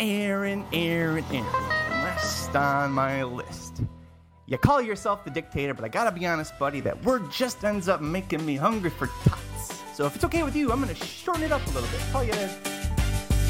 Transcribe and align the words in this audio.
Aaron, 0.00 0.64
Aaron, 0.72 1.24
Aaron. 1.30 1.44
Last 1.44 2.54
on 2.54 2.92
my 2.92 3.22
list. 3.24 3.82
You 4.46 4.56
call 4.56 4.80
yourself 4.80 5.24
the 5.24 5.30
dictator, 5.30 5.74
but 5.74 5.84
I 5.84 5.88
gotta 5.88 6.10
be 6.10 6.24
honest, 6.26 6.58
buddy, 6.58 6.80
that 6.80 7.04
word 7.04 7.30
just 7.30 7.64
ends 7.64 7.88
up 7.88 8.00
making 8.00 8.44
me 8.46 8.56
hungry 8.56 8.90
for 8.90 9.08
tots. 9.24 9.82
So 9.94 10.06
if 10.06 10.14
it's 10.14 10.24
okay 10.24 10.42
with 10.42 10.56
you, 10.56 10.72
I'm 10.72 10.80
gonna 10.80 10.94
shorten 10.94 11.42
it 11.42 11.52
up 11.52 11.66
a 11.66 11.70
little 11.70 11.90
bit. 11.90 12.00
Call 12.12 12.24
you 12.24 12.32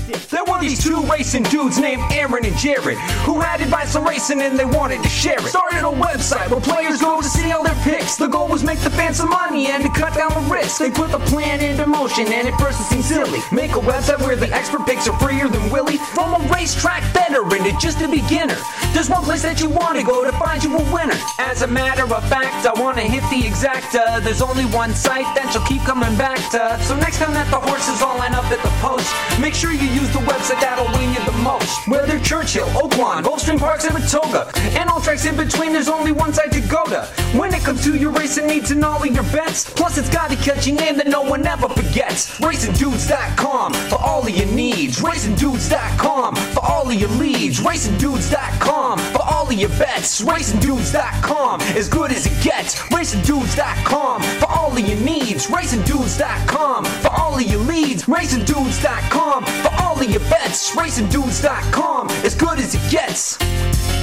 there 0.08 0.44
were 0.44 0.60
these 0.60 0.82
two 0.82 1.00
racing 1.02 1.43
dudes 1.45 1.79
named 1.79 2.02
Aaron 2.12 2.45
and 2.45 2.57
Jared 2.57 2.98
who 3.27 3.40
had 3.40 3.61
advice 3.61 3.95
on 3.95 4.04
racing 4.04 4.40
and 4.40 4.58
they 4.58 4.64
wanted 4.64 5.02
to 5.02 5.08
share 5.08 5.38
it. 5.38 5.48
Started 5.48 5.86
a 5.86 5.93
website 5.93 6.48
where 6.50 6.61
players 6.61 7.00
go 7.00 7.20
to 7.20 7.29
see 7.29 7.50
all 7.52 7.62
their 7.62 7.75
picks. 7.82 8.16
The 8.16 8.26
goal 8.26 8.48
was 8.48 8.64
make 8.64 8.79
the 8.80 8.90
fans 8.90 9.18
some 9.18 9.30
money 9.30 9.66
and 9.66 9.82
to 9.82 9.90
cut 9.90 10.14
down 10.14 10.30
the 10.30 10.50
risk. 10.52 10.79
They 10.79 10.90
put 10.90 11.11
the 11.11 11.18
plan 11.21 11.61
into 11.61 11.86
motion 11.86 12.26
and 12.32 12.48
at 12.48 12.58
first 12.58 12.80
it 12.80 12.84
seemed 12.84 13.04
silly. 13.04 13.40
Make 13.52 13.72
a 13.72 13.80
website 13.80 14.21
where 14.21 14.36
the 14.36 14.52
expert 14.54 14.86
picks 14.86 15.08
are 15.08 15.18
freer 15.18 15.48
than 15.48 15.71
Willie. 15.71 15.98
From 15.98 16.34
a 16.34 16.52
racetrack 16.52 17.02
veteran 17.12 17.64
to 17.64 17.72
just 17.79 18.00
a 18.00 18.09
beginner. 18.09 18.56
There's 18.93 19.11
one 19.11 19.25
place 19.25 19.43
that 19.43 19.61
you 19.61 19.68
want 19.68 19.98
to 19.98 20.04
go 20.04 20.25
to 20.25 20.32
find 20.48 20.64
you 20.64 20.75
a 20.79 20.93
winner. 20.93 21.18
As 21.38 21.61
a 21.61 21.66
matter 21.66 22.04
of 22.04 22.25
fact, 22.29 22.64
I 22.64 22.72
want 22.80 22.96
to 22.96 23.02
hit 23.02 23.20
the 23.29 23.46
exacta. 23.46 24.22
There's 24.25 24.40
only 24.40 24.64
one 24.64 24.94
site 24.94 25.29
that 25.36 25.52
you'll 25.52 25.64
keep 25.64 25.82
coming 25.82 26.16
back 26.16 26.39
to. 26.52 26.82
So 26.84 26.96
next 26.96 27.18
time 27.18 27.34
that 27.34 27.50
the 27.50 27.61
horses 27.61 28.00
all 28.00 28.16
line 28.16 28.34
up 28.34 28.44
at 28.46 28.62
the 28.62 28.72
post, 28.80 29.08
make 29.40 29.54
sure 29.54 29.72
you 29.72 29.89
use 29.89 30.11
the 30.16 30.25
website 30.25 30.61
that'll 30.64 30.89
win 30.96 31.12
you 31.12 31.22
the 31.25 31.39
most. 31.44 31.86
Whether 31.86 32.19
Churchill, 32.20 32.69
Oaklawn, 32.69 33.22
Gulfstream 33.25 33.58
Park, 33.58 33.83
Saratoga, 33.83 34.50
and 34.78 34.89
all 34.89 35.00
tracks 35.00 35.27
in 35.27 35.36
between, 35.36 35.72
there's 35.75 35.89
only 35.89 36.12
one 36.12 36.33
site 36.33 36.53
to 36.53 36.62
go 36.62 36.84
to. 36.86 37.03
When 37.36 37.53
it 37.53 37.62
comes 37.62 37.84
to 37.84 37.94
your 37.97 38.12
racing 38.12 38.47
needs 38.47 38.70
and 38.70 38.83
all 38.83 39.03
of 39.03 39.14
your 39.14 39.25
bets, 39.25 39.69
plus 39.69 39.98
it's 39.98 40.08
got 40.08 40.33
a 40.33 40.36
catchy 40.36 40.72
name 40.72 40.97
that 40.97 41.08
no 41.08 41.20
one 41.22 41.47
ever 41.47 41.69
forgets. 41.69 42.41
RacingDudes.com 42.41 43.75
for 43.91 44.00
all 44.00 44.27
of 44.27 44.30
your 44.30 44.50
needs. 44.53 44.98
RacingDudes.com 45.00 46.36
for 46.36 46.64
all 46.64 46.89
of 46.89 46.94
your 46.94 47.11
leads. 47.11 47.61
RacingDudes.com 47.61 48.98
for 49.12 49.23
all 49.23 49.47
of 49.47 49.53
your 49.53 49.70
bets. 49.70 50.23
RacingDudes.com 50.39 51.61
as 51.77 51.89
good 51.89 52.12
as 52.12 52.25
it 52.25 52.44
gets. 52.44 52.77
RacingDudes.com 52.94 54.22
for 54.22 54.47
all 54.47 54.70
of 54.70 54.78
your 54.78 55.00
needs. 55.00 55.48
RacingDudes.com 55.48 56.84
for 56.84 57.08
all 57.08 57.34
of 57.34 57.42
your 57.42 57.58
leads. 57.58 58.05
RacingDudes.com 58.05 59.45
for 59.45 59.83
all 59.83 60.00
of 60.00 60.08
your 60.08 60.20
bets. 60.30 60.77
RacingDudes.com, 60.77 62.11
as 62.25 62.36
good 62.36 62.61
as 62.61 62.77
it 62.77 62.89
gets. 62.89 63.36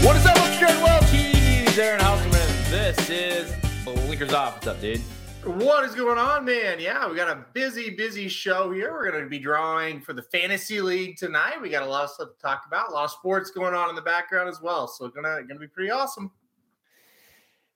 What 0.03 0.17
is 0.17 0.25
up, 0.25 0.35
Upstairs 0.35 0.71
Welchies? 0.81 1.77
Aaron 1.77 2.01
Halterman. 2.01 2.69
This 2.69 3.09
is 3.09 3.53
Blinkers 3.85 4.33
Off. 4.33 4.55
What's 4.55 4.67
up, 4.67 4.81
dude? 4.81 5.01
What 5.45 5.85
is 5.85 5.93
going 5.93 6.17
on, 6.17 6.43
man? 6.43 6.79
Yeah, 6.79 7.07
we 7.07 7.15
got 7.15 7.29
a 7.29 7.45
busy, 7.53 7.91
busy 7.91 8.27
show 8.27 8.71
here. 8.71 8.91
We're 8.91 9.11
going 9.11 9.23
to 9.23 9.29
be 9.29 9.37
drawing 9.37 10.01
for 10.01 10.13
the 10.13 10.23
fantasy 10.23 10.81
league 10.81 11.17
tonight. 11.17 11.61
We 11.61 11.69
got 11.69 11.83
a 11.83 11.85
lot 11.85 12.05
of 12.05 12.09
stuff 12.09 12.29
to 12.35 12.41
talk 12.41 12.63
about, 12.65 12.89
a 12.89 12.91
lot 12.91 13.03
of 13.03 13.11
sports 13.11 13.51
going 13.51 13.75
on 13.75 13.87
in 13.89 13.95
the 13.95 14.01
background 14.01 14.49
as 14.49 14.59
well. 14.59 14.87
So 14.87 15.07
gonna 15.07 15.43
gonna 15.47 15.59
be 15.59 15.67
pretty 15.67 15.91
awesome. 15.91 16.31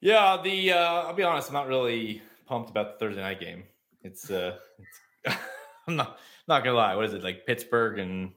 Yeah, 0.02 0.42
the 0.44 0.74
uh, 0.74 0.78
I'll 0.78 1.14
be 1.14 1.22
honest, 1.22 1.50
I'm 1.50 1.54
not 1.54 1.68
really 1.68 2.24
pumped 2.48 2.72
about 2.72 2.94
the 2.94 3.06
Thursday 3.06 3.22
night 3.22 3.40
game. 3.40 3.66
It's 4.02 4.32
uh, 4.32 4.58
it's, 5.24 5.38
I'm 5.88 5.96
not 5.96 6.18
not 6.48 6.64
gonna 6.64 6.76
lie. 6.76 6.96
What 6.96 7.06
is 7.06 7.14
it 7.14 7.24
like 7.24 7.46
Pittsburgh 7.46 8.00
and 8.00 8.32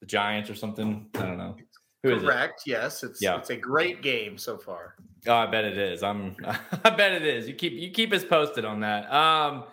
the 0.00 0.06
Giants 0.06 0.50
or 0.50 0.56
something? 0.56 1.08
I 1.14 1.20
don't 1.20 1.38
know. 1.38 1.54
Who 2.02 2.18
Correct. 2.18 2.62
It? 2.66 2.70
Yes, 2.70 3.04
it's 3.04 3.22
yeah. 3.22 3.38
it's 3.38 3.50
a 3.50 3.56
great 3.56 4.02
game 4.02 4.36
so 4.36 4.58
far. 4.58 4.96
Oh, 5.26 5.34
I 5.34 5.46
bet 5.46 5.64
it 5.64 5.78
is. 5.78 6.02
I'm 6.02 6.36
I 6.84 6.90
bet 6.90 7.12
it 7.12 7.24
is. 7.24 7.48
You 7.48 7.54
keep 7.54 7.72
you 7.72 7.90
keep 7.90 8.12
us 8.12 8.24
posted 8.24 8.64
on 8.64 8.80
that. 8.80 9.12
Um 9.12 9.64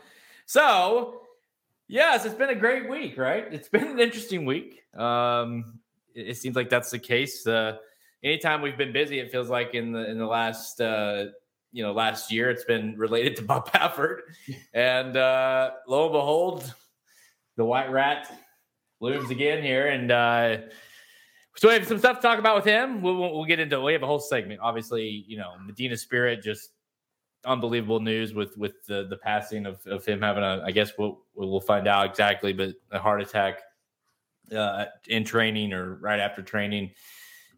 so 0.46 1.22
yes, 1.88 2.26
it's 2.26 2.36
been 2.36 2.50
a 2.50 2.56
great 2.56 2.90
week, 2.90 3.18
right? 3.18 3.46
It's 3.54 3.70
been 3.70 3.88
an 3.88 4.00
interesting 4.00 4.46
week. 4.46 4.84
Um 4.98 5.80
it, 6.16 6.30
it 6.30 6.38
seems 6.38 6.56
like 6.56 6.70
that's 6.70 6.92
the 6.92 7.00
case. 7.00 7.46
Uh 7.46 7.78
anytime 8.24 8.62
we've 8.62 8.78
been 8.78 8.94
busy, 8.94 9.20
it 9.20 9.32
feels 9.32 9.50
like 9.50 9.74
in 9.74 9.92
the 9.92 10.10
in 10.10 10.18
the 10.18 10.26
last 10.26 10.80
uh 10.82 11.26
you 11.74 11.84
know 11.84 11.94
last 11.94 12.32
year 12.32 12.50
it's 12.50 12.66
been 12.66 12.98
related 12.98 13.36
to 13.38 13.44
Bob 13.44 13.72
Baffert. 13.74 14.20
And 14.74 15.18
uh 15.18 15.72
lo 15.88 16.06
and 16.06 16.14
behold, 16.14 16.74
the 17.58 17.66
white 17.66 17.92
rat 17.92 18.32
looms 19.02 19.32
again 19.32 19.62
here, 19.62 19.88
and 19.88 20.12
uh, 20.12 20.58
so 21.56 21.68
we 21.68 21.74
have 21.74 21.88
some 21.88 22.00
stuff 22.00 22.18
to 22.18 22.22
talk 22.22 22.40
about 22.40 22.56
with 22.56 22.66
him. 22.66 23.02
We'll, 23.02 23.18
we'll 23.18 23.46
get 23.46 23.60
into. 23.60 23.82
We 23.82 23.94
have 23.94 24.04
a 24.04 24.08
whole 24.08 24.20
segment. 24.20 24.62
Obviously, 24.62 25.26
you 25.28 25.38
know, 25.38 25.54
Medina 25.66 25.98
Spirit 25.98 26.42
just 26.42 26.72
unbelievable 27.46 28.00
news 28.00 28.34
with 28.34 28.56
with 28.58 28.74
the 28.86 29.08
the 29.10 29.18
passing 29.18 29.66
of, 29.66 29.86
of 29.88 30.06
him 30.06 30.22
having 30.22 30.44
a. 30.44 30.64
I 30.66 30.72
guess 30.72 30.92
we'll 30.98 31.20
we'll 31.36 31.60
find 31.60 31.88
out 31.88 32.10
exactly, 32.10 32.54
but 32.54 32.74
a 32.92 33.00
heart 33.00 33.22
attack 33.22 33.60
uh, 34.56 34.86
in 35.08 35.24
training 35.24 35.74
or 35.74 35.96
right 35.96 36.20
after 36.20 36.42
training 36.42 36.92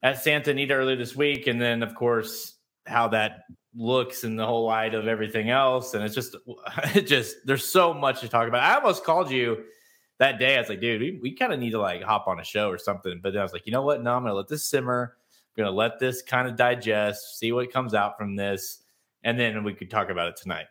at 0.02 0.22
Santa 0.22 0.52
Anita 0.52 0.74
earlier 0.74 0.96
this 0.96 1.16
week, 1.16 1.48
and 1.48 1.62
then 1.62 1.84
of 1.84 1.94
course 1.96 2.56
how 2.86 3.08
that 3.10 3.44
looks 3.76 4.24
in 4.24 4.36
the 4.36 4.46
whole 4.46 4.66
light 4.66 4.94
of 4.94 5.08
everything 5.08 5.50
else, 5.50 5.94
and 5.94 6.04
it's 6.04 6.16
just 6.16 6.36
it 6.96 7.06
just 7.08 7.38
there's 7.46 7.66
so 7.68 7.94
much 7.94 8.22
to 8.22 8.28
talk 8.28 8.48
about. 8.48 8.64
I 8.64 8.76
almost 8.76 9.04
called 9.04 9.30
you 9.30 9.64
that 10.20 10.40
day, 10.40 10.56
I 10.56 10.60
was 10.60 10.70
like, 10.70 10.80
dude, 10.80 11.02
we, 11.02 11.20
we 11.22 11.32
kind 11.32 11.54
of 11.54 11.60
need 11.60 11.72
to 11.72 11.80
like 11.80 12.02
hop 12.04 12.28
on 12.28 12.40
a 12.40 12.44
show 12.44 12.70
or 12.70 12.78
something. 12.78 13.20
But 13.22 13.34
then 13.34 13.40
I 13.40 13.44
was 13.44 13.54
like, 13.54 13.66
you 13.66 13.72
know 13.72 13.82
what? 13.82 14.02
No, 14.02 14.14
I'm 14.14 14.24
gonna 14.24 14.34
let 14.34 14.48
this 14.48 14.66
simmer. 14.66 15.16
I'm 15.58 15.64
gonna 15.64 15.76
let 15.76 16.00
this 16.00 16.22
kind 16.22 16.48
of 16.48 16.56
digest, 16.56 17.40
see 17.40 17.52
what 17.52 17.72
comes 17.72 17.94
out 17.94 18.18
from 18.18 18.36
this, 18.36 18.84
and 19.24 19.40
then 19.40 19.64
we 19.64 19.74
could 19.74 19.90
talk 19.90 20.10
about 20.10 20.30
it 20.30 20.36
tonight. 20.36 20.66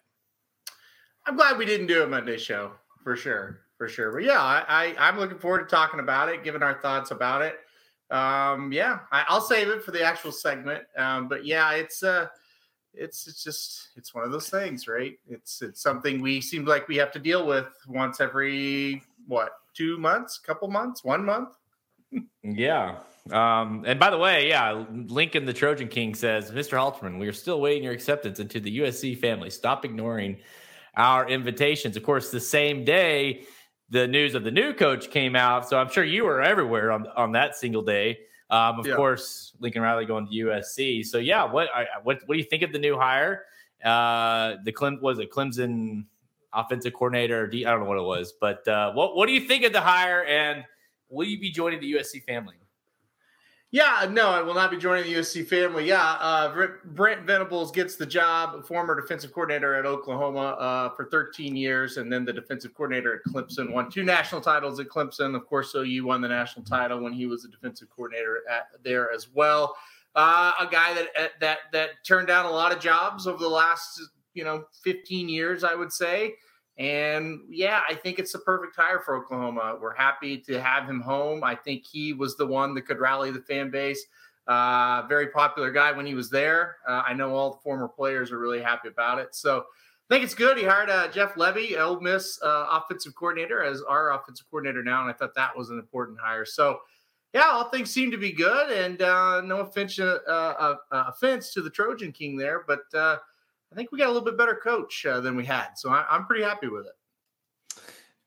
I'm 1.27 1.37
glad 1.37 1.59
we 1.59 1.67
didn't 1.67 1.87
do 1.87 2.03
a 2.03 2.07
Monday 2.07 2.37
show 2.37 2.73
for 3.03 3.17
sure, 3.17 3.61
for 3.79 3.89
sure. 3.89 4.13
But 4.13 4.25
yeah, 4.25 4.41
I, 4.41 4.95
I 4.99 5.09
am 5.09 5.19
looking 5.19 5.39
forward 5.39 5.69
to 5.69 5.75
talking 5.75 6.01
about 6.01 6.29
it, 6.29 6.45
giving 6.45 6.63
our 6.63 6.81
thoughts 6.81 7.11
about 7.11 7.43
it. 7.43 7.59
Um, 8.11 8.73
yeah, 8.73 9.01
I, 9.11 9.25
will 9.31 9.41
save 9.41 9.69
it 9.69 9.83
for 9.83 9.91
the 9.91 10.03
actual 10.03 10.33
segment. 10.33 10.85
Um, 10.97 11.29
but 11.29 11.47
yeah, 11.47 11.73
it's 11.73 12.03
uh 12.03 12.27
it's 12.95 13.27
it's 13.27 13.43
just 13.43 13.89
it's 13.97 14.15
one 14.15 14.25
of 14.25 14.33
those 14.33 14.51
things, 14.51 14.87
right? 14.87 15.19
It's 15.29 15.63
it's 15.63 15.81
something 15.81 16.21
we 16.21 16.41
seem 16.41 16.65
like 16.65 16.89
we 16.89 16.97
have 16.97 17.13
to 17.13 17.19
deal 17.19 17.47
with 17.47 17.69
once 17.89 18.21
every 18.21 19.03
what 19.27 19.51
two 19.75 19.99
months, 19.99 20.39
couple 20.39 20.69
months, 20.69 21.05
one 21.05 21.25
month. 21.25 21.57
yeah. 22.43 22.99
Um, 23.31 23.85
and 23.87 24.01
by 24.01 24.11
the 24.11 24.19
way, 24.19 24.49
yeah, 24.49 24.85
Lincoln 24.91 25.45
the 25.45 25.53
Trojan 25.53 25.89
King 25.89 26.15
says, 26.15 26.51
Mr. 26.51 26.77
Halterman, 26.77 27.19
we 27.19 27.29
are 27.29 27.33
still 27.33 27.61
waiting 27.61 27.85
your 27.85 27.93
acceptance 27.93 28.41
into 28.41 28.59
the 28.59 28.81
USC 28.81 29.17
family. 29.19 29.49
Stop 29.49 29.85
ignoring 29.85 30.39
our 30.97 31.29
invitations. 31.29 31.97
Of 31.97 32.03
course, 32.03 32.31
the 32.31 32.41
same 32.41 32.85
day 32.85 33.47
the 33.93 34.09
news 34.09 34.35
of 34.35 34.43
the 34.43 34.51
new 34.51 34.73
coach 34.73 35.11
came 35.11 35.37
out, 35.37 35.69
so 35.69 35.79
I'm 35.79 35.91
sure 35.91 36.03
you 36.03 36.25
were 36.25 36.43
everywhere 36.43 36.91
on 36.91 37.07
on 37.15 37.33
that 37.33 37.57
single 37.57 37.83
day. 37.83 38.21
Um, 38.49 38.81
of 38.81 38.87
yeah. 38.87 38.97
course, 38.97 39.53
Lincoln 39.61 39.83
Riley 39.83 40.07
going 40.07 40.27
to 40.27 40.33
USC. 40.33 41.05
So 41.05 41.19
yeah, 41.19 41.45
what 41.45 41.69
what 42.03 42.21
what 42.27 42.35
do 42.35 42.39
you 42.39 42.45
think 42.45 42.63
of 42.63 42.73
the 42.73 42.79
new 42.79 42.97
hire? 42.97 43.45
Uh, 43.85 44.57
the 44.65 44.73
Clem 44.73 44.99
was 45.03 45.19
it 45.19 45.31
Clemson 45.31 46.07
offensive 46.55 46.93
coordinator. 46.93 47.51
I 47.53 47.61
don't 47.63 47.81
know 47.81 47.87
what 47.87 47.99
it 47.99 48.03
was, 48.03 48.33
but 48.41 48.67
uh, 48.69 48.93
what 48.93 49.17
what 49.17 49.27
do 49.27 49.33
you 49.33 49.41
think 49.41 49.65
of 49.65 49.73
the 49.73 49.81
hire? 49.81 50.25
And 50.25 50.65
will 51.09 51.27
you 51.27 51.39
be 51.39 51.51
joining 51.51 51.81
the 51.81 51.93
USC 51.95 52.23
family? 52.25 52.55
Yeah, 53.73 54.07
no, 54.11 54.29
I 54.29 54.43
will 54.43 54.53
not 54.53 54.71
be 54.71 54.77
joining 54.77 55.05
the 55.05 55.19
USC 55.19 55.47
family. 55.47 55.89
Yeah, 55.89 56.17
uh, 56.21 56.69
Brent 56.85 57.23
Venables 57.23 57.73
gets 57.73 57.97
the 57.97 58.05
job, 58.05 58.67
former 58.67 59.01
defensive 59.01 59.33
coordinator 59.33 59.75
at 59.75 59.87
Oklahoma 59.87 60.41
uh, 60.41 60.89
for 60.91 61.07
13 61.07 61.57
years, 61.57 61.97
and 61.97 62.13
then 62.13 62.27
the 62.27 62.35
defensive 62.35 62.75
coordinator 62.75 63.15
at 63.15 63.33
Clemson. 63.33 63.73
Won 63.73 63.91
two 63.91 64.05
national 64.05 64.43
titles 64.43 64.79
at 64.79 64.89
Clemson. 64.89 65.35
Of 65.35 65.47
course, 65.47 65.75
OU 65.75 66.05
won 66.05 66.21
the 66.21 66.29
national 66.29 66.67
title 66.67 67.01
when 67.01 67.15
he 67.15 67.25
was 67.25 67.47
a 67.47 67.49
defensive 67.49 67.89
coordinator 67.89 68.43
at 68.51 68.67
there 68.85 69.11
as 69.11 69.29
well. 69.33 69.75
Uh, 70.15 70.53
a 70.61 70.67
guy 70.67 70.93
that 70.93 71.41
that 71.41 71.59
that 71.73 72.05
turned 72.05 72.29
down 72.29 72.45
a 72.45 72.51
lot 72.51 72.73
of 72.73 72.79
jobs 72.79 73.27
over 73.27 73.39
the 73.39 73.49
last 73.49 74.03
you 74.35 74.45
know 74.45 74.65
15 74.85 75.29
years, 75.29 75.65
I 75.65 75.75
would 75.75 75.93
say. 75.93 76.35
And 76.79 77.41
yeah, 77.49 77.81
I 77.89 77.95
think 77.95 78.19
it's 78.19 78.33
the 78.33 78.39
perfect 78.39 78.77
hire 78.77 79.01
for 79.01 79.17
Oklahoma. 79.17 79.77
We're 79.81 79.95
happy 79.95 80.39
to 80.39 80.61
have 80.61 80.89
him 80.89 81.01
home. 81.01 81.45
I 81.45 81.55
think 81.55 81.85
he 81.87 82.13
was 82.13 82.37
the 82.37 82.47
one 82.47 82.75
that 82.75 82.83
could 82.83 82.99
rally 82.99 83.31
the 83.31 83.43
fan 83.43 83.71
base. 83.71 84.05
Uh, 84.47 85.03
very 85.09 85.29
popular 85.29 85.71
guy 85.71 85.93
when 85.93 86.07
he 86.07 86.15
was 86.15 86.31
there. 86.31 86.77
Uh, 86.89 87.03
I 87.07 87.13
know 87.13 87.35
all 87.35 87.53
the 87.53 87.59
former 87.59 87.89
players 87.89 88.33
are 88.33 88.39
really 88.39 88.61
happy 88.61 88.89
about 88.89 89.19
it. 89.19 89.35
So 89.35 89.59
I 89.59 90.15
think 90.15 90.25
it's 90.25 90.35
good. 90.35 90.59
He 90.59 90.65
hired 90.65 90.91
uh, 90.91 91.09
Jeff 91.09 91.35
Lebby, 91.35 91.79
Ole 91.79 92.01
Miss 92.01 92.41
uh, 92.43 92.67
offensive 92.71 93.15
coordinator, 93.15 93.63
as 93.63 93.83
our 93.83 94.13
offensive 94.13 94.47
coordinator 94.51 94.83
now, 94.83 95.03
and 95.03 95.11
I 95.11 95.13
thought 95.13 95.35
that 95.35 95.57
was 95.57 95.71
an 95.71 95.79
important 95.79 96.19
hire. 96.21 96.45
So 96.45 96.81
yeah, 97.33 97.51
all 97.51 97.71
things 97.71 97.91
seem 97.91 98.11
to 98.11 98.19
be 98.19 98.33
good, 98.33 98.71
and 98.71 99.01
uh, 99.01 99.43
no 99.43 99.61
offense, 99.61 99.99
uh, 99.99 100.75
offense 100.91 101.53
to 101.55 101.63
the 101.63 101.71
Trojan 101.71 102.13
King 102.13 102.37
there, 102.37 102.65
but 102.67 102.81
I 103.73 103.75
think 103.75 103.91
we 103.91 103.99
got 103.99 104.07
a 104.07 104.13
little 104.13 104.25
bit 104.25 104.37
better 104.37 104.55
coach 104.63 105.07
uh, 105.07 105.21
than 105.21 105.35
we 105.35 105.47
had. 105.47 105.71
So 105.77 105.91
I, 105.91 106.05
am 106.15 106.27
pretty 106.27 106.43
happy 106.43 106.69
with 106.69 106.87
it. 106.87 106.93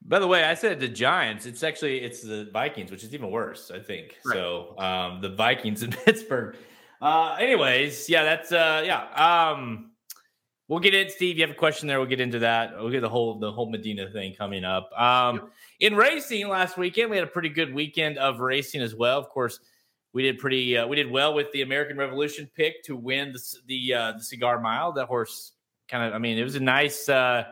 By 0.02 0.20
the 0.20 0.28
way, 0.28 0.44
I 0.44 0.56
said 0.56 0.80
the 0.80 0.88
Giants. 0.88 1.46
It's 1.46 1.64
actually 1.64 2.00
it's 2.00 2.22
the 2.22 2.50
Vikings, 2.52 2.92
which 2.92 3.04
is 3.04 3.14
even 3.14 3.30
worse. 3.30 3.72
I 3.72 3.80
think 3.80 4.18
right. 4.26 4.34
so. 4.34 4.78
Um, 4.78 5.22
the 5.22 5.30
Vikings 5.30 5.84
in 5.84 5.92
Pittsburgh. 5.92 6.56
Uh, 7.02 7.36
anyways, 7.40 8.10
yeah, 8.10 8.24
that's 8.24 8.52
uh, 8.52 8.84
yeah. 8.86 9.52
Um, 9.52 9.92
we'll 10.68 10.80
get 10.80 10.94
in, 10.94 11.10
Steve. 11.10 11.38
You 11.38 11.44
have 11.44 11.56
a 11.56 11.60
question 11.60 11.88
there. 11.88 12.00
We'll 12.00 12.10
get 12.10 12.20
into 12.20 12.40
that. 12.40 12.76
We'll 12.78 12.92
get 12.92 13.02
the 13.02 13.10
whole 13.10 13.40
the 13.40 13.52
whole 13.52 13.70
Medina 13.70 14.10
thing 14.10 14.34
coming 14.36 14.64
up. 14.64 14.90
Um, 14.98 15.36
yep. 15.36 15.92
In 15.92 15.96
racing 15.96 16.48
last 16.48 16.78
weekend, 16.78 17.12
we 17.12 17.18
had 17.18 17.26
a 17.28 17.32
pretty 17.32 17.50
good 17.50 17.74
weekend 17.74 18.18
of 18.18 18.40
racing 18.40 18.82
as 18.82 18.96
well. 18.96 19.20
Of 19.20 19.30
course, 19.30 19.60
we 20.16 20.24
did 20.24 20.40
pretty. 20.40 20.78
Uh, 20.78 20.88
we 20.88 20.96
did 20.96 21.12
well 21.12 21.34
with 21.34 21.52
the 21.52 21.62
American 21.62 21.98
Revolution 21.98 22.50
pick 22.56 22.82
to 22.86 22.96
win 22.96 23.34
the 23.34 23.42
the, 23.68 23.94
uh, 23.94 24.12
the 24.14 24.24
Cigar 24.24 24.62
Mile. 24.62 24.94
That 24.94 25.08
horse 25.08 25.52
kind 25.90 26.06
of. 26.08 26.14
I 26.14 26.20
mean, 26.20 26.38
it 26.38 26.44
was 26.44 26.56
a 26.56 26.62
nice 26.62 27.10
uh, 27.10 27.44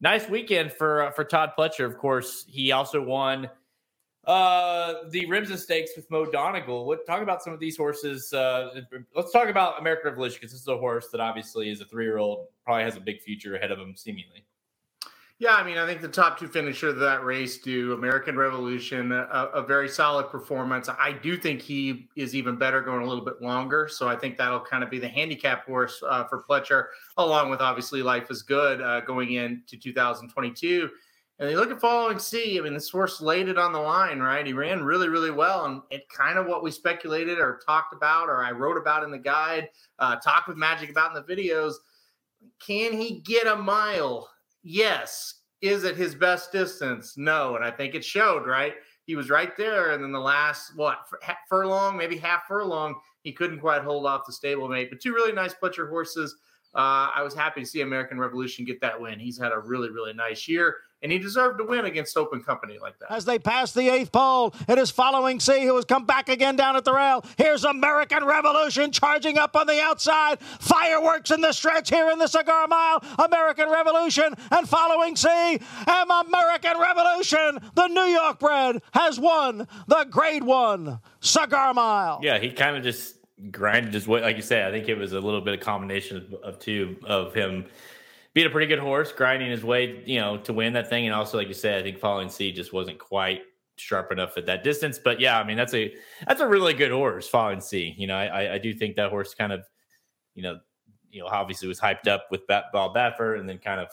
nice 0.00 0.28
weekend 0.28 0.72
for 0.72 1.02
uh, 1.02 1.10
for 1.10 1.24
Todd 1.24 1.50
Pletcher. 1.58 1.84
Of 1.84 1.98
course, 1.98 2.46
he 2.48 2.70
also 2.70 3.02
won 3.02 3.50
uh, 4.24 4.94
the 5.10 5.26
Remsen 5.26 5.58
Stakes 5.58 5.90
with 5.96 6.08
Mo 6.08 6.26
Donegal. 6.26 6.86
What 6.86 7.04
talk 7.06 7.22
about 7.22 7.42
some 7.42 7.52
of 7.52 7.58
these 7.58 7.76
horses? 7.76 8.32
Uh, 8.32 8.82
let's 9.16 9.32
talk 9.32 9.48
about 9.48 9.80
American 9.80 10.10
Revolution 10.10 10.38
because 10.40 10.52
this 10.52 10.60
is 10.60 10.68
a 10.68 10.78
horse 10.78 11.08
that 11.08 11.20
obviously 11.20 11.70
is 11.70 11.80
a 11.80 11.86
three 11.86 12.04
year 12.04 12.18
old, 12.18 12.46
probably 12.64 12.84
has 12.84 12.96
a 12.96 13.00
big 13.00 13.20
future 13.20 13.56
ahead 13.56 13.72
of 13.72 13.80
him, 13.80 13.96
seemingly. 13.96 14.44
Yeah, 15.38 15.54
I 15.54 15.64
mean, 15.64 15.76
I 15.76 15.84
think 15.84 16.00
the 16.00 16.08
top 16.08 16.38
two 16.38 16.48
finisher 16.48 16.88
of 16.88 16.96
that 16.96 17.22
race 17.22 17.58
do 17.58 17.92
American 17.92 18.38
Revolution, 18.38 19.12
a, 19.12 19.50
a, 19.52 19.62
very 19.62 19.86
solid 19.86 20.30
performance. 20.30 20.88
I 20.88 21.12
do 21.12 21.36
think 21.36 21.60
he 21.60 22.08
is 22.16 22.34
even 22.34 22.56
better 22.56 22.80
going 22.80 23.02
a 23.02 23.06
little 23.06 23.24
bit 23.24 23.42
longer. 23.42 23.86
So 23.86 24.08
I 24.08 24.16
think 24.16 24.38
that'll 24.38 24.60
kind 24.60 24.82
of 24.82 24.88
be 24.88 24.98
the 24.98 25.08
handicap 25.08 25.66
horse 25.66 26.02
uh, 26.08 26.24
for 26.24 26.42
Pletcher, 26.48 26.86
along 27.18 27.50
with 27.50 27.60
obviously 27.60 28.02
Life 28.02 28.30
is 28.30 28.42
Good 28.44 28.80
uh, 28.80 29.02
going 29.02 29.32
into 29.32 29.76
2022. 29.76 30.88
And 31.38 31.50
you 31.50 31.58
look 31.58 31.70
at 31.70 31.82
Following 31.82 32.18
Sea. 32.18 32.58
I 32.58 32.62
mean, 32.62 32.72
this 32.72 32.88
horse 32.88 33.20
laid 33.20 33.48
it 33.48 33.58
on 33.58 33.74
the 33.74 33.78
line, 33.78 34.20
right? 34.20 34.46
He 34.46 34.54
ran 34.54 34.82
really, 34.82 35.10
really 35.10 35.30
well, 35.30 35.66
and 35.66 35.82
it 35.90 36.08
kind 36.08 36.38
of 36.38 36.46
what 36.46 36.62
we 36.62 36.70
speculated 36.70 37.38
or 37.38 37.60
talked 37.66 37.92
about, 37.92 38.30
or 38.30 38.42
I 38.42 38.52
wrote 38.52 38.78
about 38.78 39.02
in 39.02 39.10
the 39.10 39.18
guide, 39.18 39.68
uh, 39.98 40.16
talked 40.16 40.48
with 40.48 40.56
Magic 40.56 40.88
about 40.88 41.14
in 41.14 41.22
the 41.22 41.34
videos. 41.34 41.74
Can 42.58 42.94
he 42.94 43.20
get 43.20 43.46
a 43.46 43.56
mile? 43.56 44.30
Yes. 44.68 45.42
Is 45.62 45.84
it 45.84 45.96
his 45.96 46.16
best 46.16 46.50
distance? 46.50 47.16
No. 47.16 47.54
And 47.54 47.64
I 47.64 47.70
think 47.70 47.94
it 47.94 48.04
showed, 48.04 48.46
right? 48.46 48.74
He 49.04 49.14
was 49.14 49.30
right 49.30 49.56
there, 49.56 49.92
and 49.92 50.02
then 50.02 50.10
the 50.10 50.18
last 50.18 50.74
what 50.74 51.06
furlong, 51.48 51.96
maybe 51.96 52.16
half 52.16 52.48
furlong, 52.48 52.96
he 53.22 53.30
couldn't 53.32 53.60
quite 53.60 53.82
hold 53.82 54.04
off 54.04 54.26
the 54.26 54.32
stablemate. 54.32 54.90
But 54.90 55.00
two 55.00 55.14
really 55.14 55.32
nice 55.32 55.54
Pletcher 55.54 55.88
horses. 55.88 56.34
Uh, 56.74 57.10
I 57.14 57.22
was 57.22 57.32
happy 57.32 57.60
to 57.60 57.66
see 57.66 57.82
American 57.82 58.18
Revolution 58.18 58.64
get 58.64 58.80
that 58.80 59.00
win. 59.00 59.20
He's 59.20 59.38
had 59.38 59.52
a 59.52 59.58
really, 59.60 59.90
really 59.90 60.12
nice 60.12 60.48
year 60.48 60.78
and 61.02 61.12
he 61.12 61.18
deserved 61.18 61.58
to 61.58 61.64
win 61.64 61.84
against 61.84 62.16
open 62.16 62.42
company 62.42 62.78
like 62.80 62.98
that. 62.98 63.12
As 63.12 63.24
they 63.24 63.38
pass 63.38 63.72
the 63.72 63.88
eighth 63.88 64.12
pole, 64.12 64.54
it 64.68 64.78
is 64.78 64.90
Following 64.90 65.40
Sea, 65.40 65.64
who 65.64 65.76
has 65.76 65.84
come 65.84 66.04
back 66.04 66.28
again 66.28 66.56
down 66.56 66.76
at 66.76 66.84
the 66.84 66.92
rail. 66.92 67.24
Here's 67.36 67.64
American 67.64 68.24
Revolution 68.24 68.90
charging 68.90 69.38
up 69.38 69.56
on 69.56 69.66
the 69.66 69.80
outside. 69.80 70.40
Fireworks 70.40 71.30
in 71.30 71.40
the 71.40 71.52
stretch 71.52 71.90
here 71.90 72.10
in 72.10 72.18
the 72.18 72.26
Cigar 72.26 72.66
Mile. 72.66 73.02
American 73.18 73.70
Revolution 73.70 74.34
and 74.50 74.68
Following 74.68 75.16
Sea, 75.16 75.58
and 75.86 76.10
American 76.26 76.78
Revolution, 76.80 77.58
the 77.74 77.88
New 77.88 78.00
York 78.00 78.38
bred, 78.38 78.82
has 78.92 79.20
won 79.20 79.68
the 79.86 80.06
Grade 80.10 80.44
One 80.44 81.00
Cigar 81.20 81.74
Mile. 81.74 82.20
Yeah, 82.22 82.38
he 82.38 82.50
kind 82.50 82.76
of 82.76 82.82
just 82.82 83.16
grinded 83.50 83.92
his 83.92 84.08
way, 84.08 84.22
like 84.22 84.36
you 84.36 84.42
said. 84.42 84.66
I 84.66 84.70
think 84.70 84.88
it 84.88 84.96
was 84.96 85.12
a 85.12 85.20
little 85.20 85.40
bit 85.42 85.54
of 85.54 85.60
combination 85.60 86.16
of, 86.16 86.32
of 86.42 86.58
two 86.58 86.96
of 87.04 87.34
him 87.34 87.66
beat 88.36 88.46
a 88.46 88.50
pretty 88.50 88.66
good 88.66 88.78
horse, 88.78 89.12
grinding 89.12 89.50
his 89.50 89.64
way, 89.64 90.02
you 90.04 90.20
know, 90.20 90.36
to 90.36 90.52
win 90.52 90.74
that 90.74 90.90
thing. 90.90 91.06
And 91.06 91.14
also, 91.14 91.38
like 91.38 91.48
you 91.48 91.54
said, 91.54 91.80
I 91.80 91.82
think 91.82 91.98
Following 91.98 92.28
Sea 92.28 92.52
just 92.52 92.70
wasn't 92.70 92.98
quite 92.98 93.40
sharp 93.76 94.12
enough 94.12 94.36
at 94.36 94.44
that 94.44 94.62
distance. 94.62 94.98
But 94.98 95.20
yeah, 95.20 95.40
I 95.40 95.44
mean, 95.44 95.56
that's 95.56 95.72
a 95.72 95.94
that's 96.28 96.42
a 96.42 96.46
really 96.46 96.74
good 96.74 96.90
horse, 96.90 97.26
Following 97.26 97.62
Sea. 97.62 97.94
You 97.96 98.06
know, 98.06 98.14
I 98.14 98.56
I 98.56 98.58
do 98.58 98.74
think 98.74 98.94
that 98.96 99.08
horse 99.08 99.34
kind 99.34 99.54
of, 99.54 99.64
you 100.34 100.42
know, 100.42 100.60
you 101.10 101.22
know, 101.22 101.28
obviously 101.28 101.66
was 101.66 101.80
hyped 101.80 102.08
up 102.08 102.26
with 102.30 102.46
Bob 102.46 102.94
Baffert, 102.94 103.40
and 103.40 103.48
then 103.48 103.56
kind 103.56 103.80
of, 103.80 103.88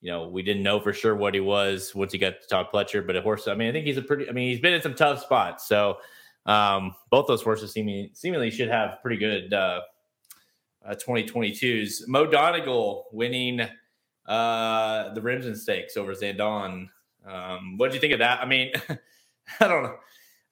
you 0.00 0.12
know, 0.12 0.28
we 0.28 0.44
didn't 0.44 0.62
know 0.62 0.78
for 0.78 0.92
sure 0.92 1.16
what 1.16 1.34
he 1.34 1.40
was 1.40 1.96
once 1.96 2.12
he 2.12 2.18
got 2.18 2.40
to 2.42 2.46
Todd 2.46 2.68
Pletcher. 2.72 3.04
But 3.04 3.16
a 3.16 3.22
horse, 3.22 3.48
I 3.48 3.56
mean, 3.56 3.70
I 3.70 3.72
think 3.72 3.86
he's 3.86 3.96
a 3.98 4.02
pretty. 4.02 4.28
I 4.28 4.32
mean, 4.32 4.50
he's 4.50 4.60
been 4.60 4.74
in 4.74 4.82
some 4.82 4.94
tough 4.94 5.20
spots. 5.20 5.66
So 5.66 5.98
um, 6.46 6.94
both 7.10 7.26
those 7.26 7.42
horses 7.42 7.72
seemingly 7.72 8.12
seemingly 8.14 8.52
should 8.52 8.68
have 8.68 9.02
pretty 9.02 9.16
good. 9.16 9.52
Uh, 9.52 9.80
uh, 10.84 10.94
2022's 10.94 12.06
Mo 12.08 12.26
Donegal 12.26 13.06
winning 13.12 13.60
uh, 14.26 15.14
the 15.14 15.20
Remsen 15.20 15.56
Stakes 15.56 15.96
over 15.96 16.12
Zandon. 16.12 16.88
Um, 17.26 17.78
what 17.78 17.90
do 17.90 17.94
you 17.94 18.00
think 18.00 18.12
of 18.12 18.18
that? 18.20 18.40
I 18.40 18.46
mean, 18.46 18.72
I 19.60 19.68
don't 19.68 19.82
know. 19.82 19.96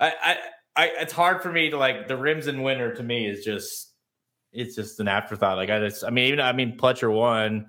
I, 0.01 0.13
I, 0.23 0.37
I, 0.75 0.87
it's 1.01 1.13
hard 1.13 1.43
for 1.43 1.53
me 1.53 1.71
to 1.71 1.77
like 1.77 2.09
the 2.09 2.17
Remsen 2.17 2.63
winner 2.63 2.95
to 2.95 3.03
me 3.03 3.27
is 3.27 3.45
just, 3.45 3.93
it's 4.53 4.75
just 4.75 5.01
an 5.01 5.09
afterthought. 5.09 5.57
Like 5.57 5.71
I 5.71 5.79
just, 5.81 6.05
I 6.05 6.11
mean, 6.11 6.27
even, 6.29 6.41
I 6.41 6.53
mean, 6.53 6.79
Pletcher 6.79 7.13
won. 7.13 7.67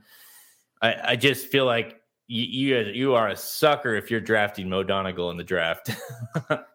I, 0.81 0.95
I 1.03 1.15
just 1.15 1.47
feel 1.47 1.65
like 1.65 2.01
you, 2.27 2.43
you, 2.43 2.79
you 2.91 3.15
are 3.15 3.29
a 3.29 3.35
sucker 3.35 3.95
if 3.95 4.09
you're 4.09 4.21
drafting 4.21 4.69
Mo 4.69 4.83
Donegal 4.83 5.31
in 5.31 5.37
the 5.37 5.43
draft. 5.43 5.91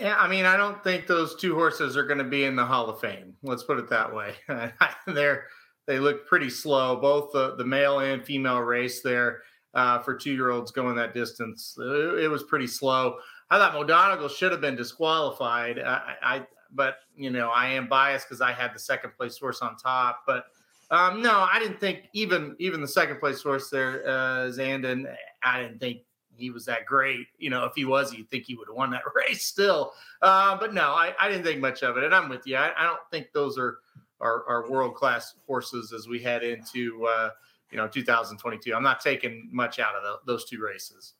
Yeah, 0.00 0.16
I 0.18 0.28
mean, 0.28 0.46
I 0.46 0.56
don't 0.56 0.82
think 0.82 1.06
those 1.06 1.36
two 1.36 1.54
horses 1.54 1.94
are 1.96 2.04
going 2.04 2.18
to 2.18 2.24
be 2.24 2.44
in 2.44 2.56
the 2.56 2.64
Hall 2.64 2.88
of 2.88 3.00
Fame. 3.00 3.34
Let's 3.42 3.62
put 3.62 3.78
it 3.78 3.90
that 3.90 4.14
way. 4.14 4.34
They're 5.06 5.44
they 5.86 5.98
look 5.98 6.26
pretty 6.26 6.50
slow, 6.50 6.96
both 6.96 7.32
the, 7.32 7.56
the 7.56 7.64
male 7.64 7.98
and 7.98 8.24
female 8.24 8.60
race 8.60 9.02
there 9.02 9.42
uh, 9.74 9.98
for 9.98 10.14
two 10.14 10.32
year 10.32 10.50
olds 10.50 10.70
going 10.70 10.96
that 10.96 11.14
distance. 11.14 11.74
It, 11.78 12.24
it, 12.24 12.28
was 12.28 12.44
pretty 12.44 12.66
slow. 12.66 13.16
I 13.50 13.58
thought 13.58 13.74
Mo 13.74 13.84
Donegal 13.84 14.28
should 14.28 14.52
have 14.52 14.60
been 14.60 14.76
disqualified. 14.76 15.80
I, 15.80 16.14
I 16.22 16.46
but 16.72 16.98
you 17.16 17.30
know, 17.30 17.50
I 17.50 17.66
am 17.66 17.88
biased 17.88 18.28
because 18.28 18.40
I 18.40 18.52
had 18.52 18.74
the 18.74 18.78
second 18.78 19.12
place 19.16 19.36
horse 19.38 19.62
on 19.62 19.76
top. 19.76 20.22
But 20.26 20.44
um, 20.90 21.22
no, 21.22 21.46
I 21.50 21.58
didn't 21.58 21.80
think 21.80 22.08
even 22.12 22.56
even 22.58 22.80
the 22.80 22.88
second 22.88 23.18
place 23.18 23.42
horse 23.42 23.68
there, 23.68 24.06
uh, 24.06 24.50
Zandon. 24.50 25.12
I 25.42 25.62
didn't 25.62 25.80
think 25.80 26.02
he 26.36 26.50
was 26.50 26.64
that 26.66 26.86
great. 26.86 27.26
You 27.38 27.50
know, 27.50 27.64
if 27.64 27.72
he 27.74 27.84
was, 27.84 28.14
you'd 28.14 28.30
think 28.30 28.44
he 28.44 28.54
would 28.54 28.68
have 28.68 28.76
won 28.76 28.90
that 28.90 29.02
race 29.14 29.44
still. 29.44 29.92
Uh, 30.22 30.56
but 30.58 30.74
no, 30.74 30.88
I, 30.88 31.14
I, 31.20 31.28
didn't 31.28 31.44
think 31.44 31.60
much 31.60 31.82
of 31.82 31.96
it. 31.96 32.04
And 32.04 32.14
I'm 32.14 32.28
with 32.28 32.46
you. 32.46 32.56
I, 32.56 32.72
I 32.76 32.84
don't 32.84 33.00
think 33.10 33.32
those 33.32 33.58
are 33.58 33.78
are, 34.20 34.44
are 34.48 34.70
world 34.70 34.94
class 34.94 35.34
horses 35.46 35.92
as 35.92 36.06
we 36.06 36.20
head 36.20 36.42
into 36.42 37.06
uh, 37.06 37.30
you 37.70 37.78
know 37.78 37.88
2022. 37.88 38.74
I'm 38.74 38.82
not 38.82 39.00
taking 39.00 39.48
much 39.52 39.78
out 39.78 39.94
of 39.94 40.02
the, 40.02 40.32
those 40.32 40.44
two 40.44 40.62
races. 40.62 41.14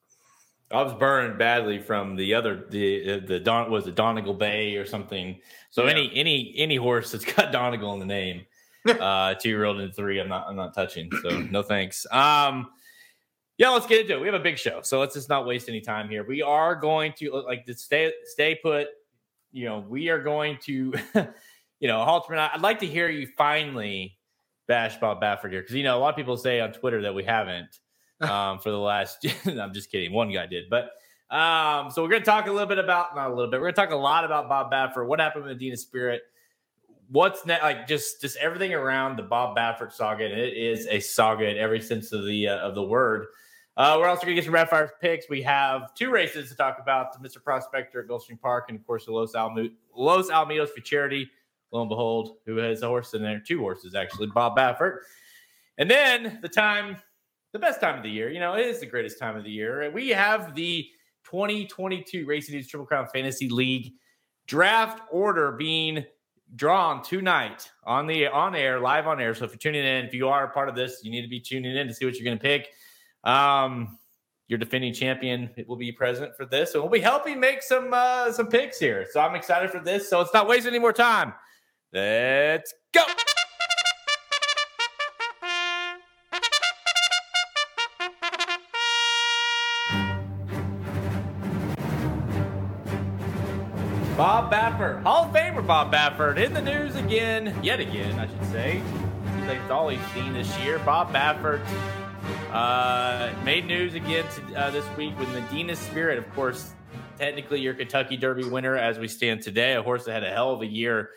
I 0.72 0.82
was 0.82 0.92
burned 0.94 1.36
badly 1.36 1.80
from 1.80 2.14
the 2.14 2.34
other 2.34 2.66
the 2.70 3.20
the 3.20 3.40
Don 3.40 3.70
was 3.70 3.86
it 3.86 3.96
Donegal 3.96 4.34
Bay 4.34 4.76
or 4.76 4.86
something. 4.86 5.40
So 5.70 5.84
yeah. 5.84 5.90
any 5.90 6.12
any 6.14 6.54
any 6.56 6.76
horse 6.76 7.10
that's 7.12 7.24
got 7.24 7.52
Donegal 7.52 7.94
in 7.94 7.98
the 7.98 8.06
name, 8.06 8.46
uh, 8.88 9.34
two 9.34 9.48
year 9.48 9.64
old 9.64 9.80
and 9.80 9.94
three, 9.94 10.20
I'm 10.20 10.28
not 10.28 10.46
I'm 10.48 10.56
not 10.56 10.74
touching. 10.74 11.10
So 11.22 11.40
no 11.40 11.62
thanks. 11.62 12.06
Um, 12.12 12.68
yeah, 13.60 13.68
let's 13.68 13.86
get 13.86 14.00
into 14.00 14.14
it. 14.14 14.20
We 14.20 14.26
have 14.26 14.34
a 14.34 14.42
big 14.42 14.56
show, 14.56 14.80
so 14.80 15.00
let's 15.00 15.12
just 15.12 15.28
not 15.28 15.44
waste 15.44 15.68
any 15.68 15.82
time 15.82 16.08
here. 16.08 16.24
We 16.24 16.40
are 16.40 16.74
going 16.74 17.12
to 17.18 17.30
like 17.46 17.66
to 17.66 17.74
stay 17.74 18.10
stay 18.24 18.54
put. 18.54 18.88
You 19.52 19.66
know, 19.66 19.84
we 19.86 20.08
are 20.08 20.18
going 20.18 20.56
to, 20.62 20.94
you 21.78 21.86
know, 21.86 21.98
Halterman. 21.98 22.48
I'd 22.54 22.62
like 22.62 22.78
to 22.78 22.86
hear 22.86 23.10
you 23.10 23.28
finally 23.36 24.16
bash 24.66 24.96
Bob 24.98 25.20
Baffert 25.20 25.50
here 25.50 25.60
because 25.60 25.74
you 25.74 25.82
know 25.82 25.98
a 25.98 26.00
lot 26.00 26.08
of 26.08 26.16
people 26.16 26.38
say 26.38 26.58
on 26.60 26.72
Twitter 26.72 27.02
that 27.02 27.14
we 27.14 27.22
haven't 27.22 27.80
um, 28.22 28.60
for 28.60 28.70
the 28.70 28.78
last. 28.78 29.26
I'm 29.44 29.74
just 29.74 29.92
kidding. 29.92 30.10
One 30.14 30.32
guy 30.32 30.46
did, 30.46 30.70
but 30.70 30.92
um, 31.30 31.90
so 31.90 32.02
we're 32.02 32.08
going 32.08 32.22
to 32.22 32.26
talk 32.26 32.46
a 32.46 32.52
little 32.52 32.66
bit 32.66 32.78
about 32.78 33.14
not 33.14 33.30
a 33.30 33.34
little 33.34 33.50
bit. 33.50 33.60
We're 33.60 33.70
going 33.70 33.74
to 33.74 33.80
talk 33.82 33.90
a 33.90 33.96
lot 33.96 34.24
about 34.24 34.48
Bob 34.48 34.72
Baffert. 34.72 35.06
What 35.06 35.20
happened 35.20 35.44
with 35.44 35.52
Medina 35.52 35.76
Spirit? 35.76 36.22
What's 37.10 37.44
next? 37.44 37.62
Like 37.62 37.86
just 37.86 38.22
just 38.22 38.38
everything 38.38 38.72
around 38.72 39.16
the 39.16 39.22
Bob 39.22 39.54
Baffert 39.54 39.92
saga. 39.92 40.24
And 40.24 40.40
it 40.40 40.56
is 40.56 40.86
a 40.86 40.98
saga 40.98 41.46
in 41.46 41.58
every 41.58 41.82
sense 41.82 42.12
of 42.12 42.24
the 42.24 42.48
uh, 42.48 42.56
of 42.56 42.74
the 42.74 42.82
word. 42.82 43.26
Uh, 43.76 43.96
we're 43.98 44.08
also 44.08 44.22
going 44.22 44.34
to 44.34 44.40
get 44.40 44.44
some 44.44 44.54
Rapid 44.54 44.70
Fire 44.70 44.92
picks. 45.00 45.28
We 45.28 45.42
have 45.42 45.94
two 45.94 46.10
races 46.10 46.48
to 46.50 46.56
talk 46.56 46.78
about: 46.80 47.12
the 47.12 47.26
Mr. 47.26 47.42
Prospector 47.42 48.00
at 48.00 48.08
Gulfstream 48.08 48.40
Park, 48.40 48.66
and 48.68 48.78
of 48.78 48.86
course 48.86 49.06
the 49.06 49.12
Los, 49.12 49.34
Alamo- 49.34 49.70
Los 49.94 50.28
Alamitos 50.30 50.70
Futurity. 50.70 51.30
Lo 51.72 51.82
and 51.82 51.88
behold, 51.88 52.38
who 52.46 52.56
has 52.56 52.82
a 52.82 52.88
horse 52.88 53.14
in 53.14 53.22
there? 53.22 53.40
Two 53.40 53.60
horses 53.60 53.94
actually. 53.94 54.26
Bob 54.26 54.56
Baffert, 54.56 54.98
and 55.78 55.90
then 55.90 56.40
the 56.42 56.48
time, 56.48 56.96
the 57.52 57.58
best 57.58 57.80
time 57.80 57.96
of 57.96 58.02
the 58.02 58.10
year. 58.10 58.28
You 58.28 58.40
know, 58.40 58.54
it 58.54 58.66
is 58.66 58.80
the 58.80 58.86
greatest 58.86 59.18
time 59.18 59.36
of 59.36 59.44
the 59.44 59.50
year. 59.50 59.90
We 59.90 60.08
have 60.10 60.54
the 60.54 60.88
2022 61.24 62.26
Racing 62.26 62.54
Dudes 62.54 62.68
Triple 62.68 62.86
Crown 62.86 63.06
Fantasy 63.12 63.48
League 63.48 63.94
draft 64.46 65.00
order 65.12 65.52
being 65.52 66.04
drawn 66.56 67.02
tonight 67.02 67.70
on 67.84 68.06
the 68.06 68.26
on 68.26 68.56
air, 68.56 68.80
live 68.80 69.06
on 69.06 69.20
air. 69.20 69.34
So 69.34 69.44
if 69.44 69.52
you're 69.52 69.58
tuning 69.58 69.84
in, 69.84 70.04
if 70.04 70.12
you 70.12 70.28
are 70.28 70.44
a 70.44 70.50
part 70.50 70.68
of 70.68 70.74
this, 70.74 71.00
you 71.04 71.10
need 71.10 71.22
to 71.22 71.28
be 71.28 71.40
tuning 71.40 71.76
in 71.76 71.86
to 71.86 71.94
see 71.94 72.04
what 72.04 72.16
you're 72.16 72.24
going 72.24 72.36
to 72.36 72.42
pick. 72.42 72.70
Um, 73.24 73.98
your 74.48 74.58
defending 74.58 74.92
champion 74.92 75.50
will 75.68 75.76
be 75.76 75.92
present 75.92 76.36
for 76.36 76.44
this, 76.44 76.74
and 76.74 76.82
we'll 76.82 76.90
be 76.90 77.00
helping 77.00 77.38
make 77.38 77.62
some 77.62 77.94
uh, 77.94 78.32
some 78.32 78.48
picks 78.48 78.78
here. 78.78 79.06
So 79.10 79.20
I'm 79.20 79.34
excited 79.36 79.70
for 79.70 79.78
this. 79.78 80.10
So 80.10 80.18
let's 80.18 80.34
not 80.34 80.48
waste 80.48 80.66
any 80.66 80.78
more 80.78 80.92
time. 80.92 81.32
Let's 81.92 82.74
go. 82.92 83.04
Bob 94.16 94.52
Baffert, 94.52 95.02
Hall 95.02 95.24
of 95.24 95.32
Famer 95.32 95.66
Bob 95.66 95.90
Baffert, 95.90 96.36
in 96.44 96.52
the 96.52 96.60
news 96.60 96.94
again, 96.94 97.58
yet 97.62 97.80
again, 97.80 98.18
I 98.18 98.26
should 98.26 98.52
say. 98.52 98.82
That's 99.46 99.70
all 99.70 99.88
he's 99.88 100.04
seen 100.12 100.34
this 100.34 100.58
year. 100.58 100.78
Bob 100.80 101.10
Baffert 101.10 101.64
uh, 102.52 103.32
made 103.44 103.66
news 103.66 103.94
again 103.94 104.24
to, 104.34 104.54
uh, 104.54 104.70
this 104.70 104.84
week 104.96 105.18
with 105.18 105.28
Medina 105.30 105.76
Spirit. 105.76 106.18
Of 106.18 106.32
course, 106.34 106.72
technically 107.18 107.60
your 107.60 107.74
Kentucky 107.74 108.16
Derby 108.16 108.44
winner 108.44 108.76
as 108.76 108.98
we 108.98 109.08
stand 109.08 109.42
today. 109.42 109.74
A 109.74 109.82
horse 109.82 110.04
that 110.04 110.12
had 110.12 110.24
a 110.24 110.30
hell 110.30 110.52
of 110.52 110.62
a 110.62 110.66
year 110.66 111.10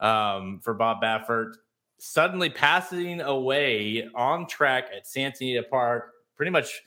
um, 0.00 0.60
for 0.62 0.74
Bob 0.74 1.02
Baffert. 1.02 1.54
Suddenly 1.98 2.50
passing 2.50 3.20
away 3.20 4.08
on 4.14 4.46
track 4.46 4.88
at 4.96 5.06
Santa 5.06 5.38
Anita 5.40 5.64
Park, 5.64 6.12
pretty 6.36 6.50
much 6.50 6.80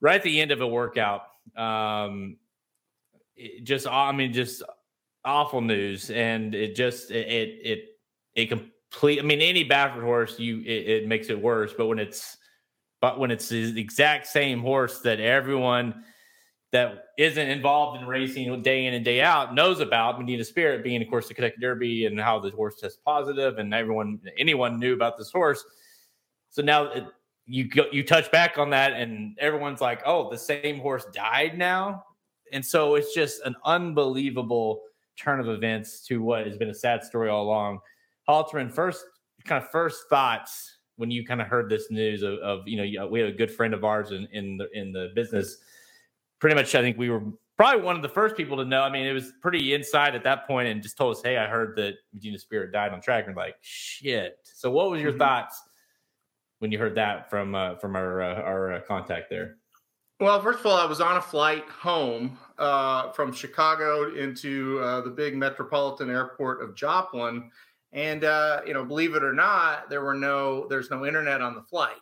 right 0.00 0.16
at 0.16 0.22
the 0.22 0.40
end 0.40 0.50
of 0.50 0.60
a 0.60 0.66
workout. 0.66 1.22
Um, 1.56 2.38
just, 3.62 3.86
I 3.86 4.12
mean, 4.12 4.32
just 4.32 4.62
awful 5.24 5.60
news, 5.60 6.10
and 6.10 6.54
it 6.54 6.74
just 6.74 7.10
it 7.10 7.28
it 7.28 7.48
it, 7.62 7.84
it 8.34 8.46
complete. 8.46 9.18
I 9.18 9.22
mean, 9.22 9.40
any 9.40 9.68
Baffert 9.68 10.02
horse, 10.02 10.38
you 10.38 10.60
it, 10.60 10.88
it 10.88 11.08
makes 11.08 11.28
it 11.28 11.40
worse, 11.40 11.72
but 11.76 11.86
when 11.86 11.98
it's 11.98 12.38
but 13.02 13.18
when 13.18 13.32
it's 13.32 13.48
the 13.48 13.78
exact 13.78 14.28
same 14.28 14.60
horse 14.60 15.00
that 15.00 15.18
everyone 15.18 16.04
that 16.70 17.06
isn't 17.18 17.48
involved 17.48 18.00
in 18.00 18.06
racing 18.06 18.62
day 18.62 18.86
in 18.86 18.94
and 18.94 19.04
day 19.04 19.20
out 19.20 19.54
knows 19.54 19.80
about 19.80 20.18
Medina 20.18 20.44
Spirit 20.44 20.84
being, 20.84 21.02
of 21.02 21.08
course, 21.10 21.26
the 21.26 21.34
Kentucky 21.34 21.56
Derby 21.60 22.06
and 22.06 22.18
how 22.18 22.38
the 22.38 22.50
horse 22.50 22.76
tests 22.80 23.00
positive, 23.04 23.58
and 23.58 23.74
everyone, 23.74 24.20
anyone 24.38 24.78
knew 24.78 24.94
about 24.94 25.18
this 25.18 25.30
horse. 25.32 25.64
So 26.48 26.62
now 26.62 26.84
it, 26.92 27.04
you 27.44 27.68
go, 27.68 27.86
you 27.90 28.04
touch 28.04 28.30
back 28.30 28.56
on 28.56 28.70
that, 28.70 28.92
and 28.92 29.36
everyone's 29.40 29.80
like, 29.80 30.00
"Oh, 30.06 30.30
the 30.30 30.38
same 30.38 30.78
horse 30.78 31.04
died 31.12 31.58
now," 31.58 32.04
and 32.52 32.64
so 32.64 32.94
it's 32.94 33.12
just 33.12 33.42
an 33.44 33.56
unbelievable 33.64 34.82
turn 35.18 35.40
of 35.40 35.48
events 35.48 36.06
to 36.06 36.22
what 36.22 36.46
has 36.46 36.56
been 36.56 36.70
a 36.70 36.74
sad 36.74 37.02
story 37.02 37.28
all 37.28 37.42
along. 37.44 37.80
Halterman, 38.28 38.72
first 38.72 39.04
kind 39.44 39.62
of 39.62 39.68
first 39.70 40.08
thoughts 40.08 40.71
when 41.02 41.10
you 41.10 41.26
kind 41.26 41.42
of 41.42 41.48
heard 41.48 41.68
this 41.68 41.90
news 41.90 42.22
of, 42.22 42.38
of 42.38 42.66
you 42.66 42.76
know 42.76 43.06
we 43.08 43.20
have 43.20 43.28
a 43.28 43.32
good 43.32 43.50
friend 43.50 43.74
of 43.74 43.84
ours 43.84 44.12
in 44.12 44.26
in 44.32 44.56
the 44.56 44.68
in 44.72 44.92
the 44.92 45.10
business 45.14 45.58
pretty 46.42 46.56
much, 46.56 46.74
I 46.74 46.82
think 46.82 46.98
we 46.98 47.08
were 47.08 47.22
probably 47.56 47.82
one 47.82 47.94
of 47.94 48.02
the 48.02 48.08
first 48.08 48.36
people 48.36 48.56
to 48.56 48.64
know. 48.64 48.82
I 48.82 48.90
mean, 48.90 49.06
it 49.06 49.12
was 49.12 49.32
pretty 49.40 49.74
inside 49.74 50.16
at 50.16 50.24
that 50.24 50.44
point 50.44 50.66
and 50.66 50.82
just 50.82 50.98
told 50.98 51.14
us, 51.14 51.22
hey, 51.22 51.36
I 51.38 51.46
heard 51.46 51.76
that 51.76 51.94
Medina 52.12 52.36
Spirit 52.36 52.72
died 52.72 52.92
on 52.92 53.00
track. 53.00 53.28
And 53.28 53.36
like, 53.36 53.54
shit. 53.60 54.38
So, 54.42 54.68
what 54.68 54.90
was 54.90 55.00
your 55.00 55.12
mm-hmm. 55.12 55.20
thoughts 55.20 55.62
when 56.58 56.72
you 56.72 56.80
heard 56.80 56.96
that 56.96 57.30
from 57.30 57.54
uh, 57.54 57.76
from 57.76 57.94
our 57.94 58.20
uh, 58.20 58.42
our 58.42 58.72
uh, 58.72 58.80
contact 58.80 59.30
there? 59.30 59.58
Well, 60.18 60.42
first 60.42 60.58
of 60.58 60.66
all, 60.66 60.76
I 60.76 60.84
was 60.84 61.00
on 61.00 61.16
a 61.16 61.22
flight 61.22 61.64
home 61.68 62.38
uh, 62.58 63.12
from 63.12 63.32
Chicago 63.32 64.12
into 64.16 64.80
uh, 64.80 65.00
the 65.02 65.10
big 65.10 65.36
metropolitan 65.36 66.10
airport 66.10 66.60
of 66.60 66.74
Joplin, 66.74 67.52
and 67.92 68.24
uh, 68.24 68.60
you 68.66 68.74
know, 68.74 68.84
believe 68.84 69.14
it 69.14 69.22
or 69.22 69.32
not, 69.32 69.90
there 69.90 70.02
were 70.02 70.14
no 70.14 70.66
there's 70.68 70.90
no 70.90 71.06
internet 71.06 71.40
on 71.40 71.54
the 71.54 71.62
flight. 71.62 72.00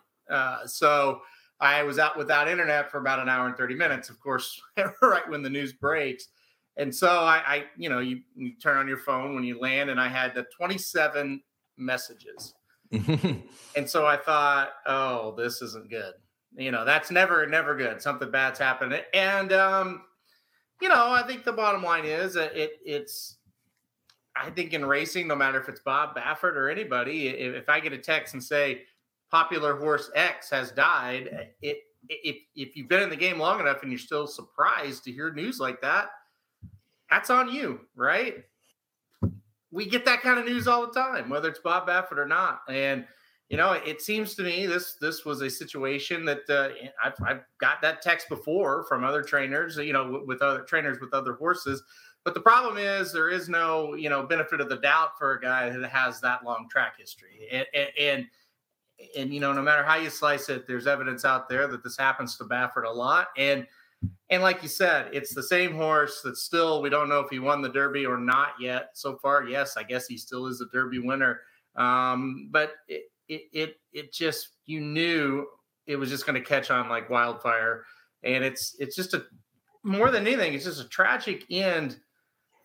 so 0.65 1.21
I 1.61 1.83
was 1.83 1.99
out 1.99 2.17
without 2.17 2.47
internet 2.47 2.89
for 2.89 2.97
about 2.97 3.19
an 3.19 3.29
hour 3.29 3.45
and 3.45 3.55
30 3.55 3.75
minutes, 3.75 4.09
of 4.09 4.19
course, 4.19 4.59
right 5.01 5.29
when 5.29 5.43
the 5.43 5.49
news 5.49 5.73
breaks. 5.73 6.27
And 6.75 6.93
so 6.93 7.07
I, 7.07 7.43
I 7.45 7.63
you 7.77 7.87
know, 7.87 7.99
you, 7.99 8.21
you, 8.35 8.53
turn 8.61 8.77
on 8.77 8.87
your 8.87 8.97
phone 8.97 9.35
when 9.35 9.43
you 9.43 9.59
land, 9.59 9.91
and 9.91 9.99
I 9.99 10.07
had 10.07 10.33
the 10.33 10.45
27 10.57 11.41
messages. 11.77 12.55
and 12.91 13.43
so 13.85 14.07
I 14.07 14.17
thought, 14.17 14.69
oh, 14.87 15.35
this 15.35 15.61
isn't 15.61 15.89
good. 15.89 16.13
You 16.57 16.71
know, 16.71 16.83
that's 16.83 17.11
never, 17.11 17.45
never 17.45 17.75
good. 17.75 18.01
Something 18.01 18.31
bad's 18.31 18.59
happened. 18.59 18.99
And, 19.13 19.53
um, 19.53 20.01
you 20.81 20.89
know, 20.89 21.11
I 21.11 21.23
think 21.27 21.43
the 21.43 21.53
bottom 21.53 21.83
line 21.83 22.05
is 22.05 22.35
it, 22.35 22.51
it's, 22.83 23.37
I 24.35 24.49
think 24.49 24.73
in 24.73 24.85
racing, 24.85 25.27
no 25.27 25.35
matter 25.35 25.59
if 25.59 25.67
it's 25.67 25.81
Bob 25.81 26.15
Baffert 26.15 26.55
or 26.55 26.69
anybody, 26.69 27.27
if, 27.27 27.67
I 27.67 27.79
get 27.79 27.93
a 27.93 27.97
text 27.97 28.33
and 28.33 28.43
say, 28.43 28.83
popular 29.29 29.77
horse 29.77 30.09
X 30.15 30.49
has 30.49 30.71
died. 30.71 31.29
Mm. 31.33 31.47
It, 31.61 31.77
if 32.09 32.37
if 32.55 32.75
you've 32.75 32.89
been 32.89 33.03
in 33.03 33.09
the 33.09 33.15
game 33.15 33.37
long 33.37 33.59
enough 33.59 33.83
and 33.83 33.91
you're 33.91 33.99
still 33.99 34.25
surprised 34.25 35.03
to 35.03 35.11
hear 35.11 35.31
news 35.31 35.59
like 35.59 35.81
that, 35.81 36.09
that's 37.09 37.29
on 37.29 37.51
you, 37.51 37.81
right? 37.95 38.43
We 39.71 39.85
get 39.85 40.05
that 40.05 40.21
kind 40.21 40.39
of 40.39 40.45
news 40.45 40.67
all 40.67 40.87
the 40.87 40.93
time, 40.93 41.29
whether 41.29 41.47
it's 41.47 41.59
Bob 41.59 41.87
Baffert 41.87 42.17
or 42.17 42.25
not. 42.25 42.61
And 42.67 43.05
you 43.51 43.57
know, 43.57 43.73
it 43.73 44.01
seems 44.01 44.33
to 44.35 44.43
me 44.43 44.65
this 44.65 44.93
this 44.93 45.25
was 45.25 45.41
a 45.41 45.49
situation 45.49 46.23
that 46.23 46.49
uh, 46.49 46.69
I've, 47.03 47.13
I've 47.21 47.41
got 47.59 47.81
that 47.81 48.01
text 48.01 48.29
before 48.29 48.85
from 48.85 49.03
other 49.03 49.21
trainers, 49.21 49.75
you 49.75 49.91
know, 49.91 50.23
with 50.25 50.41
other 50.41 50.61
trainers 50.61 51.01
with 51.01 51.13
other 51.13 51.33
horses. 51.33 51.83
But 52.23 52.33
the 52.33 52.39
problem 52.39 52.77
is 52.77 53.11
there 53.11 53.29
is 53.29 53.49
no, 53.49 53.93
you 53.95 54.09
know, 54.09 54.23
benefit 54.23 54.61
of 54.61 54.69
the 54.69 54.77
doubt 54.77 55.17
for 55.17 55.33
a 55.33 55.41
guy 55.41 55.69
that 55.69 55.89
has 55.89 56.21
that 56.21 56.45
long 56.45 56.69
track 56.71 56.93
history. 56.97 57.49
And, 57.51 57.67
and, 57.99 58.25
and 59.17 59.33
you 59.33 59.41
know, 59.41 59.51
no 59.51 59.61
matter 59.61 59.83
how 59.83 59.95
you 59.95 60.09
slice 60.09 60.47
it, 60.47 60.65
there's 60.65 60.87
evidence 60.87 61.25
out 61.25 61.49
there 61.49 61.67
that 61.67 61.83
this 61.83 61.97
happens 61.97 62.37
to 62.37 62.45
Baffert 62.45 62.85
a 62.85 62.89
lot. 62.89 63.27
And 63.37 63.67
and 64.29 64.41
like 64.41 64.63
you 64.63 64.69
said, 64.69 65.09
it's 65.11 65.35
the 65.35 65.43
same 65.43 65.75
horse 65.75 66.21
that 66.21 66.37
still 66.37 66.81
we 66.81 66.89
don't 66.89 67.09
know 67.09 67.19
if 67.19 67.29
he 67.29 67.39
won 67.39 67.61
the 67.61 67.69
Derby 67.69 68.05
or 68.05 68.17
not 68.17 68.53
yet. 68.61 68.91
So 68.93 69.17
far, 69.17 69.43
yes, 69.43 69.75
I 69.75 69.83
guess 69.83 70.07
he 70.07 70.17
still 70.17 70.47
is 70.47 70.61
a 70.61 70.67
Derby 70.67 70.99
winner. 70.99 71.41
Um, 71.75 72.49
but 72.51 72.73
it 73.31 73.41
it 73.53 73.75
it 73.93 74.13
just 74.13 74.49
you 74.65 74.81
knew 74.81 75.45
it 75.87 75.95
was 75.95 76.09
just 76.09 76.25
going 76.25 76.41
to 76.41 76.47
catch 76.47 76.69
on 76.69 76.89
like 76.89 77.09
wildfire, 77.09 77.83
and 78.23 78.43
it's 78.43 78.75
it's 78.79 78.95
just 78.95 79.13
a 79.13 79.23
more 79.83 80.11
than 80.11 80.27
anything, 80.27 80.53
it's 80.53 80.65
just 80.65 80.81
a 80.81 80.89
tragic 80.89 81.45
end 81.49 81.97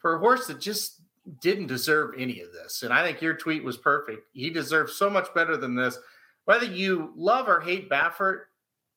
for 0.01 0.17
a 0.17 0.19
horse 0.19 0.47
that 0.47 0.61
just 0.61 1.01
didn't 1.41 1.67
deserve 1.67 2.15
any 2.19 2.41
of 2.41 2.53
this. 2.53 2.83
And 2.83 2.93
I 2.93 3.03
think 3.03 3.23
your 3.23 3.35
tweet 3.35 3.65
was 3.65 3.79
perfect. 3.79 4.27
He 4.33 4.51
deserves 4.51 4.95
so 4.97 5.09
much 5.09 5.33
better 5.35 5.57
than 5.57 5.75
this 5.75 5.99
whether 6.47 6.65
you 6.65 7.13
love 7.17 7.49
or 7.49 7.61
hate 7.61 7.91
Baffert, 7.91 8.43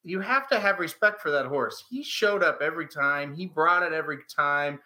you 0.03 0.21
have 0.21 0.47
to 0.49 0.59
have 0.59 0.79
respect 0.79 1.19
for 1.19 1.31
that 1.31 1.47
horse. 1.47 1.83
He 1.89 2.03
showed 2.03 2.43
up 2.43 2.59
every 2.61 2.87
time. 2.87 3.35
He 3.35 3.47
brought 3.47 3.83
it 3.83 3.91
every 3.91 4.19
time. 4.33 4.79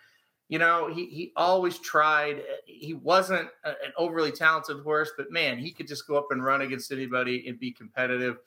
You 0.53 0.59
know, 0.59 0.93
he 0.93 1.07
he 1.07 1.31
always 1.35 1.79
tried. 1.79 2.43
He 2.65 2.93
wasn't 2.93 3.49
a, 3.63 3.69
an 3.69 3.93
overly 3.97 4.31
talented 4.31 4.81
horse, 4.81 5.09
but 5.17 5.31
man, 5.31 5.57
he 5.57 5.71
could 5.71 5.87
just 5.87 6.05
go 6.05 6.15
up 6.15 6.27
and 6.29 6.45
run 6.45 6.61
against 6.61 6.91
anybody 6.91 7.47
and 7.47 7.59
be 7.59 7.71
competitive. 7.71 8.37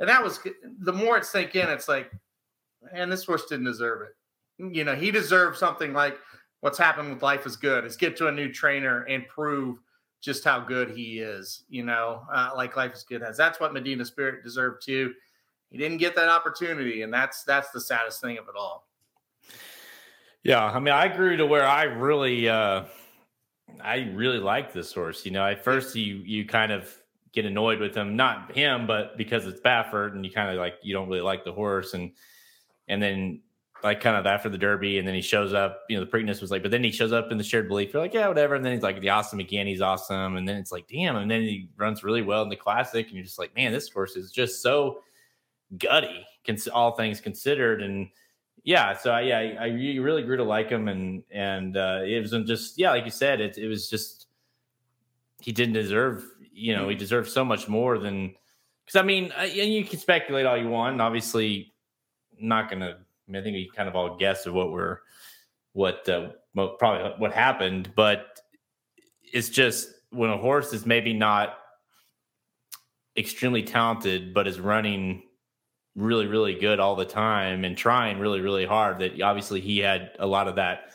And 0.00 0.08
that 0.08 0.24
was 0.24 0.40
the 0.80 0.92
more 0.92 1.18
it 1.18 1.24
sank 1.24 1.54
in, 1.54 1.68
it's 1.68 1.86
like, 1.88 2.10
man, 2.92 3.10
this 3.10 3.24
horse 3.24 3.46
didn't 3.46 3.66
deserve 3.66 4.02
it. 4.02 4.74
You 4.76 4.82
know, 4.82 4.96
he 4.96 5.12
deserved 5.12 5.56
something 5.56 5.92
like 5.92 6.18
what's 6.62 6.78
happened 6.78 7.12
with 7.12 7.22
Life 7.22 7.46
is 7.46 7.56
Good 7.56 7.84
is 7.84 7.96
get 7.96 8.16
to 8.16 8.26
a 8.26 8.32
new 8.32 8.52
trainer 8.52 9.04
and 9.04 9.28
prove– 9.28 9.78
just 10.22 10.44
how 10.44 10.60
good 10.60 10.90
he 10.90 11.18
is, 11.18 11.64
you 11.68 11.84
know, 11.84 12.22
uh, 12.32 12.50
like 12.56 12.76
Life 12.76 12.94
is 12.94 13.02
Good 13.02 13.22
has. 13.22 13.36
That's 13.36 13.60
what 13.60 13.74
Medina 13.74 14.04
Spirit 14.04 14.44
deserved 14.44 14.86
too. 14.86 15.12
He 15.70 15.76
didn't 15.76 15.98
get 15.98 16.14
that 16.14 16.28
opportunity, 16.28 17.02
and 17.02 17.12
that's 17.12 17.42
that's 17.42 17.70
the 17.70 17.80
saddest 17.80 18.20
thing 18.20 18.38
of 18.38 18.44
it 18.44 18.54
all. 18.56 18.86
Yeah, 20.42 20.64
I 20.64 20.78
mean, 20.80 20.94
I 20.94 21.08
grew 21.08 21.36
to 21.36 21.46
where 21.46 21.66
I 21.66 21.84
really, 21.84 22.48
uh 22.48 22.84
I 23.80 24.10
really 24.14 24.38
like 24.38 24.72
this 24.72 24.92
horse. 24.92 25.24
You 25.24 25.32
know, 25.32 25.46
at 25.46 25.64
first 25.64 25.94
you 25.96 26.16
you 26.16 26.44
kind 26.44 26.72
of 26.72 26.94
get 27.32 27.46
annoyed 27.46 27.80
with 27.80 27.94
him, 27.94 28.16
not 28.16 28.52
him, 28.52 28.86
but 28.86 29.16
because 29.16 29.46
it's 29.46 29.60
Baffert, 29.60 30.12
and 30.12 30.24
you 30.24 30.30
kind 30.30 30.50
of 30.50 30.56
like 30.56 30.74
you 30.82 30.92
don't 30.92 31.08
really 31.08 31.22
like 31.22 31.44
the 31.44 31.52
horse, 31.52 31.94
and 31.94 32.12
and 32.88 33.02
then 33.02 33.40
like 33.82 34.00
kind 34.00 34.16
of 34.16 34.26
after 34.26 34.48
the 34.48 34.58
Derby, 34.58 34.98
and 34.98 35.08
then 35.08 35.14
he 35.14 35.22
shows 35.22 35.54
up. 35.54 35.82
You 35.88 35.98
know, 35.98 36.04
the 36.04 36.10
Preakness 36.10 36.40
was 36.40 36.50
like, 36.50 36.62
but 36.62 36.70
then 36.70 36.84
he 36.84 36.90
shows 36.90 37.12
up 37.12 37.32
in 37.32 37.38
the 37.38 37.44
Shared 37.44 37.68
Belief. 37.68 37.92
You're 37.92 38.02
like, 38.02 38.14
yeah, 38.14 38.28
whatever. 38.28 38.54
And 38.54 38.64
then 38.64 38.72
he's 38.72 38.82
like, 38.82 39.00
the 39.00 39.08
Awesome 39.10 39.40
Again, 39.40 39.66
he's 39.66 39.80
awesome. 39.80 40.36
And 40.36 40.46
then 40.46 40.56
it's 40.56 40.70
like, 40.70 40.86
damn. 40.86 41.16
And 41.16 41.30
then 41.30 41.42
he 41.42 41.68
runs 41.76 42.04
really 42.04 42.22
well 42.22 42.42
in 42.42 42.48
the 42.48 42.56
Classic, 42.56 43.06
and 43.06 43.14
you're 43.14 43.24
just 43.24 43.38
like, 43.38 43.54
man, 43.56 43.72
this 43.72 43.88
horse 43.88 44.16
is 44.16 44.30
just 44.30 44.62
so 44.62 45.00
gutty, 45.78 46.24
all 46.72 46.92
things 46.92 47.20
considered. 47.20 47.82
And 47.82 48.08
yeah, 48.64 48.96
so 48.96 49.10
I, 49.10 49.20
yeah, 49.22 49.38
I, 49.38 49.64
I 49.64 49.66
really 49.68 50.22
grew 50.22 50.36
to 50.36 50.44
like 50.44 50.68
him, 50.68 50.88
and 50.88 51.22
and 51.30 51.76
uh, 51.76 52.00
it 52.04 52.20
was 52.20 52.30
just 52.46 52.78
yeah, 52.78 52.90
like 52.90 53.04
you 53.04 53.10
said, 53.10 53.40
it 53.40 53.58
it 53.58 53.66
was 53.66 53.90
just 53.90 54.26
he 55.40 55.52
didn't 55.52 55.74
deserve. 55.74 56.24
You 56.52 56.76
know, 56.76 56.88
he 56.88 56.94
deserved 56.94 57.30
so 57.30 57.44
much 57.44 57.68
more 57.68 57.98
than 57.98 58.34
because 58.84 59.00
I 59.00 59.02
mean, 59.02 59.32
uh, 59.38 59.44
you 59.44 59.84
can 59.84 59.98
speculate 59.98 60.46
all 60.46 60.56
you 60.56 60.68
want, 60.68 60.92
and 60.92 61.02
obviously, 61.02 61.72
not 62.38 62.70
to 62.70 62.76
I 62.76 63.30
mean, 63.30 63.40
I 63.40 63.42
think 63.42 63.54
we 63.54 63.70
kind 63.74 63.88
of 63.88 63.96
all 63.96 64.16
guessed 64.16 64.46
of 64.46 64.54
what 64.54 64.70
we're, 64.70 64.98
what 65.72 66.08
uh, 66.08 66.28
probably 66.54 67.12
what 67.18 67.32
happened, 67.32 67.92
but 67.96 68.40
it's 69.32 69.48
just 69.48 69.88
when 70.10 70.30
a 70.30 70.36
horse 70.36 70.72
is 70.72 70.84
maybe 70.84 71.12
not 71.12 71.58
extremely 73.16 73.62
talented, 73.62 74.34
but 74.34 74.46
is 74.46 74.60
running 74.60 75.22
really, 75.94 76.26
really 76.26 76.54
good 76.54 76.80
all 76.80 76.96
the 76.96 77.04
time 77.04 77.64
and 77.64 77.76
trying 77.76 78.18
really, 78.18 78.40
really 78.40 78.66
hard. 78.66 78.98
That 79.00 79.20
obviously 79.20 79.60
he 79.60 79.78
had 79.78 80.12
a 80.18 80.26
lot 80.26 80.48
of 80.48 80.56
that, 80.56 80.92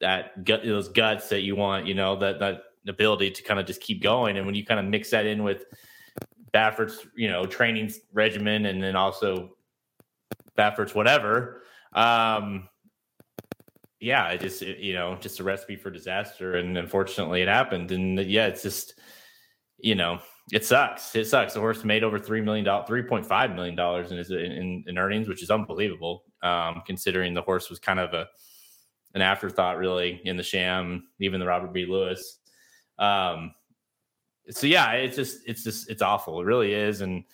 that 0.00 0.44
gut, 0.44 0.62
those 0.64 0.88
guts 0.88 1.28
that 1.28 1.42
you 1.42 1.56
want, 1.56 1.86
you 1.86 1.94
know, 1.94 2.16
that 2.16 2.40
that 2.40 2.62
ability 2.88 3.30
to 3.30 3.42
kind 3.42 3.60
of 3.60 3.66
just 3.66 3.80
keep 3.80 4.02
going. 4.02 4.36
And 4.36 4.46
when 4.46 4.54
you 4.54 4.64
kind 4.64 4.80
of 4.80 4.86
mix 4.86 5.10
that 5.10 5.26
in 5.26 5.42
with 5.42 5.64
Baffert's, 6.52 7.06
you 7.14 7.28
know, 7.28 7.46
training 7.46 7.92
regimen, 8.12 8.66
and 8.66 8.82
then 8.82 8.96
also 8.96 9.56
Baffert's 10.56 10.94
whatever. 10.94 11.62
Um, 11.92 12.68
yeah, 14.00 14.28
it 14.28 14.40
just 14.40 14.62
it, 14.62 14.78
you 14.78 14.94
know, 14.94 15.16
just 15.20 15.40
a 15.40 15.44
recipe 15.44 15.76
for 15.76 15.90
disaster, 15.90 16.56
and 16.56 16.76
unfortunately, 16.76 17.42
it 17.42 17.48
happened. 17.48 17.92
And 17.92 18.18
yeah, 18.18 18.46
it's 18.46 18.62
just 18.62 18.94
you 19.78 19.94
know, 19.94 20.20
it 20.52 20.64
sucks. 20.64 21.14
It 21.14 21.26
sucks. 21.26 21.54
The 21.54 21.60
horse 21.60 21.84
made 21.84 22.02
over 22.02 22.18
three 22.18 22.40
million 22.40 22.64
dollars, 22.64 22.86
three 22.86 23.02
point 23.02 23.26
five 23.26 23.54
million 23.54 23.76
dollars 23.76 24.10
in 24.12 24.18
in, 24.18 24.84
in 24.86 24.98
earnings, 24.98 25.28
which 25.28 25.42
is 25.42 25.50
unbelievable, 25.50 26.24
um, 26.42 26.82
considering 26.86 27.34
the 27.34 27.42
horse 27.42 27.70
was 27.70 27.78
kind 27.78 28.00
of 28.00 28.14
a 28.14 28.26
an 29.14 29.22
afterthought, 29.22 29.76
really, 29.76 30.20
in 30.24 30.36
the 30.36 30.42
sham, 30.42 31.08
even 31.18 31.40
the 31.40 31.46
Robert 31.46 31.72
B. 31.72 31.84
Lewis. 31.86 32.38
Um, 32.98 33.52
so 34.50 34.66
yeah, 34.66 34.92
it's 34.92 35.16
just 35.16 35.38
it's 35.46 35.62
just 35.62 35.90
it's 35.90 36.02
awful. 36.02 36.40
It 36.40 36.44
really 36.44 36.72
is, 36.72 37.00
and 37.00 37.24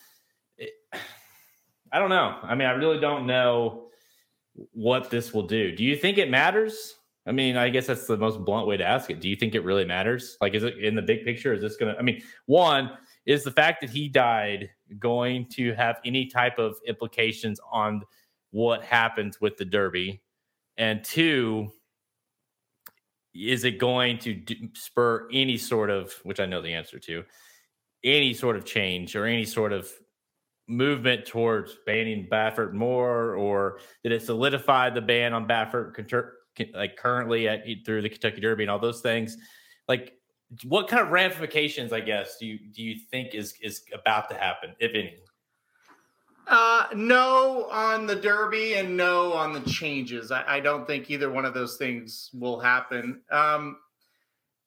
it, 0.57 0.71
I 1.93 1.99
don't 1.99 2.11
know. 2.11 2.39
I 2.43 2.55
mean, 2.55 2.67
I 2.67 2.73
really 2.73 3.01
don't 3.01 3.27
know 3.27 3.89
what 4.73 5.11
this 5.11 5.33
will 5.33 5.47
do. 5.47 5.75
Do 5.75 5.85
you 5.85 5.97
think 5.97 6.19
it 6.19 6.31
matters? 6.31 6.97
I 7.27 7.33
mean, 7.33 7.57
I 7.57 7.69
guess 7.69 7.87
that's 7.87 8.07
the 8.07 8.17
most 8.17 8.45
blunt 8.45 8.67
way 8.67 8.77
to 8.77 8.85
ask 8.85 9.11
it. 9.11 9.21
Do 9.21 9.29
you 9.29 9.37
think 9.37 9.55
it 9.55 9.65
really 9.65 9.85
matters? 9.85 10.37
Like, 10.41 10.55
is 10.55 10.63
it 10.63 10.79
in 10.79 10.95
the 10.95 11.03
big 11.03 11.25
picture? 11.25 11.53
Is 11.53 11.61
this 11.61 11.77
going 11.77 11.93
to, 11.93 11.99
I 11.99 12.03
mean, 12.03 12.23
one, 12.47 12.91
is 13.27 13.43
the 13.43 13.51
fact 13.51 13.81
that 13.81 13.91
he 13.91 14.09
died 14.09 14.71
going 14.99 15.47
to 15.51 15.75
have 15.75 15.99
any 16.05 16.27
type 16.27 16.59
of 16.59 16.77
implications 16.87 17.61
on 17.71 18.03
what 18.51 18.85
happens 18.85 19.41
with 19.41 19.57
the 19.57 19.65
Derby? 19.65 20.23
And 20.79 21.03
two, 21.03 21.73
is 23.35 23.65
it 23.65 23.79
going 23.79 24.19
to 24.19 24.43
spur 24.75 25.29
any 25.33 25.59
sort 25.59 25.91
of, 25.91 26.13
which 26.23 26.41
I 26.41 26.47
know 26.47 26.63
the 26.63 26.73
answer 26.73 26.99
to, 27.01 27.25
any 28.05 28.33
sort 28.33 28.57
of 28.57 28.65
change 28.65 29.17
or 29.17 29.27
any 29.27 29.45
sort 29.45 29.73
of 29.73 29.91
movement 30.69 31.27
towards 31.27 31.77
banning 31.87 32.29
Baffert 32.31 32.73
more, 32.73 33.35
or 33.35 33.81
did 34.03 34.13
it 34.13 34.23
solidify 34.23 34.91
the 34.91 35.01
ban 35.01 35.33
on 35.33 35.47
Baffert 35.47 35.95
like 36.75 36.97
currently 36.97 37.49
at 37.49 37.65
through 37.85 38.03
the 38.03 38.09
Kentucky 38.09 38.41
Derby 38.41 38.65
and 38.65 38.71
all 38.71 38.79
those 38.79 39.01
things? 39.01 39.37
Like, 39.89 40.15
what 40.65 40.89
kind 40.89 41.03
of 41.03 41.11
ramifications, 41.11 41.93
I 41.93 42.01
guess, 42.01 42.37
do 42.39 42.47
you 42.47 42.59
do 42.73 42.83
you 42.83 42.97
think 43.11 43.35
is 43.35 43.55
is 43.63 43.83
about 43.93 44.29
to 44.31 44.37
happen, 44.37 44.75
if 44.79 44.95
any? 44.95 45.17
Uh, 46.47 46.87
no 46.95 47.69
on 47.71 48.07
the 48.07 48.15
Derby 48.15 48.75
and 48.75 48.97
no 48.97 49.33
on 49.33 49.53
the 49.53 49.61
changes. 49.69 50.31
I, 50.31 50.45
I 50.47 50.61
don't 50.61 50.87
think 50.87 51.11
either 51.11 51.29
one 51.29 51.45
of 51.45 51.55
those 51.55 51.77
things 51.77 52.31
will 52.33 52.61
happen. 52.61 53.21
Um, 53.33 53.79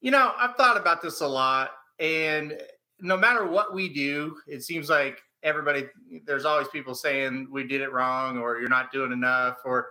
you 0.02 0.12
know, 0.12 0.34
I've 0.38 0.56
thought 0.56 0.76
about 0.76 1.02
this 1.02 1.22
a 1.22 1.28
lot, 1.28 1.72
and 2.00 2.58
no 3.00 3.16
matter 3.16 3.48
what 3.48 3.74
we 3.74 3.88
do, 3.88 4.36
it 4.48 4.64
seems 4.64 4.90
like 4.90 5.20
everybody 5.44 5.88
there's 6.26 6.46
always 6.46 6.68
people 6.68 6.94
saying 6.94 7.48
we 7.50 7.66
did 7.66 7.82
it 7.82 7.92
wrong 7.92 8.38
or 8.38 8.60
you're 8.60 8.70
not 8.70 8.92
doing 8.92 9.12
enough 9.12 9.58
or 9.64 9.88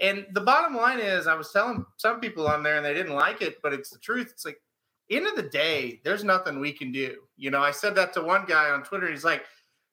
and 0.00 0.26
the 0.32 0.40
bottom 0.40 0.76
line 0.76 0.98
is 0.98 1.26
i 1.28 1.34
was 1.34 1.52
telling 1.52 1.84
some 1.98 2.18
people 2.20 2.48
on 2.48 2.62
there 2.62 2.76
and 2.76 2.84
they 2.84 2.94
didn't 2.94 3.14
like 3.14 3.42
it 3.42 3.58
but 3.62 3.72
it's 3.72 3.90
the 3.90 3.98
truth 3.98 4.30
it's 4.32 4.44
like 4.44 4.60
end 5.10 5.26
of 5.26 5.36
the 5.36 5.42
day 5.42 6.00
there's 6.04 6.24
nothing 6.24 6.58
we 6.60 6.72
can 6.72 6.90
do 6.90 7.16
you 7.36 7.50
know 7.50 7.60
i 7.60 7.70
said 7.70 7.94
that 7.94 8.12
to 8.12 8.22
one 8.22 8.44
guy 8.46 8.70
on 8.70 8.82
twitter 8.82 9.10
he's 9.10 9.24
like 9.24 9.44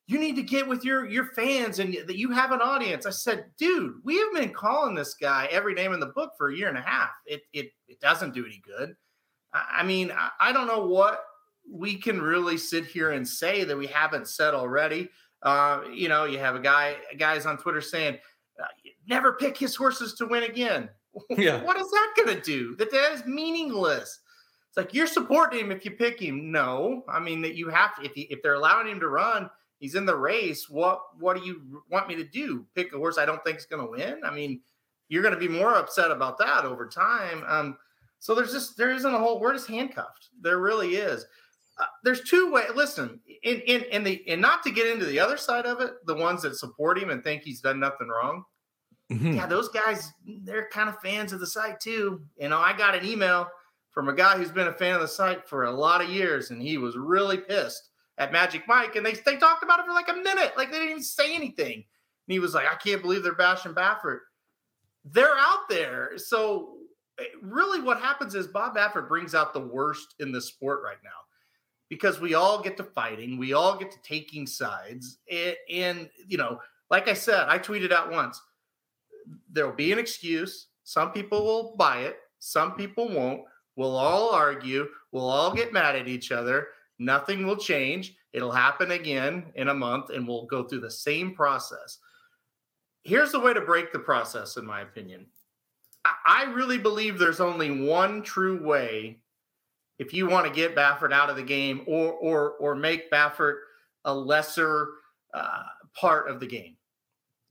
you 0.10 0.20
need 0.20 0.36
to 0.36 0.42
get 0.42 0.68
with 0.68 0.84
your 0.84 1.08
your 1.08 1.26
fans 1.36 1.78
and 1.78 1.94
that 2.08 2.18
you 2.18 2.32
have 2.32 2.52
an 2.52 2.62
audience. 2.62 3.06
I 3.06 3.12
said, 3.12 3.46
dude, 3.60 3.94
we 4.04 4.18
have 4.18 4.34
been 4.34 4.52
calling 4.52 4.96
this 4.96 5.14
guy 5.14 5.48
every 5.52 5.76
name 5.76 5.94
in 5.94 6.00
the 6.00 6.08
book 6.08 6.32
for 6.36 6.50
a 6.50 6.56
year 6.56 6.68
and 6.68 6.80
a 6.80 6.82
half. 6.82 7.12
It 7.28 7.44
it 7.54 7.70
it 7.88 8.00
doesn't 8.00 8.34
do 8.34 8.44
any 8.44 8.60
good. 8.66 8.96
I, 9.54 9.84
mean, 9.84 10.12
I, 10.12 10.30
I, 10.40 10.52
don't 10.52 10.68
know 10.68 10.86
what 10.86 11.24
we 11.68 11.96
can 11.96 12.22
really 12.22 12.58
sit 12.58 12.86
here 12.86 13.12
and 13.12 13.28
say 13.28 13.64
that 13.64 13.78
we 13.78 13.88
haven't 13.88 14.28
said 14.28 14.54
already. 14.54 15.10
Uh, 15.42 15.82
you 15.92 16.08
know, 16.08 16.26
you 16.26 16.38
have 16.38 16.56
a 16.56 16.60
guy 16.60 16.98
guys 17.18 17.46
on 17.46 17.58
Twitter 17.58 17.82
saying, 17.82 18.18
uh, 18.62 18.68
never 19.08 19.34
pick 19.34 19.58
his 19.58 19.76
horses 19.76 20.14
to 20.16 20.26
win 20.26 20.44
again. 20.44 20.90
Yeah. 21.32 21.64
what 21.64 21.78
is 21.78 21.90
that 21.90 22.14
going 22.16 22.36
to 22.36 22.42
do? 22.42 22.76
That 22.78 22.92
that 22.92 23.12
is 23.14 23.26
meaningless. 23.26 24.20
It's 24.70 24.78
like 24.78 24.94
you're 24.94 25.08
supporting 25.08 25.60
him 25.60 25.72
if 25.72 25.84
you 25.84 25.92
pick 25.92 26.22
him. 26.22 26.52
No, 26.52 27.04
I 27.10 27.20
mean 27.20 27.42
that 27.42 27.56
you 27.56 27.70
have 27.70 27.96
to. 27.96 28.06
If 28.06 28.14
he, 28.14 28.22
if 28.24 28.42
they're 28.44 28.54
allowing 28.54 28.88
him 28.88 29.00
to 29.00 29.08
run, 29.08 29.50
he's 29.80 29.96
in 29.96 30.06
the 30.06 30.16
race. 30.16 30.70
What 30.70 31.02
what 31.18 31.36
do 31.36 31.44
you 31.44 31.84
want 31.90 32.08
me 32.08 32.16
to 32.16 32.24
do? 32.24 32.66
Pick 32.76 32.94
a 32.94 32.98
horse 32.98 33.18
I 33.18 33.26
don't 33.26 33.44
think 33.44 33.58
is 33.58 33.66
going 33.66 33.84
to 33.84 33.92
win? 33.92 34.22
I 34.24 34.32
mean, 34.32 34.62
you're 35.08 35.24
going 35.24 35.34
to 35.34 35.40
be 35.40 35.48
more 35.48 35.76
upset 35.76 36.12
about 36.12 36.38
that 36.38 36.66
over 36.66 36.88
time. 36.88 37.44
Um, 37.48 37.78
so 38.20 38.36
there's 38.36 38.52
just 38.52 38.78
there 38.78 38.92
isn't 38.92 39.14
a 39.14 39.18
whole. 39.18 39.40
We're 39.40 39.54
just 39.54 39.68
handcuffed. 39.68 40.30
There 40.40 40.60
really 40.60 40.98
is. 40.98 41.26
Uh, 41.80 41.86
there's 42.04 42.22
two 42.30 42.52
ways. 42.52 42.70
Listen, 42.76 43.20
in 43.42 43.62
in 43.62 43.82
in 43.86 44.04
the 44.04 44.24
and 44.28 44.42
not 44.42 44.62
to 44.64 44.72
get 44.72 44.86
into 44.86 45.06
the 45.06 45.20
other 45.20 45.38
side 45.38 45.66
of 45.66 45.82
it, 45.82 45.94
the 46.06 46.16
ones 46.16 46.44
that 46.44 46.58
support 46.58 47.00
him 47.00 47.10
and 47.10 47.24
think 47.24 47.42
he's 47.42 47.62
done 47.62 47.80
nothing 47.80 48.08
wrong. 48.08 48.44
Mm-hmm. 49.12 49.34
Yeah, 49.34 49.48
those 49.48 49.70
guys, 49.70 50.14
they're 50.44 50.70
kind 50.70 50.88
of 50.88 51.00
fans 51.00 51.34
of 51.34 51.40
the 51.40 51.48
site 51.48 51.80
too. 51.80 52.22
You 52.40 52.50
know, 52.50 52.60
I 52.60 52.78
got 52.78 52.94
an 52.94 53.04
email 53.04 53.48
from 54.00 54.08
a 54.08 54.14
guy 54.14 54.38
who's 54.38 54.50
been 54.50 54.70
a 54.70 54.74
fan 54.74 54.96
of 54.96 55.02
the 55.02 55.08
site 55.10 55.46
for 55.46 55.66
a 55.66 55.72
lot 55.72 56.02
of 56.02 56.08
years, 56.08 56.52
and 56.52 56.62
he 56.62 56.78
was 56.78 56.96
really 56.96 57.36
pissed 57.36 57.90
at 58.18 58.32
Magic 58.32 58.64
Mike, 58.66 58.96
and 58.96 59.06
they 59.06 59.12
they 59.26 59.36
talked 59.36 59.62
about 59.62 59.82
it 59.82 59.86
for 59.86 59.92
like 59.92 60.08
a 60.08 60.14
minute, 60.14 60.54
like 60.56 60.72
they 60.72 60.78
didn't 60.78 60.92
even 60.92 61.04
say 61.04 61.36
anything. 61.36 61.74
And 61.74 61.84
he 62.30 62.40
was 62.40 62.54
like, 62.54 62.66
"I 62.66 62.76
can't 62.76 63.02
believe 63.02 63.24
they're 63.24 63.36
bashing 63.36 63.74
Baffert." 63.74 64.20
They're 65.04 65.36
out 65.38 65.68
there, 65.68 66.12
so 66.16 66.78
eh, 67.20 67.26
really, 67.42 67.82
what 67.82 68.00
happens 68.00 68.36
is 68.36 68.48
Bob 68.48 68.78
Baffert 68.78 69.10
brings 69.10 69.36
out 69.36 69.54
the 69.54 69.60
worst 69.60 70.16
in 70.20 70.32
the 70.32 70.40
sport 70.40 70.80
right 70.82 71.04
now 71.04 71.10
because 71.90 72.22
we 72.22 72.36
all 72.36 72.62
get 72.62 72.78
to 72.78 72.86
fighting, 72.86 73.38
we 73.38 73.52
all 73.52 73.78
get 73.78 73.92
to 73.92 73.98
taking 74.02 74.48
sides, 74.48 75.18
and, 75.30 75.58
and 75.70 76.10
you 76.26 76.38
know, 76.38 76.58
like 76.90 77.10
I 77.10 77.14
said, 77.14 77.50
I 77.50 77.60
tweeted 77.60 77.92
out 77.92 78.14
once, 78.14 78.42
there'll 79.52 79.76
be 79.76 79.92
an 79.92 80.00
excuse. 80.00 80.68
Some 80.86 81.12
people 81.12 81.44
will 81.44 81.76
buy 81.76 82.04
it, 82.04 82.16
some 82.40 82.76
people 82.76 83.10
won't. 83.10 83.42
We'll 83.76 83.96
all 83.96 84.30
argue. 84.32 84.88
We'll 85.12 85.30
all 85.30 85.54
get 85.54 85.74
mad 85.74 85.96
at 85.96 86.08
each 86.08 86.32
other. 86.32 86.68
Nothing 87.00 87.48
will 87.48 87.58
change. 87.58 88.16
It'll 88.34 88.52
happen 88.52 88.92
again 88.92 89.52
in 89.56 89.70
a 89.70 89.74
month 89.74 90.10
and 90.10 90.28
we'll 90.28 90.46
go 90.46 90.64
through 90.64 90.82
the 90.82 90.92
same 90.92 91.34
process. 91.34 91.98
Here's 93.04 93.32
the 93.32 93.40
way 93.40 93.54
to 93.54 93.62
break 93.62 93.92
the 93.92 94.00
process, 94.00 94.58
in 94.58 94.66
my 94.66 94.82
opinion. 94.82 95.26
I 96.26 96.44
really 96.54 96.78
believe 96.78 97.18
there's 97.18 97.40
only 97.40 97.86
one 97.86 98.22
true 98.22 98.64
way 98.66 99.20
if 99.98 100.14
you 100.14 100.28
want 100.28 100.48
to 100.48 100.54
get 100.54 100.76
Baffert 100.76 101.12
out 101.12 101.30
of 101.30 101.36
the 101.36 101.44
game 101.44 101.84
or 101.88 102.14
or 102.14 102.52
or 102.52 102.76
make 102.76 103.12
Baffert 103.12 103.56
a 104.06 104.14
lesser 104.14 104.90
uh, 105.34 105.64
part 105.94 106.30
of 106.30 106.40
the 106.40 106.48
game. 106.48 106.78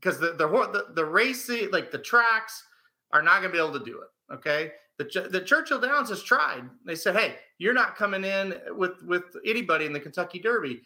Because 0.01 0.19
the, 0.19 0.33
the 0.33 0.49
the 0.49 0.87
the 0.95 1.05
racing, 1.05 1.71
like 1.73 1.91
the 1.91 1.99
tracks, 1.99 2.65
are 3.13 3.23
not 3.23 3.41
going 3.41 3.53
to 3.53 3.59
be 3.59 3.59
able 3.59 3.79
to 3.79 3.85
do 3.85 4.01
it. 4.01 4.35
Okay, 4.35 4.73
the, 4.99 5.29
the 5.31 5.41
Churchill 5.41 5.81
Downs 5.81 6.09
has 6.11 6.23
tried. 6.23 6.69
They 6.85 6.97
said, 6.97 7.17
"Hey, 7.17 7.37
you're 7.59 7.75
not 7.75 7.97
coming 7.97 8.25
in 8.25 8.55
with 8.71 9.03
with 9.05 9.25
anybody 9.47 9.87
in 9.87 9.93
the 9.93 10.01
Kentucky 10.01 10.41
Derby," 10.41 10.83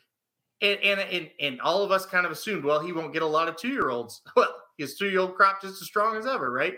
and 0.61 0.79
and 0.81 1.01
and, 1.01 1.31
and 1.41 1.61
all 1.61 1.83
of 1.83 1.91
us 1.91 2.05
kind 2.05 2.27
of 2.27 2.33
assumed, 2.33 2.65
well, 2.65 2.81
he 2.81 2.93
won't 2.93 3.13
get 3.13 3.23
a 3.23 3.27
lot 3.27 3.49
of 3.49 3.57
two 3.57 3.69
year 3.69 3.91
olds. 3.91 4.21
Well, 4.37 4.55
his 4.79 4.97
two 4.97 5.09
year 5.09 5.21
old 5.21 5.35
crop 5.35 5.61
just 5.61 5.81
as 5.83 5.89
strong 5.89 6.17
as 6.17 6.27
ever, 6.27 6.51
right? 6.51 6.75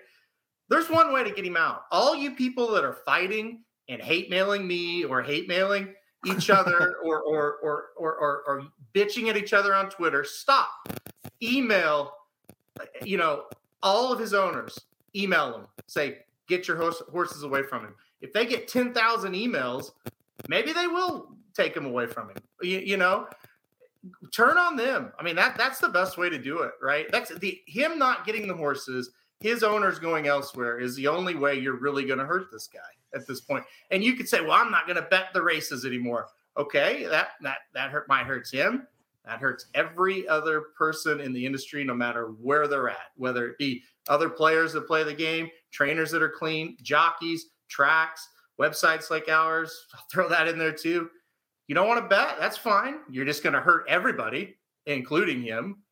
There's 0.68 0.90
one 0.90 1.12
way 1.12 1.22
to 1.22 1.30
get 1.30 1.44
him 1.44 1.56
out. 1.56 1.82
All 1.90 2.16
you 2.16 2.34
people 2.34 2.70
that 2.72 2.84
are 2.84 2.98
fighting 3.04 3.62
and 3.88 4.00
hate 4.00 4.30
mailing 4.30 4.66
me 4.66 5.04
or 5.04 5.22
hate 5.22 5.46
mailing 5.48 5.94
each 6.26 6.50
other 6.58 6.96
or, 7.04 7.20
or 7.20 7.54
or 7.62 7.84
or 7.96 8.14
or 8.14 8.42
or 8.46 8.62
bitching 8.94 9.28
at 9.28 9.36
each 9.36 9.52
other 9.52 9.74
on 9.74 9.90
Twitter, 9.90 10.24
stop. 10.24 10.70
Email, 11.42 12.12
uh, 12.80 12.84
you 13.04 13.18
know, 13.18 13.44
all 13.82 14.12
of 14.12 14.18
his 14.18 14.34
owners. 14.34 14.78
Email 15.16 15.52
them. 15.52 15.66
Say, 15.86 16.18
get 16.48 16.68
your 16.68 16.76
horse, 16.76 17.02
horses 17.10 17.42
away 17.42 17.62
from 17.62 17.82
him. 17.82 17.94
If 18.20 18.32
they 18.32 18.46
get 18.46 18.68
10,000 18.68 19.32
emails, 19.32 19.90
maybe 20.48 20.72
they 20.72 20.86
will 20.86 21.36
take 21.54 21.76
him 21.76 21.86
away 21.86 22.06
from 22.06 22.30
him. 22.30 22.36
You, 22.62 22.78
you, 22.78 22.96
know, 22.96 23.28
turn 24.32 24.58
on 24.58 24.76
them. 24.76 25.12
I 25.18 25.22
mean, 25.22 25.36
that 25.36 25.56
that's 25.56 25.78
the 25.78 25.88
best 25.88 26.18
way 26.18 26.28
to 26.28 26.38
do 26.38 26.62
it, 26.62 26.72
right? 26.82 27.06
That's 27.10 27.34
the 27.38 27.60
him 27.66 27.98
not 27.98 28.26
getting 28.26 28.46
the 28.48 28.54
horses, 28.54 29.10
his 29.40 29.62
owners 29.62 29.98
going 29.98 30.26
elsewhere 30.26 30.78
is 30.80 30.96
the 30.96 31.08
only 31.08 31.34
way 31.34 31.54
you're 31.58 31.78
really 31.78 32.04
going 32.04 32.18
to 32.18 32.24
hurt 32.24 32.50
this 32.50 32.66
guy 32.66 32.80
at 33.14 33.26
this 33.26 33.40
point. 33.40 33.64
And 33.90 34.02
you 34.02 34.14
could 34.14 34.28
say, 34.28 34.40
"Well, 34.40 34.52
I'm 34.52 34.70
not 34.70 34.86
going 34.86 34.96
to 34.96 35.08
bet 35.10 35.28
the 35.32 35.42
races 35.42 35.84
anymore." 35.84 36.28
Okay, 36.56 37.04
that 37.04 37.28
that 37.42 37.58
that 37.74 37.90
hurt 37.90 38.08
might 38.08 38.26
hurts 38.26 38.50
him. 38.50 38.86
That 39.24 39.40
hurts 39.40 39.66
every 39.74 40.28
other 40.28 40.60
person 40.76 41.20
in 41.20 41.32
the 41.32 41.44
industry, 41.44 41.82
no 41.82 41.94
matter 41.94 42.26
where 42.40 42.68
they're 42.68 42.90
at, 42.90 43.12
whether 43.16 43.46
it 43.46 43.58
be 43.58 43.82
other 44.08 44.28
players 44.28 44.72
that 44.74 44.86
play 44.86 45.02
the 45.02 45.14
game, 45.14 45.48
trainers 45.74 46.10
that 46.12 46.22
are 46.22 46.30
clean, 46.30 46.76
jockeys, 46.80 47.46
tracks, 47.68 48.26
websites 48.60 49.10
like 49.10 49.28
ours. 49.28 49.86
I'll 49.94 50.04
throw 50.12 50.28
that 50.30 50.48
in 50.48 50.58
there 50.58 50.72
too. 50.72 51.10
You 51.66 51.74
don't 51.74 51.88
want 51.88 52.02
to 52.02 52.08
bet? 52.08 52.36
That's 52.38 52.56
fine. 52.56 53.00
You're 53.10 53.24
just 53.24 53.42
going 53.42 53.54
to 53.54 53.60
hurt 53.60 53.84
everybody, 53.88 54.54
including 54.86 55.42
him. 55.42 55.82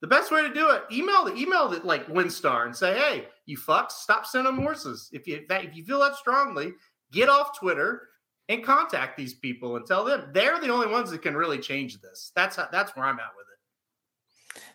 The 0.00 0.06
best 0.06 0.30
way 0.30 0.42
to 0.42 0.54
do 0.54 0.70
it, 0.70 0.84
email 0.92 1.24
the 1.24 1.34
email 1.34 1.68
that 1.70 1.84
like 1.84 2.06
WinStar 2.06 2.66
and 2.66 2.76
say, 2.76 2.96
"Hey, 2.96 3.26
you 3.46 3.58
fucks, 3.58 3.92
stop 3.92 4.26
sending 4.26 4.54
horses. 4.54 5.08
If 5.12 5.26
you 5.26 5.44
that, 5.48 5.64
if 5.64 5.76
you 5.76 5.84
feel 5.84 5.98
that 6.00 6.14
strongly, 6.14 6.72
get 7.10 7.28
off 7.28 7.58
Twitter 7.58 8.08
and 8.48 8.62
contact 8.62 9.16
these 9.16 9.34
people 9.34 9.76
and 9.76 9.86
tell 9.86 10.04
them 10.04 10.30
they're 10.32 10.60
the 10.60 10.68
only 10.68 10.86
ones 10.86 11.10
that 11.10 11.22
can 11.22 11.36
really 11.36 11.58
change 11.58 12.00
this. 12.00 12.30
That's 12.36 12.56
how, 12.56 12.68
that's 12.70 12.94
where 12.94 13.06
I'm 13.06 13.18
at 13.18 13.32
with 13.36 13.46
it. 13.46 13.47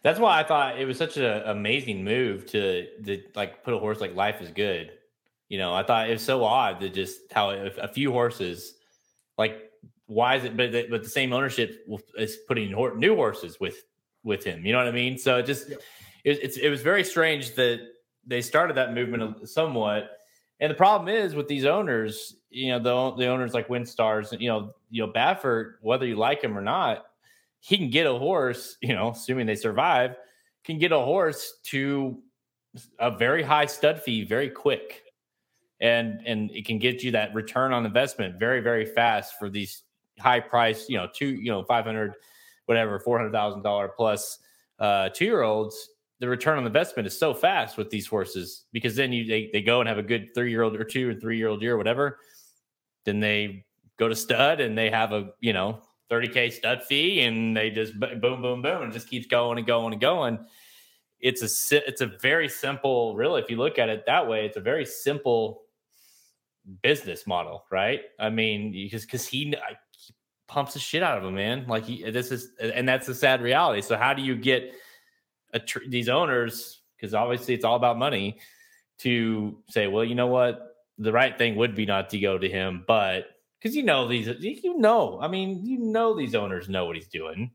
That's 0.01 0.19
why 0.19 0.39
I 0.39 0.43
thought 0.43 0.79
it 0.79 0.85
was 0.85 0.97
such 0.97 1.17
an 1.17 1.43
amazing 1.45 2.03
move 2.03 2.45
to 2.51 2.87
to 3.03 3.21
like 3.35 3.63
put 3.63 3.73
a 3.73 3.79
horse 3.79 3.99
like 3.99 4.15
Life 4.15 4.41
is 4.41 4.51
Good. 4.51 4.91
You 5.49 5.57
know, 5.57 5.73
I 5.73 5.83
thought 5.83 6.09
it 6.09 6.13
was 6.13 6.23
so 6.23 6.43
odd 6.43 6.79
to 6.79 6.89
just 6.89 7.31
how 7.31 7.51
a, 7.51 7.87
few 7.87 8.11
horses, 8.11 8.73
like 9.37 9.69
why 10.07 10.35
is 10.35 10.45
it? 10.45 10.57
But 10.57 10.71
the, 10.71 10.87
but 10.89 11.03
the 11.03 11.09
same 11.09 11.31
ownership 11.33 11.85
is 12.17 12.37
putting 12.47 12.71
new 12.71 13.15
horses 13.15 13.59
with 13.59 13.83
with 14.23 14.43
him. 14.43 14.65
You 14.65 14.71
know 14.71 14.79
what 14.79 14.87
I 14.87 14.91
mean? 14.91 15.17
So 15.17 15.37
it 15.37 15.45
just 15.45 15.69
yeah. 15.69 15.77
it, 16.23 16.39
it's 16.41 16.57
it 16.57 16.69
was 16.69 16.81
very 16.81 17.03
strange 17.03 17.55
that 17.55 17.81
they 18.25 18.41
started 18.41 18.77
that 18.77 18.93
movement 18.93 19.47
somewhat. 19.47 20.09
And 20.59 20.71
the 20.71 20.75
problem 20.75 21.13
is 21.13 21.35
with 21.35 21.47
these 21.47 21.65
owners, 21.65 22.35
you 22.49 22.71
know, 22.71 22.79
the 22.79 23.17
the 23.17 23.27
owners 23.27 23.53
like 23.53 23.67
WinStars, 23.67 24.39
you 24.39 24.47
know, 24.47 24.73
you 24.89 25.05
know 25.05 25.11
Baffert, 25.11 25.73
whether 25.81 26.05
you 26.05 26.15
like 26.15 26.41
him 26.41 26.57
or 26.57 26.61
not, 26.61 27.05
he 27.63 27.77
can 27.77 27.89
get 27.89 28.05
a 28.05 28.13
horse, 28.13 28.75
you 28.81 28.93
know, 28.93 29.11
assuming 29.11 29.45
they 29.45 29.55
survive, 29.55 30.17
can 30.65 30.77
get 30.77 30.91
a 30.91 30.99
horse 30.99 31.59
to 31.63 32.21
a 32.99 33.09
very 33.09 33.41
high 33.41 33.65
stud 33.65 34.01
fee 34.01 34.25
very 34.25 34.49
quick. 34.49 35.01
And 35.79 36.19
and 36.25 36.51
it 36.51 36.65
can 36.65 36.77
get 36.77 37.03
you 37.03 37.11
that 37.11 37.33
return 37.33 37.71
on 37.71 37.85
investment 37.85 38.37
very, 38.37 38.59
very 38.59 38.85
fast 38.85 39.35
for 39.39 39.49
these 39.49 39.83
high 40.19 40.41
price, 40.41 40.89
you 40.89 40.97
know, 40.97 41.07
two, 41.13 41.27
you 41.27 41.51
know, 41.51 41.63
500, 41.63 42.13
whatever, 42.65 42.99
$400,000 42.99 43.89
plus 43.95 44.39
uh, 44.79 45.07
two 45.09 45.25
year 45.25 45.43
olds. 45.43 45.89
The 46.19 46.27
return 46.27 46.57
on 46.57 46.65
investment 46.65 47.07
is 47.07 47.17
so 47.17 47.33
fast 47.33 47.77
with 47.77 47.89
these 47.89 48.07
horses 48.07 48.65
because 48.73 48.95
then 48.95 49.13
you 49.13 49.25
they, 49.25 49.49
they 49.53 49.61
go 49.61 49.79
and 49.79 49.87
have 49.87 49.97
a 49.97 50.03
good 50.03 50.29
three 50.35 50.51
year 50.51 50.63
old 50.63 50.75
or 50.75 50.83
two 50.83 51.09
or 51.09 51.15
three 51.15 51.37
year 51.37 51.47
old 51.47 51.61
year, 51.61 51.77
whatever. 51.77 52.19
Then 53.05 53.21
they 53.21 53.65
go 53.97 54.09
to 54.09 54.15
stud 54.15 54.59
and 54.59 54.77
they 54.77 54.89
have 54.89 55.13
a, 55.13 55.31
you 55.39 55.53
know, 55.53 55.81
30K 56.13 56.51
stud 56.51 56.83
fee 56.83 57.21
and 57.21 57.57
they 57.57 57.69
just 57.69 57.99
boom, 57.99 58.19
boom, 58.21 58.61
boom, 58.61 58.83
and 58.83 58.93
just 58.93 59.09
keeps 59.09 59.25
going 59.25 59.57
and 59.57 59.65
going 59.65 59.93
and 59.93 60.01
going. 60.01 60.39
It's 61.19 61.41
a, 61.41 61.87
it's 61.87 62.01
a 62.01 62.07
very 62.21 62.49
simple, 62.49 63.15
really, 63.15 63.41
if 63.41 63.49
you 63.49 63.57
look 63.57 63.79
at 63.79 63.89
it 63.89 64.05
that 64.07 64.27
way, 64.27 64.45
it's 64.45 64.57
a 64.57 64.61
very 64.61 64.85
simple 64.85 65.61
business 66.81 67.25
model, 67.25 67.65
right? 67.71 68.01
I 68.19 68.29
mean, 68.29 68.71
because, 68.71 69.05
because 69.05 69.25
he, 69.25 69.45
he 69.45 70.13
pumps 70.47 70.73
the 70.73 70.79
shit 70.79 71.01
out 71.01 71.17
of 71.17 71.23
him, 71.23 71.35
man. 71.35 71.65
Like 71.67 71.85
he, 71.85 72.09
this 72.11 72.31
is, 72.31 72.49
and 72.59 72.87
that's 72.87 73.07
the 73.07 73.15
sad 73.15 73.41
reality. 73.41 73.81
So 73.81 73.95
how 73.95 74.13
do 74.13 74.21
you 74.21 74.35
get 74.35 74.73
a 75.53 75.59
tr- 75.59 75.87
these 75.87 76.09
owners? 76.09 76.81
Because 76.97 77.13
obviously 77.13 77.53
it's 77.53 77.65
all 77.65 77.75
about 77.75 77.97
money 77.97 78.39
to 78.99 79.57
say, 79.69 79.87
well, 79.87 80.03
you 80.03 80.15
know 80.15 80.27
what? 80.27 80.75
The 80.97 81.11
right 81.11 81.37
thing 81.37 81.55
would 81.55 81.73
be 81.73 81.85
not 81.85 82.09
to 82.11 82.19
go 82.19 82.37
to 82.37 82.49
him, 82.49 82.83
but 82.85 83.25
because 83.63 83.77
you 83.77 83.83
know 83.83 84.07
these, 84.07 84.27
you 84.41 84.77
know, 84.77 85.19
I 85.21 85.29
mean, 85.29 85.65
you 85.65 85.79
know 85.79 86.13
these 86.13 86.35
owners 86.35 86.67
know 86.67 86.85
what 86.85 86.97
he's 86.97 87.07
doing. 87.07 87.49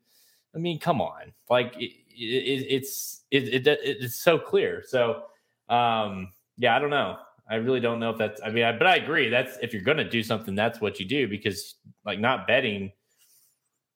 I 0.55 0.59
mean, 0.59 0.81
come 0.81 1.03
on, 1.03 1.33
like 1.51 1.77
it, 1.77 1.93
it, 2.17 2.67
it's 2.71 3.25
it, 3.31 3.67
it, 3.67 3.79
it's 3.85 4.19
so 4.19 4.39
clear. 4.39 4.83
So, 4.87 5.25
um, 5.69 6.33
yeah, 6.57 6.75
I 6.75 6.79
don't 6.79 6.91
know. 6.91 7.19
I 7.51 7.57
really 7.57 7.81
don't 7.81 8.01
know 8.01 8.11
if 8.11 8.17
that's. 8.17 8.41
I 8.43 8.51
mean, 8.51 8.65
I, 8.65 8.73
but 8.73 8.87
I 8.87 8.97
agree. 8.97 9.29
That's 9.29 9.59
if 9.61 9.75
you're 9.75 9.83
to 9.83 10.09
do 10.09 10.23
something, 10.23 10.55
that's 10.55 10.81
what 10.81 10.99
you 10.99 11.07
do 11.07 11.29
because, 11.29 11.75
like, 12.07 12.19
not 12.19 12.47
betting. 12.47 12.93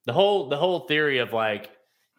The 0.04 0.12
whole 0.12 0.48
the 0.48 0.56
whole 0.56 0.80
theory 0.80 1.18
of 1.18 1.32
like 1.32 1.70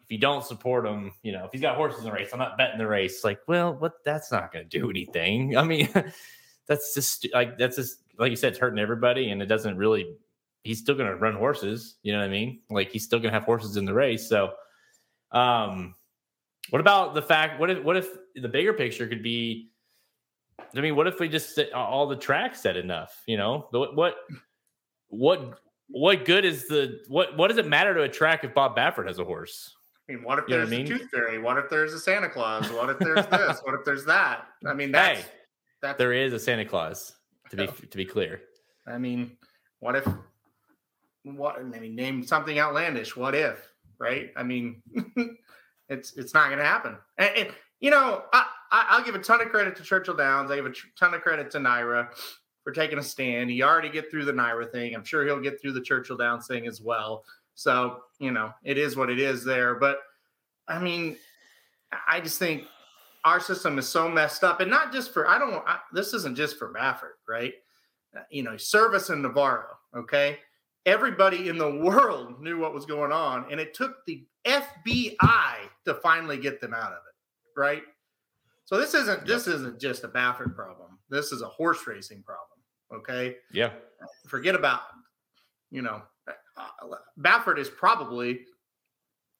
if 0.02 0.10
you 0.10 0.18
don't 0.18 0.44
support 0.44 0.86
him, 0.86 1.12
you 1.22 1.32
know, 1.32 1.44
if 1.44 1.52
he's 1.52 1.60
got 1.60 1.76
horses 1.76 2.00
in 2.00 2.06
the 2.06 2.12
race, 2.12 2.30
I'm 2.32 2.38
not 2.40 2.58
betting 2.58 2.78
the 2.78 2.86
race. 2.86 3.22
Like, 3.22 3.40
well, 3.46 3.74
what? 3.74 4.04
That's 4.04 4.32
not 4.32 4.52
going 4.52 4.68
to 4.68 4.78
do 4.78 4.90
anything. 4.90 5.56
I 5.56 5.62
mean, 5.62 5.88
that's 6.66 6.94
just 6.94 7.28
like 7.32 7.58
that's 7.58 7.76
just 7.76 8.03
like 8.18 8.30
you 8.30 8.36
said, 8.36 8.52
it's 8.52 8.58
hurting 8.58 8.78
everybody, 8.78 9.30
and 9.30 9.42
it 9.42 9.46
doesn't 9.46 9.76
really. 9.76 10.16
He's 10.62 10.78
still 10.78 10.94
going 10.94 11.10
to 11.10 11.16
run 11.16 11.34
horses. 11.34 11.96
You 12.02 12.12
know 12.12 12.20
what 12.20 12.24
I 12.24 12.28
mean? 12.28 12.60
Like 12.70 12.90
he's 12.90 13.04
still 13.04 13.18
going 13.18 13.32
to 13.32 13.38
have 13.38 13.44
horses 13.44 13.76
in 13.76 13.84
the 13.84 13.92
race. 13.92 14.28
So, 14.28 14.54
um, 15.32 15.94
what 16.70 16.80
about 16.80 17.14
the 17.14 17.22
fact? 17.22 17.60
What 17.60 17.70
if 17.70 17.82
what 17.82 17.96
if 17.96 18.08
the 18.34 18.48
bigger 18.48 18.72
picture 18.72 19.06
could 19.06 19.22
be? 19.22 19.70
I 20.74 20.80
mean, 20.80 20.96
what 20.96 21.06
if 21.06 21.20
we 21.20 21.28
just 21.28 21.58
all 21.74 22.06
the 22.06 22.16
tracks 22.16 22.60
said 22.60 22.76
enough? 22.76 23.22
You 23.26 23.36
know, 23.36 23.68
what 23.70 23.94
what 23.94 24.16
what 25.08 25.58
what 25.88 26.24
good 26.24 26.44
is 26.44 26.66
the 26.68 27.00
what 27.08 27.36
what 27.36 27.48
does 27.48 27.58
it 27.58 27.66
matter 27.66 27.94
to 27.94 28.02
a 28.02 28.08
track 28.08 28.44
if 28.44 28.54
Bob 28.54 28.76
Baffert 28.76 29.06
has 29.06 29.18
a 29.18 29.24
horse? 29.24 29.74
I 30.08 30.12
mean, 30.12 30.24
what 30.24 30.38
if 30.38 30.44
you 30.48 30.56
there's 30.56 30.68
a 30.68 30.70
mean? 30.70 30.86
tooth 30.86 31.08
fairy? 31.10 31.38
What 31.38 31.56
if 31.58 31.70
there's 31.70 31.94
a 31.94 31.98
Santa 31.98 32.28
Claus? 32.28 32.70
What 32.70 32.90
if 32.90 32.98
there's 32.98 33.26
this? 33.26 33.60
what 33.64 33.74
if 33.74 33.84
there's 33.84 34.04
that? 34.04 34.46
I 34.66 34.74
mean, 34.74 34.92
that's, 34.92 35.20
hey, 35.20 35.26
that's 35.80 35.98
there 35.98 36.12
is 36.12 36.32
a 36.32 36.38
Santa 36.38 36.64
Claus 36.64 37.13
to 37.50 37.56
be 37.56 37.66
to 37.66 37.96
be 37.96 38.04
clear. 38.04 38.40
I 38.86 38.98
mean, 38.98 39.36
what 39.80 39.96
if 39.96 40.06
what 41.24 41.58
I 41.58 41.62
mean 41.62 41.94
name 41.94 42.24
something 42.24 42.58
outlandish. 42.58 43.16
What 43.16 43.34
if, 43.34 43.68
right? 43.98 44.30
I 44.36 44.42
mean, 44.42 44.82
it's 45.88 46.12
it's 46.14 46.34
not 46.34 46.46
going 46.46 46.58
to 46.58 46.64
happen. 46.64 46.96
And, 47.18 47.30
and, 47.36 47.48
you 47.80 47.90
know, 47.90 48.22
I, 48.32 48.46
I 48.70 48.98
will 48.98 49.04
give 49.04 49.14
a 49.14 49.18
ton 49.18 49.40
of 49.40 49.48
credit 49.48 49.76
to 49.76 49.82
Churchill 49.82 50.14
Downs. 50.14 50.50
I 50.50 50.56
give 50.56 50.66
a 50.66 50.72
ton 50.98 51.14
of 51.14 51.22
credit 51.22 51.50
to 51.52 51.58
NYRA 51.58 52.08
for 52.62 52.72
taking 52.72 52.98
a 52.98 53.02
stand. 53.02 53.50
He 53.50 53.62
already 53.62 53.88
get 53.88 54.10
through 54.10 54.24
the 54.24 54.32
NYRA 54.32 54.70
thing. 54.70 54.94
I'm 54.94 55.04
sure 55.04 55.24
he'll 55.24 55.40
get 55.40 55.60
through 55.60 55.72
the 55.72 55.80
Churchill 55.80 56.16
Downs 56.16 56.46
thing 56.46 56.66
as 56.66 56.80
well. 56.80 57.24
So 57.54 58.02
you 58.18 58.30
know, 58.30 58.52
it 58.62 58.78
is 58.78 58.96
what 58.96 59.10
it 59.10 59.18
is 59.18 59.44
there. 59.44 59.74
But 59.74 59.98
I 60.68 60.78
mean, 60.78 61.16
I 62.08 62.20
just 62.20 62.38
think 62.38 62.64
our 63.24 63.40
system 63.40 63.78
is 63.78 63.88
so 63.88 64.08
messed 64.08 64.44
up, 64.44 64.60
and 64.60 64.70
not 64.70 64.92
just 64.92 65.12
for 65.12 65.28
I 65.28 65.38
don't. 65.38 65.54
I, 65.66 65.78
this 65.92 66.12
isn't 66.14 66.36
just 66.36 66.58
for 66.58 66.72
Baffert, 66.72 67.18
right? 67.28 67.54
Uh, 68.16 68.20
you 68.30 68.42
know, 68.42 68.56
Servis 68.56 69.10
and 69.10 69.22
Navarro. 69.22 69.76
Okay, 69.96 70.38
everybody 70.86 71.48
in 71.48 71.58
the 71.58 71.70
world 71.82 72.40
knew 72.42 72.58
what 72.58 72.74
was 72.74 72.86
going 72.86 73.12
on, 73.12 73.46
and 73.50 73.60
it 73.60 73.74
took 73.74 74.04
the 74.06 74.26
FBI 74.44 75.56
to 75.86 75.94
finally 76.02 76.36
get 76.36 76.60
them 76.60 76.74
out 76.74 76.92
of 76.92 76.98
it, 76.98 77.60
right? 77.60 77.82
So 78.66 78.78
this 78.78 78.94
isn't 78.94 79.20
yep. 79.20 79.26
this 79.26 79.46
isn't 79.46 79.80
just 79.80 80.04
a 80.04 80.08
Baffert 80.08 80.54
problem. 80.54 80.98
This 81.08 81.32
is 81.32 81.42
a 81.42 81.48
horse 81.48 81.86
racing 81.86 82.22
problem. 82.22 82.58
Okay. 82.92 83.36
Yeah. 83.52 83.70
Forget 84.26 84.54
about 84.54 84.80
you 85.70 85.82
know 85.82 86.02
uh, 86.28 86.96
Baffert 87.18 87.58
is 87.58 87.68
probably 87.68 88.40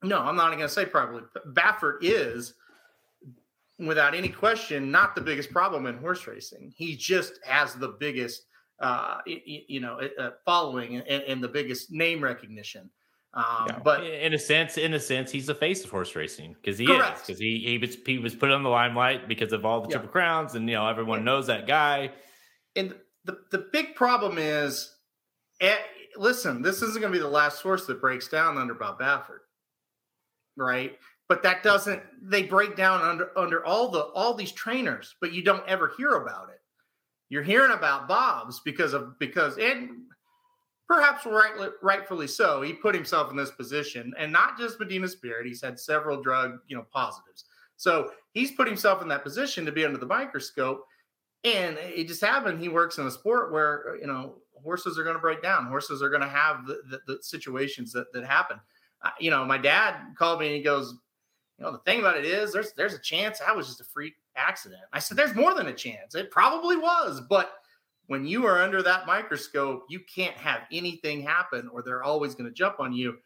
no, 0.02 0.20
I'm 0.20 0.36
not 0.36 0.48
going 0.48 0.58
to 0.60 0.68
say 0.68 0.84
probably. 0.84 1.22
Baffert 1.52 1.98
is 2.02 2.54
without 3.78 4.14
any 4.14 4.28
question, 4.28 4.90
not 4.90 5.14
the 5.14 5.20
biggest 5.20 5.50
problem 5.50 5.86
in 5.86 5.98
horse 5.98 6.26
racing. 6.26 6.72
He 6.76 6.96
just 6.96 7.40
has 7.44 7.74
the 7.74 7.96
biggest, 7.98 8.46
uh, 8.80 9.18
you 9.26 9.80
know, 9.80 10.00
uh, 10.18 10.30
following 10.44 10.96
and, 10.96 11.22
and, 11.22 11.42
the 11.42 11.48
biggest 11.48 11.90
name 11.90 12.22
recognition. 12.22 12.90
Um, 13.34 13.66
yeah. 13.68 13.78
But 13.82 14.04
in 14.04 14.32
a 14.32 14.38
sense, 14.38 14.78
in 14.78 14.94
a 14.94 15.00
sense, 15.00 15.30
he's 15.30 15.46
the 15.46 15.54
face 15.54 15.82
of 15.82 15.90
horse 15.90 16.14
racing 16.14 16.54
because 16.54 16.78
he 16.78 16.86
correct. 16.86 17.18
is 17.18 17.26
because 17.26 17.40
he 17.40 17.62
he 17.66 17.78
was 17.78 17.96
he 18.06 18.18
was 18.18 18.34
put 18.34 18.52
on 18.52 18.62
the 18.62 18.68
limelight 18.68 19.26
because 19.26 19.52
of 19.52 19.64
all 19.64 19.80
the 19.80 19.88
yeah. 19.88 19.94
triple 19.96 20.10
crowns 20.10 20.54
and 20.54 20.68
you 20.68 20.76
know 20.76 20.86
everyone 20.86 21.20
yeah. 21.20 21.24
knows 21.24 21.48
that 21.48 21.66
guy. 21.66 22.12
And 22.76 22.94
the 23.24 23.38
the 23.50 23.66
big 23.72 23.96
problem 23.96 24.38
is, 24.38 24.94
at, 25.60 25.72
eh, 25.72 25.76
listen, 26.16 26.62
this 26.62 26.80
isn't 26.80 27.00
going 27.00 27.12
to 27.12 27.18
be 27.18 27.22
the 27.22 27.28
last 27.28 27.60
horse 27.60 27.86
that 27.86 28.00
breaks 28.00 28.28
down 28.28 28.56
under 28.56 28.74
Bob 28.74 29.00
Baffert, 29.00 29.40
right? 30.56 30.96
But 31.28 31.42
that 31.42 31.62
doesn't 31.62 32.02
they 32.22 32.42
break 32.42 32.76
down 32.76 33.02
under 33.02 33.36
under 33.38 33.64
all 33.64 33.90
the 33.90 34.00
all 34.14 34.34
these 34.34 34.52
trainers 34.52 35.14
but 35.20 35.32
you 35.32 35.42
don't 35.42 35.66
ever 35.68 35.92
hear 35.96 36.14
about 36.14 36.50
it. 36.50 36.60
You're 37.28 37.42
hearing 37.42 37.72
about 37.72 38.08
bob's 38.08 38.60
because 38.64 38.92
of 38.92 39.18
because 39.18 39.58
and 39.58 39.90
perhaps 40.86 41.24
right, 41.24 41.70
rightfully 41.82 42.26
so 42.26 42.60
he 42.60 42.72
put 42.72 42.94
himself 42.94 43.30
in 43.30 43.36
this 43.36 43.50
position 43.50 44.12
and 44.18 44.30
not 44.30 44.58
just 44.58 44.78
medina 44.78 45.08
spirit 45.08 45.46
he's 45.46 45.62
had 45.62 45.78
several 45.78 46.20
drug 46.20 46.58
you 46.66 46.76
know 46.76 46.84
positives. 46.92 47.44
So 47.76 48.10
he's 48.32 48.52
put 48.52 48.68
himself 48.68 49.02
in 49.02 49.08
that 49.08 49.24
position 49.24 49.64
to 49.66 49.72
be 49.72 49.84
under 49.84 49.98
the 49.98 50.06
microscope 50.06 50.86
and 51.42 51.76
it 51.78 52.06
just 52.06 52.22
happened 52.22 52.60
he 52.60 52.68
works 52.68 52.98
in 52.98 53.06
a 53.06 53.10
sport 53.10 53.52
where 53.52 53.96
you 54.00 54.06
know 54.06 54.36
horses 54.62 54.98
are 54.98 55.04
going 55.04 55.16
to 55.16 55.20
break 55.20 55.42
down 55.42 55.66
horses 55.66 56.02
are 56.02 56.08
going 56.08 56.22
to 56.22 56.28
have 56.28 56.66
the, 56.66 56.80
the, 56.90 57.00
the 57.06 57.22
situations 57.22 57.92
that, 57.92 58.10
that 58.14 58.24
happen. 58.24 58.58
Uh, 59.02 59.10
you 59.18 59.30
know 59.30 59.44
my 59.44 59.58
dad 59.58 59.96
called 60.18 60.40
me 60.40 60.46
and 60.46 60.56
he 60.56 60.62
goes 60.62 60.94
you 61.58 61.64
know, 61.64 61.72
the 61.72 61.78
thing 61.78 62.00
about 62.00 62.16
it 62.16 62.24
is 62.24 62.52
there's 62.52 62.72
there's 62.72 62.94
a 62.94 62.98
chance 62.98 63.38
that 63.38 63.54
was 63.54 63.68
just 63.68 63.80
a 63.80 63.84
freak 63.84 64.14
accident. 64.36 64.82
I 64.92 64.98
said, 64.98 65.16
there's 65.16 65.34
more 65.34 65.54
than 65.54 65.68
a 65.68 65.72
chance. 65.72 66.14
It 66.14 66.30
probably 66.30 66.76
was, 66.76 67.20
but 67.28 67.52
when 68.06 68.26
you 68.26 68.44
are 68.46 68.62
under 68.62 68.82
that 68.82 69.06
microscope, 69.06 69.86
you 69.88 70.00
can't 70.00 70.36
have 70.36 70.62
anything 70.70 71.22
happen 71.22 71.68
or 71.72 71.82
they're 71.82 72.02
always 72.02 72.34
going 72.34 72.48
to 72.48 72.54
jump 72.54 72.80
on 72.80 72.92
you. 72.92 73.16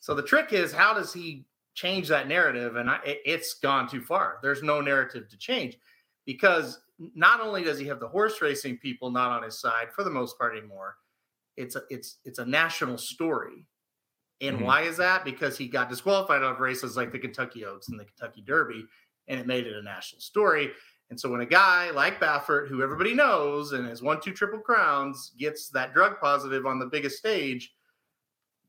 So 0.00 0.14
the 0.14 0.22
trick 0.22 0.52
is, 0.52 0.72
how 0.72 0.94
does 0.94 1.12
he 1.12 1.46
change 1.74 2.08
that 2.08 2.28
narrative? 2.28 2.76
And 2.76 2.88
I, 2.88 3.00
it's 3.04 3.54
gone 3.54 3.88
too 3.88 4.02
far. 4.02 4.38
There's 4.42 4.62
no 4.62 4.80
narrative 4.80 5.28
to 5.28 5.36
change 5.36 5.78
because 6.26 6.80
not 7.14 7.40
only 7.40 7.64
does 7.64 7.78
he 7.78 7.86
have 7.86 8.00
the 8.00 8.08
horse 8.08 8.40
racing 8.40 8.78
people 8.78 9.10
not 9.10 9.30
on 9.30 9.42
his 9.42 9.58
side 9.58 9.88
for 9.92 10.04
the 10.04 10.10
most 10.10 10.38
part 10.38 10.56
anymore, 10.56 10.96
it's 11.56 11.76
a 11.76 11.82
it's 11.90 12.18
it's 12.24 12.38
a 12.38 12.44
national 12.44 12.98
story. 12.98 13.66
And 14.40 14.56
mm-hmm. 14.56 14.64
why 14.64 14.82
is 14.82 14.96
that? 14.96 15.24
Because 15.24 15.56
he 15.56 15.68
got 15.68 15.88
disqualified 15.88 16.42
out 16.42 16.54
of 16.54 16.60
races 16.60 16.96
like 16.96 17.12
the 17.12 17.18
Kentucky 17.18 17.64
Oaks 17.64 17.88
and 17.88 17.98
the 17.98 18.04
Kentucky 18.04 18.42
Derby, 18.46 18.84
and 19.28 19.38
it 19.38 19.46
made 19.46 19.66
it 19.66 19.76
a 19.76 19.82
national 19.82 20.20
story. 20.20 20.70
And 21.10 21.20
so 21.20 21.30
when 21.30 21.40
a 21.40 21.46
guy 21.46 21.90
like 21.90 22.20
Baffert, 22.20 22.68
who 22.68 22.82
everybody 22.82 23.14
knows 23.14 23.72
and 23.72 23.86
has 23.86 24.02
won 24.02 24.20
two 24.20 24.32
triple 24.32 24.58
crowns, 24.58 25.32
gets 25.38 25.68
that 25.70 25.94
drug 25.94 26.18
positive 26.20 26.66
on 26.66 26.78
the 26.78 26.86
biggest 26.86 27.18
stage, 27.18 27.72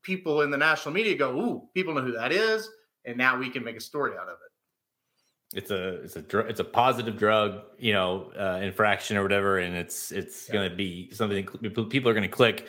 people 0.02 0.42
in 0.42 0.50
the 0.50 0.56
national 0.56 0.94
media 0.94 1.16
go, 1.16 1.36
"Ooh, 1.36 1.68
people 1.74 1.94
know 1.94 2.02
who 2.02 2.12
that 2.12 2.32
is," 2.32 2.70
and 3.04 3.16
now 3.16 3.38
we 3.38 3.50
can 3.50 3.64
make 3.64 3.76
a 3.76 3.80
story 3.80 4.12
out 4.16 4.28
of 4.28 4.38
it. 4.44 5.58
It's 5.58 5.70
a 5.70 6.02
it's 6.02 6.16
a 6.16 6.22
dr- 6.22 6.48
it's 6.48 6.60
a 6.60 6.64
positive 6.64 7.16
drug, 7.16 7.62
you 7.78 7.92
know, 7.92 8.32
uh, 8.38 8.60
infraction 8.62 9.16
or 9.16 9.22
whatever, 9.22 9.58
and 9.58 9.74
it's 9.74 10.12
it's 10.12 10.48
yeah. 10.48 10.52
going 10.52 10.70
to 10.70 10.76
be 10.76 11.10
something 11.12 11.46
people 11.88 12.10
are 12.10 12.14
going 12.14 12.22
to 12.22 12.28
click 12.28 12.68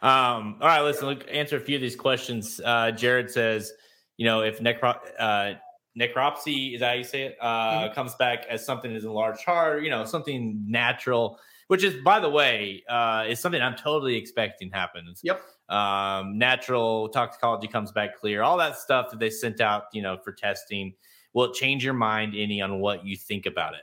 Um, 0.00 0.56
all 0.60 0.68
right, 0.68 0.82
listen, 0.82 1.06
look, 1.08 1.24
answer 1.30 1.56
a 1.56 1.60
few 1.60 1.76
of 1.76 1.82
these 1.82 1.96
questions. 1.96 2.60
Uh, 2.64 2.92
Jared 2.92 3.30
says, 3.30 3.72
you 4.16 4.26
know, 4.26 4.42
if 4.42 4.60
necro- 4.60 4.98
uh, 5.18 5.54
necropsy 5.98 6.74
is 6.74 6.80
that 6.80 6.88
how 6.88 6.94
you 6.94 7.04
say 7.04 7.22
it 7.24 7.36
uh, 7.40 7.82
mm-hmm. 7.82 7.94
comes 7.94 8.14
back 8.14 8.46
as 8.48 8.64
something 8.64 8.94
as 8.94 9.04
enlarged 9.04 9.44
heart, 9.44 9.82
you 9.82 9.90
know, 9.90 10.04
something 10.04 10.64
natural, 10.66 11.38
which 11.66 11.82
is, 11.82 11.94
by 12.04 12.20
the 12.20 12.28
way, 12.28 12.82
uh, 12.88 13.24
is 13.28 13.40
something 13.40 13.60
I'm 13.60 13.76
totally 13.76 14.16
expecting 14.16 14.70
happens. 14.70 15.20
Yep. 15.24 15.42
Um, 15.68 16.38
natural 16.38 17.08
toxicology 17.08 17.68
comes 17.68 17.92
back 17.92 18.18
clear. 18.18 18.42
All 18.42 18.56
that 18.58 18.76
stuff 18.76 19.10
that 19.10 19.18
they 19.18 19.30
sent 19.30 19.60
out, 19.60 19.84
you 19.92 20.02
know, 20.02 20.16
for 20.24 20.32
testing. 20.32 20.94
Will 21.34 21.44
it 21.44 21.54
change 21.54 21.84
your 21.84 21.94
mind 21.94 22.34
any 22.36 22.60
on 22.62 22.80
what 22.80 23.04
you 23.04 23.16
think 23.16 23.46
about 23.46 23.74
it? 23.74 23.82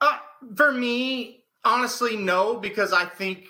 Uh, 0.00 0.18
for 0.54 0.72
me, 0.72 1.44
honestly, 1.64 2.16
no, 2.16 2.56
because 2.56 2.92
I 2.92 3.06
think 3.06 3.46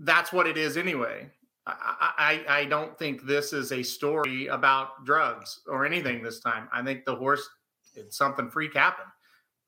that's 0.00 0.32
what 0.32 0.46
it 0.46 0.56
is 0.56 0.76
anyway. 0.76 1.30
I, 1.66 2.42
I, 2.48 2.60
I 2.60 2.64
don't 2.64 2.98
think 2.98 3.22
this 3.22 3.52
is 3.52 3.70
a 3.70 3.82
story 3.82 4.46
about 4.46 5.04
drugs 5.04 5.60
or 5.68 5.84
anything 5.84 6.22
this 6.22 6.40
time. 6.40 6.68
I 6.72 6.82
think 6.82 7.04
the 7.04 7.14
horse 7.14 7.48
it's 7.94 8.16
something 8.16 8.50
freak 8.50 8.74
happened. 8.74 9.10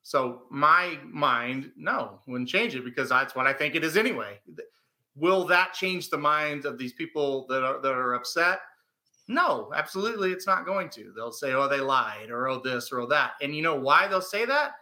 So 0.01 0.43
my 0.49 0.97
mind, 1.05 1.71
no, 1.77 2.19
wouldn't 2.27 2.49
change 2.49 2.75
it 2.75 2.83
because 2.83 3.09
that's 3.09 3.35
what 3.35 3.47
I 3.47 3.53
think 3.53 3.75
it 3.75 3.83
is 3.83 3.95
anyway. 3.95 4.39
Will 5.15 5.45
that 5.45 5.73
change 5.73 6.09
the 6.09 6.17
minds 6.17 6.65
of 6.65 6.77
these 6.77 6.93
people 6.93 7.45
that 7.47 7.63
are 7.63 7.79
that 7.81 7.93
are 7.93 8.15
upset? 8.15 8.59
No, 9.29 9.71
absolutely, 9.73 10.31
it's 10.31 10.47
not 10.47 10.65
going 10.65 10.89
to. 10.89 11.13
They'll 11.15 11.31
say, 11.31 11.53
"Oh, 11.53 11.69
they 11.69 11.79
lied," 11.79 12.29
or 12.31 12.47
"Oh, 12.49 12.59
this," 12.61 12.91
or 12.91 13.01
"Oh, 13.01 13.07
that," 13.07 13.33
and 13.41 13.55
you 13.55 13.61
know 13.61 13.75
why 13.75 14.07
they'll 14.07 14.19
say 14.19 14.45
that? 14.45 14.73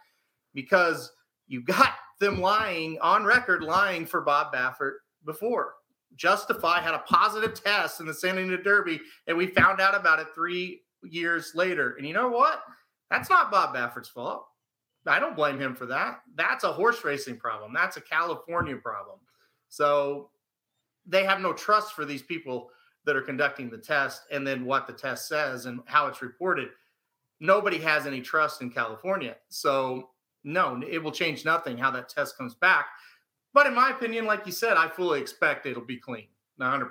Because 0.53 1.11
you 1.47 1.61
got 1.61 1.93
them 2.19 2.39
lying 2.39 2.97
on 3.01 3.25
record, 3.25 3.61
lying 3.61 4.05
for 4.05 4.21
Bob 4.21 4.53
Baffert 4.53 4.99
before. 5.25 5.75
Justify 6.15 6.81
had 6.81 6.93
a 6.93 6.99
positive 6.99 7.53
test 7.53 7.99
in 7.99 8.05
the 8.05 8.13
Santa 8.13 8.41
Anita 8.41 8.61
Derby, 8.61 8.99
and 9.27 9.37
we 9.37 9.47
found 9.47 9.79
out 9.79 9.95
about 9.95 10.19
it 10.19 10.27
three 10.35 10.81
years 11.03 11.53
later. 11.55 11.95
And 11.97 12.07
you 12.07 12.13
know 12.13 12.29
what? 12.29 12.61
That's 13.09 13.29
not 13.29 13.51
Bob 13.51 13.73
Baffert's 13.73 14.09
fault. 14.09 14.45
I 15.07 15.19
don't 15.19 15.35
blame 15.35 15.59
him 15.59 15.75
for 15.75 15.85
that. 15.87 16.21
That's 16.35 16.63
a 16.63 16.71
horse 16.71 17.03
racing 17.03 17.37
problem. 17.37 17.73
That's 17.73 17.97
a 17.97 18.01
California 18.01 18.75
problem. 18.75 19.19
So 19.69 20.29
they 21.05 21.23
have 21.23 21.39
no 21.39 21.53
trust 21.53 21.93
for 21.93 22.05
these 22.05 22.21
people 22.21 22.69
that 23.05 23.15
are 23.15 23.21
conducting 23.21 23.69
the 23.69 23.77
test 23.77 24.23
and 24.31 24.45
then 24.45 24.65
what 24.65 24.85
the 24.85 24.93
test 24.93 25.27
says 25.27 25.65
and 25.65 25.79
how 25.85 26.07
it's 26.07 26.21
reported. 26.21 26.69
Nobody 27.39 27.79
has 27.79 28.05
any 28.05 28.21
trust 28.21 28.61
in 28.61 28.69
California. 28.69 29.35
So, 29.49 30.09
no, 30.43 30.79
it 30.87 30.99
will 30.99 31.11
change 31.11 31.43
nothing 31.43 31.77
how 31.77 31.89
that 31.91 32.09
test 32.09 32.37
comes 32.37 32.53
back. 32.53 32.85
But 33.53 33.67
in 33.67 33.75
my 33.75 33.89
opinion, 33.91 34.25
like 34.25 34.45
you 34.45 34.51
said, 34.51 34.77
I 34.77 34.87
fully 34.87 35.19
expect 35.19 35.65
it'll 35.65 35.83
be 35.83 35.97
clean, 35.97 36.27
100%. 36.59 36.89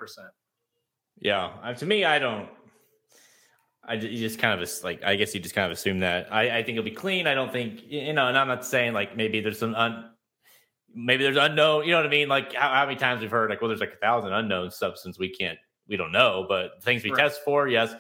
Yeah. 1.20 1.50
Uh, 1.62 1.74
to 1.74 1.86
me, 1.86 2.04
I 2.04 2.18
don't. 2.18 2.48
I 3.82 3.94
you 3.94 4.18
just 4.18 4.38
kind 4.38 4.60
of 4.60 4.70
like 4.84 5.02
I 5.02 5.16
guess 5.16 5.34
you 5.34 5.40
just 5.40 5.54
kind 5.54 5.64
of 5.64 5.72
assume 5.72 6.00
that 6.00 6.32
I, 6.32 6.58
I 6.58 6.62
think 6.62 6.76
it'll 6.76 6.84
be 6.84 6.90
clean. 6.90 7.26
I 7.26 7.34
don't 7.34 7.50
think 7.50 7.82
you 7.88 8.12
know, 8.12 8.28
and 8.28 8.36
I'm 8.36 8.46
not 8.46 8.64
saying 8.64 8.92
like 8.92 9.16
maybe 9.16 9.40
there's 9.40 9.58
some 9.58 9.74
un, 9.74 10.10
maybe 10.94 11.24
there's 11.24 11.38
unknown. 11.38 11.84
You 11.84 11.92
know 11.92 11.96
what 11.96 12.06
I 12.06 12.10
mean? 12.10 12.28
Like 12.28 12.52
how, 12.52 12.68
how, 12.68 12.84
many 12.84 12.98
times 12.98 13.22
we've 13.22 13.30
heard 13.30 13.48
like 13.48 13.62
well, 13.62 13.68
there's 13.68 13.80
like 13.80 13.94
a 13.94 13.96
thousand 13.96 14.34
unknown 14.34 14.70
substance 14.70 15.18
we 15.18 15.30
can't 15.30 15.58
we 15.88 15.96
don't 15.96 16.12
know, 16.12 16.44
but 16.46 16.82
things 16.82 17.02
we 17.02 17.10
right. 17.10 17.20
test 17.20 17.40
for, 17.42 17.68
yes, 17.68 17.94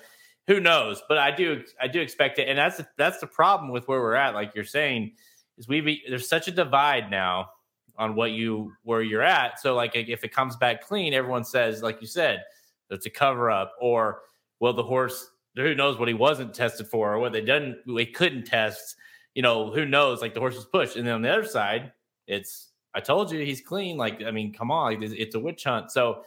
who 0.46 0.60
knows? 0.60 1.02
But 1.08 1.18
I 1.18 1.30
do 1.30 1.64
I 1.80 1.88
do 1.88 2.00
expect 2.00 2.38
it, 2.38 2.48
and 2.48 2.58
that's 2.58 2.80
that's 2.96 3.18
the 3.18 3.26
problem 3.26 3.70
with 3.70 3.88
where 3.88 4.00
we're 4.00 4.14
at. 4.14 4.34
Like 4.34 4.54
you're 4.54 4.64
saying, 4.64 5.12
is 5.58 5.66
we 5.66 5.80
be, 5.80 6.02
there's 6.08 6.28
such 6.28 6.46
a 6.46 6.52
divide 6.52 7.10
now 7.10 7.50
on 8.00 8.16
what 8.16 8.32
you 8.32 8.72
where 8.82 9.02
you're 9.02 9.22
at. 9.22 9.60
So 9.60 9.74
like 9.74 9.92
if 9.94 10.24
it 10.24 10.34
comes 10.34 10.56
back 10.56 10.80
clean, 10.82 11.14
everyone 11.14 11.44
says, 11.44 11.82
like 11.82 12.00
you 12.00 12.06
said, 12.06 12.42
it's 12.88 13.06
a 13.06 13.10
cover 13.10 13.50
up, 13.50 13.74
or 13.80 14.22
well, 14.58 14.72
the 14.72 14.82
horse 14.82 15.30
who 15.54 15.74
knows 15.74 15.98
what 15.98 16.08
he 16.08 16.14
wasn't 16.14 16.54
tested 16.54 16.88
for, 16.88 17.12
or 17.12 17.18
what 17.18 17.32
they 17.32 17.42
didn't 17.42 17.78
they 17.86 18.06
couldn't 18.06 18.44
test. 18.44 18.96
You 19.34 19.42
know, 19.42 19.70
who 19.70 19.84
knows? 19.84 20.22
Like 20.22 20.34
the 20.34 20.40
horse 20.40 20.56
was 20.56 20.64
pushed, 20.64 20.96
and 20.96 21.06
then 21.06 21.14
on 21.14 21.22
the 21.22 21.30
other 21.30 21.44
side, 21.44 21.92
it's 22.26 22.70
I 22.94 23.00
told 23.00 23.30
you 23.30 23.44
he's 23.44 23.60
clean. 23.60 23.98
Like 23.98 24.22
I 24.24 24.30
mean, 24.30 24.52
come 24.52 24.70
on, 24.70 25.02
it's 25.02 25.34
a 25.34 25.38
witch 25.38 25.62
hunt. 25.64 25.92
So 25.92 26.22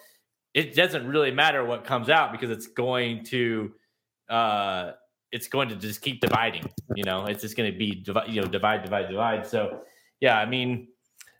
it 0.54 0.76
doesn't 0.76 1.08
really 1.08 1.32
matter 1.32 1.66
what 1.66 1.84
comes 1.84 2.10
out 2.10 2.32
because 2.32 2.52
it's 2.52 2.68
going 2.68 3.26
to 3.26 3.74
uh 4.30 4.92
it's 5.32 5.48
going 5.48 5.68
to 5.68 5.76
just 5.76 6.02
keep 6.02 6.22
dividing 6.22 6.64
you 6.96 7.04
know 7.04 7.26
it's 7.26 7.42
just 7.42 7.58
going 7.58 7.70
to 7.70 7.78
be 7.78 8.04
you 8.28 8.42
know 8.42 8.48
divide 8.48 8.84
divide 8.84 9.10
divide 9.10 9.46
so 9.46 9.82
yeah 10.22 10.38
i 10.38 10.46
mean 10.46 10.88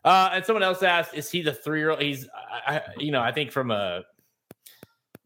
uh, 0.04 0.32
and 0.34 0.46
someone 0.46 0.64
else 0.64 0.84
asked, 0.84 1.14
"Is 1.14 1.30
he 1.30 1.42
the 1.42 1.54
three 1.54 1.80
year 1.80 1.92
old?" 1.92 2.02
He's, 2.02 2.28
I, 2.68 2.82
you 2.98 3.12
know, 3.12 3.22
I 3.22 3.32
think 3.32 3.52
from 3.52 3.72
a, 3.72 4.04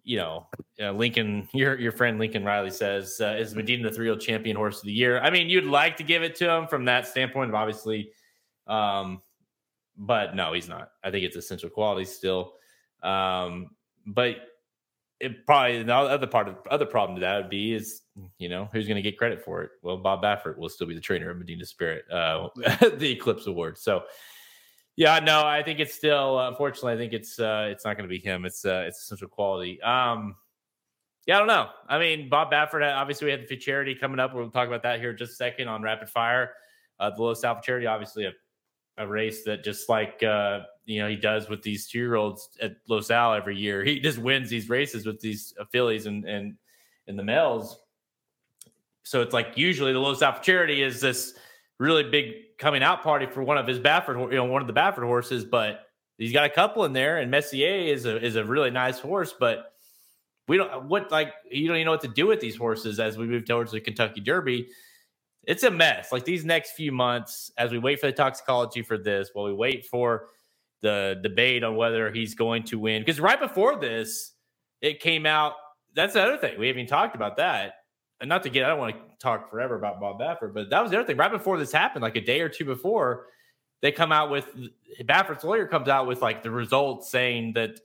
you 0.04 0.18
know, 0.18 0.48
uh, 0.82 0.92
Lincoln, 0.92 1.50
your 1.54 1.80
your 1.80 1.92
friend 1.92 2.20
Lincoln 2.20 2.44
Riley 2.44 2.70
says, 2.70 3.20
uh, 3.20 3.36
"Is 3.40 3.56
Medina 3.56 3.90
the 3.90 3.96
three 3.96 4.06
year 4.06 4.13
old 4.13 4.22
champion 4.22 4.56
horse 4.56 4.78
of 4.78 4.86
the 4.86 4.94
year?" 4.94 5.20
I 5.20 5.30
mean, 5.30 5.50
you'd 5.50 5.66
like 5.66 5.98
to 5.98 6.04
give 6.04 6.24
it 6.24 6.36
to 6.36 6.50
him 6.50 6.68
from 6.68 6.86
that 6.86 7.08
standpoint 7.08 7.54
obviously, 7.54 8.12
um, 8.68 9.22
but 9.98 10.36
no, 10.36 10.54
he's 10.54 10.70
not. 10.70 10.92
I 11.04 11.10
think 11.12 11.26
it's 11.26 11.36
Essential 11.36 11.70
Quality 11.70 12.06
still, 12.06 12.54
um, 13.02 13.72
but 14.06 14.38
it 15.20 15.46
probably 15.48 15.82
the 15.82 15.96
other 15.96 16.28
part 16.28 16.48
of 16.48 16.58
other 16.70 16.86
problem 16.86 17.16
to 17.16 17.22
that 17.22 17.38
would 17.38 17.50
be 17.50 17.74
is 17.74 18.02
you 18.38 18.50
know 18.50 18.70
who's 18.72 18.86
going 18.86 18.98
to 18.98 19.02
get 19.02 19.18
credit 19.18 19.44
for 19.44 19.63
it? 19.63 19.72
Well, 19.82 19.98
Bob 19.98 20.22
Baffert 20.22 20.58
will 20.58 20.70
still 20.70 20.86
be 20.86 20.94
the 20.94 21.02
trainer 21.02 21.32
of 21.32 21.38
Medina 21.38 21.66
Spirit, 21.66 22.06
uh, 22.12 22.50
the 22.98 23.12
Eclipse 23.12 23.48
Award. 23.48 23.80
So 23.80 24.04
yeah, 24.98 25.20
no, 25.20 25.46
I 25.46 25.62
think 25.62 25.80
it's 25.80 25.94
still 25.94 26.40
unfortunately. 26.40 26.94
I 26.94 26.98
think 26.98 27.14
it's 27.14 27.40
uh, 27.40 27.68
it's 27.72 27.86
not 27.86 27.98
going 27.98 28.10
to 28.10 28.14
be 28.14 28.20
him. 28.20 28.46
It's 28.46 28.66
uh, 28.66 28.86
it's 28.88 29.00
Essential 29.00 29.28
Quality. 29.28 29.80
Um, 29.84 30.36
yeah, 31.28 31.36
I 31.36 31.40
don't 31.40 31.48
know. 31.48 31.70
I 31.88 32.00
mean, 32.00 32.30
Bob 32.30 32.52
Baffert. 32.52 32.84
Obviously, 32.96 33.26
we 33.26 33.32
had 33.32 33.44
the 33.44 33.46
Futurity 33.46 33.94
coming 33.94 34.20
up. 34.20 34.34
We'll 34.34 34.50
talk 34.50 34.68
about 34.68 34.82
that 34.84 35.00
here 35.00 35.14
just 35.14 35.34
a 35.34 35.36
second 35.36 35.68
on 35.68 35.84
Rapid 35.84 36.10
Fire. 36.10 36.54
Uh, 37.00 37.12
the 37.12 37.22
Los 37.22 37.44
Al 37.44 37.54
Futurity, 37.54 37.86
obviously 37.86 38.26
a, 38.26 38.32
a 38.98 39.08
race 39.08 39.44
that 39.44 39.64
just 39.64 39.88
like 39.88 40.24
uh, 40.24 40.62
you 40.86 41.00
know 41.00 41.08
he 41.08 41.16
does 41.16 41.48
with 41.48 41.62
these 41.62 41.88
two 41.88 42.00
year 42.00 42.16
olds 42.16 42.50
at 42.60 42.78
Los 42.90 43.12
Al 43.12 43.36
every 43.36 43.56
year. 43.56 43.84
He 43.84 44.00
just 44.00 44.18
wins 44.18 44.50
these 44.50 44.68
races 44.68 45.06
with 45.06 45.20
these 45.20 45.54
fillies 45.72 46.08
and 46.08 46.26
and 46.26 46.56
and 47.08 47.20
the 47.20 47.24
males. 47.24 47.80
So 49.04 49.22
it's 49.22 49.34
like 49.34 49.58
usually 49.58 49.94
the 49.94 50.00
Los 50.00 50.24
Al 50.24 50.34
Futurity 50.34 50.82
is 50.82 51.00
this 51.02 51.36
really 51.80 52.04
big 52.04 52.58
coming 52.58 52.84
out 52.84 53.04
party 53.04 53.26
for 53.26 53.44
one 53.44 53.58
of 53.58 53.68
his 53.68 53.80
Baffert, 53.80 54.32
you 54.32 54.38
know, 54.38 54.46
one 54.46 54.62
of 54.62 54.68
the 54.68 54.74
Baffert 54.74 55.04
horses, 55.04 55.46
but 55.46 55.82
he's 56.18 56.34
got 56.34 56.46
a 56.46 56.50
couple 56.50 56.86
in 56.86 56.94
there, 56.94 57.18
and 57.18 57.30
Messier 57.30 57.94
is 57.94 58.06
a 58.06 58.24
is 58.24 58.36
a 58.36 58.44
really 58.44 58.72
nice 58.72 59.00
horse, 59.00 59.34
but 59.40 59.74
we 60.48 60.58
don't 60.58 60.86
what 60.86 61.12
like 61.12 61.34
you 61.52 61.68
don't 61.68 61.78
even 61.78 61.86
know 61.86 61.92
what 61.92 62.02
to 62.02 62.08
do 62.08 62.28
with 62.28 62.40
these 62.40 62.56
horses 62.56 63.00
as 63.00 63.18
we 63.18 63.28
move 63.28 63.46
towards 63.46 63.72
the 63.72 63.80
Kentucky 63.80 64.22
Derby. 64.22 64.70
It's 65.44 65.63
a 65.63 65.72
mess. 65.72 66.12
Like 66.12 66.26
these 66.26 66.44
next 66.44 66.72
few 66.72 66.92
months, 66.92 67.52
as 67.58 67.72
we 67.72 67.80
wait 67.80 68.00
for 68.00 68.08
the 68.08 68.13
toxicology 68.13 68.82
for 68.82 68.98
this, 68.98 69.30
while 69.34 69.46
we 69.46 69.54
wait 69.54 69.86
for 69.86 70.28
the 70.82 71.20
debate 71.24 71.63
on 71.63 71.76
whether 71.76 72.12
he's 72.12 72.36
going 72.36 72.63
to 72.63 72.80
win, 72.80 73.02
because 73.02 73.20
right 73.20 73.40
before 73.40 73.78
this, 73.78 74.34
it 74.82 75.00
came 75.00 75.26
out. 75.26 75.54
That's 75.96 76.13
the 76.13 76.22
other 76.22 76.38
thing 76.38 76.60
we 76.60 76.68
haven't 76.68 76.82
even 76.82 76.90
talked 76.90 77.16
about 77.16 77.38
that 77.38 77.74
and 78.20 78.30
not 78.30 78.44
to 78.44 78.50
get, 78.50 78.66
I 78.66 78.70
don't 78.70 78.80
want 78.80 78.96
to 78.96 79.02
talk 79.20 79.50
forever 79.50 79.76
about 79.76 80.00
Bob 80.00 80.20
Baffert, 80.20 80.54
but 80.54 80.70
that 80.70 80.82
was 80.82 80.92
the 80.92 80.98
other 80.98 81.08
thing. 81.08 81.18
Right 81.18 81.32
before 81.32 81.58
this 81.58 81.72
happened, 81.72 82.04
like 82.04 82.16
a 82.16 82.22
day 82.22 82.42
or 82.42 82.50
two 82.50 82.66
before, 82.66 83.28
they 83.82 83.92
come 83.92 84.12
out 84.12 84.30
with 84.30 84.48
Baffert's 85.02 85.44
lawyer 85.44 85.68
comes 85.68 85.88
out 85.88 86.08
with 86.08 86.22
like 86.22 86.44
the 86.44 86.52
results 86.52 87.10
saying 87.10 87.54
that 87.54 87.80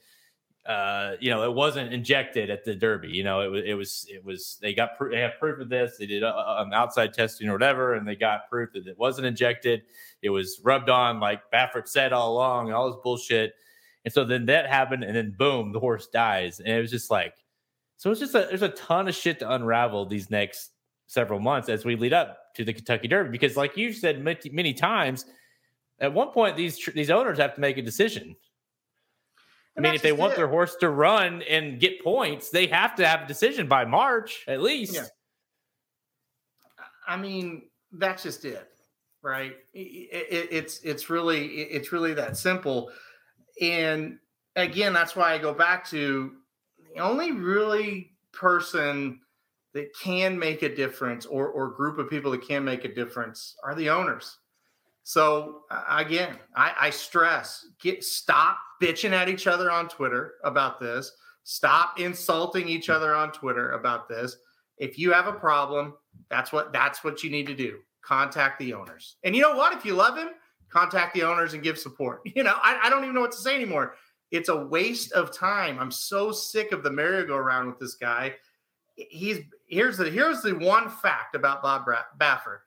uh, 0.66 1.16
you 1.20 1.30
know 1.30 1.42
it 1.44 1.52
wasn't 1.54 1.92
injected 1.92 2.50
at 2.50 2.64
the 2.64 2.74
Derby. 2.74 3.08
You 3.08 3.24
know, 3.24 3.40
it 3.40 3.48
was 3.48 3.62
it 3.64 3.74
was 3.74 4.06
it 4.08 4.24
was 4.24 4.58
they 4.60 4.74
got 4.74 4.96
proof, 4.96 5.12
they 5.12 5.20
have 5.20 5.32
proof 5.38 5.60
of 5.60 5.68
this. 5.68 5.96
They 5.98 6.06
did 6.06 6.22
uh, 6.22 6.56
um, 6.58 6.72
outside 6.72 7.12
testing 7.12 7.48
or 7.48 7.52
whatever, 7.52 7.94
and 7.94 8.06
they 8.06 8.16
got 8.16 8.48
proof 8.48 8.72
that 8.74 8.86
it 8.86 8.98
wasn't 8.98 9.26
injected. 9.26 9.82
It 10.22 10.30
was 10.30 10.60
rubbed 10.62 10.88
on 10.88 11.20
like 11.20 11.42
Baffert 11.52 11.88
said 11.88 12.12
all 12.12 12.32
along, 12.32 12.66
and 12.66 12.74
all 12.74 12.90
this 12.90 13.00
bullshit. 13.02 13.54
And 14.04 14.12
so 14.12 14.24
then 14.24 14.46
that 14.46 14.68
happened, 14.68 15.04
and 15.04 15.14
then 15.14 15.34
boom, 15.38 15.72
the 15.72 15.78
horse 15.78 16.08
dies, 16.08 16.58
and 16.58 16.68
it 16.68 16.80
was 16.80 16.90
just 16.90 17.10
like 17.10 17.34
so 18.02 18.10
it's 18.10 18.18
just 18.18 18.34
a, 18.34 18.46
there's 18.48 18.62
a 18.62 18.70
ton 18.70 19.06
of 19.06 19.14
shit 19.14 19.38
to 19.38 19.52
unravel 19.52 20.06
these 20.06 20.28
next 20.28 20.71
several 21.12 21.40
months 21.40 21.68
as 21.68 21.84
we 21.84 21.94
lead 21.94 22.12
up 22.14 22.54
to 22.54 22.64
the 22.64 22.72
Kentucky 22.72 23.06
Derby. 23.06 23.30
Because, 23.30 23.56
like 23.56 23.76
you've 23.76 23.96
said 23.96 24.22
many, 24.22 24.50
many 24.50 24.72
times, 24.72 25.26
at 26.00 26.12
one 26.12 26.30
point 26.30 26.56
these 26.56 26.84
these 26.94 27.10
owners 27.10 27.38
have 27.38 27.54
to 27.54 27.60
make 27.60 27.76
a 27.76 27.82
decision. 27.82 28.34
And 29.76 29.86
I 29.86 29.90
mean, 29.90 29.94
if 29.96 30.02
they 30.02 30.12
want 30.12 30.34
it. 30.34 30.36
their 30.36 30.48
horse 30.48 30.76
to 30.76 30.90
run 30.90 31.42
and 31.42 31.80
get 31.80 32.02
points, 32.02 32.50
they 32.50 32.66
have 32.66 32.94
to 32.96 33.06
have 33.06 33.22
a 33.22 33.26
decision 33.26 33.68
by 33.68 33.84
March 33.84 34.44
at 34.46 34.60
least. 34.60 34.94
Yeah. 34.94 35.06
I 37.06 37.16
mean, 37.16 37.62
that's 37.92 38.22
just 38.22 38.44
it, 38.44 38.68
right? 39.22 39.56
It, 39.72 39.78
it, 39.80 40.48
it's 40.50 40.80
it's 40.80 41.10
really 41.10 41.46
it's 41.46 41.92
really 41.92 42.14
that 42.14 42.36
simple. 42.36 42.90
And 43.60 44.18
again, 44.56 44.92
that's 44.92 45.16
why 45.16 45.32
I 45.32 45.38
go 45.38 45.54
back 45.54 45.88
to 45.90 46.32
the 46.94 47.00
only 47.00 47.32
really 47.32 48.12
person 48.32 49.20
that 49.74 49.88
can 50.00 50.38
make 50.38 50.62
a 50.62 50.74
difference 50.74 51.26
or 51.26 51.48
or 51.48 51.68
group 51.70 51.98
of 51.98 52.10
people 52.10 52.30
that 52.32 52.46
can 52.46 52.64
make 52.64 52.84
a 52.84 52.94
difference 52.94 53.56
are 53.64 53.74
the 53.74 53.90
owners 53.90 54.38
So 55.04 55.62
again, 55.90 56.38
I, 56.56 56.74
I 56.80 56.90
stress: 56.90 57.66
get 57.80 58.04
stop 58.04 58.58
bitching 58.82 59.12
at 59.12 59.28
each 59.28 59.46
other 59.46 59.70
on 59.70 59.88
Twitter 59.88 60.34
about 60.44 60.80
this. 60.80 61.12
Stop 61.44 61.98
insulting 62.00 62.68
each 62.68 62.88
other 62.90 63.14
on 63.14 63.32
Twitter 63.32 63.72
about 63.72 64.08
this. 64.08 64.36
If 64.78 64.98
you 64.98 65.12
have 65.12 65.26
a 65.26 65.32
problem, 65.32 65.94
that's 66.30 66.52
what 66.52 66.72
that's 66.72 67.02
what 67.04 67.22
you 67.24 67.30
need 67.30 67.46
to 67.48 67.54
do. 67.54 67.78
Contact 68.02 68.58
the 68.58 68.74
owners. 68.74 69.16
And 69.24 69.34
you 69.34 69.42
know 69.42 69.56
what? 69.56 69.72
If 69.72 69.84
you 69.84 69.94
love 69.94 70.16
him, 70.16 70.30
contact 70.70 71.14
the 71.14 71.24
owners 71.24 71.54
and 71.54 71.62
give 71.62 71.78
support. 71.78 72.22
You 72.36 72.44
know, 72.44 72.56
I, 72.62 72.80
I 72.84 72.90
don't 72.90 73.02
even 73.04 73.14
know 73.14 73.20
what 73.22 73.32
to 73.32 73.38
say 73.38 73.54
anymore. 73.54 73.94
It's 74.30 74.48
a 74.48 74.66
waste 74.66 75.12
of 75.12 75.36
time. 75.36 75.78
I'm 75.78 75.90
so 75.90 76.32
sick 76.32 76.72
of 76.72 76.82
the 76.82 76.90
merry-go-round 76.90 77.68
with 77.68 77.78
this 77.78 77.96
guy. 77.96 78.34
He's 78.96 79.38
here's 79.66 79.96
the 79.96 80.10
here's 80.10 80.42
the 80.42 80.54
one 80.54 80.88
fact 80.88 81.34
about 81.34 81.62
Bob 81.62 81.86
Baffert. 82.18 82.60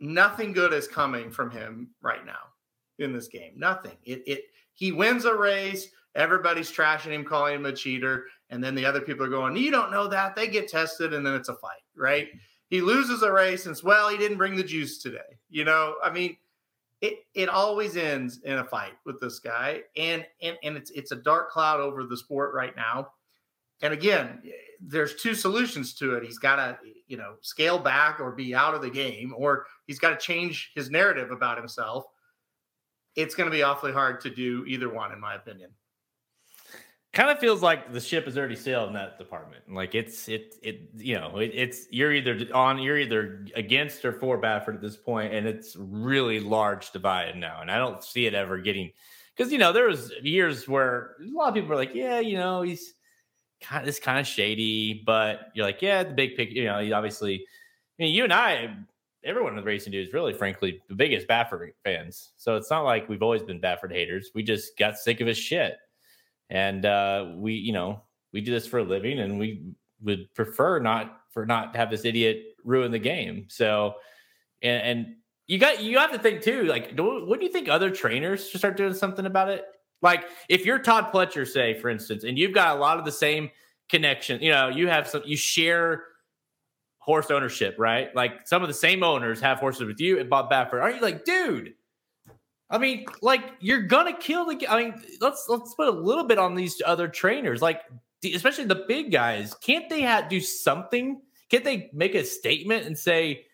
Nothing 0.00 0.52
good 0.52 0.72
is 0.72 0.88
coming 0.88 1.30
from 1.30 1.50
him 1.50 1.90
right 2.00 2.24
now 2.24 2.50
in 2.98 3.12
this 3.12 3.28
game. 3.28 3.52
Nothing. 3.56 3.96
It 4.04 4.22
it 4.26 4.44
he 4.72 4.92
wins 4.92 5.24
a 5.24 5.34
race. 5.34 5.88
Everybody's 6.14 6.72
trashing 6.72 7.12
him, 7.12 7.24
calling 7.24 7.54
him 7.54 7.66
a 7.66 7.72
cheater, 7.72 8.26
and 8.48 8.62
then 8.62 8.74
the 8.74 8.84
other 8.84 9.00
people 9.00 9.24
are 9.24 9.30
going, 9.30 9.56
"You 9.56 9.70
don't 9.70 9.92
know 9.92 10.08
that." 10.08 10.34
They 10.34 10.48
get 10.48 10.68
tested, 10.68 11.14
and 11.14 11.24
then 11.24 11.34
it's 11.34 11.48
a 11.48 11.54
fight, 11.54 11.82
right? 11.94 12.28
He 12.68 12.80
loses 12.80 13.22
a 13.22 13.32
race, 13.32 13.66
and 13.66 13.72
it's 13.72 13.84
well, 13.84 14.08
he 14.08 14.16
didn't 14.16 14.38
bring 14.38 14.56
the 14.56 14.64
juice 14.64 14.98
today. 14.98 15.38
You 15.48 15.64
know, 15.64 15.96
I 16.02 16.10
mean, 16.10 16.36
it 17.00 17.26
it 17.34 17.48
always 17.48 17.96
ends 17.96 18.40
in 18.44 18.58
a 18.58 18.64
fight 18.64 18.92
with 19.04 19.20
this 19.20 19.38
guy, 19.38 19.82
and 19.96 20.26
and 20.42 20.56
and 20.62 20.76
it's 20.76 20.90
it's 20.90 21.12
a 21.12 21.16
dark 21.16 21.50
cloud 21.50 21.80
over 21.80 22.04
the 22.04 22.16
sport 22.16 22.54
right 22.54 22.74
now. 22.76 23.12
And 23.82 23.92
again, 23.92 24.42
there's 24.80 25.16
two 25.16 25.34
solutions 25.34 25.94
to 25.94 26.14
it. 26.14 26.24
He's 26.24 26.38
got 26.38 26.56
to 26.56 26.78
you 27.06 27.16
know 27.16 27.34
scale 27.40 27.78
back 27.78 28.20
or 28.20 28.32
be 28.32 28.54
out 28.54 28.74
of 28.74 28.82
the 28.82 28.90
game, 28.90 29.34
or 29.36 29.66
he's 29.86 29.98
got 29.98 30.10
to 30.10 30.16
change 30.16 30.72
his 30.74 30.90
narrative 30.90 31.30
about 31.30 31.58
himself. 31.58 32.04
It's 33.16 33.34
going 33.34 33.50
to 33.50 33.54
be 33.54 33.62
awfully 33.62 33.92
hard 33.92 34.20
to 34.22 34.30
do 34.30 34.64
either 34.66 34.88
one, 34.88 35.12
in 35.12 35.20
my 35.20 35.34
opinion 35.34 35.70
kind 37.12 37.30
of 37.30 37.38
feels 37.38 37.60
like 37.62 37.92
the 37.92 38.00
ship 38.00 38.24
has 38.26 38.38
already 38.38 38.56
sailed 38.56 38.88
in 38.88 38.94
that 38.94 39.18
department. 39.18 39.62
Like 39.68 39.94
it's 39.94 40.28
it 40.28 40.54
it 40.62 40.90
you 40.96 41.14
know 41.14 41.38
it, 41.38 41.50
it's 41.54 41.86
you're 41.90 42.12
either 42.12 42.46
on 42.54 42.78
you're 42.78 42.98
either 42.98 43.46
against 43.56 44.04
or 44.04 44.12
for 44.12 44.40
Baffert 44.40 44.74
at 44.74 44.80
this 44.80 44.96
point, 44.96 45.34
and 45.34 45.46
it's 45.46 45.76
really 45.76 46.40
large 46.40 46.90
divide 46.92 47.36
now. 47.36 47.60
And 47.60 47.70
I 47.70 47.78
don't 47.78 48.02
see 48.02 48.26
it 48.26 48.34
ever 48.34 48.58
getting 48.58 48.92
because 49.36 49.52
you 49.52 49.58
know 49.58 49.72
there 49.72 49.88
was 49.88 50.12
years 50.22 50.68
where 50.68 51.16
a 51.20 51.36
lot 51.36 51.48
of 51.48 51.54
people 51.54 51.70
were 51.70 51.76
like, 51.76 51.94
yeah, 51.94 52.20
you 52.20 52.36
know, 52.36 52.62
he's 52.62 52.94
kind 53.60 53.88
of 53.88 54.00
kind 54.00 54.18
of 54.18 54.26
shady, 54.26 55.02
but 55.04 55.50
you're 55.54 55.66
like, 55.66 55.82
yeah, 55.82 56.02
the 56.02 56.14
big 56.14 56.36
picture, 56.36 56.54
you 56.54 56.64
know, 56.64 56.80
he 56.80 56.92
obviously. 56.92 57.44
I 57.98 58.04
mean, 58.04 58.14
you 58.14 58.24
and 58.24 58.32
I, 58.32 58.74
everyone 59.24 59.54
the 59.56 59.62
racing 59.62 59.92
dudes, 59.92 60.14
really, 60.14 60.32
frankly, 60.32 60.80
the 60.88 60.94
biggest 60.94 61.28
Baffert 61.28 61.72
fans. 61.84 62.30
So 62.38 62.56
it's 62.56 62.70
not 62.70 62.84
like 62.84 63.10
we've 63.10 63.22
always 63.22 63.42
been 63.42 63.60
Baffert 63.60 63.92
haters. 63.92 64.30
We 64.34 64.42
just 64.42 64.78
got 64.78 64.96
sick 64.96 65.20
of 65.20 65.26
his 65.26 65.36
shit 65.36 65.76
and 66.50 66.84
uh, 66.84 67.30
we 67.36 67.54
you 67.54 67.72
know 67.72 68.02
we 68.32 68.40
do 68.40 68.50
this 68.50 68.66
for 68.66 68.78
a 68.78 68.84
living 68.84 69.20
and 69.20 69.38
we 69.38 69.62
would 70.02 70.32
prefer 70.34 70.78
not 70.78 71.20
for 71.30 71.46
not 71.46 71.72
to 71.72 71.78
have 71.78 71.90
this 71.90 72.04
idiot 72.04 72.42
ruin 72.64 72.90
the 72.90 72.98
game 72.98 73.46
so 73.48 73.94
and, 74.62 74.82
and 74.82 75.14
you 75.46 75.58
got 75.58 75.82
you 75.82 75.98
have 75.98 76.12
to 76.12 76.18
think 76.18 76.42
too 76.42 76.64
like 76.64 76.96
do, 76.96 77.24
what 77.26 77.38
do 77.38 77.46
you 77.46 77.52
think 77.52 77.68
other 77.68 77.90
trainers 77.90 78.48
should 78.48 78.58
start 78.58 78.76
doing 78.76 78.92
something 78.92 79.26
about 79.26 79.48
it 79.48 79.64
like 80.02 80.24
if 80.48 80.64
you're 80.64 80.78
todd 80.78 81.12
pletcher 81.12 81.46
say 81.46 81.78
for 81.78 81.88
instance 81.88 82.24
and 82.24 82.38
you've 82.38 82.54
got 82.54 82.76
a 82.76 82.80
lot 82.80 82.98
of 82.98 83.04
the 83.04 83.12
same 83.12 83.50
connection 83.88 84.40
you 84.40 84.50
know 84.50 84.68
you 84.68 84.88
have 84.88 85.06
some 85.08 85.22
you 85.24 85.36
share 85.36 86.04
horse 86.98 87.30
ownership 87.30 87.74
right 87.78 88.14
like 88.14 88.46
some 88.46 88.62
of 88.62 88.68
the 88.68 88.74
same 88.74 89.02
owners 89.02 89.40
have 89.40 89.58
horses 89.58 89.82
with 89.82 90.00
you 90.00 90.18
and 90.20 90.30
bob 90.30 90.50
baffert 90.50 90.82
aren't 90.82 90.96
you 90.96 91.02
like 91.02 91.24
dude 91.24 91.74
I 92.70 92.78
mean, 92.78 93.04
like 93.20 93.42
you're 93.58 93.82
gonna 93.82 94.16
kill 94.16 94.46
the. 94.46 94.66
I 94.68 94.84
mean, 94.84 95.02
let's 95.20 95.46
let's 95.48 95.74
put 95.74 95.88
a 95.88 95.90
little 95.90 96.24
bit 96.24 96.38
on 96.38 96.54
these 96.54 96.80
other 96.86 97.08
trainers, 97.08 97.60
like 97.60 97.82
especially 98.24 98.64
the 98.64 98.84
big 98.86 99.10
guys. 99.10 99.54
Can't 99.54 99.88
they 99.88 100.02
have, 100.02 100.28
do 100.28 100.40
something? 100.40 101.20
Can't 101.50 101.64
they 101.64 101.90
make 101.92 102.14
a 102.14 102.24
statement 102.24 102.86
and 102.86 102.96
say, 102.96 103.44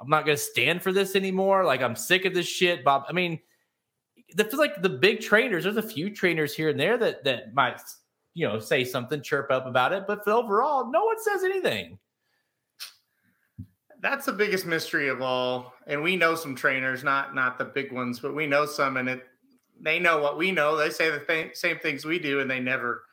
"I'm 0.00 0.08
not 0.08 0.24
gonna 0.24 0.38
stand 0.38 0.82
for 0.82 0.92
this 0.92 1.14
anymore"? 1.14 1.64
Like 1.64 1.82
I'm 1.82 1.94
sick 1.94 2.24
of 2.24 2.32
this 2.32 2.46
shit, 2.46 2.84
Bob. 2.84 3.04
I 3.06 3.12
mean, 3.12 3.38
feel 4.36 4.58
like 4.58 4.82
the 4.82 4.88
big 4.88 5.20
trainers. 5.20 5.64
There's 5.64 5.76
a 5.76 5.82
few 5.82 6.10
trainers 6.10 6.54
here 6.54 6.70
and 6.70 6.78
there 6.80 6.98
that 6.98 7.24
that 7.24 7.54
might, 7.54 7.80
you 8.34 8.46
know, 8.46 8.58
say 8.58 8.84
something, 8.84 9.22
chirp 9.22 9.50
up 9.50 9.66
about 9.66 9.92
it, 9.92 10.04
but 10.06 10.26
overall, 10.26 10.90
no 10.90 11.04
one 11.04 11.16
says 11.22 11.44
anything 11.44 11.98
that's 14.04 14.26
the 14.26 14.32
biggest 14.32 14.66
mystery 14.66 15.08
of 15.08 15.22
all. 15.22 15.72
And 15.86 16.02
we 16.02 16.14
know 16.14 16.34
some 16.34 16.54
trainers, 16.54 17.02
not 17.02 17.34
not 17.34 17.56
the 17.56 17.64
big 17.64 17.90
ones, 17.90 18.20
but 18.20 18.34
we 18.34 18.46
know 18.46 18.66
some, 18.66 18.98
and 18.98 19.08
it 19.08 19.24
they 19.80 19.98
know 19.98 20.18
what 20.18 20.36
we 20.36 20.52
know. 20.52 20.76
They 20.76 20.90
say 20.90 21.10
the 21.10 21.20
th- 21.20 21.56
same 21.56 21.78
things 21.78 22.04
we 22.04 22.18
do, 22.18 22.40
and 22.40 22.50
they 22.50 22.60
never 22.60 23.04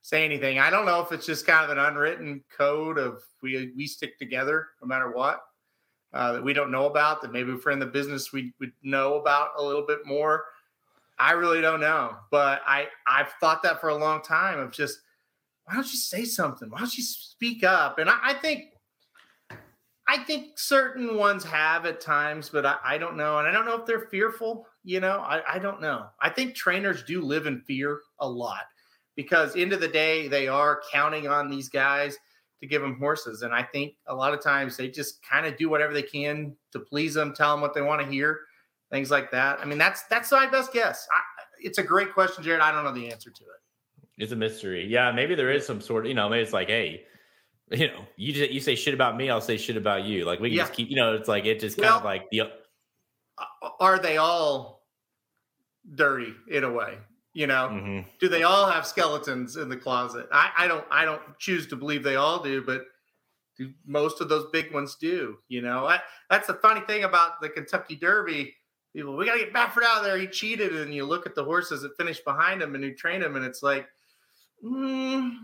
say 0.00 0.24
anything. 0.24 0.58
I 0.58 0.70
don't 0.70 0.86
know 0.86 1.00
if 1.00 1.12
it's 1.12 1.26
just 1.26 1.46
kind 1.46 1.64
of 1.64 1.70
an 1.70 1.84
unwritten 1.84 2.42
code 2.56 2.98
of 2.98 3.22
we 3.42 3.72
we 3.76 3.86
stick 3.86 4.18
together 4.18 4.68
no 4.80 4.88
matter 4.88 5.12
what 5.12 5.42
uh, 6.14 6.32
that 6.32 6.42
we 6.42 6.54
don't 6.54 6.70
know 6.70 6.86
about. 6.86 7.20
That 7.20 7.32
maybe 7.32 7.52
if 7.52 7.64
we're 7.66 7.72
in 7.72 7.78
the 7.78 7.86
business, 7.86 8.32
we 8.32 8.54
would 8.58 8.72
know 8.82 9.16
about 9.16 9.50
a 9.58 9.62
little 9.62 9.86
bit 9.86 10.06
more. 10.06 10.46
I 11.18 11.32
really 11.32 11.60
don't 11.60 11.80
know, 11.80 12.16
but 12.30 12.62
I 12.66 12.88
I've 13.06 13.32
thought 13.40 13.62
that 13.64 13.80
for 13.80 13.88
a 13.88 13.96
long 13.96 14.22
time. 14.22 14.58
Of 14.58 14.70
just 14.70 15.00
why 15.64 15.74
don't 15.74 15.92
you 15.92 15.98
say 15.98 16.24
something? 16.24 16.70
Why 16.70 16.78
don't 16.78 16.96
you 16.96 17.02
speak 17.02 17.64
up? 17.64 17.98
And 17.98 18.08
I, 18.08 18.18
I 18.22 18.34
think 18.34 18.72
I 20.08 20.16
think 20.24 20.58
certain 20.58 21.16
ones 21.16 21.44
have 21.44 21.84
at 21.84 22.00
times, 22.00 22.48
but 22.48 22.64
I, 22.64 22.76
I, 22.82 22.98
don't 22.98 23.14
know. 23.14 23.38
And 23.38 23.46
I 23.46 23.52
don't 23.52 23.66
know 23.66 23.78
if 23.78 23.84
they're 23.84 24.08
fearful. 24.10 24.66
You 24.82 25.00
know, 25.00 25.18
I, 25.18 25.42
I 25.46 25.58
don't 25.58 25.82
know. 25.82 26.06
I 26.22 26.30
think 26.30 26.54
trainers 26.54 27.02
do 27.02 27.20
live 27.20 27.46
in 27.46 27.60
fear 27.60 28.00
a 28.20 28.26
lot 28.26 28.62
because, 29.16 29.54
end 29.54 29.74
of 29.74 29.80
the 29.80 29.88
day, 29.88 30.26
they 30.26 30.48
are 30.48 30.80
counting 30.90 31.28
on 31.28 31.50
these 31.50 31.68
guys 31.68 32.16
to 32.62 32.66
give 32.66 32.80
them 32.80 32.98
horses. 32.98 33.42
And 33.42 33.52
I 33.52 33.62
think 33.62 33.96
a 34.06 34.14
lot 34.14 34.32
of 34.32 34.42
times 34.42 34.78
they 34.78 34.88
just 34.88 35.22
kind 35.22 35.44
of 35.44 35.58
do 35.58 35.68
whatever 35.68 35.92
they 35.92 36.02
can 36.02 36.56
to 36.72 36.80
please 36.80 37.12
them, 37.12 37.34
tell 37.34 37.52
them 37.52 37.60
what 37.60 37.74
they 37.74 37.82
want 37.82 38.00
to 38.00 38.10
hear, 38.10 38.40
things 38.90 39.10
like 39.10 39.30
that. 39.30 39.58
I 39.60 39.64
mean, 39.64 39.78
that's 39.78 40.02
that's 40.04 40.30
my 40.32 40.46
best 40.46 40.72
guess. 40.72 41.06
I, 41.12 41.20
it's 41.60 41.78
a 41.78 41.82
great 41.82 42.14
question, 42.14 42.44
Jared. 42.44 42.60
I 42.60 42.72
don't 42.72 42.84
know 42.84 42.92
the 42.92 43.10
answer 43.10 43.30
to 43.30 43.42
it. 43.42 44.22
It's 44.22 44.32
a 44.32 44.36
mystery. 44.36 44.86
Yeah, 44.86 45.12
maybe 45.12 45.34
there 45.34 45.50
is 45.50 45.66
some 45.66 45.80
sort 45.80 46.04
of, 46.04 46.08
you 46.08 46.14
know, 46.14 46.28
maybe 46.28 46.42
it's 46.42 46.52
like, 46.52 46.68
hey, 46.68 47.04
you 47.70 47.86
know, 47.88 48.04
you 48.16 48.32
just, 48.32 48.50
you 48.50 48.60
say 48.60 48.74
shit 48.74 48.94
about 48.94 49.16
me, 49.16 49.30
I'll 49.30 49.40
say 49.40 49.56
shit 49.56 49.76
about 49.76 50.04
you. 50.04 50.24
Like 50.24 50.40
we 50.40 50.48
can 50.48 50.56
yeah. 50.56 50.62
just 50.64 50.74
keep, 50.74 50.90
you 50.90 50.96
know, 50.96 51.14
it's 51.14 51.28
like 51.28 51.44
it 51.44 51.60
just 51.60 51.78
kind 51.78 51.94
of 51.94 52.04
like 52.04 52.28
the. 52.30 52.42
Are 53.78 53.98
they 53.98 54.16
all 54.16 54.86
dirty 55.94 56.34
in 56.50 56.64
a 56.64 56.72
way? 56.72 56.98
You 57.34 57.46
know, 57.46 57.68
mm-hmm. 57.70 58.08
do 58.18 58.28
they 58.28 58.42
all 58.42 58.68
have 58.68 58.84
skeletons 58.84 59.56
in 59.56 59.68
the 59.68 59.76
closet? 59.76 60.26
I, 60.32 60.50
I 60.56 60.66
don't. 60.66 60.84
I 60.90 61.04
don't 61.04 61.22
choose 61.38 61.68
to 61.68 61.76
believe 61.76 62.02
they 62.02 62.16
all 62.16 62.42
do, 62.42 62.62
but 62.62 62.82
do 63.56 63.70
most 63.86 64.20
of 64.20 64.28
those 64.28 64.46
big 64.52 64.72
ones 64.74 64.96
do? 65.00 65.36
You 65.48 65.62
know, 65.62 65.86
I, 65.86 66.00
that's 66.30 66.48
the 66.48 66.54
funny 66.54 66.80
thing 66.80 67.04
about 67.04 67.40
the 67.40 67.48
Kentucky 67.48 67.94
Derby. 67.94 68.56
People, 68.94 69.16
we 69.16 69.26
got 69.26 69.34
to 69.34 69.40
get 69.40 69.52
Baffert 69.52 69.84
out 69.84 69.98
of 69.98 70.04
there. 70.04 70.18
He 70.18 70.26
cheated, 70.26 70.74
and 70.74 70.94
you 70.94 71.04
look 71.04 71.26
at 71.26 71.34
the 71.34 71.44
horses 71.44 71.82
that 71.82 71.96
finished 71.96 72.24
behind 72.24 72.62
him 72.62 72.74
and 72.74 72.82
who 72.82 72.94
trained 72.94 73.22
him, 73.22 73.36
and 73.36 73.44
it's 73.44 73.62
like. 73.62 73.86
Mm, 74.64 75.36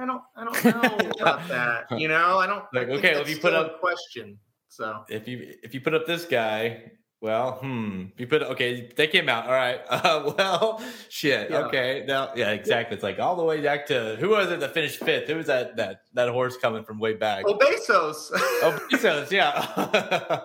I 0.00 0.06
don't 0.06 0.22
I 0.34 0.44
don't 0.44 0.64
know 0.64 1.10
about 1.20 1.48
that. 1.48 2.00
You 2.00 2.08
know, 2.08 2.38
I 2.38 2.46
don't. 2.46 2.64
Like, 2.72 2.88
okay, 2.88 3.12
well, 3.12 3.22
if 3.22 3.30
you 3.30 3.38
put 3.38 3.54
up 3.54 3.76
a 3.76 3.78
question, 3.78 4.38
so 4.68 5.04
if 5.08 5.28
you 5.28 5.54
if 5.62 5.74
you 5.74 5.80
put 5.80 5.94
up 5.94 6.06
this 6.06 6.24
guy, 6.24 6.92
well, 7.20 7.52
hmm, 7.52 8.06
if 8.14 8.20
you 8.20 8.26
put 8.26 8.42
okay, 8.42 8.90
they 8.96 9.06
came 9.06 9.28
out. 9.28 9.46
All 9.46 9.52
right, 9.52 9.80
uh, 9.88 10.32
well, 10.36 10.82
shit. 11.08 11.50
Yeah. 11.50 11.66
Okay, 11.66 12.04
now 12.06 12.32
yeah, 12.34 12.50
exactly. 12.50 12.94
It's 12.94 13.04
like 13.04 13.18
all 13.18 13.36
the 13.36 13.44
way 13.44 13.60
back 13.60 13.86
to 13.86 14.16
who 14.18 14.30
was 14.30 14.50
it 14.50 14.60
that 14.60 14.74
finished 14.74 15.02
fifth? 15.02 15.28
Who 15.28 15.36
was 15.36 15.46
that 15.46 15.76
that 15.76 16.02
that 16.14 16.28
horse 16.28 16.56
coming 16.56 16.84
from 16.84 16.98
way 16.98 17.14
back? 17.14 17.44
Oh, 17.46 17.56
Besos. 17.56 18.30
oh, 18.34 18.86
Besos. 18.90 19.30
Yeah. 19.30 20.40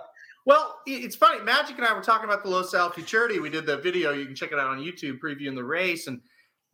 Well, 0.46 0.80
it's 0.88 1.16
funny. 1.16 1.44
Magic 1.44 1.78
and 1.78 1.86
I 1.86 1.94
were 1.94 2.02
talking 2.02 2.26
about 2.26 2.44
the 2.44 2.50
Los 2.50 2.74
Al 2.74 2.90
Futurity. 2.90 3.40
We 3.40 3.50
did 3.50 3.66
the 3.66 3.78
video. 3.78 4.12
You 4.12 4.26
can 4.26 4.36
check 4.36 4.52
it 4.52 4.60
out 4.60 4.68
on 4.68 4.80
YouTube, 4.80 5.20
previewing 5.20 5.56
the 5.56 5.64
race. 5.64 6.08
And 6.08 6.20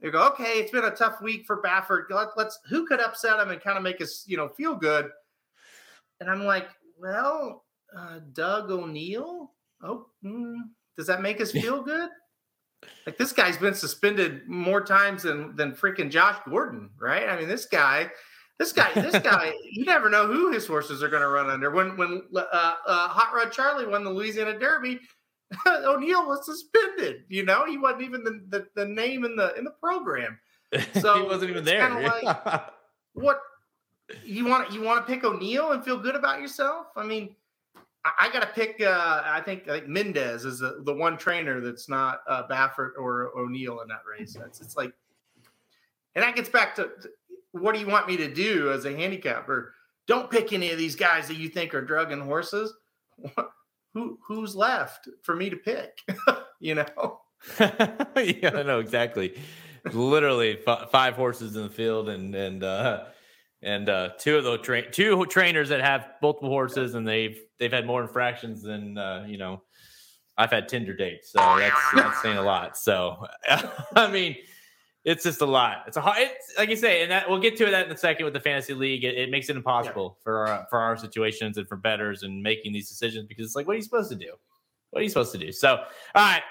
you 0.02 0.12
go, 0.12 0.28
okay, 0.28 0.60
it's 0.60 0.72
been 0.72 0.86
a 0.86 0.92
tough 0.92 1.22
week 1.22 1.46
for 1.46 1.62
Baffert. 1.62 2.06
Let, 2.10 2.30
us 2.38 2.60
who 2.70 2.86
could 2.86 3.02
upset 3.02 3.40
him 3.40 3.52
and 3.52 3.62
kind 3.62 3.78
of 3.78 3.84
make 3.84 4.02
us, 4.02 4.24
you 4.26 4.38
know, 4.38 4.48
feel 4.48 4.76
good. 4.76 5.10
And 6.22 6.30
I'm 6.30 6.46
like, 6.46 6.70
well, 6.98 7.66
uh, 7.96 8.20
Doug 8.34 8.72
O'Neill. 8.72 9.52
Oh, 9.84 10.08
mm, 10.24 10.56
does 10.96 11.08
that 11.08 11.22
make 11.22 11.42
us 11.42 11.52
feel 11.52 11.82
good? 11.82 12.10
like 13.06 13.18
this 13.18 13.32
guy's 13.32 13.58
been 13.58 13.74
suspended 13.74 14.48
more 14.48 14.82
times 14.82 15.24
than 15.24 15.56
than 15.56 15.72
freaking 15.72 16.12
Josh 16.12 16.38
Gordon, 16.48 16.90
right? 17.00 17.28
I 17.28 17.38
mean, 17.38 17.48
this 17.48 17.66
guy, 17.66 18.12
this 18.60 18.74
guy, 18.74 18.92
this 18.94 19.20
guy, 19.20 19.54
you 19.72 19.86
never 19.86 20.10
know 20.10 20.26
who 20.26 20.52
his 20.52 20.66
horses 20.66 21.04
are 21.04 21.10
going 21.10 21.22
to 21.22 21.28
run 21.28 21.50
under. 21.50 21.70
When 21.70 21.96
when 21.96 22.24
uh, 22.36 22.40
uh, 22.40 23.08
Hot 23.08 23.34
Rod 23.36 23.52
Charlie 23.52 23.86
won 23.86 24.04
the 24.04 24.10
Louisiana 24.10 24.58
Derby, 24.58 25.00
O'Neill 25.68 26.28
was 26.28 26.46
suspended. 26.46 27.24
You 27.30 27.46
know, 27.46 27.66
he 27.66 27.78
wasn't 27.78 28.04
even 28.04 28.24
the, 28.24 28.42
the, 28.50 28.68
the 28.76 28.86
name 28.86 29.26
in 29.26 29.36
the 29.36 29.54
in 29.56 29.64
the 29.64 29.72
program. 29.72 30.40
So 31.00 31.16
he 31.16 31.22
wasn't 31.22 31.52
even 31.52 31.64
there. 31.64 31.90
Like, 31.90 32.64
what 33.14 33.40
you 34.26 34.46
want? 34.46 34.74
You 34.74 34.82
want 34.82 35.06
to 35.06 35.14
pick 35.14 35.24
O'Neill 35.24 35.72
and 35.72 35.82
feel 35.82 35.98
good 35.98 36.16
about 36.16 36.42
yourself? 36.42 36.88
I 36.98 37.06
mean, 37.06 37.36
I, 38.04 38.12
I 38.22 38.34
got 38.34 38.42
to 38.42 38.48
pick. 38.48 38.82
Uh, 38.82 39.22
I 39.24 39.40
think 39.40 39.70
I 39.70 39.80
think 39.80 39.88
Mendez 39.88 40.44
is 40.44 40.60
the, 40.60 40.82
the 40.84 40.94
one 40.94 41.18
trainer 41.18 41.62
that's 41.62 41.88
not 41.88 42.20
uh, 42.28 42.46
Baffert 42.48 42.92
or 42.98 43.32
O'Neill 43.38 43.80
in 43.80 43.88
that 43.88 44.02
race. 44.10 44.36
It's, 44.46 44.60
it's 44.60 44.76
like, 44.76 44.92
and 46.16 46.24
that 46.24 46.36
gets 46.36 46.50
back 46.50 46.76
to, 46.76 46.90
to 47.02 47.10
what 47.60 47.74
do 47.74 47.82
you 47.82 47.88
want 47.88 48.08
me 48.08 48.18
to 48.18 48.34
do 48.34 48.72
as 48.72 48.86
a 48.86 48.96
handicapper? 48.96 49.74
Don't 50.08 50.32
pick 50.32 50.54
any 50.54 50.72
of 50.72 50.78
these 50.78 50.96
guys 50.96 51.28
that 51.28 51.38
you 51.38 51.50
think 51.50 51.74
are 51.74 51.82
drugging 51.82 52.22
horses. 52.22 52.74
Who 53.94 54.20
who's 54.28 54.56
left 54.56 55.10
for 55.24 55.36
me 55.36 55.50
to 55.50 55.56
pick? 55.56 56.02
you 56.60 56.76
know. 56.76 57.22
yeah, 57.60 58.52
I 58.54 58.62
know 58.62 58.80
exactly. 58.80 59.40
Literally 59.92 60.60
f- 60.68 60.92
five 60.92 61.16
horses 61.16 61.56
in 61.56 61.64
the 61.64 61.70
field, 61.70 62.10
and 62.10 62.36
and 62.36 62.64
uh, 62.64 63.06
and 63.64 63.90
uh, 63.90 64.10
two 64.20 64.38
of 64.38 64.44
those 64.44 64.62
tra- 64.62 64.92
two 64.92 65.26
trainers 65.26 65.70
that 65.70 65.82
have 65.82 66.10
multiple 66.22 66.50
horses, 66.50 66.94
and 66.94 67.08
they've 67.08 67.40
they've 67.58 67.72
had 67.72 67.88
more 67.88 68.04
infractions 68.04 68.62
than 68.62 69.00
uh, 69.00 69.26
you 69.28 69.38
know. 69.38 69.64
I've 70.38 70.52
had 70.52 70.70
Tinder 70.70 70.96
dates, 70.96 71.32
so 71.32 71.40
that's 71.58 71.76
that's 71.96 72.22
saying 72.22 72.38
a 72.38 72.44
lot. 72.44 72.78
So, 72.78 73.26
I 73.96 74.12
mean, 74.12 74.36
it's 75.08 75.24
just 75.24 75.40
a 75.40 75.46
lot. 75.46 75.86
It's 75.88 75.96
a 75.96 76.02
hard, 76.02 76.18
it's, 76.20 76.54
like 76.58 76.70
you 76.70 76.76
say, 76.76 77.02
and 77.02 77.10
that 77.12 77.30
we'll 77.30 77.40
get 77.40 77.56
to 77.58 77.66
that 77.72 77.86
in 77.86 77.92
a 77.94 77.98
second 77.98 78.26
with 78.26 78.34
the 78.34 78.42
fantasy 78.42 78.74
league. 78.74 79.06
It, 79.06 79.16
it 79.16 79.32
makes 79.32 79.50
it 79.50 79.56
impossible 79.56 80.18
yeah. 80.18 80.24
for 80.24 80.48
our 80.48 80.68
for 80.70 80.80
our 80.80 80.98
situations 80.98 81.58
and 81.58 81.66
for 81.66 81.78
betters 81.78 82.24
and 82.24 82.44
making 82.44 82.74
these 82.74 82.90
decisions 82.90 83.26
because 83.26 83.46
it's 83.46 83.56
like, 83.56 83.68
what 83.68 83.74
are 83.74 83.78
you 83.78 83.84
supposed 83.84 84.10
to 84.10 84.18
do? 84.18 84.34
What 84.90 85.00
are 85.00 85.04
you 85.04 85.10
supposed 85.10 85.32
to 85.32 85.38
do? 85.38 85.54
So, 85.54 85.78
all 85.78 85.86
right, 86.16 86.42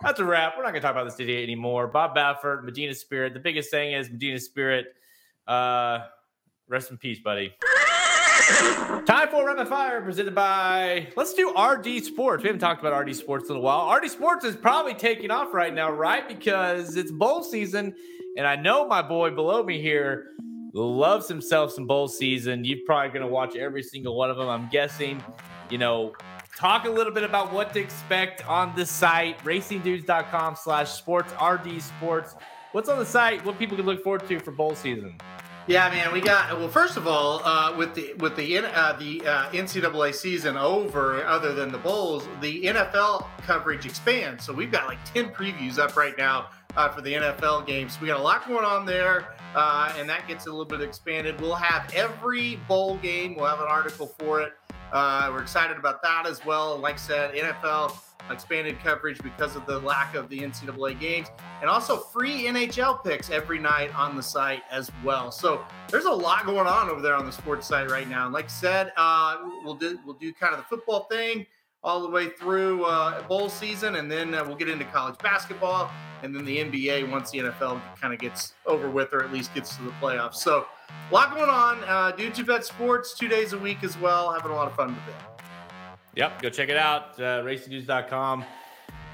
that's 0.00 0.20
a 0.20 0.24
wrap. 0.24 0.54
We're 0.56 0.62
not 0.62 0.70
going 0.70 0.80
to 0.80 0.86
talk 0.86 0.92
about 0.92 1.04
this 1.04 1.16
today 1.16 1.42
anymore. 1.42 1.88
Bob 1.88 2.16
Baffert, 2.16 2.62
Medina 2.62 2.94
Spirit. 2.94 3.34
The 3.34 3.40
biggest 3.40 3.70
thing 3.72 3.94
is 3.94 4.08
Medina 4.08 4.38
Spirit. 4.38 4.86
Uh, 5.48 6.06
Rest 6.66 6.90
in 6.90 6.96
peace, 6.96 7.18
buddy. 7.18 7.52
Time 9.06 9.28
for 9.28 9.46
Rapid 9.46 9.68
Fire 9.68 10.00
presented 10.00 10.34
by. 10.34 11.08
Let's 11.16 11.34
do 11.34 11.54
RD 11.56 12.04
Sports. 12.04 12.42
We 12.42 12.48
haven't 12.48 12.60
talked 12.60 12.82
about 12.82 12.98
RD 12.98 13.14
Sports 13.14 13.50
in 13.50 13.56
a 13.56 13.60
while. 13.60 13.94
RD 13.94 14.10
Sports 14.10 14.44
is 14.44 14.56
probably 14.56 14.94
taking 14.94 15.30
off 15.30 15.54
right 15.54 15.72
now, 15.72 15.90
right? 15.90 16.26
Because 16.26 16.96
it's 16.96 17.12
bowl 17.12 17.42
season, 17.42 17.94
and 18.36 18.46
I 18.46 18.56
know 18.56 18.86
my 18.88 19.02
boy 19.02 19.30
below 19.30 19.62
me 19.62 19.80
here 19.80 20.30
loves 20.72 21.28
himself 21.28 21.70
some 21.72 21.86
bowl 21.86 22.08
season. 22.08 22.64
You're 22.64 22.78
probably 22.84 23.10
going 23.10 23.26
to 23.26 23.32
watch 23.32 23.56
every 23.56 23.82
single 23.82 24.16
one 24.16 24.30
of 24.30 24.36
them. 24.36 24.48
I'm 24.48 24.68
guessing. 24.68 25.22
You 25.70 25.78
know, 25.78 26.12
talk 26.56 26.84
a 26.84 26.90
little 26.90 27.12
bit 27.12 27.22
about 27.22 27.52
what 27.52 27.72
to 27.74 27.80
expect 27.80 28.46
on 28.48 28.74
the 28.74 28.84
site 28.84 29.38
racingdudes.com/slash 29.44 30.90
sports 30.90 31.32
RD 31.40 31.80
Sports. 31.80 32.34
What's 32.72 32.88
on 32.88 32.98
the 32.98 33.06
site? 33.06 33.44
What 33.44 33.58
people 33.58 33.76
can 33.76 33.86
look 33.86 34.02
forward 34.02 34.26
to 34.28 34.40
for 34.40 34.50
bowl 34.50 34.74
season? 34.74 35.16
Yeah, 35.66 35.88
man, 35.88 36.12
we 36.12 36.20
got 36.20 36.58
well. 36.58 36.68
First 36.68 36.98
of 36.98 37.06
all, 37.06 37.40
uh, 37.42 37.74
with 37.74 37.94
the 37.94 38.12
with 38.18 38.36
the 38.36 38.58
uh, 38.58 38.92
the 38.98 39.22
uh, 39.26 39.48
NCAA 39.48 40.14
season 40.14 40.58
over, 40.58 41.24
other 41.24 41.54
than 41.54 41.72
the 41.72 41.78
bowls, 41.78 42.28
the 42.42 42.64
NFL 42.64 43.26
coverage 43.46 43.86
expands. 43.86 44.44
So 44.44 44.52
we've 44.52 44.70
got 44.70 44.86
like 44.86 45.02
ten 45.06 45.30
previews 45.30 45.78
up 45.78 45.96
right 45.96 46.12
now 46.18 46.48
uh, 46.76 46.90
for 46.90 47.00
the 47.00 47.14
NFL 47.14 47.66
games. 47.66 47.98
We 47.98 48.08
got 48.08 48.20
a 48.20 48.22
lot 48.22 48.46
going 48.46 48.66
on 48.66 48.84
there, 48.84 49.34
uh, 49.54 49.94
and 49.96 50.06
that 50.10 50.28
gets 50.28 50.44
a 50.46 50.50
little 50.50 50.66
bit 50.66 50.82
expanded. 50.82 51.40
We'll 51.40 51.54
have 51.54 51.90
every 51.94 52.56
bowl 52.68 52.98
game. 52.98 53.34
We'll 53.34 53.46
have 53.46 53.60
an 53.60 53.68
article 53.68 54.08
for 54.18 54.42
it. 54.42 54.52
Uh, 54.92 55.30
we're 55.32 55.40
excited 55.40 55.78
about 55.78 56.02
that 56.02 56.26
as 56.26 56.44
well. 56.44 56.76
Like 56.76 56.96
I 56.96 56.98
said, 56.98 57.34
NFL 57.34 57.96
expanded 58.30 58.78
coverage 58.80 59.18
because 59.22 59.56
of 59.56 59.66
the 59.66 59.78
lack 59.80 60.14
of 60.14 60.28
the 60.28 60.40
NCAA 60.40 60.98
games, 60.98 61.28
and 61.60 61.70
also 61.70 61.96
free 61.96 62.44
NHL 62.44 63.02
picks 63.04 63.30
every 63.30 63.58
night 63.58 63.94
on 63.94 64.16
the 64.16 64.22
site 64.22 64.62
as 64.70 64.90
well. 65.02 65.30
So 65.30 65.64
there's 65.88 66.06
a 66.06 66.12
lot 66.12 66.46
going 66.46 66.66
on 66.66 66.88
over 66.88 67.00
there 67.00 67.14
on 67.14 67.26
the 67.26 67.32
sports 67.32 67.66
site 67.66 67.90
right 67.90 68.08
now. 68.08 68.24
And 68.24 68.34
like 68.34 68.46
I 68.46 68.48
said, 68.48 68.92
uh, 68.96 69.36
we'll 69.64 69.74
do 69.74 69.98
we'll 70.04 70.16
do 70.16 70.32
kind 70.32 70.54
of 70.54 70.60
the 70.60 70.66
football 70.66 71.04
thing 71.10 71.46
all 71.84 72.00
the 72.00 72.08
way 72.08 72.30
through 72.30 72.84
uh, 72.84 73.22
bowl 73.28 73.48
season, 73.48 73.96
and 73.96 74.10
then 74.10 74.34
uh, 74.34 74.42
we'll 74.44 74.56
get 74.56 74.70
into 74.70 74.86
college 74.86 75.18
basketball, 75.18 75.90
and 76.22 76.34
then 76.34 76.44
the 76.44 76.56
NBA 76.56 77.10
once 77.10 77.30
the 77.30 77.40
NFL 77.40 77.80
kind 78.00 78.14
of 78.14 78.18
gets 78.18 78.54
over 78.64 78.90
with, 78.90 79.12
or 79.12 79.22
at 79.22 79.32
least 79.32 79.54
gets 79.54 79.76
to 79.76 79.82
the 79.82 79.90
playoffs. 79.92 80.36
So 80.36 80.66
a 81.10 81.14
lot 81.14 81.34
going 81.34 81.50
on. 81.50 81.84
Uh, 81.84 82.12
Who 82.16 82.44
Bet 82.44 82.64
Sports 82.64 83.14
two 83.14 83.28
days 83.28 83.52
a 83.52 83.58
week 83.58 83.84
as 83.84 83.98
well. 83.98 84.32
Having 84.32 84.52
a 84.52 84.54
lot 84.54 84.68
of 84.68 84.74
fun 84.74 84.88
with 84.88 85.14
it. 85.14 85.33
Yep, 86.16 86.42
go 86.42 86.50
check 86.50 86.68
it 86.68 86.76
out. 86.76 87.18
Uh, 87.18 87.42
racingdudes.com 87.42 88.44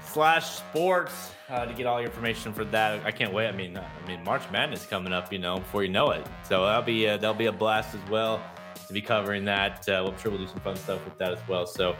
slash 0.05 0.57
sports 0.57 1.31
uh, 1.49 1.65
to 1.65 1.73
get 1.73 1.85
all 1.85 1.99
your 1.99 2.09
information 2.09 2.53
for 2.53 2.63
that. 2.65 3.03
I 3.05 3.11
can't 3.11 3.33
wait. 3.33 3.47
I 3.47 3.51
mean, 3.51 3.77
uh, 3.77 3.87
I 4.03 4.07
mean, 4.07 4.23
March 4.23 4.43
Madness 4.51 4.85
coming 4.85 5.13
up, 5.13 5.31
you 5.31 5.39
know, 5.39 5.59
before 5.59 5.83
you 5.83 5.89
know 5.89 6.11
it. 6.11 6.25
So 6.47 6.65
that'll 6.65 6.81
be 6.81 7.07
uh, 7.07 7.17
that'll 7.17 7.33
be 7.33 7.47
a 7.47 7.51
blast 7.51 7.95
as 7.95 8.09
well 8.09 8.41
to 8.87 8.93
be 8.93 9.01
covering 9.01 9.45
that. 9.45 9.87
Uh, 9.87 10.05
I'm 10.07 10.17
sure 10.19 10.31
we'll 10.31 10.41
do 10.41 10.47
some 10.47 10.59
fun 10.59 10.75
stuff 10.75 11.03
with 11.05 11.17
that 11.17 11.31
as 11.31 11.39
well. 11.47 11.65
So 11.65 11.95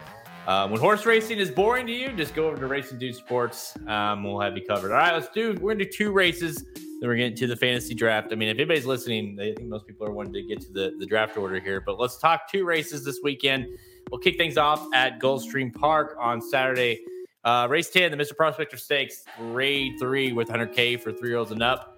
um, 0.48 0.72
when 0.72 0.80
horse 0.80 1.06
racing 1.06 1.40
is 1.40 1.50
boring 1.50 1.88
to 1.88 1.94
you, 1.94 2.12
just 2.14 2.34
go 2.36 2.48
over 2.48 2.58
to 2.58 2.68
Racing 2.68 3.00
Dude 3.00 3.16
Sports. 3.16 3.76
Um, 3.88 4.24
we'll 4.24 4.40
have 4.40 4.56
you 4.56 4.66
covered. 4.66 4.92
All 4.92 4.98
right, 4.98 5.14
let's 5.14 5.30
do. 5.30 5.54
We're 5.62 5.74
gonna 5.74 5.86
do 5.86 5.92
two 5.92 6.12
races. 6.12 6.64
Then 6.76 7.10
we're 7.10 7.16
getting 7.16 7.38
to 7.38 7.48
the 7.48 7.56
fantasy 7.56 7.96
draft. 7.96 8.30
I 8.32 8.36
mean, 8.36 8.50
if 8.50 8.56
anybody's 8.56 8.86
listening, 8.86 9.38
I 9.40 9.54
think 9.54 9.68
most 9.68 9.88
people 9.88 10.06
are 10.06 10.12
wanting 10.12 10.34
to 10.34 10.44
get 10.44 10.62
to 10.62 10.72
the 10.72 10.96
the 11.00 11.06
draft 11.06 11.38
order 11.38 11.60
here. 11.60 11.82
But 11.82 12.00
let's 12.00 12.18
talk 12.18 12.52
two 12.52 12.66
races 12.66 13.04
this 13.04 13.20
weekend. 13.24 13.68
We'll 14.12 14.20
kick 14.20 14.38
things 14.38 14.58
off 14.58 14.86
at 14.94 15.20
Gulfstream 15.20 15.74
Park 15.74 16.18
on 16.20 16.42
Saturday. 16.42 17.00
Uh, 17.46 17.66
race 17.70 17.90
10, 17.90 18.12
the 18.12 18.18
Mr. 18.18 18.36
Prospector 18.36 18.76
Stakes, 18.76 19.24
grade 19.38 19.94
three 20.00 20.34
with 20.34 20.50
100K 20.50 21.00
for 21.00 21.14
three 21.14 21.30
year 21.30 21.38
olds 21.38 21.52
and 21.52 21.64
up. 21.64 21.98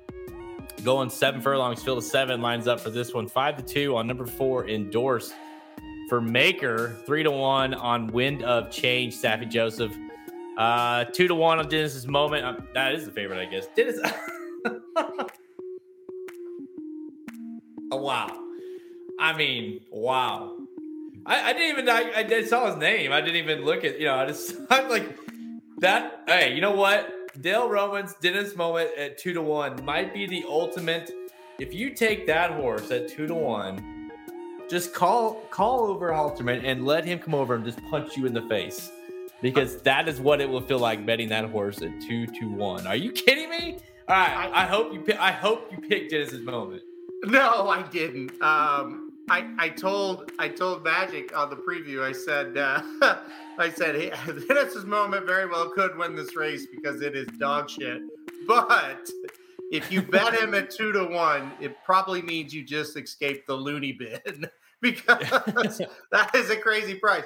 Going 0.83 1.09
seven 1.09 1.41
furlongs, 1.41 1.81
field 1.81 1.97
of 1.97 2.03
seven 2.03 2.39
lines 2.39 2.67
up 2.67 2.79
for 2.79 2.91
this 2.91 3.13
one. 3.13 3.27
Five 3.27 3.57
to 3.57 3.63
two 3.63 3.97
on 3.97 4.05
number 4.05 4.27
four, 4.27 4.67
Endorse. 4.67 5.33
For 6.07 6.21
Maker, 6.21 6.97
three 7.05 7.23
to 7.23 7.31
one 7.31 7.73
on 7.73 8.07
Wind 8.07 8.43
of 8.43 8.69
Change, 8.69 9.15
Saffie 9.15 9.49
Joseph. 9.49 9.95
Uh, 10.57 11.05
two 11.05 11.27
to 11.27 11.33
one 11.33 11.57
on 11.57 11.67
Dennis's 11.67 12.07
Moment. 12.07 12.73
That 12.75 12.93
is 12.93 13.05
the 13.05 13.11
favorite, 13.11 13.39
I 13.39 13.45
guess. 13.45 13.67
Dennis. 13.75 13.99
oh, 17.91 17.97
wow. 17.97 18.39
I 19.19 19.35
mean, 19.35 19.79
wow. 19.89 20.57
I, 21.25 21.49
I 21.49 21.53
didn't 21.53 21.69
even 21.69 21.89
I, 21.89 22.25
I 22.29 22.43
saw 22.43 22.67
his 22.67 22.77
name. 22.77 23.11
I 23.11 23.21
didn't 23.21 23.37
even 23.37 23.63
look 23.63 23.83
at 23.83 23.99
you 23.99 24.05
know. 24.05 24.15
I 24.15 24.25
just 24.25 24.55
I'm 24.69 24.89
like 24.89 25.17
that. 25.79 26.23
Hey, 26.27 26.53
you 26.53 26.61
know 26.61 26.75
what? 26.75 27.09
Dale 27.41 27.69
Romans 27.69 28.13
Dennis 28.21 28.55
Moment 28.55 28.91
at 28.97 29.17
two 29.17 29.33
to 29.33 29.41
one 29.41 29.83
might 29.83 30.13
be 30.13 30.25
the 30.27 30.43
ultimate. 30.47 31.11
If 31.59 31.73
you 31.73 31.91
take 31.91 32.27
that 32.27 32.51
horse 32.51 32.91
at 32.91 33.07
two 33.07 33.27
to 33.27 33.33
one, 33.33 34.11
just 34.69 34.93
call 34.93 35.41
call 35.49 35.87
over 35.87 36.11
Halterman 36.11 36.63
and 36.63 36.85
let 36.85 37.05
him 37.05 37.19
come 37.19 37.33
over 37.33 37.55
and 37.55 37.63
just 37.63 37.83
punch 37.89 38.17
you 38.17 38.25
in 38.25 38.33
the 38.33 38.41
face, 38.43 38.91
because 39.41 39.81
that 39.81 40.07
is 40.07 40.19
what 40.19 40.41
it 40.41 40.49
will 40.49 40.61
feel 40.61 40.79
like 40.79 41.05
betting 41.05 41.29
that 41.29 41.45
horse 41.45 41.81
at 41.81 42.01
two 42.01 42.27
to 42.27 42.49
one. 42.49 42.85
Are 42.85 42.95
you 42.95 43.11
kidding 43.11 43.49
me? 43.49 43.77
All 44.07 44.15
right, 44.15 44.51
I, 44.51 44.63
I 44.63 44.65
hope 44.65 44.93
you 44.93 45.15
I 45.19 45.31
hope 45.31 45.71
you 45.71 45.77
picked 45.77 46.11
Dennis's 46.11 46.41
moment. 46.41 46.83
No, 47.23 47.69
I 47.69 47.83
didn't. 47.83 48.39
Um, 48.41 49.02
I, 49.29 49.49
I 49.57 49.69
told 49.69 50.31
I 50.37 50.49
told 50.49 50.83
Magic 50.83 51.35
on 51.37 51.49
the 51.49 51.55
preview. 51.55 52.03
I 52.03 52.11
said 52.11 52.57
uh, 52.57 52.81
I 53.57 53.69
said 53.69 53.95
hey, 53.95 54.11
Dennis's 54.47 54.85
moment 54.85 55.25
very 55.25 55.47
well 55.47 55.69
could 55.69 55.97
win 55.97 56.15
this 56.15 56.35
race 56.35 56.67
because 56.67 57.01
it 57.01 57.15
is 57.15 57.27
dog 57.39 57.69
shit. 57.69 58.01
But 58.47 59.09
if 59.71 59.91
you 59.91 60.01
bet 60.01 60.35
him 60.35 60.53
at 60.53 60.69
two 60.69 60.91
to 60.91 61.05
one, 61.05 61.53
it 61.59 61.75
probably 61.85 62.21
means 62.21 62.53
you 62.53 62.63
just 62.63 62.97
escaped 62.97 63.47
the 63.47 63.55
loony 63.55 63.93
bin 63.93 64.47
because 64.81 65.81
that 66.11 66.35
is 66.35 66.49
a 66.49 66.57
crazy 66.57 66.95
price. 66.95 67.25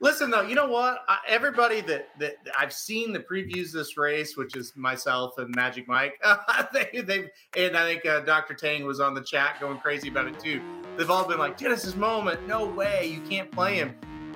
Listen 0.00 0.30
though, 0.30 0.42
you 0.42 0.54
know 0.54 0.68
what? 0.68 1.04
I, 1.08 1.18
everybody 1.26 1.80
that 1.82 2.10
that 2.20 2.36
I've 2.56 2.72
seen 2.72 3.12
the 3.12 3.18
previews 3.18 3.66
of 3.66 3.72
this 3.72 3.96
race, 3.96 4.36
which 4.36 4.54
is 4.54 4.72
myself 4.76 5.38
and 5.38 5.52
Magic 5.56 5.88
Mike, 5.88 6.14
uh, 6.22 6.36
they 6.72 7.00
they 7.00 7.30
and 7.56 7.76
I 7.76 7.84
think 7.84 8.06
uh, 8.06 8.20
Dr. 8.20 8.54
Tang 8.54 8.84
was 8.84 9.00
on 9.00 9.14
the 9.14 9.22
chat 9.22 9.60
going 9.60 9.78
crazy 9.78 10.08
about 10.08 10.28
it 10.28 10.38
too. 10.38 10.62
They've 10.96 11.10
all 11.10 11.26
been 11.26 11.38
like, 11.38 11.56
Dennis's 11.56 11.96
moment, 11.96 12.46
no 12.46 12.64
way, 12.64 13.06
you 13.06 13.20
can't 13.28 13.50
play 13.50 13.76
him. 13.76 13.94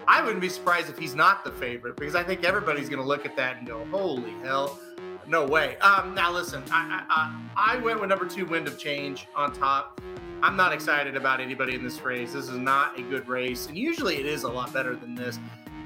I 0.09 0.21
wouldn't 0.21 0.41
be 0.41 0.49
surprised 0.49 0.91
if 0.91 0.99
he's 0.99 1.15
not 1.15 1.45
the 1.45 1.53
favorite 1.53 1.97
because 1.97 2.17
I 2.17 2.25
think 2.25 2.45
everybody's 2.45 2.89
going 2.89 3.01
to 3.01 3.07
look 3.07 3.25
at 3.25 3.37
that 3.37 3.59
and 3.59 3.67
go, 3.67 3.85
holy 3.93 4.35
hell, 4.43 4.81
no 5.29 5.47
way. 5.47 5.77
Um, 5.79 6.13
now 6.13 6.33
listen, 6.33 6.65
I, 6.73 7.05
I 7.09 7.75
I 7.75 7.77
went 7.79 8.01
with 8.01 8.09
number 8.09 8.27
two, 8.27 8.47
Wind 8.47 8.67
of 8.67 8.79
Change 8.79 9.29
on 9.37 9.53
top. 9.53 10.01
I'm 10.43 10.57
not 10.57 10.73
excited 10.73 11.17
about 11.17 11.41
anybody 11.41 11.77
in 11.77 11.85
this 11.85 12.03
race. 12.03 12.33
This 12.33 12.49
is 12.49 12.59
not 12.59 12.99
a 12.99 13.03
good 13.03 13.29
race, 13.29 13.69
and 13.69 13.79
usually 13.79 14.17
it 14.17 14.27
is 14.27 14.43
a 14.43 14.49
lot 14.49 14.73
better 14.73 14.97
than 14.97 15.15
this. 15.15 15.39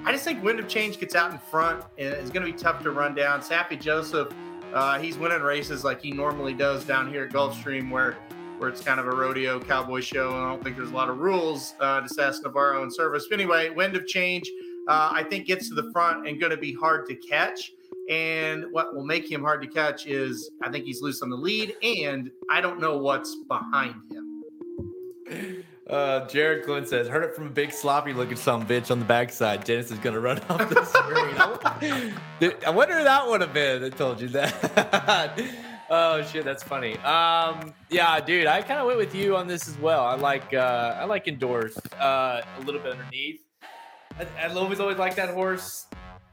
I 0.07 0.13
just 0.13 0.25
think 0.25 0.43
Wind 0.43 0.59
of 0.59 0.67
Change 0.67 0.99
gets 0.99 1.15
out 1.15 1.31
in 1.31 1.39
front, 1.39 1.85
and 1.99 2.09
it's 2.15 2.31
going 2.31 2.47
to 2.47 2.51
be 2.51 2.57
tough 2.57 2.83
to 2.85 2.91
run 2.91 3.15
down. 3.15 3.43
Saffie 3.43 3.79
Joseph, 3.79 4.33
uh, 4.73 4.99
he's 4.99 5.19
winning 5.19 5.43
races 5.43 5.85
like 5.85 6.01
he 6.01 6.11
normally 6.11 6.55
does 6.55 6.85
down 6.87 7.11
here 7.11 7.25
at 7.25 7.33
Gulfstream, 7.33 7.91
where 7.91 8.17
where 8.57 8.71
it's 8.71 8.81
kind 8.81 8.99
of 8.99 9.07
a 9.07 9.11
rodeo 9.11 9.61
cowboy 9.61 10.01
show, 10.01 10.29
and 10.29 10.39
I 10.39 10.49
don't 10.49 10.65
think 10.65 10.77
there's 10.77 10.91
a 10.91 10.95
lot 10.95 11.11
of 11.11 11.19
rules 11.19 11.75
uh, 11.79 12.01
to 12.01 12.09
Sass 12.09 12.41
Navarro 12.41 12.83
in 12.83 12.91
Servis. 12.91 13.27
But 13.29 13.39
anyway, 13.39 13.69
Wind 13.69 13.95
of 13.95 14.07
Change, 14.07 14.51
uh, 14.89 15.11
I 15.13 15.23
think 15.25 15.47
gets 15.47 15.69
to 15.69 15.75
the 15.75 15.91
front 15.93 16.27
and 16.27 16.41
going 16.41 16.53
to 16.53 16.57
be 16.57 16.73
hard 16.73 17.07
to 17.09 17.15
catch. 17.15 17.73
And 18.09 18.65
what 18.71 18.95
will 18.95 19.05
make 19.05 19.31
him 19.31 19.43
hard 19.43 19.61
to 19.61 19.69
catch 19.69 20.07
is 20.07 20.51
I 20.63 20.71
think 20.71 20.87
he's 20.87 21.03
loose 21.03 21.21
on 21.21 21.29
the 21.29 21.37
lead, 21.37 21.75
and 21.83 22.31
I 22.49 22.63
don't 22.63 22.81
know 22.81 22.97
what's 22.97 23.37
behind 23.49 23.97
him. 24.11 24.26
Uh, 25.89 26.27
Jared 26.27 26.65
Clint 26.65 26.89
says, 26.89 27.07
"Heard 27.07 27.25
it 27.25 27.35
from 27.35 27.47
a 27.47 27.51
big 27.51 27.71
sloppy 27.71 28.13
looking 28.13 28.37
some 28.37 28.67
bitch 28.67 28.91
on 28.91 28.99
the 28.99 29.05
backside. 29.05 29.63
Dennis 29.63 29.93
is 29.93 29.99
gonna 30.01 30.19
run 30.19 30.41
off 30.49 30.69
the 30.69 30.85
screen." 30.85 31.35
I, 31.39 32.55
I 32.67 32.71
wonder 32.71 32.99
who 32.99 33.05
that 33.05 33.29
would 33.29 33.41
have 33.41 33.53
been 33.53 33.83
that 33.83 33.97
told 33.97 34.21
you 34.21 34.29
that. 34.29 35.41
oh 35.91 36.23
shit, 36.23 36.45
that's 36.45 36.65
funny. 36.65 36.97
Um, 36.99 37.73
yeah, 37.89 38.19
dude, 38.19 38.49
I 38.49 38.63
kind 38.63 38.81
of 38.81 38.87
went 38.87 38.99
with 38.99 39.15
you 39.15 39.37
on 39.37 39.47
this 39.47 39.69
as 39.69 39.79
well. 39.79 40.05
I 40.05 40.17
like 40.17 40.53
uh, 40.53 40.97
I 40.99 41.05
like 41.05 41.29
Endorse 41.29 41.77
uh, 42.01 42.43
a 42.59 42.61
little 42.65 42.81
bit 42.81 42.93
underneath. 42.93 43.43
I, 44.19 44.27
I 44.45 44.53
always 44.55 44.81
always 44.81 44.99
like 44.99 45.15
that 45.17 45.35
horse, 45.35 45.87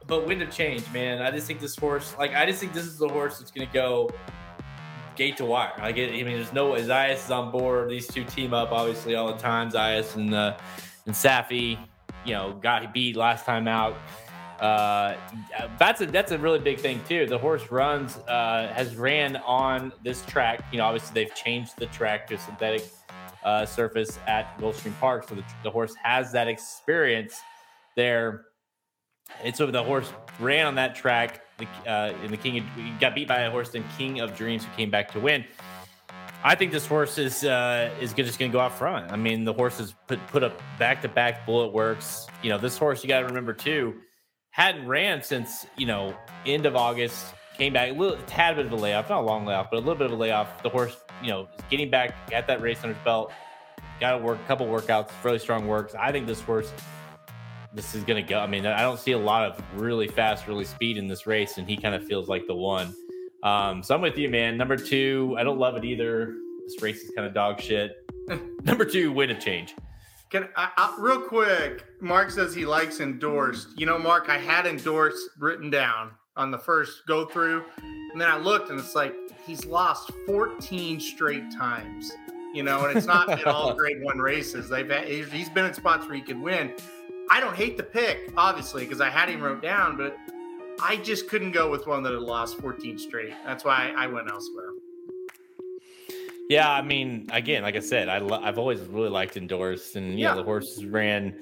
but 0.07 0.25
wind 0.25 0.41
of 0.41 0.49
change, 0.49 0.83
man. 0.91 1.21
I 1.21 1.29
just 1.29 1.45
think 1.45 1.59
this 1.59 1.75
horse, 1.75 2.15
like, 2.17 2.33
I 2.33 2.47
just 2.47 2.59
think 2.59 2.73
this 2.73 2.85
is 2.85 2.97
the 2.97 3.07
horse 3.07 3.37
that's 3.37 3.51
gonna 3.51 3.69
go 3.71 4.09
gate 5.15 5.37
to 5.37 5.45
wire. 5.45 5.73
Like, 5.77 5.97
it, 5.97 6.09
I 6.09 6.23
mean, 6.23 6.37
there's 6.37 6.53
no 6.53 6.71
Zayas 6.73 7.25
is 7.25 7.31
on 7.31 7.51
board. 7.51 7.89
These 7.89 8.07
two 8.07 8.23
team 8.23 8.53
up 8.53 8.71
obviously 8.71 9.15
all 9.15 9.27
the 9.27 9.39
time. 9.39 9.71
Zayas 9.71 10.15
and 10.15 10.33
uh, 10.33 10.57
and 11.05 11.15
Saffie, 11.15 11.77
you 12.25 12.33
know, 12.33 12.57
got 12.61 12.93
beat 12.93 13.15
last 13.15 13.45
time 13.45 13.67
out. 13.67 13.95
Uh, 14.59 15.17
that's 15.77 15.99
a 16.01 16.05
that's 16.05 16.31
a 16.31 16.37
really 16.37 16.59
big 16.59 16.79
thing 16.79 17.01
too. 17.07 17.25
The 17.25 17.37
horse 17.37 17.69
runs 17.69 18.17
uh, 18.27 18.71
has 18.73 18.95
ran 18.95 19.37
on 19.37 19.91
this 20.03 20.25
track. 20.25 20.63
You 20.71 20.77
know, 20.77 20.85
obviously 20.85 21.13
they've 21.13 21.35
changed 21.35 21.77
the 21.77 21.87
track 21.87 22.27
to 22.27 22.37
synthetic 22.37 22.85
uh, 23.43 23.65
surface 23.65 24.19
at 24.25 24.57
Gulfstream 24.59 24.97
Park, 24.99 25.27
so 25.27 25.35
the, 25.35 25.43
the 25.63 25.71
horse 25.71 25.93
has 26.01 26.31
that 26.31 26.47
experience 26.47 27.41
there. 27.95 28.45
And 29.43 29.55
so 29.55 29.69
the 29.69 29.83
horse 29.83 30.11
ran 30.39 30.65
on 30.65 30.75
that 30.75 30.95
track. 30.95 31.42
Uh, 31.87 32.13
in 32.23 32.31
the 32.31 32.37
King 32.37 32.59
of, 32.59 32.99
got 32.99 33.15
beat 33.15 33.27
by 33.27 33.41
a 33.41 33.51
horse 33.51 33.75
in 33.75 33.83
King 33.97 34.19
of 34.19 34.35
Dreams, 34.35 34.65
who 34.65 34.71
came 34.75 34.89
back 34.89 35.11
to 35.11 35.19
win. 35.19 35.45
I 36.45 36.55
think 36.55 36.71
this 36.71 36.85
horse 36.85 37.17
is 37.17 37.43
uh, 37.45 37.89
is 38.01 38.13
just 38.13 38.37
going 38.37 38.51
to 38.51 38.55
go 38.55 38.59
out 38.59 38.77
front. 38.77 39.11
I 39.11 39.15
mean, 39.15 39.45
the 39.45 39.53
horse 39.53 39.77
has 39.77 39.93
put 40.07 40.25
put 40.27 40.43
up 40.43 40.61
back 40.77 41.01
to 41.03 41.07
back 41.07 41.45
bullet 41.45 41.71
works. 41.71 42.27
You 42.41 42.49
know, 42.49 42.57
this 42.57 42.77
horse 42.77 43.03
you 43.03 43.07
got 43.07 43.21
to 43.21 43.25
remember 43.25 43.53
too 43.53 43.95
hadn't 44.53 44.87
ran 44.87 45.21
since 45.21 45.65
you 45.77 45.85
know 45.85 46.15
end 46.45 46.65
of 46.65 46.75
August. 46.75 47.33
Came 47.57 47.73
back 47.73 47.91
a 47.91 47.93
little 47.93 48.17
tad 48.25 48.55
bit 48.55 48.65
of 48.65 48.71
a 48.71 48.75
layoff, 48.75 49.09
not 49.09 49.21
a 49.21 49.25
long 49.25 49.45
layoff, 49.45 49.69
but 49.69 49.77
a 49.77 49.79
little 49.79 49.95
bit 49.95 50.05
of 50.05 50.13
a 50.13 50.15
layoff. 50.15 50.63
The 50.63 50.69
horse, 50.69 50.97
you 51.21 51.29
know, 51.29 51.47
getting 51.69 51.89
back 51.89 52.15
at 52.31 52.47
that 52.47 52.61
race 52.61 52.79
under 52.83 52.95
his 52.95 53.03
belt. 53.03 53.31
Got 53.99 54.17
to 54.17 54.23
work 54.23 54.39
a 54.39 54.47
couple 54.47 54.65
workouts, 54.65 55.11
really 55.23 55.37
strong 55.37 55.67
works. 55.67 55.93
I 55.99 56.11
think 56.11 56.25
this 56.25 56.41
horse 56.41 56.71
this 57.73 57.95
is 57.95 58.03
going 58.03 58.23
to 58.23 58.27
go. 58.27 58.39
I 58.39 58.47
mean, 58.47 58.65
I 58.65 58.81
don't 58.81 58.99
see 58.99 59.13
a 59.13 59.17
lot 59.17 59.43
of 59.49 59.61
really 59.75 60.07
fast, 60.07 60.47
really 60.47 60.65
speed 60.65 60.97
in 60.97 61.07
this 61.07 61.25
race, 61.25 61.57
and 61.57 61.67
he 61.67 61.75
kind 61.75 61.95
of 61.95 62.05
feels 62.05 62.29
like 62.29 62.45
the 62.47 62.55
one. 62.55 62.93
Um, 63.43 63.83
so 63.83 63.95
I'm 63.95 64.01
with 64.01 64.17
you, 64.17 64.29
man. 64.29 64.57
Number 64.57 64.77
two, 64.77 65.35
I 65.37 65.43
don't 65.43 65.59
love 65.59 65.75
it 65.75 65.83
either. 65.83 66.35
This 66.65 66.81
race 66.81 67.01
is 67.01 67.11
kind 67.15 67.27
of 67.27 67.33
dog 67.33 67.59
shit. 67.59 67.97
Number 68.63 68.85
two, 68.85 69.11
Wind 69.11 69.31
of 69.31 69.39
Change. 69.39 69.75
Can 70.29 70.47
I, 70.55 70.69
I, 70.77 70.95
real 70.97 71.21
quick? 71.21 71.85
Mark 71.99 72.31
says 72.31 72.55
he 72.55 72.65
likes 72.65 72.99
Endorse. 72.99 73.67
You 73.75 73.85
know, 73.85 73.99
Mark, 73.99 74.29
I 74.29 74.37
had 74.37 74.65
Endorse 74.65 75.29
written 75.37 75.69
down 75.69 76.11
on 76.35 76.51
the 76.51 76.57
first 76.57 77.05
go 77.05 77.25
through, 77.25 77.63
and 78.11 78.19
then 78.19 78.29
I 78.29 78.37
looked, 78.37 78.69
and 78.69 78.79
it's 78.79 78.95
like 78.95 79.13
he's 79.45 79.65
lost 79.65 80.11
14 80.25 80.99
straight 80.99 81.51
times. 81.51 82.11
You 82.53 82.63
know, 82.63 82.85
and 82.85 82.95
it's 82.95 83.07
not 83.07 83.39
in 83.39 83.45
all 83.45 83.73
Grade 83.77 84.01
One 84.01 84.19
races. 84.19 84.69
They've 84.69 84.89
had, 84.89 85.07
he's 85.07 85.49
been 85.49 85.65
in 85.65 85.73
spots 85.73 86.05
where 86.05 86.15
he 86.15 86.21
could 86.21 86.39
win. 86.39 86.73
I 87.29 87.39
don't 87.39 87.55
hate 87.55 87.77
the 87.77 87.83
pick, 87.83 88.31
obviously, 88.37 88.83
because 88.83 89.01
I 89.01 89.09
had 89.09 89.29
him 89.29 89.41
wrote 89.41 89.61
down, 89.61 89.97
but 89.97 90.15
I 90.81 90.97
just 90.97 91.27
couldn't 91.29 91.51
go 91.51 91.69
with 91.69 91.87
one 91.87 92.03
that 92.03 92.13
had 92.13 92.21
lost 92.21 92.57
14 92.57 92.97
straight. 92.97 93.33
That's 93.45 93.63
why 93.63 93.93
I 93.95 94.07
went 94.07 94.29
elsewhere. 94.29 94.71
Yeah, 96.49 96.69
I 96.69 96.81
mean, 96.81 97.29
again, 97.31 97.63
like 97.63 97.75
I 97.75 97.79
said, 97.79 98.09
I 98.09 98.17
lo- 98.17 98.41
I've 98.41 98.59
always 98.59 98.81
really 98.81 99.09
liked 99.09 99.37
Endorse, 99.37 99.95
and 99.95 100.13
you 100.13 100.25
yeah. 100.25 100.31
know 100.31 100.37
the 100.37 100.43
horses 100.43 100.85
ran 100.85 101.35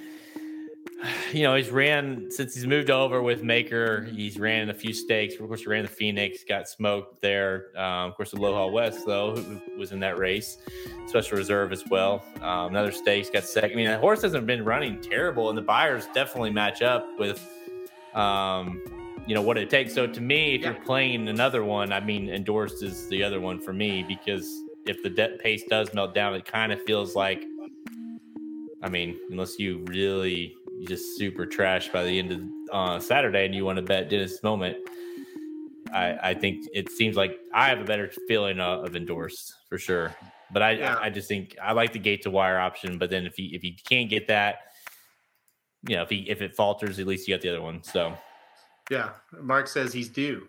you 1.33 1.43
know, 1.43 1.55
he's 1.55 1.69
ran 1.69 2.29
since 2.29 2.53
he's 2.53 2.67
moved 2.67 2.89
over 2.89 3.21
with 3.21 3.43
Maker. 3.43 4.03
He's 4.03 4.39
ran 4.39 4.69
a 4.69 4.73
few 4.73 4.93
stakes. 4.93 5.35
Of 5.35 5.47
course, 5.47 5.61
he 5.61 5.67
ran 5.67 5.83
the 5.83 5.89
Phoenix, 5.89 6.43
got 6.43 6.67
smoked 6.67 7.21
there. 7.21 7.77
Um, 7.77 8.09
of 8.09 8.15
course, 8.15 8.33
Aloha 8.33 8.67
West 8.67 9.05
though 9.05 9.35
who 9.35 9.61
was 9.77 9.91
in 9.91 9.99
that 10.01 10.17
race, 10.17 10.57
special 11.07 11.37
reserve 11.37 11.71
as 11.71 11.83
well. 11.89 12.23
Um, 12.41 12.67
another 12.67 12.91
stakes 12.91 13.29
got 13.29 13.43
second. 13.43 13.71
I 13.71 13.75
mean, 13.75 13.87
the 13.87 13.97
horse 13.97 14.21
hasn't 14.21 14.45
been 14.45 14.63
running 14.63 15.01
terrible, 15.01 15.49
and 15.49 15.57
the 15.57 15.63
Beyers 15.63 16.07
definitely 16.13 16.51
match 16.51 16.81
up 16.81 17.07
with, 17.17 17.47
um, 18.13 18.81
you 19.27 19.35
know, 19.35 19.41
what 19.41 19.57
it 19.57 19.69
takes. 19.69 19.93
So 19.93 20.07
to 20.07 20.21
me, 20.21 20.55
if 20.55 20.61
yeah. 20.61 20.71
you're 20.71 20.83
playing 20.83 21.27
another 21.27 21.63
one, 21.63 21.91
I 21.91 21.99
mean, 21.99 22.29
Endorse 22.29 22.81
is 22.81 23.07
the 23.09 23.23
other 23.23 23.39
one 23.39 23.59
for 23.59 23.73
me 23.73 24.03
because 24.03 24.63
if 24.85 25.01
the 25.03 25.09
de- 25.09 25.37
pace 25.37 25.63
does 25.69 25.93
melt 25.93 26.13
down, 26.13 26.33
it 26.35 26.45
kind 26.45 26.71
of 26.71 26.81
feels 26.83 27.15
like. 27.15 27.43
I 28.83 28.89
mean, 28.89 29.19
unless 29.29 29.59
you 29.59 29.85
really 29.89 30.55
just 30.87 31.17
super 31.17 31.45
trash 31.45 31.89
by 31.89 32.03
the 32.03 32.19
end 32.19 32.31
of 32.31 32.41
uh, 32.71 32.99
Saturday 32.99 33.45
and 33.45 33.55
you 33.55 33.65
want 33.65 33.77
to 33.77 33.81
bet 33.81 34.09
Dennis 34.09 34.41
Moment, 34.43 34.77
I, 35.93 36.17
I 36.21 36.33
think 36.33 36.65
it 36.73 36.89
seems 36.89 37.15
like 37.15 37.39
I 37.53 37.67
have 37.69 37.79
a 37.79 37.83
better 37.83 38.11
feeling 38.27 38.59
of, 38.59 38.85
of 38.85 38.95
Endorse 38.95 39.53
for 39.69 39.77
sure. 39.77 40.15
But 40.51 40.61
I, 40.61 40.71
yeah. 40.71 40.95
I, 40.95 41.05
I 41.05 41.09
just 41.09 41.27
think 41.27 41.55
I 41.61 41.73
like 41.73 41.93
the 41.93 41.99
gate 41.99 42.23
to 42.23 42.31
wire 42.31 42.59
option. 42.59 42.97
But 42.97 43.09
then 43.09 43.25
if 43.25 43.37
you 43.39 43.49
if 43.53 43.63
you 43.63 43.73
can't 43.87 44.09
get 44.09 44.27
that, 44.27 44.59
you 45.87 45.95
know, 45.95 46.03
if 46.03 46.09
he 46.09 46.29
if 46.29 46.41
it 46.41 46.55
falters, 46.55 46.99
at 46.99 47.07
least 47.07 47.27
you 47.27 47.35
got 47.35 47.41
the 47.41 47.49
other 47.49 47.61
one. 47.61 47.83
So 47.83 48.13
yeah, 48.89 49.11
Mark 49.39 49.67
says 49.67 49.93
he's 49.93 50.09
due. 50.09 50.47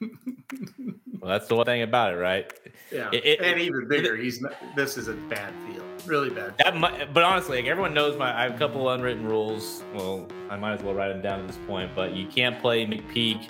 well, 1.24 1.32
that's 1.32 1.48
the 1.48 1.56
one 1.56 1.64
thing 1.64 1.80
about 1.80 2.12
it, 2.12 2.18
right? 2.18 2.52
Yeah, 2.92 3.08
it, 3.10 3.24
it, 3.24 3.40
and 3.40 3.58
even 3.58 3.88
bigger. 3.88 4.14
It, 4.14 4.24
he's 4.24 4.42
not, 4.42 4.52
this 4.76 4.98
is 4.98 5.08
a 5.08 5.14
bad 5.14 5.54
field, 5.66 5.86
really 6.04 6.28
bad. 6.28 6.52
That 6.58 6.76
might, 6.76 7.14
but 7.14 7.22
honestly, 7.22 7.56
like 7.56 7.66
everyone 7.66 7.94
knows 7.94 8.14
my 8.18 8.38
I 8.38 8.42
have 8.42 8.56
a 8.56 8.58
couple 8.58 8.90
unwritten 8.90 9.24
rules. 9.24 9.82
Well, 9.94 10.28
I 10.50 10.56
might 10.56 10.74
as 10.74 10.82
well 10.82 10.92
write 10.92 11.08
them 11.08 11.22
down 11.22 11.40
at 11.40 11.46
this 11.46 11.56
point. 11.66 11.92
But 11.94 12.12
you 12.12 12.26
can't 12.26 12.60
play 12.60 12.84
McPeek. 12.84 13.48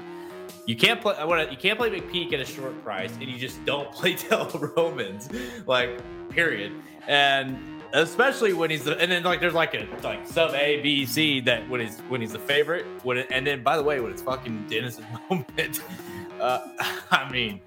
You 0.66 0.76
can't 0.76 1.00
play. 1.00 1.16
What 1.24 1.50
you 1.50 1.56
can't 1.56 1.76
play 1.76 1.90
McPeek 1.90 2.32
at 2.32 2.38
a 2.38 2.44
short 2.44 2.80
price, 2.84 3.12
and 3.14 3.24
you 3.24 3.36
just 3.38 3.64
don't 3.64 3.90
play 3.90 4.14
Dale 4.30 4.48
Romans, 4.76 5.28
like 5.66 6.00
period. 6.30 6.70
And 7.08 7.58
especially 7.92 8.52
when 8.52 8.70
he's 8.70 8.84
the, 8.84 8.96
and 8.98 9.10
then 9.10 9.24
like 9.24 9.40
there's 9.40 9.52
like 9.52 9.74
a 9.74 9.88
like 10.04 10.28
sub 10.28 10.54
A 10.54 10.80
B 10.80 11.06
C 11.06 11.40
that 11.40 11.68
when 11.68 11.80
he's 11.80 11.98
when 12.02 12.20
he's 12.20 12.32
the 12.32 12.38
favorite 12.38 12.86
when 13.02 13.18
it, 13.18 13.26
and 13.30 13.44
then 13.44 13.64
by 13.64 13.76
the 13.76 13.82
way 13.82 13.98
when 13.98 14.12
it's 14.12 14.22
fucking 14.22 14.66
Dennis's 14.68 15.04
moment, 15.30 15.80
uh, 16.44 16.68
I 17.10 17.30
mean 17.30 17.60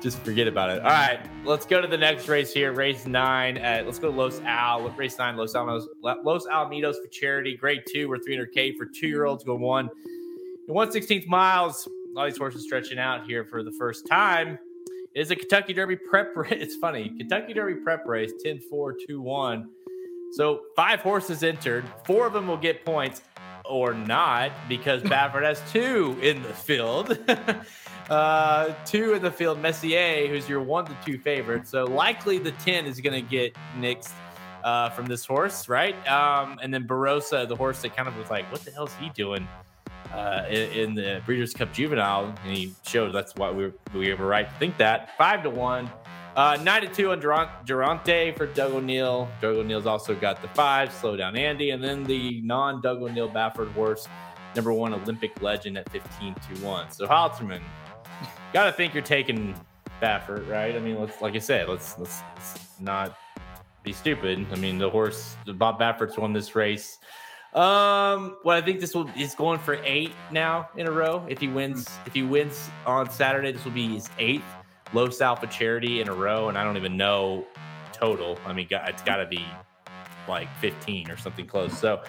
just 0.00 0.18
forget 0.20 0.48
about 0.48 0.70
it. 0.70 0.82
All 0.82 0.88
right, 0.88 1.20
let's 1.44 1.66
go 1.66 1.80
to 1.80 1.86
the 1.86 1.96
next 1.96 2.28
race 2.28 2.52
here. 2.52 2.72
Race 2.72 3.06
nine. 3.06 3.58
At, 3.58 3.84
let's 3.84 3.98
go 3.98 4.10
to 4.10 4.16
Los 4.16 4.40
Al. 4.40 4.88
Race 4.90 5.18
nine, 5.18 5.36
Los 5.36 5.54
Alamos, 5.54 5.88
Los 6.02 6.46
Alamitos 6.46 6.96
Futurity. 7.00 7.56
Grade 7.56 7.82
two, 7.88 8.08
we're 8.08 8.18
300K 8.18 8.76
for 8.76 8.86
two 8.86 9.08
year 9.08 9.26
olds. 9.26 9.44
Go 9.44 9.56
one. 9.56 9.88
In 10.68 10.74
116th 10.74 11.26
miles, 11.26 11.88
all 12.16 12.24
these 12.24 12.38
horses 12.38 12.62
stretching 12.62 12.98
out 12.98 13.26
here 13.26 13.44
for 13.44 13.62
the 13.62 13.72
first 13.72 14.06
time. 14.06 14.58
It 15.14 15.20
is 15.20 15.30
a 15.30 15.36
Kentucky 15.36 15.72
Derby 15.72 15.96
prep 15.96 16.28
race. 16.36 16.52
It's 16.52 16.76
funny. 16.76 17.12
Kentucky 17.18 17.52
Derby 17.52 17.80
prep 17.80 18.06
race 18.06 18.32
10 18.42 18.60
4 18.60 18.96
2 19.06 19.20
1. 19.20 19.70
So 20.32 20.60
five 20.76 21.00
horses 21.00 21.42
entered. 21.42 21.84
Four 22.06 22.26
of 22.26 22.32
them 22.32 22.46
will 22.46 22.56
get 22.56 22.84
points 22.84 23.22
or 23.70 23.94
not 23.94 24.50
because 24.68 25.02
Baffert 25.02 25.44
has 25.44 25.62
two 25.72 26.18
in 26.20 26.42
the 26.42 26.52
field. 26.52 27.18
Uh, 28.10 28.74
two 28.84 29.14
in 29.14 29.22
the 29.22 29.30
field, 29.30 29.60
Messier, 29.60 30.26
who's 30.26 30.48
your 30.48 30.60
one 30.60 30.84
to 30.84 30.96
two 31.04 31.16
favorite. 31.16 31.68
So 31.68 31.84
likely 31.84 32.38
the 32.38 32.50
10 32.50 32.84
is 32.84 33.00
going 33.00 33.14
to 33.14 33.30
get 33.30 33.54
nixed 33.78 34.10
uh, 34.64 34.90
from 34.90 35.06
this 35.06 35.24
horse, 35.24 35.68
right? 35.68 35.94
Um, 36.08 36.58
and 36.60 36.74
then 36.74 36.88
Barossa, 36.88 37.46
the 37.48 37.54
horse 37.54 37.82
that 37.82 37.94
kind 37.94 38.08
of 38.08 38.16
was 38.16 38.28
like, 38.28 38.50
what 38.50 38.62
the 38.62 38.72
hell 38.72 38.86
is 38.86 38.94
he 38.96 39.10
doing 39.10 39.46
uh, 40.12 40.44
in, 40.50 40.70
in, 40.70 40.94
the 40.94 41.22
Breeders' 41.24 41.54
Cup 41.54 41.72
Juvenile? 41.72 42.34
And 42.44 42.56
he 42.56 42.74
showed 42.84 43.14
that's 43.14 43.36
why 43.36 43.52
we 43.52 43.66
were, 43.66 43.74
we 43.94 44.12
were 44.12 44.26
right 44.26 44.48
to 44.48 44.54
think 44.58 44.76
that. 44.78 45.16
Five 45.16 45.44
to 45.44 45.50
one. 45.50 45.88
Uh, 46.40 46.56
nine 46.62 46.80
to 46.80 46.88
two 46.88 47.10
on 47.10 47.20
Durante 47.20 48.32
for 48.32 48.46
Doug 48.46 48.72
O'Neill. 48.72 49.28
Doug 49.42 49.56
O'Neill's 49.56 49.84
also 49.84 50.14
got 50.14 50.40
the 50.40 50.48
five, 50.48 50.90
slow 50.90 51.14
down 51.14 51.36
Andy, 51.36 51.68
and 51.68 51.84
then 51.84 52.02
the 52.02 52.40
non 52.40 52.80
Doug 52.80 53.02
O'Neill 53.02 53.28
Baffert 53.28 53.70
horse, 53.72 54.08
number 54.56 54.72
one 54.72 54.94
Olympic 54.94 55.42
legend 55.42 55.76
at 55.76 55.86
15 55.90 56.34
to 56.34 56.64
1. 56.64 56.92
So 56.92 57.06
Halterman, 57.06 57.60
got 58.54 58.64
to 58.64 58.72
think 58.72 58.94
you're 58.94 59.02
taking 59.02 59.54
Baffert, 60.00 60.48
right? 60.48 60.74
I 60.74 60.78
mean, 60.78 60.98
let's 60.98 61.20
like 61.20 61.34
I 61.34 61.40
said, 61.40 61.68
let's, 61.68 61.98
let's 61.98 62.22
let's 62.34 62.80
not 62.80 63.18
be 63.82 63.92
stupid. 63.92 64.46
I 64.50 64.56
mean, 64.56 64.78
the 64.78 64.88
horse 64.88 65.36
Bob 65.44 65.78
Baffert's 65.78 66.16
won 66.16 66.32
this 66.32 66.56
race. 66.56 67.00
Um, 67.52 68.38
well, 68.46 68.56
I 68.56 68.62
think 68.62 68.80
this 68.80 68.94
will 68.94 69.10
is 69.14 69.34
going 69.34 69.58
for 69.58 69.74
eight 69.84 70.12
now 70.32 70.70
in 70.74 70.86
a 70.86 70.90
row. 70.90 71.22
If 71.28 71.38
he 71.38 71.48
wins, 71.48 71.86
if 72.06 72.14
he 72.14 72.22
wins 72.22 72.70
on 72.86 73.10
Saturday, 73.10 73.52
this 73.52 73.62
will 73.62 73.72
be 73.72 73.88
his 73.88 74.08
eighth 74.18 74.44
Los 74.92 75.20
Al 75.20 75.36
Futurity 75.36 76.00
in 76.00 76.08
a 76.08 76.14
row, 76.14 76.48
and 76.48 76.58
I 76.58 76.64
don't 76.64 76.76
even 76.76 76.96
know 76.96 77.46
total. 77.92 78.38
I 78.46 78.52
mean, 78.52 78.66
it's 78.70 79.02
got 79.02 79.16
to 79.16 79.26
be 79.26 79.44
like 80.28 80.48
15 80.60 81.10
or 81.10 81.16
something 81.16 81.46
close. 81.46 81.76
So 81.78 82.02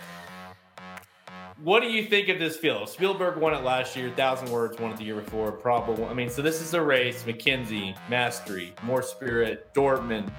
what 1.63 1.81
do 1.81 1.89
you 1.89 2.05
think 2.05 2.29
of 2.29 2.39
this 2.39 2.57
field? 2.57 2.89
Spielberg 2.89 3.37
won 3.37 3.53
it 3.53 3.63
last 3.63 3.95
year. 3.95 4.11
Thousand 4.15 4.49
Words 4.49 4.79
won 4.79 4.91
it 4.91 4.97
the 4.97 5.03
year 5.03 5.15
before. 5.15 5.51
Probably. 5.51 6.05
I 6.05 6.13
mean, 6.13 6.29
so 6.29 6.41
this 6.41 6.61
is 6.61 6.73
a 6.73 6.81
race. 6.81 7.23
McKinzie, 7.23 7.95
Mastery, 8.09 8.73
Mor 8.83 9.03
Spirit, 9.03 9.71
Dortmund. 9.75 10.31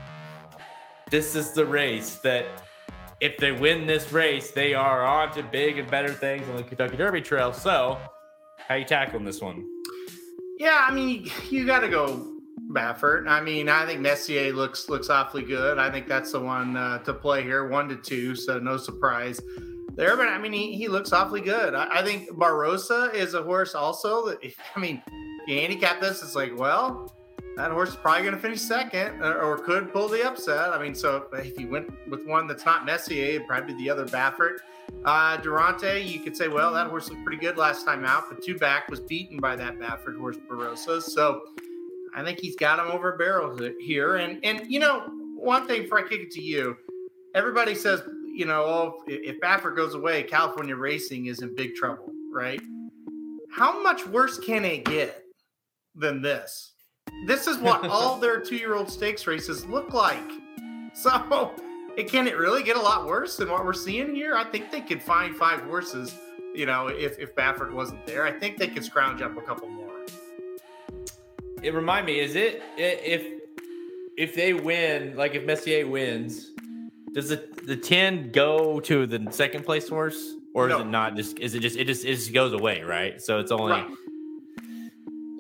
this 1.11 1.37
is 1.37 1.53
the 1.53 1.65
race 1.65 2.17
that 2.17 2.47
if 3.21 3.37
they 3.37 3.53
win 3.53 3.87
this 3.87 4.11
race, 4.11 4.51
they 4.51 4.75
are 4.75 5.05
on 5.05 5.33
to 5.35 5.45
big 5.45 5.79
and 5.79 5.89
better 5.89 6.13
things 6.13 6.49
on 6.49 6.57
the 6.57 6.65
Kentucky 6.65 6.97
Derby 6.97 7.21
Trail. 7.21 7.53
So, 7.53 7.99
how 8.57 8.75
you 8.75 8.85
tackling 8.85 9.25
this 9.25 9.41
one? 9.41 9.65
Yeah, 10.59 10.85
I 10.89 10.93
mean, 10.93 11.31
you 11.51 11.65
got 11.65 11.81
to 11.81 11.89
go 11.89 12.32
Baffert. 12.73 13.29
I 13.29 13.41
mean, 13.41 13.69
I 13.69 13.87
think 13.87 14.01
Messier 14.01 14.53
looks 14.53 14.89
looks 14.89 15.11
awfully 15.11 15.43
good. 15.43 15.79
I 15.79 15.91
think 15.91 16.09
that's 16.09 16.33
the 16.33 16.41
one 16.41 16.77
uh, 16.77 16.99
to 16.99 17.15
play 17.15 17.43
here, 17.43 17.69
one 17.69 17.89
to 17.89 17.97
two. 17.97 18.35
So 18.35 18.59
no 18.59 18.77
surprise 18.77 19.41
there. 19.95 20.17
But 20.17 20.29
I 20.29 20.39
mean, 20.39 20.53
he, 20.53 20.77
he 20.77 20.89
looks 20.89 21.13
awfully 21.13 21.41
good. 21.41 21.75
I, 21.75 22.01
I 22.01 22.03
think 22.03 22.31
Barossa 22.31 23.15
is 23.15 23.35
a 23.35 23.43
horse 23.43 23.75
also 23.75 24.29
that. 24.29 24.39
I 24.77 24.81
mean, 24.81 25.03
you 25.47 25.57
handicap 25.57 26.01
this, 26.01 26.23
it's 26.23 26.37
like, 26.37 26.57
well, 26.57 27.13
that 27.57 27.71
horse 27.71 27.91
is 27.91 27.97
probably 27.97 28.23
going 28.23 28.35
to 28.35 28.41
finish 28.41 28.61
second 28.61 29.21
or, 29.23 29.41
or, 29.43 29.59
could 29.59 29.93
pull 29.93 30.09
the 30.09 30.27
upset. 30.27 30.73
I 30.73 30.83
mean, 30.83 30.95
so 30.95 31.27
if 31.33 31.59
you 31.59 31.69
went 31.69 31.91
with 32.09 32.27
one 32.27 32.47
that's 32.47 32.65
not 32.65 32.87
Messier, 32.87 33.35
it'd 33.35 33.47
probably 33.47 33.75
be 33.75 33.85
the 33.85 33.91
other 33.91 34.07
Baffert. 34.07 34.59
Uh, 35.05 35.37
Durante, 35.39 36.01
you 36.01 36.21
could 36.21 36.37
say, 36.37 36.49
well, 36.49 36.73
that 36.73 36.87
horse 36.87 37.11
looked 37.11 37.25
pretty 37.25 37.39
good 37.39 37.57
last 37.59 37.85
time 37.85 38.05
out, 38.05 38.25
but 38.31 38.43
two 38.43 38.57
back 38.57 38.89
was 38.89 39.01
beaten 39.01 39.39
by 39.39 39.57
that 39.57 39.79
Baffert 39.79 40.19
horse, 40.19 40.39
Barossa. 40.51 41.03
So 41.03 41.43
I 42.15 42.23
think 42.23 42.41
he's 42.41 42.57
got 42.57 42.79
him 42.79 42.91
over 42.91 43.15
a 43.15 43.19
barrel 43.19 43.57
here. 43.81 44.17
And 44.17 44.45
and 44.45 44.71
you 44.71 44.81
know, 44.81 45.09
one 45.37 45.67
thing 45.67 45.83
before 45.83 46.05
I 46.05 46.09
kick 46.09 46.21
it 46.21 46.31
to 46.33 46.43
you, 46.43 46.77
everybody 47.35 47.75
says, 47.75 48.03
you 48.27 48.47
know, 48.47 48.63
oh, 48.63 49.03
if 49.07 49.41
Baffert 49.41 49.77
goes 49.77 49.95
away, 49.95 50.23
California 50.23 50.77
racing 50.77 51.27
is 51.27 51.43
in 51.43 51.55
big 51.55 51.75
trouble, 51.75 52.11
right? 52.33 52.61
How 53.51 53.83
much 53.83 54.07
worse 54.07 54.39
can 54.39 54.65
it 54.65 54.85
get 54.85 55.25
than 55.95 56.23
this? 56.23 56.73
This 57.27 57.47
is 57.47 57.59
what 57.59 57.87
all 57.89 58.19
their 58.19 58.41
two-year-old 58.41 58.91
stakes 58.91 59.27
races 59.27 59.67
look 59.67 59.93
like. 59.93 60.31
So, 60.95 61.55
it 61.97 62.09
can 62.09 62.27
it 62.27 62.37
really 62.37 62.63
get 62.63 62.77
a 62.77 62.81
lot 62.81 63.07
worse 63.07 63.37
than 63.37 63.51
what 63.51 63.65
we're 63.65 63.73
seeing 63.73 64.15
here? 64.15 64.35
I 64.37 64.45
think 64.45 64.71
they 64.71 64.81
could 64.81 65.03
find 65.03 65.37
five 65.37 65.61
horses. 65.61 66.15
You 66.55 66.67
know, 66.67 66.89
if 66.89 67.19
if 67.19 67.35
Baffert 67.35 67.73
wasn't 67.73 68.07
there, 68.07 68.27
I 68.27 68.33
think 68.33 68.59
they 68.59 68.69
could 68.69 68.85
scrounge 68.85 69.23
up 69.23 69.37
a 69.37 69.43
couple 69.43 69.69
more 69.69 69.92
it 71.63 71.75
remind 71.75 72.07
me, 72.07 72.19
is 72.19 72.35
it 72.35 72.63
if 72.77 73.41
if 74.17 74.35
they 74.35 74.53
win, 74.53 75.17
like 75.17 75.35
if 75.35 75.45
Messier 75.45 75.87
wins, 75.87 76.51
does 77.15 77.29
the 77.29 77.49
the 77.67 77.77
ten 77.77 78.31
go 78.31 78.81
to 78.81 79.07
the 79.07 79.27
second 79.31 79.65
place 79.65 79.89
horse, 79.89 80.35
or 80.55 80.69
no. 80.69 80.77
is 80.77 80.83
it 80.83 80.89
not? 80.89 81.17
Just 81.17 81.39
is 81.39 81.55
it 81.55 81.61
just 81.61 81.77
it 81.77 81.87
just 81.87 82.05
it 82.05 82.15
just 82.15 82.33
goes 82.33 82.53
away, 82.53 82.83
right? 82.83 83.21
So 83.21 83.39
it's 83.39 83.53
only. 83.53 83.73
Right. 83.73 83.91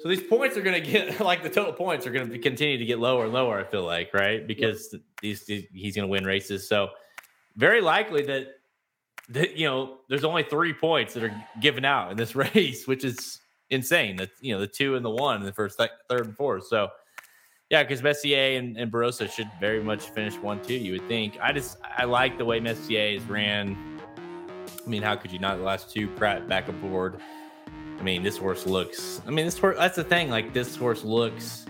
So 0.02 0.08
these 0.08 0.22
points 0.22 0.56
are 0.56 0.62
going 0.62 0.82
to 0.82 0.90
get 0.90 1.20
like 1.24 1.42
the 1.42 1.50
total 1.50 1.72
points 1.72 2.06
are 2.06 2.10
going 2.10 2.28
to 2.30 2.38
continue 2.38 2.76
to 2.78 2.84
get 2.84 2.98
lower 2.98 3.24
and 3.24 3.32
lower. 3.32 3.60
I 3.60 3.64
feel 3.64 3.84
like 3.84 4.12
right 4.12 4.44
because 4.46 4.88
yep. 4.92 5.02
these, 5.20 5.44
these 5.44 5.64
he's 5.72 5.96
going 5.96 6.06
to 6.06 6.10
win 6.10 6.24
races. 6.24 6.68
So 6.68 6.90
very 7.56 7.80
likely 7.80 8.22
that 8.26 8.48
that 9.28 9.56
you 9.56 9.66
know 9.66 9.98
there's 10.08 10.24
only 10.24 10.42
three 10.42 10.72
points 10.72 11.14
that 11.14 11.24
are 11.24 11.44
given 11.60 11.84
out 11.84 12.10
in 12.10 12.16
this 12.16 12.34
race, 12.54 12.86
which 12.86 13.04
is 13.04 13.38
insane. 13.72 14.16
That 14.16 14.30
you 14.40 14.54
know 14.54 14.60
the 14.60 14.66
two 14.66 14.94
and 14.96 15.04
the 15.04 15.10
one 15.10 15.40
in 15.40 15.46
the 15.46 15.52
first, 15.52 15.78
th- 15.78 15.90
third, 16.08 16.26
and 16.26 16.36
fourth. 16.36 16.66
So 16.66 16.88
yeah, 17.70 17.82
because 17.82 18.02
Messier 18.02 18.58
and, 18.58 18.76
and 18.76 18.92
Barossa 18.92 19.30
should 19.30 19.48
very 19.58 19.82
much 19.82 20.10
finish 20.10 20.36
one 20.36 20.62
two. 20.62 20.74
You 20.74 20.92
would 20.92 21.08
think. 21.08 21.38
I 21.42 21.52
just 21.52 21.78
I 21.82 22.04
like 22.04 22.38
the 22.38 22.44
way 22.44 22.60
Messier 22.60 23.16
is 23.16 23.24
ran. 23.24 23.76
I 24.84 24.88
mean, 24.88 25.02
how 25.02 25.16
could 25.16 25.32
you 25.32 25.38
not? 25.38 25.56
The 25.56 25.64
last 25.64 25.90
two 25.90 26.08
Prat 26.08 26.48
back 26.48 26.68
aboard. 26.68 27.20
I 27.98 28.02
mean, 28.02 28.22
this 28.22 28.36
horse 28.36 28.66
looks. 28.66 29.22
I 29.26 29.30
mean, 29.30 29.44
this 29.44 29.58
horse. 29.58 29.76
That's 29.78 29.96
the 29.96 30.04
thing. 30.04 30.28
Like 30.28 30.52
this 30.52 30.76
horse 30.76 31.04
looks 31.04 31.66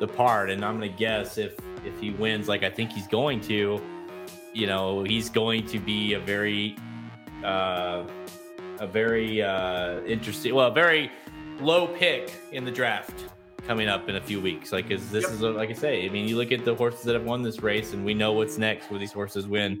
the 0.00 0.08
part, 0.08 0.50
and 0.50 0.64
I'm 0.64 0.74
gonna 0.74 0.88
guess 0.88 1.38
if 1.38 1.56
if 1.84 1.98
he 2.00 2.10
wins, 2.10 2.48
like 2.48 2.62
I 2.62 2.70
think 2.70 2.92
he's 2.92 3.06
going 3.06 3.40
to, 3.42 3.80
you 4.52 4.66
know, 4.66 5.02
he's 5.04 5.30
going 5.30 5.66
to 5.66 5.78
be 5.78 6.14
a 6.14 6.20
very, 6.20 6.76
uh, 7.44 8.04
a 8.78 8.86
very 8.86 9.42
uh, 9.42 10.00
interesting, 10.02 10.54
well, 10.54 10.70
very 10.70 11.10
low 11.60 11.86
pick 11.86 12.32
in 12.52 12.64
the 12.64 12.70
draft 12.70 13.24
coming 13.66 13.88
up 13.88 14.08
in 14.08 14.16
a 14.16 14.20
few 14.20 14.40
weeks. 14.40 14.72
Like, 14.72 14.90
is 14.90 15.10
this 15.10 15.24
yep. 15.24 15.32
is 15.32 15.42
a, 15.42 15.50
like 15.50 15.70
I 15.70 15.74
say? 15.74 16.06
I 16.06 16.08
mean, 16.08 16.28
you 16.28 16.36
look 16.36 16.52
at 16.52 16.64
the 16.64 16.74
horses 16.74 17.02
that 17.02 17.14
have 17.14 17.24
won 17.24 17.42
this 17.42 17.62
race, 17.62 17.92
and 17.92 18.04
we 18.04 18.14
know 18.14 18.32
what's 18.32 18.58
next 18.58 18.90
where 18.90 18.98
these 18.98 19.12
horses 19.12 19.46
win 19.46 19.80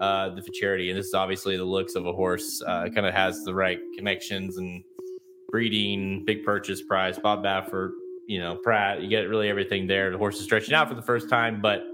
uh, 0.00 0.30
the 0.34 0.42
Futurity, 0.42 0.90
and 0.90 0.98
this 0.98 1.06
is 1.06 1.14
obviously 1.14 1.56
the 1.56 1.64
looks 1.64 1.94
of 1.94 2.06
a 2.06 2.12
horse. 2.12 2.62
Uh, 2.66 2.88
kind 2.94 3.06
of 3.06 3.14
has 3.14 3.44
the 3.44 3.54
right 3.54 3.78
connections 3.96 4.56
and 4.56 4.82
breeding, 5.48 6.24
big 6.24 6.44
purchase 6.44 6.82
price. 6.82 7.18
Bob 7.18 7.44
Baffert, 7.44 7.92
you 8.26 8.40
know, 8.40 8.56
Prat. 8.56 9.00
You 9.00 9.08
get 9.08 9.28
really 9.28 9.48
everything 9.48 9.86
there. 9.86 10.10
The 10.10 10.18
horse 10.18 10.38
is 10.38 10.44
stretching 10.44 10.74
out 10.74 10.88
for 10.88 10.94
the 10.94 11.02
first 11.02 11.28
time, 11.28 11.60
but 11.60 11.84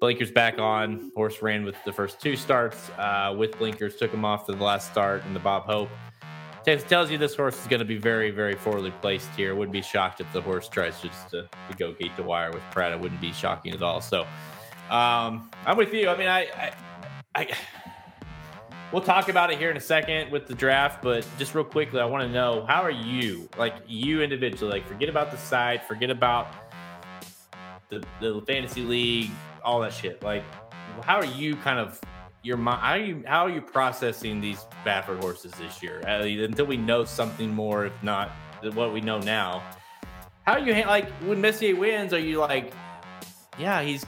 blinkers 0.00 0.32
back 0.32 0.58
on. 0.58 1.12
Horse 1.14 1.40
ran 1.42 1.64
with 1.64 1.76
the 1.84 1.92
first 1.92 2.20
two 2.20 2.34
starts 2.34 2.90
uh, 2.98 3.34
with 3.36 3.56
blinkers, 3.58 3.96
took 3.96 4.12
him 4.12 4.24
off 4.24 4.46
to 4.46 4.52
the 4.52 4.64
last 4.64 4.90
start 4.90 5.24
in 5.26 5.34
the 5.34 5.40
Bob 5.40 5.64
Hope 5.64 5.90
tells 6.66 7.10
you 7.12 7.16
this 7.16 7.36
horse 7.36 7.60
is 7.60 7.66
going 7.68 7.78
to 7.78 7.86
be 7.86 7.96
very, 7.96 8.30
very 8.30 8.56
forwardly 8.56 8.90
placed 8.90 9.30
here. 9.36 9.54
Wouldn't 9.54 9.72
be 9.72 9.82
shocked 9.82 10.20
if 10.20 10.32
the 10.32 10.42
horse 10.42 10.68
tries 10.68 11.00
just 11.00 11.30
to, 11.30 11.42
to 11.42 11.76
go 11.76 11.92
gate 11.92 12.16
to 12.16 12.24
wire 12.24 12.50
with 12.50 12.62
Prat. 12.72 12.92
It 12.92 12.98
wouldn't 12.98 13.20
be 13.20 13.32
shocking 13.32 13.72
at 13.72 13.82
all. 13.82 14.00
So 14.00 14.22
um, 14.90 15.48
I'm 15.64 15.76
with 15.76 15.94
you. 15.94 16.08
I 16.08 16.16
mean, 16.16 16.26
I, 16.26 16.40
I, 16.40 16.72
I, 17.36 17.48
we'll 18.92 19.02
talk 19.02 19.28
about 19.28 19.52
it 19.52 19.58
here 19.58 19.70
in 19.70 19.76
a 19.76 19.80
second 19.80 20.32
with 20.32 20.48
the 20.48 20.54
draft, 20.54 21.02
but 21.02 21.24
just 21.38 21.54
real 21.54 21.64
quickly, 21.64 22.00
I 22.00 22.04
want 22.04 22.24
to 22.24 22.32
know 22.32 22.64
how 22.66 22.82
are 22.82 22.90
you, 22.90 23.48
like 23.56 23.74
you 23.86 24.22
individually, 24.22 24.72
like 24.72 24.88
forget 24.88 25.08
about 25.08 25.30
the 25.30 25.38
side, 25.38 25.84
forget 25.84 26.10
about 26.10 26.48
the, 27.90 28.02
the 28.20 28.42
fantasy 28.44 28.80
league, 28.80 29.30
all 29.62 29.80
that 29.80 29.92
shit. 29.92 30.20
Like, 30.22 30.42
how 31.02 31.16
are 31.16 31.24
you 31.24 31.54
kind 31.56 31.78
of 31.78 32.00
your 32.46 32.56
mind 32.56 32.80
how 32.80 32.92
are 32.92 32.98
you 32.98 33.22
how 33.26 33.46
are 33.46 33.50
you 33.50 33.60
processing 33.60 34.40
these 34.40 34.64
Baffert 34.84 35.20
horses 35.20 35.52
this 35.52 35.82
year? 35.82 35.98
Until 36.06 36.66
we 36.66 36.76
know 36.76 37.04
something 37.04 37.52
more 37.52 37.86
if 37.86 38.02
not 38.02 38.30
what 38.74 38.92
we 38.92 39.00
know 39.00 39.18
now. 39.18 39.62
How 40.46 40.52
are 40.52 40.60
you 40.60 40.72
like 40.84 41.10
when 41.24 41.40
Messier 41.40 41.74
wins 41.74 42.12
are 42.12 42.20
you 42.20 42.38
like 42.38 42.72
yeah 43.58 43.82
he's 43.82 44.06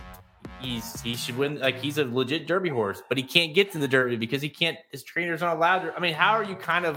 he's 0.61 1.01
he 1.01 1.17
should 1.17 1.37
win 1.37 1.59
like 1.59 1.81
he's 1.81 1.99
a 1.99 2.05
legit 2.05 2.47
derby 2.47 2.69
horse 2.69 3.03
but 3.09 3.19
he 3.19 3.25
can't 3.25 3.55
get 3.55 3.73
to 3.73 3.79
the 3.79 3.89
derby 3.89 4.17
because 4.17 4.41
he 4.41 4.49
can't 4.49 4.79
his 4.93 5.03
trainers 5.03 5.43
aren't 5.43 5.57
allowed 5.57 5.81
to 5.81 5.95
I 5.97 6.01
mean 6.01 6.15
how 6.15 6.33
are 6.33 6.45
you 6.45 6.55
kind 6.55 6.85
of 6.85 6.97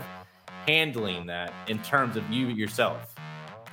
handling 0.68 1.26
that 1.26 1.54
in 1.68 1.80
terms 1.80 2.18
of 2.18 2.30
you 2.30 2.48
yourself 2.48 3.11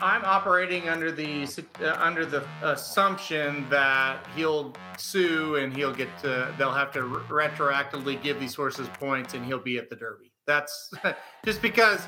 I'm 0.00 0.24
operating 0.24 0.88
under 0.88 1.10
the 1.10 1.48
uh, 1.82 1.96
under 1.98 2.24
the 2.24 2.46
assumption 2.62 3.68
that 3.68 4.24
he'll 4.36 4.74
sue 4.96 5.56
and 5.56 5.74
he'll 5.74 5.92
get 5.92 6.08
to 6.18 6.54
they'll 6.56 6.72
have 6.72 6.92
to 6.92 7.02
re- 7.02 7.48
retroactively 7.48 8.22
give 8.22 8.38
these 8.38 8.54
horses 8.54 8.88
points 9.00 9.34
and 9.34 9.44
he'll 9.44 9.58
be 9.58 9.76
at 9.76 9.90
the 9.90 9.96
Derby. 9.96 10.32
That's 10.46 10.92
just 11.44 11.60
because 11.62 12.06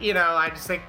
you 0.00 0.14
know 0.14 0.30
I 0.36 0.50
just 0.50 0.68
think 0.68 0.82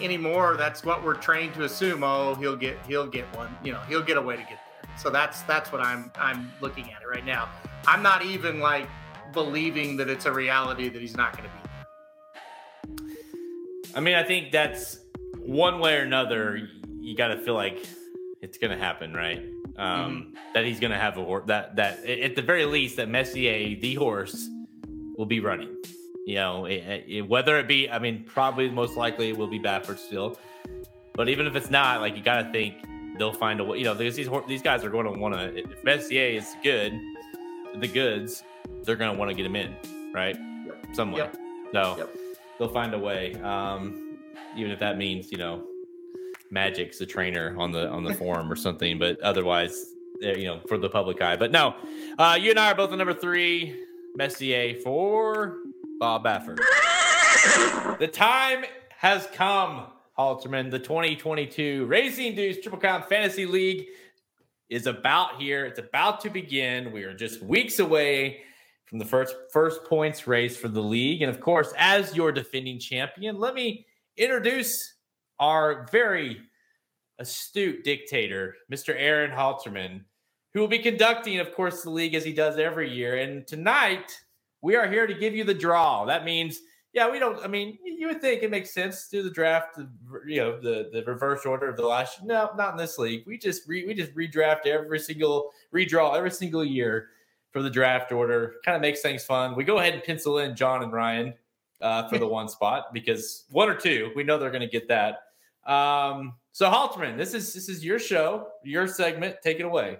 anymore 0.00 0.56
that's 0.56 0.84
what 0.84 1.04
we're 1.04 1.14
trained 1.14 1.54
to 1.54 1.64
assume. 1.64 2.02
Oh, 2.02 2.34
he'll 2.34 2.56
get 2.56 2.76
he'll 2.86 3.06
get 3.06 3.24
one. 3.36 3.56
You 3.62 3.72
know 3.72 3.80
he'll 3.88 4.02
get 4.02 4.16
a 4.16 4.22
way 4.22 4.34
to 4.34 4.42
get 4.42 4.58
there. 4.82 4.96
So 4.96 5.08
that's 5.08 5.42
that's 5.42 5.70
what 5.70 5.80
I'm 5.80 6.10
I'm 6.16 6.50
looking 6.60 6.92
at 6.92 7.02
it 7.02 7.08
right 7.08 7.24
now. 7.24 7.48
I'm 7.86 8.02
not 8.02 8.24
even 8.24 8.58
like 8.58 8.88
believing 9.32 9.96
that 9.98 10.08
it's 10.08 10.26
a 10.26 10.32
reality 10.32 10.88
that 10.88 11.00
he's 11.00 11.16
not 11.16 11.36
going 11.36 11.48
to 11.48 11.50
be. 11.50 11.58
I 13.94 14.00
mean, 14.00 14.14
I 14.14 14.22
think 14.22 14.52
that's 14.52 15.00
one 15.48 15.80
way 15.80 15.96
or 15.96 16.02
another, 16.02 16.68
you 17.00 17.16
got 17.16 17.28
to 17.28 17.38
feel 17.38 17.54
like 17.54 17.84
it's 18.42 18.58
going 18.58 18.70
to 18.70 18.82
happen, 18.82 19.14
right? 19.14 19.38
Um, 19.76 20.34
mm-hmm. 20.34 20.34
That 20.54 20.64
he's 20.64 20.78
going 20.78 20.90
to 20.90 20.98
have 20.98 21.16
a 21.16 21.24
horse 21.24 21.44
that 21.46 21.76
that 21.76 22.04
at 22.04 22.36
the 22.36 22.42
very 22.42 22.66
least 22.66 22.96
that 22.96 23.08
Messier, 23.08 23.80
the 23.80 23.94
horse, 23.94 24.48
will 25.16 25.26
be 25.26 25.40
running. 25.40 25.74
You 26.26 26.34
know, 26.34 26.66
it, 26.66 27.04
it, 27.08 27.22
whether 27.22 27.58
it 27.58 27.66
be, 27.66 27.88
I 27.88 27.98
mean, 27.98 28.24
probably 28.26 28.68
most 28.68 28.96
likely 28.96 29.30
it 29.30 29.38
will 29.38 29.46
be 29.46 29.58
Baffert 29.58 29.98
still, 29.98 30.38
but 31.14 31.30
even 31.30 31.46
if 31.46 31.56
it's 31.56 31.70
not, 31.70 32.02
like 32.02 32.16
you 32.16 32.22
got 32.22 32.42
to 32.42 32.52
think 32.52 32.74
they'll 33.18 33.32
find 33.32 33.60
a 33.60 33.64
way. 33.64 33.78
You 33.78 33.84
know, 33.84 33.94
because 33.94 34.16
these 34.16 34.28
these 34.46 34.62
guys 34.62 34.84
are 34.84 34.90
going 34.90 35.06
to 35.06 35.18
want 35.18 35.34
to. 35.34 35.56
If 35.56 35.82
Messier 35.82 36.36
is 36.36 36.54
good, 36.62 36.92
the 37.80 37.88
goods, 37.88 38.44
they're 38.84 38.96
going 38.96 39.12
to 39.12 39.18
want 39.18 39.30
to 39.30 39.34
get 39.34 39.46
him 39.46 39.56
in, 39.56 39.74
right? 40.12 40.36
Yep. 40.66 40.86
Some 40.92 41.12
way. 41.12 41.20
Yep. 41.20 41.36
So 41.72 41.94
yep. 41.96 42.16
they'll 42.58 42.68
find 42.68 42.92
a 42.92 42.98
way. 42.98 43.34
Um, 43.36 44.07
even 44.56 44.70
if 44.70 44.78
that 44.78 44.96
means 44.96 45.30
you 45.30 45.38
know 45.38 45.64
magic's 46.50 47.00
a 47.00 47.06
trainer 47.06 47.54
on 47.58 47.70
the 47.70 47.88
on 47.88 48.04
the 48.04 48.14
forum 48.14 48.50
or 48.50 48.56
something 48.56 48.98
but 48.98 49.20
otherwise 49.20 49.94
you 50.20 50.44
know 50.44 50.60
for 50.66 50.78
the 50.78 50.88
public 50.88 51.20
eye. 51.22 51.36
But 51.36 51.52
no 51.52 51.74
uh 52.18 52.38
you 52.40 52.50
and 52.50 52.58
i 52.58 52.72
are 52.72 52.74
both 52.74 52.90
on 52.90 52.98
number 52.98 53.14
three 53.14 53.84
messier 54.16 54.74
for 54.80 55.58
bob 55.98 56.24
baffert. 56.24 56.58
The 57.98 58.08
time 58.08 58.64
has 58.90 59.28
come 59.32 59.86
halterman. 60.18 60.70
The 60.70 60.78
2022 60.78 61.86
racing 61.86 62.34
dudes 62.34 62.60
triple 62.60 62.78
crown 62.78 63.04
fantasy 63.08 63.46
league 63.46 63.86
is 64.68 64.86
about 64.86 65.40
here. 65.40 65.64
It's 65.64 65.78
about 65.78 66.20
to 66.22 66.30
begin. 66.30 66.92
We 66.92 67.04
are 67.04 67.14
just 67.14 67.42
weeks 67.42 67.78
away 67.78 68.42
from 68.86 68.98
the 68.98 69.04
first 69.04 69.34
first 69.52 69.84
points 69.84 70.26
race 70.26 70.56
for 70.56 70.68
the 70.68 70.82
league. 70.82 71.22
And 71.22 71.30
of 71.30 71.40
course 71.40 71.72
as 71.76 72.16
your 72.16 72.32
defending 72.32 72.78
champion 72.78 73.38
let 73.38 73.54
me 73.54 73.86
introduce 74.18 74.94
our 75.38 75.86
very 75.90 76.40
astute 77.18 77.84
dictator, 77.84 78.54
Mr. 78.72 78.94
Aaron 78.96 79.30
Halterman, 79.30 80.02
who 80.52 80.60
will 80.60 80.68
be 80.68 80.78
conducting, 80.78 81.38
of 81.38 81.54
course, 81.54 81.82
the 81.82 81.90
league 81.90 82.14
as 82.14 82.24
he 82.24 82.32
does 82.32 82.58
every 82.58 82.92
year. 82.92 83.18
And 83.18 83.46
tonight, 83.46 84.12
we 84.62 84.76
are 84.76 84.88
here 84.88 85.06
to 85.06 85.14
give 85.14 85.34
you 85.34 85.44
the 85.44 85.54
draw. 85.54 86.04
That 86.04 86.24
means, 86.24 86.60
yeah, 86.92 87.10
we 87.10 87.18
don't. 87.18 87.42
I 87.44 87.48
mean, 87.48 87.78
you 87.84 88.08
would 88.08 88.20
think 88.20 88.42
it 88.42 88.50
makes 88.50 88.72
sense 88.72 89.08
to 89.08 89.18
do 89.18 89.22
the 89.22 89.30
draft, 89.30 89.78
you 90.26 90.40
know, 90.40 90.60
the 90.60 90.90
the 90.92 91.04
reverse 91.04 91.44
order 91.44 91.68
of 91.68 91.76
the 91.76 91.86
last. 91.86 92.24
No, 92.24 92.50
not 92.56 92.72
in 92.72 92.76
this 92.78 92.98
league. 92.98 93.24
We 93.26 93.38
just 93.38 93.68
re, 93.68 93.86
we 93.86 93.94
just 93.94 94.14
redraft 94.14 94.66
every 94.66 94.98
single 94.98 95.50
redraw 95.72 96.16
every 96.16 96.30
single 96.30 96.64
year 96.64 97.10
for 97.52 97.62
the 97.62 97.70
draft 97.70 98.10
order. 98.10 98.56
Kind 98.64 98.74
of 98.74 98.82
makes 98.82 99.00
things 99.00 99.24
fun. 99.24 99.54
We 99.54 99.64
go 99.64 99.78
ahead 99.78 99.94
and 99.94 100.02
pencil 100.02 100.38
in 100.38 100.56
John 100.56 100.82
and 100.82 100.92
Ryan 100.92 101.34
uh, 101.80 102.08
for 102.08 102.18
the 102.18 102.26
one 102.38 102.48
spot 102.48 102.92
because 102.92 103.44
one 103.50 103.68
or 103.68 103.74
two, 103.74 104.10
we 104.16 104.24
know 104.24 104.38
they're 104.38 104.50
going 104.50 104.60
to 104.60 104.66
get 104.66 104.88
that. 104.88 105.20
Um, 105.66 106.34
so 106.52 106.70
Halterman, 106.70 107.16
this 107.16 107.34
is 107.34 107.52
this 107.52 107.68
is 107.68 107.84
your 107.84 107.98
show, 107.98 108.48
your 108.64 108.86
segment. 108.86 109.36
Take 109.42 109.60
it 109.60 109.64
away. 109.64 109.98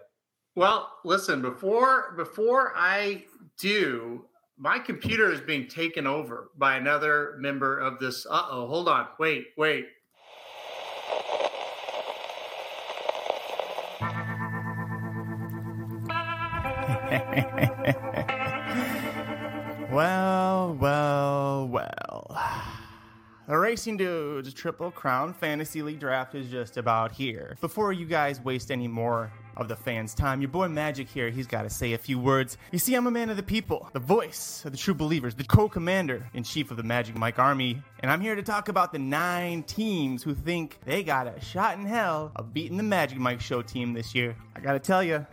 Well, 0.56 0.90
listen, 1.04 1.40
before 1.40 2.14
before 2.16 2.72
I 2.74 3.24
do, 3.58 4.24
my 4.56 4.78
computer 4.78 5.30
is 5.30 5.40
being 5.40 5.68
taken 5.68 6.06
over 6.06 6.50
by 6.56 6.76
another 6.76 7.36
member 7.38 7.78
of 7.78 7.98
this. 7.98 8.26
Uh 8.28 8.46
oh, 8.50 8.66
hold 8.66 8.88
on. 8.88 9.08
Wait, 9.18 9.48
wait. 9.56 9.86
well, 19.90 20.76
well, 20.78 21.68
well. 21.68 22.36
The 23.48 23.56
Racing 23.56 23.96
Dudes 23.96 24.52
Triple 24.52 24.90
Crown 24.90 25.32
Fantasy 25.32 25.80
League 25.80 26.00
Draft 26.00 26.34
is 26.34 26.50
just 26.50 26.76
about 26.76 27.12
here. 27.12 27.56
Before 27.62 27.94
you 27.94 28.04
guys 28.04 28.42
waste 28.42 28.70
any 28.70 28.86
more 28.86 29.32
of 29.56 29.68
the 29.68 29.76
fans' 29.76 30.14
time, 30.14 30.42
your 30.42 30.50
boy 30.50 30.68
Magic 30.68 31.08
here, 31.08 31.30
he's 31.30 31.46
got 31.46 31.62
to 31.62 31.70
say 31.70 31.94
a 31.94 31.98
few 31.98 32.18
words. 32.18 32.58
You 32.72 32.78
see, 32.78 32.94
I'm 32.94 33.06
a 33.06 33.10
man 33.10 33.30
of 33.30 33.38
the 33.38 33.42
people, 33.42 33.88
the 33.94 34.00
voice 34.00 34.62
of 34.66 34.72
the 34.72 34.76
true 34.76 34.92
believers, 34.92 35.34
the 35.34 35.44
co 35.44 35.66
commander 35.66 36.28
in 36.34 36.42
chief 36.42 36.70
of 36.70 36.76
the 36.76 36.82
Magic 36.82 37.16
Mike 37.16 37.38
Army, 37.38 37.82
and 38.00 38.12
I'm 38.12 38.20
here 38.20 38.34
to 38.34 38.42
talk 38.42 38.68
about 38.68 38.92
the 38.92 38.98
nine 38.98 39.62
teams 39.62 40.22
who 40.22 40.34
think 40.34 40.78
they 40.84 41.02
got 41.02 41.26
a 41.26 41.40
shot 41.40 41.78
in 41.78 41.86
hell 41.86 42.32
of 42.36 42.52
beating 42.52 42.76
the 42.76 42.82
Magic 42.82 43.18
Mike 43.18 43.40
Show 43.40 43.62
team 43.62 43.94
this 43.94 44.14
year. 44.14 44.36
I 44.54 44.60
gotta 44.60 44.78
tell 44.78 45.02
you, 45.02 45.26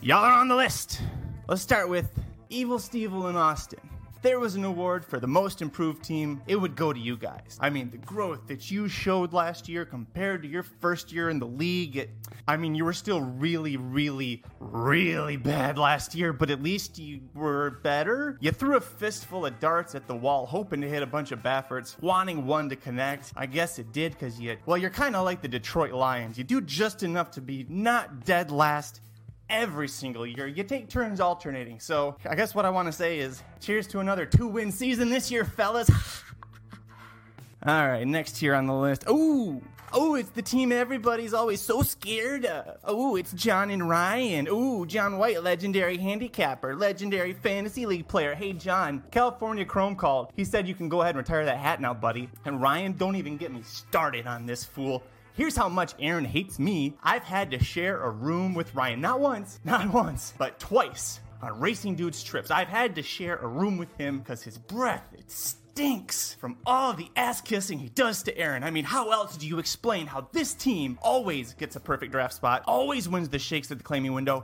y'all 0.00 0.24
are 0.24 0.32
on 0.32 0.46
the 0.46 0.54
list. 0.54 1.02
Let's 1.48 1.62
start 1.62 1.88
with 1.88 2.08
Evil 2.48 2.78
Stevel 2.78 3.28
in 3.28 3.34
Austin. 3.34 3.80
If 4.16 4.22
there 4.22 4.40
was 4.40 4.54
an 4.54 4.64
award 4.64 5.04
for 5.04 5.20
the 5.20 5.26
most 5.26 5.60
improved 5.60 6.02
team, 6.02 6.40
it 6.46 6.56
would 6.56 6.74
go 6.74 6.90
to 6.90 6.98
you 6.98 7.18
guys. 7.18 7.58
I 7.60 7.68
mean, 7.68 7.90
the 7.90 7.98
growth 7.98 8.46
that 8.46 8.70
you 8.70 8.88
showed 8.88 9.34
last 9.34 9.68
year 9.68 9.84
compared 9.84 10.40
to 10.42 10.48
your 10.48 10.62
first 10.62 11.12
year 11.12 11.28
in 11.28 11.38
the 11.38 11.46
league, 11.46 11.98
it, 11.98 12.10
I 12.48 12.56
mean, 12.56 12.74
you 12.74 12.86
were 12.86 12.94
still 12.94 13.20
really, 13.20 13.76
really, 13.76 14.42
really 14.58 15.36
bad 15.36 15.76
last 15.76 16.14
year, 16.14 16.32
but 16.32 16.48
at 16.48 16.62
least 16.62 16.98
you 16.98 17.20
were 17.34 17.72
better. 17.82 18.38
You 18.40 18.52
threw 18.52 18.78
a 18.78 18.80
fistful 18.80 19.44
of 19.44 19.60
darts 19.60 19.94
at 19.94 20.06
the 20.06 20.16
wall, 20.16 20.46
hoping 20.46 20.80
to 20.80 20.88
hit 20.88 21.02
a 21.02 21.06
bunch 21.06 21.30
of 21.30 21.42
Bafferts, 21.42 21.98
wanting 22.00 22.46
one 22.46 22.70
to 22.70 22.76
connect. 22.76 23.34
I 23.36 23.44
guess 23.44 23.78
it 23.78 23.92
did 23.92 24.12
because 24.12 24.40
you, 24.40 24.56
well, 24.64 24.78
you're 24.78 24.88
kind 24.88 25.14
of 25.14 25.26
like 25.26 25.42
the 25.42 25.48
Detroit 25.48 25.92
Lions. 25.92 26.38
You 26.38 26.44
do 26.44 26.62
just 26.62 27.02
enough 27.02 27.32
to 27.32 27.42
be 27.42 27.66
not 27.68 28.24
dead 28.24 28.50
last 28.50 29.02
every 29.48 29.88
single 29.88 30.26
year. 30.26 30.46
You 30.46 30.64
take 30.64 30.88
turns 30.88 31.20
alternating. 31.20 31.80
So 31.80 32.16
I 32.28 32.34
guess 32.34 32.54
what 32.54 32.64
I 32.64 32.70
want 32.70 32.86
to 32.86 32.92
say 32.92 33.18
is 33.18 33.42
cheers 33.60 33.86
to 33.88 34.00
another 34.00 34.26
two 34.26 34.48
win 34.48 34.72
season 34.72 35.08
this 35.10 35.30
year, 35.30 35.44
fellas. 35.44 35.90
All 37.66 37.88
right, 37.88 38.06
next 38.06 38.38
here 38.38 38.54
on 38.54 38.66
the 38.66 38.74
list. 38.74 39.04
Ooh, 39.08 39.60
oh, 39.92 40.14
it's 40.14 40.30
the 40.30 40.42
team 40.42 40.70
everybody's 40.70 41.34
always 41.34 41.60
so 41.60 41.82
scared 41.82 42.44
of. 42.44 42.78
Oh, 42.84 43.16
it's 43.16 43.32
John 43.32 43.70
and 43.70 43.88
Ryan. 43.88 44.46
Ooh, 44.46 44.86
John 44.86 45.18
White, 45.18 45.42
legendary 45.42 45.96
handicapper, 45.96 46.76
legendary 46.76 47.32
fantasy 47.32 47.84
league 47.84 48.06
player. 48.06 48.36
Hey, 48.36 48.52
John, 48.52 49.02
California 49.10 49.64
Chrome 49.64 49.96
called. 49.96 50.30
He 50.36 50.44
said 50.44 50.68
you 50.68 50.76
can 50.76 50.88
go 50.88 51.02
ahead 51.02 51.16
and 51.16 51.26
retire 51.26 51.44
that 51.44 51.56
hat 51.56 51.80
now, 51.80 51.92
buddy. 51.92 52.28
And 52.44 52.62
Ryan, 52.62 52.92
don't 52.92 53.16
even 53.16 53.36
get 53.36 53.52
me 53.52 53.62
started 53.62 54.28
on 54.28 54.46
this 54.46 54.62
fool. 54.62 55.02
Here's 55.36 55.54
how 55.54 55.68
much 55.68 55.92
Aaron 55.98 56.24
hates 56.24 56.58
me. 56.58 56.96
I've 57.02 57.22
had 57.22 57.50
to 57.50 57.62
share 57.62 58.02
a 58.02 58.08
room 58.08 58.54
with 58.54 58.74
Ryan, 58.74 59.02
not 59.02 59.20
once, 59.20 59.60
not 59.64 59.92
once, 59.92 60.32
but 60.38 60.58
twice 60.58 61.20
on 61.42 61.60
Racing 61.60 61.96
Dudes 61.96 62.24
trips. 62.24 62.50
I've 62.50 62.68
had 62.68 62.94
to 62.94 63.02
share 63.02 63.36
a 63.36 63.46
room 63.46 63.76
with 63.76 63.94
him 63.98 64.20
because 64.20 64.42
his 64.42 64.56
breath, 64.56 65.06
it 65.12 65.30
stinks 65.30 66.32
from 66.32 66.56
all 66.64 66.94
the 66.94 67.10
ass 67.16 67.42
kissing 67.42 67.78
he 67.78 67.90
does 67.90 68.22
to 68.22 68.38
Aaron. 68.38 68.64
I 68.64 68.70
mean, 68.70 68.86
how 68.86 69.10
else 69.10 69.36
do 69.36 69.46
you 69.46 69.58
explain 69.58 70.06
how 70.06 70.26
this 70.32 70.54
team 70.54 70.98
always 71.02 71.52
gets 71.52 71.76
a 71.76 71.80
perfect 71.80 72.12
draft 72.12 72.32
spot, 72.32 72.62
always 72.66 73.06
wins 73.06 73.28
the 73.28 73.38
shakes 73.38 73.70
at 73.70 73.76
the 73.76 73.84
claiming 73.84 74.14
window? 74.14 74.42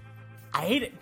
I 0.52 0.66
hate 0.66 0.82
it. 0.82 0.92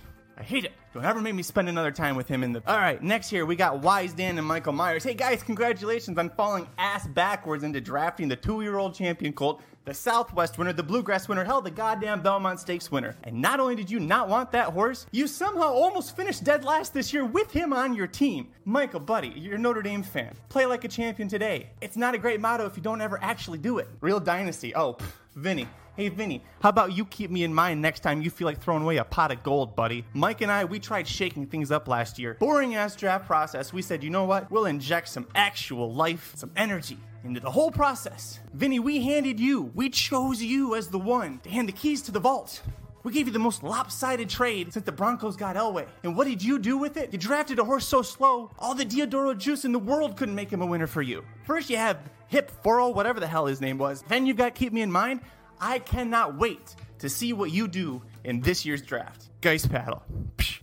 I 0.41 0.43
hate 0.43 0.65
it. 0.65 0.73
Don't 0.95 1.05
ever 1.05 1.21
make 1.21 1.35
me 1.35 1.43
spend 1.43 1.69
another 1.69 1.91
time 1.91 2.17
with 2.17 2.27
him 2.27 2.43
in 2.43 2.53
the. 2.53 2.63
All 2.67 2.79
right, 2.79 3.03
next 3.03 3.29
here 3.29 3.45
we 3.45 3.57
got 3.57 3.81
Wise 3.81 4.15
Dan 4.15 4.39
and 4.39 4.47
Michael 4.47 4.73
Myers. 4.73 5.05
Hey 5.05 5.13
guys, 5.13 5.43
congratulations 5.43 6.17
on 6.17 6.31
falling 6.31 6.67
ass 6.79 7.07
backwards 7.09 7.63
into 7.63 7.81
drafting 7.81 8.27
the 8.27 8.37
two-year-old 8.37 8.95
champion 8.95 9.35
colt, 9.35 9.61
the 9.85 9.95
Southwest 9.95 10.59
winner, 10.59 10.73
the 10.73 10.83
Bluegrass 10.83 11.29
winner, 11.29 11.45
hell, 11.45 11.63
the 11.63 11.71
goddamn 11.71 12.21
Belmont 12.21 12.61
Stakes 12.61 12.91
winner. 12.91 13.17
And 13.25 13.41
not 13.41 13.61
only 13.61 13.75
did 13.75 13.91
you 13.91 13.99
not 13.99 14.29
want 14.29 14.53
that 14.53 14.69
horse, 14.69 15.07
you 15.11 15.27
somehow 15.27 15.73
almost 15.73 16.17
finished 16.17 16.45
dead 16.45 16.65
last 16.65 16.93
this 16.93 17.13
year 17.13 17.25
with 17.25 17.51
him 17.51 17.73
on 17.73 17.95
your 17.95 18.07
team. 18.07 18.49
Michael, 18.65 19.01
buddy, 19.01 19.33
you're 19.37 19.55
a 19.57 19.59
Notre 19.59 19.83
Dame 19.83 20.03
fan. 20.03 20.35
Play 20.49 20.67
like 20.67 20.85
a 20.85 20.89
champion 20.89 21.29
today. 21.29 21.71
It's 21.81 21.97
not 21.97 22.15
a 22.15 22.19
great 22.19 22.41
motto 22.41 22.67
if 22.67 22.77
you 22.77 22.83
don't 22.83 23.01
ever 23.01 23.19
actually 23.23 23.59
do 23.59 23.79
it. 23.79 23.89
Real 24.01 24.21
dynasty. 24.21 24.75
Oh, 24.75 24.95
pff, 24.95 25.13
Vinny. 25.35 25.67
Hey, 25.97 26.09
Vinny, 26.09 26.43
how 26.61 26.69
about 26.69 26.97
you 26.97 27.05
keep 27.05 27.31
me 27.31 27.43
in 27.43 27.53
mind 27.53 27.83
next 27.83 28.01
time 28.01 28.23
you 28.23 28.31
feel 28.31 28.47
like 28.47 28.61
throwing 28.61 28.83
away 28.83 28.99
a 28.99 29.05
pot 29.05 29.33
of 29.33 29.43
gold, 29.43 29.77
buddy? 29.77 30.05
Mike 30.15 30.41
and 30.41 30.51
I, 30.51 30.65
we 30.65 30.79
tried 30.79 31.07
shaking 31.07 31.47
things 31.47 31.71
up 31.71 31.89
last 31.89 32.19
year. 32.19 32.37
Boring 32.39 32.75
ass 32.75 32.97
draft 32.97 33.27
process. 33.27 33.73
We 33.73 33.83
said, 33.83 34.03
you 34.05 34.09
know 34.09 34.25
what? 34.25 34.51
We'll 34.51 34.67
inject 34.67 35.09
some 35.09 35.27
actual 35.35 35.93
life, 35.93 36.33
some 36.37 36.53
energy 36.57 36.99
into 37.25 37.41
the 37.41 37.51
whole 37.51 37.71
process. 37.71 38.41
Vinny, 38.55 38.79
we 38.79 39.05
handed 39.05 39.39
you, 39.39 39.71
we 39.75 39.91
chose 39.91 40.43
you 40.43 40.75
as 40.75 40.89
the 40.89 40.99
one 40.99 41.39
to 41.41 41.51
hand 41.51 41.69
the 41.69 41.73
keys 41.73 42.03
to 42.03 42.13
the 42.13 42.21
vault. 42.21 42.63
We 43.03 43.13
gave 43.13 43.27
you 43.27 43.33
the 43.33 43.39
most 43.39 43.63
lopsided 43.63 44.29
trade 44.29 44.73
since 44.73 44.85
the 44.85 44.93
Broncos 44.93 45.37
got 45.37 45.57
Elway. 45.57 45.87
And 46.05 46.15
what 46.17 46.27
did 46.27 46.43
you 46.43 46.59
do 46.59 46.77
with 46.77 46.97
it? 46.99 47.13
You 47.13 47.19
drafted 47.19 47.59
a 47.59 47.65
horse 47.65 47.87
so 47.87 48.03
slow, 48.03 48.51
all 48.59 48.75
the 48.75 48.85
Diodoro 48.85 49.37
juice 49.37 49.65
in 49.65 49.73
the 49.73 49.79
world 49.79 50.17
couldn't 50.17 50.35
make 50.35 50.51
him 50.51 50.61
a 50.61 50.67
winner 50.67 50.87
for 50.87 51.01
you. 51.01 51.25
First, 51.45 51.71
you 51.71 51.79
have 51.79 51.99
Hip 52.29 52.53
Furrow, 52.63 52.95
whatever 52.95 53.19
the 53.19 53.27
hell 53.27 53.47
his 53.47 53.61
name 53.61 53.79
was. 53.79 54.05
Then 54.09 54.27
you've 54.27 54.37
got 54.37 54.55
Keep 54.55 54.73
Me 54.73 54.83
in 54.83 54.93
Mind. 54.93 55.21
I 55.61 55.79
cannot 55.79 56.37
wait 56.37 56.75
to 57.01 57.09
see 57.09 57.33
what 57.33 57.51
you 57.51 57.69
do 57.69 58.03
in 58.25 58.41
this 58.41 58.65
year's 58.65 58.83
draft. 58.83 59.29
Geist 59.41 59.71
Paddle. 59.71 60.03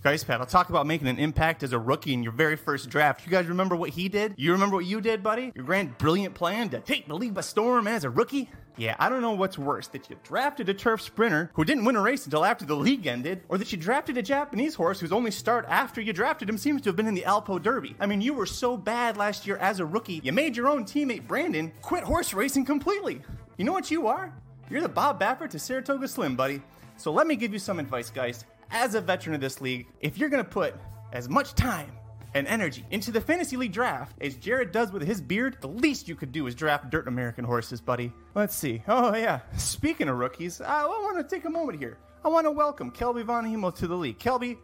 Geist 0.04 0.28
Paddle. 0.28 0.46
Talk 0.46 0.70
about 0.70 0.86
making 0.86 1.08
an 1.08 1.18
impact 1.18 1.64
as 1.64 1.74
a 1.74 1.80
rookie 1.80 2.14
in 2.14 2.24
your 2.24 2.32
very 2.32 2.56
first 2.56 2.90
draft. 2.90 3.26
You 3.26 3.32
guys 3.32 3.48
remember 3.48 3.76
what 3.76 3.90
he 3.90 4.08
did? 4.08 4.36
You 4.38 4.52
remember 4.52 4.76
what 4.76 4.86
you 4.86 5.02
did, 5.02 5.24
buddy? 5.24 5.52
Your 5.56 5.66
grand, 5.66 5.98
brilliant 5.98 6.36
plan 6.36 6.70
to 6.70 6.80
take 6.80 7.08
the 7.08 7.16
league 7.16 7.34
by 7.34 7.42
storm 7.42 7.88
as 7.88 8.04
a 8.04 8.10
rookie? 8.10 8.50
Yeah, 8.78 8.96
I 9.00 9.10
don't 9.10 9.24
know 9.24 9.32
what's 9.32 9.58
worse 9.58 9.88
that 9.88 10.08
you 10.08 10.18
drafted 10.24 10.70
a 10.70 10.74
turf 10.76 11.02
sprinter 11.02 11.50
who 11.56 11.66
didn't 11.66 11.86
win 11.86 11.96
a 11.96 12.02
race 12.02 12.26
until 12.26 12.46
after 12.46 12.64
the 12.64 12.76
league 12.76 13.08
ended, 13.08 13.42
or 13.50 13.58
that 13.58 13.72
you 13.72 13.78
drafted 13.80 14.18
a 14.18 14.22
Japanese 14.22 14.76
horse 14.76 15.00
whose 15.00 15.12
only 15.12 15.32
start 15.32 15.66
after 15.68 16.00
you 16.00 16.14
drafted 16.14 16.48
him 16.48 16.60
seems 16.60 16.84
to 16.84 16.90
have 16.90 16.96
been 16.96 17.08
in 17.08 17.16
the 17.16 17.24
Alpo 17.24 17.60
Derby. 17.60 17.96
I 18.00 18.06
mean, 18.06 18.22
you 18.22 18.36
were 18.36 18.46
so 18.46 18.78
bad 18.78 19.18
last 19.18 19.48
year 19.48 19.58
as 19.58 19.80
a 19.80 19.86
rookie, 19.86 20.22
you 20.24 20.32
made 20.32 20.56
your 20.56 20.68
own 20.68 20.86
teammate 20.86 21.26
Brandon 21.28 21.74
quit 21.82 22.04
horse 22.04 22.36
racing 22.36 22.66
completely. 22.66 23.24
You 23.58 23.66
know 23.66 23.74
what 23.74 23.90
you 23.90 24.06
are? 24.06 24.32
You're 24.70 24.82
the 24.82 24.90
Bob 24.90 25.18
Baffert 25.18 25.52
to 25.52 25.60
Saratoga 25.60 26.10
Slim, 26.10 26.36
buddy. 26.36 26.62
So 26.98 27.14
let 27.14 27.26
me 27.26 27.38
give 27.38 27.54
you 27.54 27.60
some 27.60 27.80
advice, 27.80 28.10
guys. 28.10 28.44
As 28.70 28.96
a 28.96 29.02
veteran 29.02 29.34
of 29.36 29.40
this 29.40 29.62
league, 29.62 29.88
if 30.02 30.18
you're 30.18 30.28
gonna 30.28 30.44
put 30.44 30.76
as 31.14 31.30
much 31.30 31.54
time 31.54 31.90
and 32.34 32.46
energy 32.48 32.86
into 32.92 33.10
the 33.10 33.22
fantasy 33.22 33.56
league 33.56 33.72
draft 33.72 34.18
as 34.20 34.36
Jared 34.36 34.74
does 34.74 34.92
with 34.92 35.04
his 35.04 35.22
beard, 35.22 35.58
the 35.62 35.70
least 35.70 36.10
you 36.10 36.16
could 36.16 36.34
do 36.34 36.48
is 36.48 36.54
draft 36.54 36.90
dirt 36.90 37.08
American 37.08 37.46
horses, 37.46 37.80
buddy. 37.80 38.12
Let's 38.36 38.54
see. 38.54 38.84
Oh 38.90 39.16
yeah. 39.16 39.40
Speaking 39.58 40.10
of 40.10 40.18
rookies, 40.18 40.60
I 40.60 40.86
want 40.86 41.18
to 41.18 41.36
take 41.36 41.46
a 41.46 41.50
moment 41.50 41.80
here. 41.80 41.98
I 42.26 42.28
want 42.28 42.46
to 42.46 42.52
welcome 42.52 42.92
Kelby 42.92 43.24
Von 43.24 43.46
Hemo 43.46 43.74
to 43.76 43.88
the 43.88 43.96
league. 43.96 44.20
Kelby, 44.20 44.58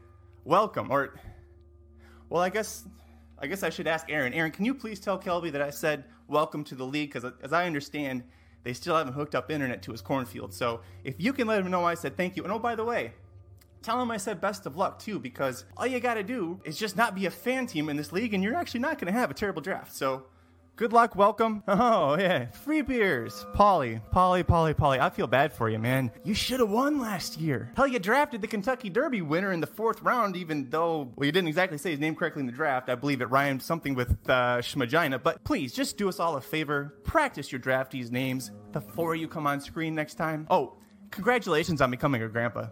welcome. 0.44 0.92
Or, 0.92 1.16
well, 2.30 2.42
I 2.42 2.50
guess, 2.50 2.86
I 3.40 3.48
guess 3.48 3.64
I 3.64 3.70
should 3.70 3.88
ask 3.88 4.12
Aaron. 4.12 4.34
Aaron, 4.34 4.52
can 4.52 4.66
you 4.66 4.74
please 4.74 5.00
tell 5.00 5.18
Kelby 5.18 5.54
that 5.54 5.62
I 5.62 5.70
said 5.70 6.04
welcome 6.28 6.66
to 6.66 6.76
the 6.76 6.86
league? 6.86 7.14
Because 7.14 7.32
as 7.42 7.54
I 7.54 7.66
understand, 7.68 8.24
they 8.64 8.74
still 8.74 8.96
haven't 8.96 9.14
hooked 9.14 9.36
up 9.36 9.52
internet 9.52 9.82
to 9.84 9.92
his 9.92 10.02
cornfield. 10.02 10.54
So 10.54 10.82
if 11.04 11.16
you 11.18 11.34
can 11.34 11.48
let 11.48 11.60
him 11.60 11.72
know 11.72 11.86
I 11.86 11.94
said 11.96 12.18
thank 12.18 12.36
you. 12.36 12.44
And 12.44 12.52
oh, 12.52 12.60
by 12.60 12.76
the 12.76 12.84
way, 12.84 13.14
tell 13.82 14.02
him 14.02 14.12
I 14.12 14.18
said 14.18 14.42
best 14.42 14.66
of 14.66 14.78
luck 14.78 15.00
too, 15.00 15.20
because 15.20 15.66
all 15.78 15.86
you 15.86 16.00
got 16.00 16.16
to 16.16 16.24
do 16.24 16.60
is 16.64 16.78
just 16.78 16.96
not 16.96 17.16
be 17.16 17.26
a 17.26 17.32
fan 17.32 17.68
team 17.68 17.90
in 17.90 17.98
this 17.98 18.12
league, 18.12 18.34
and 18.34 18.44
you're 18.44 18.56
actually 18.56 18.80
not 18.80 18.98
to 19.00 19.20
have 19.20 19.30
a 19.30 19.34
terrible 19.34 19.62
draft. 19.62 19.94
So 19.94 20.24
good 20.76 20.94
luck, 20.94 21.16
welcome. 21.16 21.64
Oh, 21.84 22.18
yeah. 22.18 22.46
Free 22.52 22.82
beers. 22.82 23.46
Polly, 23.54 24.00
Polly, 24.12 24.44
Polly, 24.44 24.74
Polly. 24.74 25.00
I 25.00 25.10
feel 25.10 25.28
bad 25.28 25.52
for 25.54 25.70
you, 25.70 25.80
man. 25.80 26.12
You 26.24 26.34
should 26.34 26.60
have 26.60 26.70
won 26.70 27.00
last 27.00 27.40
year. 27.40 27.72
Hell, 27.76 27.88
you 27.88 28.00
drafted 28.00 28.42
the 28.42 28.48
Kentucky 28.48 28.90
Derby 28.90 29.22
winner 29.22 29.52
in 29.52 29.60
the 29.60 29.68
fourth 29.68 30.02
round, 30.02 30.36
even 30.36 30.70
though, 30.70 31.12
well, 31.16 31.26
you 31.26 31.32
didn't 31.32 31.48
exactly 31.48 31.78
say 31.78 31.92
his 31.92 32.00
name 32.00 32.16
correctly 32.16 32.42
in 32.42 32.46
the 32.46 32.52
draft. 32.52 32.90
I 32.90 32.96
believe 32.96 33.22
it 33.22 33.30
rhymed 33.30 33.62
something 33.62 33.96
with 33.96 34.12
uh, 34.30 34.60
Schmagina. 34.60 35.22
But 35.22 35.44
please, 35.44 35.74
just 35.74 35.98
do 35.98 36.10
us 36.10 36.20
all 36.20 36.38
a 36.38 36.42
favor. 36.42 36.96
Practice 37.04 37.52
your 37.52 37.62
draftees' 37.62 38.12
names 38.12 38.52
before 38.72 39.16
you 39.16 39.28
come 39.28 39.48
on 39.48 39.60
screen 39.62 39.96
next 39.96 40.16
time. 40.16 40.48
Oh, 40.50 40.78
congratulations 41.12 41.82
on 41.82 41.92
becoming 41.92 42.22
a 42.22 42.28
grandpa. 42.28 42.68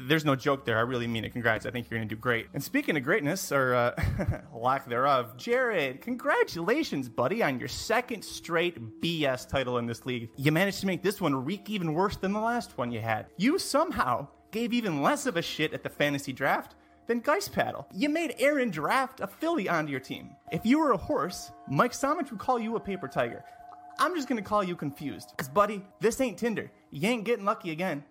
There's 0.00 0.24
no 0.24 0.36
joke 0.36 0.64
there. 0.64 0.78
I 0.78 0.82
really 0.82 1.06
mean 1.06 1.24
it. 1.24 1.32
Congrats. 1.32 1.66
I 1.66 1.70
think 1.70 1.90
you're 1.90 1.98
going 1.98 2.08
to 2.08 2.14
do 2.14 2.20
great. 2.20 2.46
And 2.54 2.62
speaking 2.62 2.96
of 2.96 3.02
greatness, 3.02 3.50
or 3.52 3.74
uh, 3.74 4.42
lack 4.54 4.88
thereof, 4.88 5.36
Jared, 5.36 6.00
congratulations, 6.00 7.08
buddy, 7.08 7.42
on 7.42 7.58
your 7.58 7.68
second 7.68 8.22
straight 8.22 9.00
BS 9.00 9.48
title 9.48 9.78
in 9.78 9.86
this 9.86 10.06
league. 10.06 10.30
You 10.36 10.52
managed 10.52 10.80
to 10.80 10.86
make 10.86 11.02
this 11.02 11.20
one 11.20 11.44
reek 11.44 11.70
even 11.70 11.94
worse 11.94 12.16
than 12.16 12.32
the 12.32 12.40
last 12.40 12.76
one 12.76 12.90
you 12.90 13.00
had. 13.00 13.26
You 13.36 13.58
somehow 13.58 14.28
gave 14.50 14.72
even 14.72 15.02
less 15.02 15.26
of 15.26 15.36
a 15.36 15.42
shit 15.42 15.72
at 15.72 15.82
the 15.82 15.88
fantasy 15.88 16.32
draft 16.32 16.74
than 17.06 17.20
Geist 17.20 17.52
Paddle. 17.52 17.86
You 17.94 18.08
made 18.08 18.34
Aaron 18.38 18.70
draft 18.70 19.20
a 19.20 19.26
filly 19.26 19.68
onto 19.68 19.90
your 19.90 20.00
team. 20.00 20.30
If 20.52 20.66
you 20.66 20.78
were 20.78 20.92
a 20.92 20.96
horse, 20.96 21.50
Mike 21.68 21.92
Somich 21.92 22.30
would 22.30 22.40
call 22.40 22.58
you 22.58 22.76
a 22.76 22.80
paper 22.80 23.08
tiger. 23.08 23.44
I'm 23.98 24.14
just 24.14 24.28
gonna 24.28 24.42
call 24.42 24.62
you 24.64 24.76
confused. 24.76 25.32
Cause 25.36 25.48
buddy, 25.48 25.84
this 26.00 26.20
ain't 26.20 26.38
Tinder. 26.38 26.70
You 26.90 27.08
ain't 27.08 27.24
getting 27.24 27.44
lucky 27.44 27.70
again. 27.70 28.04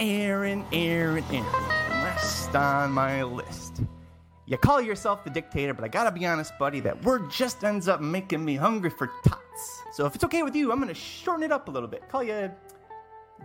Aaron, 0.00 0.64
Aaron, 0.72 1.24
Aaron. 1.32 1.44
Last 1.90 2.54
on 2.54 2.92
my 2.92 3.24
list. 3.24 3.82
You 4.46 4.56
call 4.56 4.80
yourself 4.80 5.24
the 5.24 5.30
dictator, 5.30 5.74
but 5.74 5.84
I 5.84 5.88
gotta 5.88 6.12
be 6.12 6.24
honest, 6.24 6.56
buddy, 6.58 6.80
that 6.80 7.04
word 7.04 7.30
just 7.30 7.64
ends 7.64 7.88
up 7.88 8.00
making 8.00 8.44
me 8.44 8.54
hungry 8.54 8.90
for 8.90 9.10
tots. 9.24 9.82
So 9.92 10.06
if 10.06 10.14
it's 10.14 10.24
okay 10.24 10.42
with 10.42 10.54
you, 10.54 10.70
I'm 10.70 10.78
gonna 10.78 10.94
shorten 10.94 11.42
it 11.42 11.52
up 11.52 11.68
a 11.68 11.70
little 11.70 11.88
bit. 11.88 12.08
Call 12.08 12.22
you 12.22 12.50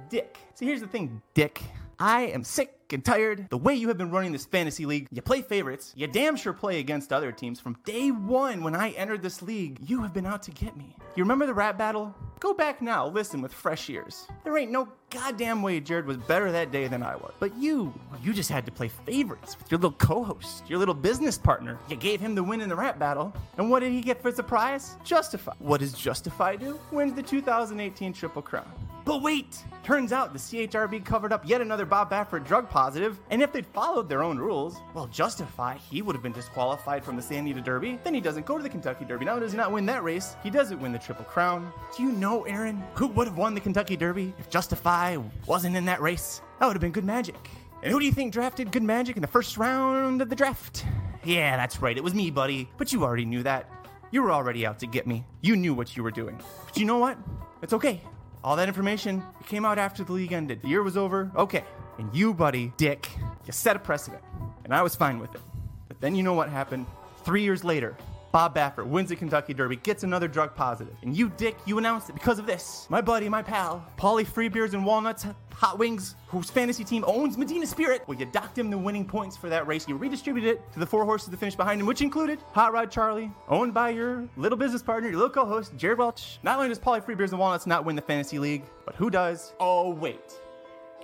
Dick. 0.10 0.38
See, 0.54 0.66
here's 0.66 0.82
the 0.82 0.88
thing, 0.88 1.22
Dick. 1.34 1.62
I 2.00 2.24
am 2.28 2.44
sick 2.44 2.74
and 2.92 3.04
tired. 3.04 3.48
The 3.50 3.58
way 3.58 3.74
you 3.74 3.88
have 3.88 3.98
been 3.98 4.12
running 4.12 4.32
this 4.32 4.46
fantasy 4.46 4.86
league, 4.86 5.08
you 5.12 5.22
play 5.22 5.42
favorites, 5.42 5.94
you 5.96 6.08
damn 6.08 6.36
sure 6.36 6.54
play 6.54 6.80
against 6.80 7.12
other 7.12 7.32
teams. 7.32 7.60
From 7.60 7.78
day 7.84 8.12
one 8.12 8.64
when 8.64 8.76
I 8.76 8.92
entered 8.92 9.24
this 9.24 9.42
league, 9.42 9.80
you 9.82 10.02
have 10.04 10.14
been 10.14 10.26
out 10.26 10.44
to 10.44 10.52
get 10.52 10.78
me. 10.78 10.96
You 11.16 11.24
remember 11.24 11.46
the 11.46 11.54
rap 11.54 11.78
battle? 11.78 12.16
Go 12.44 12.54
back 12.54 12.82
now, 12.82 13.08
listen 13.08 13.42
with 13.42 13.54
fresh 13.54 13.90
ears. 13.90 14.28
There 14.44 14.58
ain't 14.58 14.70
no 14.70 14.90
goddamn 15.10 15.62
way 15.62 15.80
Jared 15.80 16.06
was 16.06 16.18
better 16.18 16.52
that 16.52 16.74
day 16.74 16.90
than 16.90 17.02
I 17.02 17.16
was. 17.16 17.32
But 17.40 17.56
you, 17.56 17.94
you 18.22 18.34
just 18.34 18.50
had 18.50 18.66
to 18.66 18.72
play 18.72 18.90
favorites 18.90 19.58
with 19.58 19.72
your 19.72 19.78
little 19.78 19.94
co 19.94 20.26
host, 20.26 20.70
your 20.70 20.78
little 20.78 20.94
business 20.94 21.38
partner. 21.38 21.80
You 21.88 21.96
gave 21.96 22.20
him 22.20 22.36
the 22.36 22.44
win 22.44 22.60
in 22.60 22.68
the 22.68 22.76
rap 22.76 23.00
battle. 23.00 23.34
And 23.58 23.70
what 23.70 23.80
did 23.80 23.94
he 23.94 24.02
get 24.02 24.22
for 24.22 24.30
his 24.30 24.42
prize? 24.42 24.98
Justify. 25.06 25.54
What 25.60 25.80
does 25.80 25.94
Justify 25.94 26.58
do? 26.58 26.78
Wins 26.92 27.14
the 27.14 27.24
2018 27.24 28.12
Triple 28.12 28.42
Crown. 28.42 28.70
But 29.06 29.22
wait! 29.22 29.64
Turns 29.84 30.14
out 30.14 30.32
the 30.32 30.40
CHRB 30.40 31.04
covered 31.04 31.34
up 31.34 31.44
yet 31.46 31.60
another 31.60 31.86
Bob 31.86 32.10
Baffert 32.10 32.46
drug 32.46 32.70
positive. 32.70 33.20
and 33.32 33.42
if 33.42 33.52
they'd 33.52 33.66
followed 33.68 34.08
their 34.08 34.24
own 34.24 34.38
rules, 34.38 34.78
well, 34.94 35.08
justify 35.08 35.76
he 35.76 36.02
would 36.02 36.16
have 36.16 36.24
been 36.24 36.32
disqualified 36.32 37.04
from 37.04 37.18
the 37.18 37.22
Santa 37.22 37.42
Anita 37.42 37.60
Derby. 37.60 38.00
Then 38.06 38.14
he 38.14 38.22
doesn't 38.22 38.46
go 38.46 38.56
to 38.56 38.64
the 38.64 38.70
Kentucky 38.70 39.04
Derby. 39.04 39.26
Now 39.26 39.40
does 39.40 39.52
he 39.52 39.58
not 39.58 39.74
win 39.74 39.86
that 39.88 40.04
race, 40.04 40.38
he 40.42 40.50
doesn't 40.50 40.80
win 40.80 40.94
the 40.94 41.00
Triple 41.00 41.26
Crown. 41.26 41.70
Do 41.98 42.04
you 42.04 42.14
know, 42.14 42.33
Oh, 42.34 42.46
Aaron, 42.46 42.84
who 42.96 43.06
would 43.10 43.28
have 43.28 43.38
won 43.38 43.54
the 43.54 43.62
Kentucky 43.62 43.96
Derby 43.96 44.34
if 44.40 44.50
Justify 44.50 45.18
wasn't 45.46 45.76
in 45.76 45.86
that 45.86 46.02
race? 46.02 46.42
That 46.60 46.66
would 46.66 46.74
have 46.74 46.82
been 46.82 46.92
Good 46.92 47.06
Magic. 47.06 47.36
And 47.84 47.92
who 47.92 48.00
do 48.00 48.08
you 48.08 48.12
think 48.12 48.34
drafted 48.34 48.72
Good 48.72 48.82
Magic 48.82 49.16
in 49.16 49.22
the 49.22 49.28
first 49.28 49.56
round 49.56 50.20
of 50.20 50.30
the 50.30 50.36
draft? 50.36 50.84
Yeah, 51.24 51.56
that's 51.58 51.80
right, 51.80 51.96
it 51.96 52.04
was 52.04 52.16
me, 52.16 52.32
buddy. 52.32 52.68
But 52.80 52.92
you 52.92 53.04
already 53.04 53.26
knew 53.26 53.44
that. 53.44 53.70
You 54.10 54.24
were 54.24 54.32
already 54.32 54.66
out 54.66 54.80
to 54.80 54.88
get 54.88 55.06
me. 55.06 55.26
You 55.42 55.56
knew 55.56 55.76
what 55.76 55.96
you 55.96 56.02
were 56.02 56.10
doing. 56.10 56.42
But 56.66 56.76
you 56.76 56.86
know 56.86 56.98
what? 56.98 57.20
It's 57.62 57.74
okay. 57.74 58.02
All 58.44 58.56
that 58.56 58.68
information 58.68 59.22
it 59.40 59.46
came 59.46 59.64
out 59.64 59.78
after 59.78 60.04
the 60.04 60.14
league 60.14 60.34
ended. 60.34 60.64
The 60.64 60.70
year 60.70 60.82
was 60.82 60.98
over. 60.98 61.32
Okay. 61.36 61.64
And 62.00 62.10
you, 62.16 62.34
buddy, 62.34 62.74
Dick, 62.78 63.12
you 63.46 63.54
set 63.54 63.76
a 63.76 63.80
precedent. 63.80 64.24
And 64.64 64.74
I 64.74 64.82
was 64.82 64.96
fine 64.96 65.20
with 65.20 65.36
it. 65.36 65.42
But 65.88 66.02
then 66.02 66.16
you 66.16 66.24
know 66.24 66.34
what 66.34 66.50
happened? 66.50 66.88
Three 67.26 67.44
years 67.44 67.64
later, 67.64 67.96
Bob 68.34 68.56
Baffert 68.56 68.88
wins 68.88 69.10
the 69.10 69.16
Kentucky 69.16 69.54
Derby, 69.54 69.76
gets 69.76 70.04
another 70.04 70.28
drug 70.28 70.56
positive. 70.56 70.96
And 71.04 71.16
you, 71.16 71.30
Dick, 71.38 71.56
you 71.68 71.78
announced 71.78 72.10
it 72.10 72.14
because 72.14 72.40
of 72.40 72.48
this. 72.48 72.88
My 72.90 73.00
buddy, 73.00 73.30
my 73.30 73.44
pal, 73.44 73.86
Paulie 73.96 74.26
Freebeers 74.26 74.74
and 74.74 74.84
Walnuts 74.84 75.28
Hot 75.52 75.78
Wings, 75.78 76.16
whose 76.26 76.50
fantasy 76.50 76.84
team 76.84 77.04
owns 77.06 77.38
Medina 77.38 77.68
Spirit, 77.68 78.02
well, 78.08 78.18
you 78.18 78.26
docked 78.26 78.58
him 78.58 78.72
the 78.72 78.78
winning 78.78 79.06
points 79.06 79.38
for 79.38 79.50
that 79.50 79.68
race. 79.68 79.88
You 79.88 79.98
redistributed 79.98 80.50
it 80.50 80.74
to 80.74 80.80
the 80.80 80.86
four 80.86 81.06
horses 81.06 81.30
that 81.30 81.38
finished 81.38 81.58
behind 81.58 81.80
him, 81.80 81.86
which 81.86 82.02
included 82.02 82.40
Hot 82.54 82.74
Rod 82.74 82.90
Charlie, 82.90 83.32
owned 83.50 83.72
by 83.72 83.92
your 83.92 84.28
little 84.36 84.58
business 84.58 84.82
partner, 84.82 85.10
your 85.10 85.20
little 85.20 85.34
co-host, 85.34 85.78
Jared 85.78 86.00
Welch. 86.00 86.40
Not 86.42 86.58
only 86.58 86.70
does 86.70 86.80
Paulie 86.80 87.06
Freebeers 87.06 87.30
and 87.30 87.40
Walnuts 87.40 87.68
not 87.68 87.86
win 87.86 87.96
the 87.96 88.02
fantasy 88.02 88.40
league, 88.40 88.64
but 88.84 88.96
who 88.96 89.12
does? 89.12 89.54
Oh, 89.60 89.92
wait. 89.92 90.34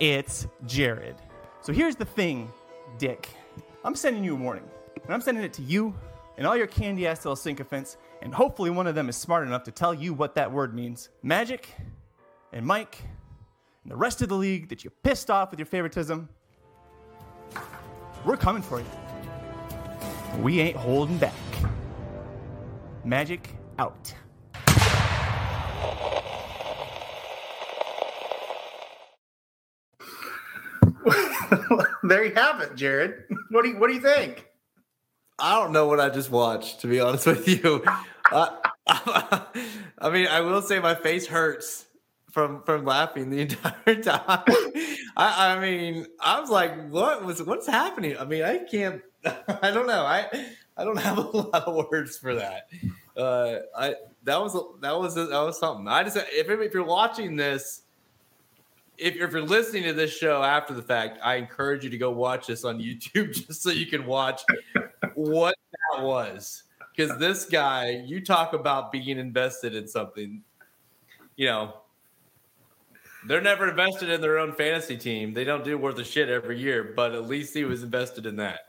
It's 0.00 0.48
Jared. 0.66 1.14
So 1.62 1.72
here's 1.72 1.94
the 1.94 2.06
thing, 2.06 2.50
Dick. 2.98 3.28
I'm 3.84 3.94
sending 3.94 4.24
you 4.24 4.34
a 4.34 4.36
warning. 4.36 4.64
And 5.04 5.14
I'm 5.14 5.20
sending 5.20 5.44
it 5.44 5.52
to 5.52 5.62
you 5.62 5.94
and 6.40 6.46
all 6.46 6.56
your 6.56 6.66
candy 6.66 7.06
ass 7.06 7.26
little 7.26 7.36
sycophants, 7.36 7.98
and 8.22 8.32
hopefully 8.32 8.70
one 8.70 8.86
of 8.86 8.94
them 8.94 9.10
is 9.10 9.16
smart 9.16 9.46
enough 9.46 9.62
to 9.64 9.70
tell 9.70 9.92
you 9.92 10.14
what 10.14 10.34
that 10.36 10.50
word 10.50 10.74
means. 10.74 11.10
Magic 11.22 11.68
and 12.54 12.64
Mike 12.64 12.96
and 13.82 13.92
the 13.92 13.96
rest 13.96 14.22
of 14.22 14.30
the 14.30 14.34
league 14.34 14.70
that 14.70 14.82
you 14.82 14.88
pissed 15.02 15.30
off 15.30 15.50
with 15.50 15.60
your 15.60 15.66
favoritism, 15.66 16.30
we're 18.24 18.38
coming 18.38 18.62
for 18.62 18.80
you. 18.80 18.86
We 20.38 20.60
ain't 20.60 20.76
holding 20.76 21.18
back. 21.18 21.34
Magic 23.04 23.50
out. 23.78 24.14
there 32.02 32.24
you 32.24 32.34
have 32.34 32.62
it, 32.62 32.74
Jared. 32.76 33.24
What 33.50 33.62
do 33.62 33.68
you 33.68 33.78
What 33.78 33.88
do 33.88 33.92
you 33.92 34.00
think? 34.00 34.46
I 35.40 35.58
don't 35.58 35.72
know 35.72 35.86
what 35.86 36.00
I 36.00 36.10
just 36.10 36.30
watched, 36.30 36.80
to 36.80 36.86
be 36.86 37.00
honest 37.00 37.26
with 37.26 37.48
you. 37.48 37.82
Uh, 38.30 38.56
I 38.86 40.10
mean, 40.10 40.26
I 40.26 40.40
will 40.40 40.62
say 40.62 40.78
my 40.78 40.94
face 40.94 41.26
hurts 41.26 41.86
from 42.30 42.62
from 42.62 42.84
laughing 42.84 43.30
the 43.30 43.40
entire 43.40 44.02
time. 44.02 44.44
I, 45.16 45.56
I 45.56 45.60
mean, 45.60 46.06
I 46.20 46.40
was 46.40 46.50
like, 46.50 46.88
"What 46.90 47.24
was 47.24 47.42
what's 47.42 47.66
happening?" 47.66 48.16
I 48.18 48.24
mean, 48.24 48.42
I 48.42 48.58
can't. 48.58 49.02
I 49.24 49.70
don't 49.70 49.86
know. 49.86 50.04
I 50.04 50.28
I 50.76 50.84
don't 50.84 50.98
have 50.98 51.18
a 51.18 51.20
lot 51.36 51.64
of 51.64 51.88
words 51.90 52.16
for 52.16 52.34
that. 52.34 52.68
Uh, 53.16 53.58
I 53.76 53.94
that 54.24 54.40
was 54.40 54.52
that 54.80 54.98
was 54.98 55.14
that 55.14 55.30
was 55.30 55.58
something. 55.58 55.88
I 55.88 56.02
just 56.02 56.16
if 56.16 56.48
if 56.48 56.74
you're 56.74 56.84
watching 56.84 57.36
this, 57.36 57.82
if 58.96 59.14
you're, 59.14 59.26
if 59.26 59.32
you're 59.32 59.42
listening 59.42 59.84
to 59.84 59.92
this 59.92 60.16
show 60.16 60.42
after 60.42 60.74
the 60.74 60.82
fact, 60.82 61.18
I 61.22 61.36
encourage 61.36 61.84
you 61.84 61.90
to 61.90 61.98
go 61.98 62.10
watch 62.10 62.46
this 62.46 62.64
on 62.64 62.78
YouTube 62.78 63.34
just 63.46 63.62
so 63.62 63.70
you 63.70 63.86
can 63.86 64.06
watch 64.06 64.42
what 65.20 65.54
that 65.72 66.02
was. 66.02 66.64
Because 66.94 67.18
this 67.18 67.46
guy, 67.46 68.02
you 68.06 68.24
talk 68.24 68.52
about 68.52 68.92
being 68.92 69.18
invested 69.18 69.74
in 69.74 69.86
something, 69.86 70.42
you 71.36 71.46
know, 71.46 71.74
they're 73.26 73.40
never 73.40 73.68
invested 73.68 74.08
in 74.08 74.20
their 74.20 74.38
own 74.38 74.52
fantasy 74.52 74.96
team. 74.96 75.34
They 75.34 75.44
don't 75.44 75.64
do 75.64 75.76
worth 75.76 75.98
a 75.98 76.04
shit 76.04 76.28
every 76.28 76.58
year, 76.58 76.92
but 76.96 77.12
at 77.12 77.26
least 77.26 77.54
he 77.54 77.64
was 77.64 77.82
invested 77.82 78.26
in 78.26 78.36
that. 78.36 78.60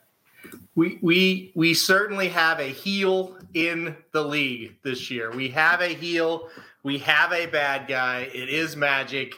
We 0.76 0.98
we 1.02 1.52
we 1.56 1.74
certainly 1.74 2.28
have 2.30 2.60
a 2.60 2.68
heel 2.68 3.38
in 3.54 3.96
the 4.12 4.24
league 4.24 4.76
this 4.84 5.12
year. 5.12 5.32
We 5.32 5.50
have 5.50 5.82
a 5.82 5.90
heel. 5.90 6.50
We 6.84 6.98
have 7.00 7.32
a 7.32 7.46
bad 7.46 7.88
guy. 7.88 8.30
It 8.34 8.50
is 8.50 8.76
magic. 8.76 9.36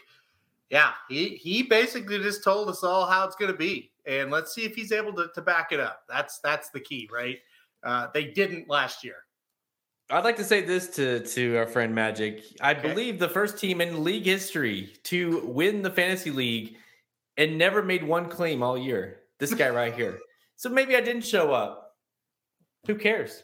Yeah, 0.70 0.92
he 1.10 1.30
he 1.30 1.64
basically 1.64 2.20
just 2.20 2.44
told 2.44 2.70
us 2.70 2.84
all 2.84 3.06
how 3.06 3.28
it's 3.28 3.36
going 3.36 3.52
to 3.52 3.58
be, 3.58 3.92
and 4.06 4.32
let's 4.32 4.54
see 4.54 4.64
if 4.66 4.76
he's 4.76 4.92
able 4.92 5.14
to, 5.14 5.30
to 5.36 5.42
back 5.42 5.72
it 5.72 5.80
up. 5.80 6.02
That's 6.10 6.40
that's 6.40 6.70
the 6.72 6.80
key, 6.80 7.10
right? 7.12 7.38
Uh, 7.84 8.08
they 8.14 8.26
didn't 8.26 8.70
last 8.70 9.04
year. 9.04 9.16
I'd 10.10 10.24
like 10.26 10.36
to 10.38 10.44
say 10.44 10.62
this 10.62 10.88
to 10.96 11.20
to 11.22 11.58
our 11.58 11.66
friend 11.68 11.94
Magic. 11.96 12.44
I 12.62 12.72
Okay. 12.74 12.90
believe 12.90 13.20
the 13.20 13.30
first 13.30 13.58
team 13.58 13.82
in 13.82 14.04
league 14.04 14.26
history 14.26 14.94
to 15.04 15.42
win 15.46 15.82
the 15.82 15.90
fantasy 15.92 16.32
league 16.32 16.76
and 17.38 17.58
never 17.58 17.82
made 17.82 18.04
one 18.04 18.30
claim 18.30 18.62
all 18.62 18.78
year. 18.78 19.22
This 19.40 19.54
guy 19.54 19.70
right 19.70 19.94
here. 19.94 20.20
So 20.56 20.70
maybe 20.70 20.96
I 20.96 21.02
didn't 21.02 21.26
show 21.26 21.52
up. 21.52 21.96
Who 22.88 22.96
cares? 22.96 23.44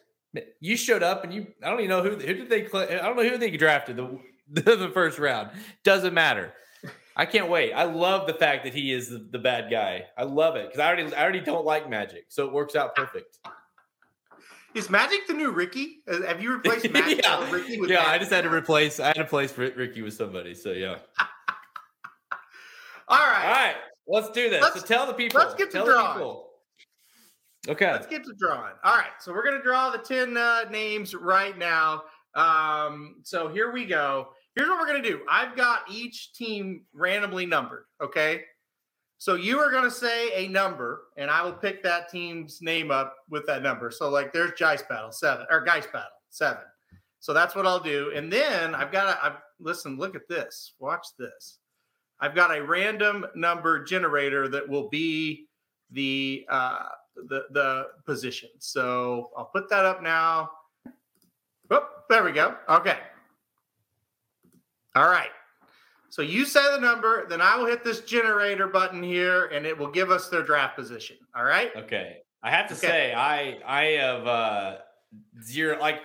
You 0.62 0.78
showed 0.78 1.03
up 1.03 1.24
and 1.26 1.34
you. 1.34 1.47
I 1.64 1.70
don't 1.70 1.80
even 1.80 1.89
know 1.89 2.03
who 2.03 2.12
who 2.12 2.34
did 2.34 2.49
they. 2.49 2.66
I 2.68 3.01
don't 3.01 3.18
know 3.18 3.28
who 3.28 3.38
they 3.38 3.49
drafted 3.51 3.97
the 3.97 4.20
the 4.62 4.91
first 4.93 5.18
round. 5.20 5.49
Doesn't 5.84 6.14
matter. 6.14 6.53
I 7.16 7.26
can't 7.26 7.49
wait. 7.49 7.74
I 7.74 7.84
love 7.84 8.28
the 8.28 8.34
fact 8.34 8.64
that 8.64 8.74
he 8.74 8.93
is 8.93 9.10
the, 9.10 9.18
the 9.18 9.39
bad 9.39 9.70
guy. 9.70 10.05
I 10.18 10.24
love 10.24 10.55
it 10.55 10.68
because 10.68 10.80
I 10.80 10.88
already 10.88 11.14
I 11.14 11.22
already 11.22 11.41
don't 11.41 11.66
like 11.66 11.89
Magic, 11.89 12.26
so 12.30 12.45
it 12.45 12.53
works 12.53 12.76
out 12.76 12.95
perfect. 12.95 13.39
Is 14.76 14.89
Magic 14.89 15.28
the 15.28 15.34
new 15.34 15.51
Ricky? 15.51 16.03
Have 16.07 16.41
you 16.41 16.53
replaced 16.53 16.89
Magic 16.93 17.22
yeah, 17.24 17.51
Ricky 17.51 17.80
with 17.80 17.89
yeah. 17.89 17.97
Magic? 17.97 18.12
I 18.14 18.18
just 18.20 18.32
had 18.32 18.43
to 18.43 18.53
replace. 18.53 18.99
I 18.99 19.07
had 19.07 19.16
to 19.16 19.24
replace 19.24 19.57
Ricky 19.57 20.01
with 20.01 20.14
somebody. 20.14 20.53
So 20.53 20.72
yeah. 20.72 20.97
All 23.07 23.18
right, 23.18 23.45
All 23.45 23.51
right, 23.51 23.76
let's 24.07 24.30
do 24.30 24.49
this. 24.51 24.62
Let's- 24.62 24.82
so 24.82 24.86
tell 24.86 25.07
the 25.07 25.14
people. 25.14 25.39
let's 25.39 25.55
get 25.55 25.72
to 25.72 25.78
tell 25.78 25.86
drawing. 25.86 26.07
the 26.07 26.14
people. 26.14 26.45
Okay. 27.68 27.91
let's 27.91 28.07
get 28.07 28.24
to 28.24 28.34
drawing. 28.39 28.74
All 28.84 28.95
right, 28.95 29.10
so 29.20 29.34
we're 29.34 29.43
gonna 29.43 29.64
draw 29.64 29.89
the 29.89 29.97
ten 29.97 30.38
uh, 30.38 30.66
names 30.70 31.16
right 31.16 31.57
now. 31.57 32.03
Um, 32.36 33.16
so 33.24 33.47
here 33.47 33.72
we 33.72 33.86
go. 33.86 34.30
Here's 34.55 34.67
what 34.67 34.79
we're 34.79 34.87
gonna 34.87 35.01
do. 35.01 35.21
I've 35.29 35.55
got 35.55 35.83
each 35.89 36.33
team 36.33 36.85
randomly 36.93 37.45
numbered. 37.45 37.85
Okay, 38.01 38.43
so 39.17 39.35
you 39.35 39.59
are 39.59 39.71
gonna 39.71 39.91
say 39.91 40.45
a 40.45 40.47
number, 40.47 41.03
and 41.17 41.29
I 41.29 41.43
will 41.43 41.53
pick 41.53 41.83
that 41.83 42.09
team's 42.09 42.61
name 42.61 42.91
up 42.91 43.15
with 43.29 43.45
that 43.47 43.61
number. 43.61 43.91
So 43.91 44.09
like, 44.09 44.33
there's 44.33 44.51
Geist 44.57 44.87
Battle 44.89 45.11
seven 45.11 45.45
or 45.49 45.61
Geist 45.61 45.91
Battle 45.91 46.09
seven. 46.29 46.63
So 47.19 47.33
that's 47.33 47.53
what 47.53 47.65
I'll 47.65 47.81
do, 47.81 48.11
and 48.15 48.31
then 48.31 48.73
I've 48.73 48.91
got 48.91 49.13
to. 49.13 49.25
I've 49.25 49.37
listen. 49.59 49.97
Look 49.97 50.15
at 50.15 50.27
this. 50.29 50.73
Watch 50.79 51.05
this. 51.17 51.59
I've 52.21 52.33
got 52.33 52.55
a 52.55 52.63
random 52.63 53.25
number 53.35 53.83
generator 53.83 54.47
that 54.47 54.67
will 54.67 54.89
be 54.89 55.47
the 55.91 56.45
uh, 56.49 56.87
the 57.27 57.45
the 57.51 57.87
position. 58.05 58.49
So 58.59 59.31
I'll 59.37 59.49
put 59.53 59.69
that 59.69 59.85
up 59.85 60.01
now. 60.01 60.51
Oh, 61.71 61.87
there 62.09 62.23
we 62.23 62.31
go. 62.31 62.55
Okay. 62.69 62.97
All 64.95 65.07
right. 65.07 65.29
So 66.09 66.21
you 66.23 66.45
say 66.45 66.61
the 66.73 66.79
number, 66.81 67.27
then 67.27 67.39
I 67.41 67.55
will 67.55 67.67
hit 67.67 67.83
this 67.83 68.01
generator 68.01 68.67
button 68.67 69.03
here, 69.03 69.45
and 69.47 69.65
it 69.65 69.77
will 69.77 69.91
give 69.91 70.09
us 70.09 70.27
their 70.29 70.41
draft 70.41 70.75
position. 70.75 71.17
All 71.35 71.43
right. 71.43 71.75
Okay. 71.75 72.17
I 72.41 72.49
have 72.49 72.67
to 72.69 72.73
Okay. 72.73 72.87
say, 72.87 73.13
I 73.13 73.59
I 73.65 73.83
have 74.01 74.25
uh 74.27 74.77
zero 75.43 75.77
like 75.79 76.01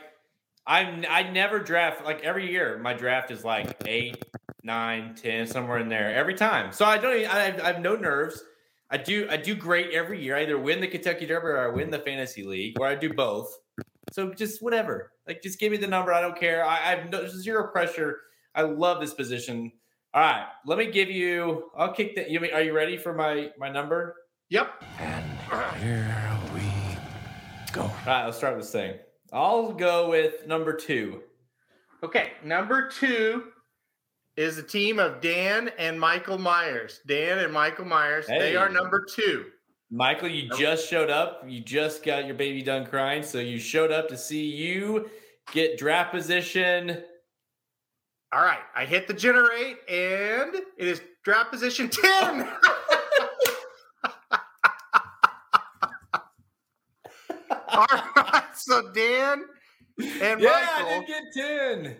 I'm 0.67 1.05
I 1.09 1.23
never 1.31 1.59
draft 1.59 2.05
like 2.05 2.23
every 2.23 2.51
year. 2.51 2.79
My 2.79 2.93
draft 2.93 3.31
is 3.31 3.45
like 3.45 3.77
eight, 3.87 4.23
nine, 4.63 5.15
ten, 5.15 5.47
somewhere 5.47 5.79
in 5.79 5.89
there 5.89 6.15
every 6.15 6.35
time. 6.35 6.73
So 6.73 6.85
I 6.85 6.99
don't. 6.99 7.17
Even, 7.17 7.31
I, 7.31 7.39
have, 7.45 7.61
I 7.61 7.67
have 7.69 7.81
no 7.81 7.97
nerves. 7.97 8.43
I 8.91 8.97
do. 8.99 9.27
I 9.31 9.37
do 9.37 9.55
great 9.55 9.93
every 9.93 10.23
year. 10.23 10.37
I 10.37 10.43
either 10.43 10.59
win 10.59 10.81
the 10.81 10.89
Kentucky 10.89 11.27
Derby 11.27 11.47
or 11.47 11.59
I 11.59 11.69
win 11.69 11.91
the 11.91 11.99
fantasy 11.99 12.43
league, 12.45 12.79
or 12.79 12.87
I 12.87 12.95
do 12.95 13.13
both. 13.13 13.57
So 14.13 14.33
just 14.35 14.63
whatever. 14.63 15.13
Like 15.27 15.43
just 15.43 15.59
give 15.59 15.71
me 15.73 15.79
the 15.79 15.87
number. 15.87 16.13
I 16.13 16.21
don't 16.21 16.39
care. 16.39 16.65
I, 16.65 16.75
I 16.77 16.97
have 16.97 17.11
no, 17.11 17.27
zero 17.27 17.69
pressure. 17.69 18.21
I 18.55 18.63
love 18.63 19.01
this 19.01 19.15
position. 19.15 19.73
All 20.13 20.21
right, 20.23 20.47
let 20.65 20.79
me 20.79 20.87
give 20.91 21.11
you. 21.11 21.71
I'll 21.77 21.93
kick 21.93 22.15
the. 22.15 22.31
You 22.31 22.41
mean, 22.41 22.53
are 22.55 22.63
you 22.63 22.73
ready 22.73 22.97
for 22.97 23.13
my 23.13 23.51
my 23.59 23.69
number? 23.69 24.15
Yep. 24.51 24.85
And 25.01 25.25
here 25.83 26.39
we 26.55 26.61
go. 27.73 27.83
All 27.83 27.91
right, 28.07 28.25
let's 28.25 28.37
start 28.37 28.57
this 28.57 28.71
thing. 28.71 28.95
I'll 29.33 29.73
go 29.73 30.11
with 30.11 30.47
number 30.47 30.73
two. 30.73 31.23
Okay. 32.05 32.33
Number 32.45 32.89
two 32.89 33.45
is 34.37 34.57
the 34.57 34.63
team 34.63 34.99
of 34.99 35.21
Dan 35.21 35.71
and 35.79 35.99
Michael 35.99 36.39
Myers. 36.39 37.01
Dan 37.07 37.39
and 37.39 37.53
Michael 37.53 37.85
Myers. 37.87 38.27
They 38.29 38.55
are 38.55 38.69
number 38.69 39.05
two. 39.05 39.47
Michael, 39.91 40.29
you 40.29 40.49
Nope. 40.49 40.59
just 40.59 40.89
showed 40.89 41.11
up. 41.11 41.43
You 41.47 41.61
just 41.61 42.05
got 42.05 42.27
your 42.27 42.35
baby 42.35 42.63
done 42.63 42.87
crying. 42.87 43.23
So 43.23 43.39
you 43.39 43.59
showed 43.59 43.91
up 43.91 44.09
to 44.09 44.17
see 44.17 44.45
you 44.45 45.09
get 45.53 45.79
draft 45.79 46.13
position. 46.13 47.03
All 48.35 48.43
right. 48.43 48.59
I 48.75 48.85
hit 48.85 49.07
the 49.07 49.15
generate, 49.15 49.79
and 49.89 50.57
it 50.57 50.89
is 50.89 51.01
draft 51.23 51.53
position 51.53 51.89
10. 51.89 52.03
All 57.69 57.87
right. 58.17 58.43
So 58.57 58.91
Dan 58.93 59.45
and 59.99 60.41
yeah, 60.41 60.51
I 60.53 60.83
Michael 60.83 61.01
did 61.07 61.07
get 61.07 61.23
10. 61.85 61.97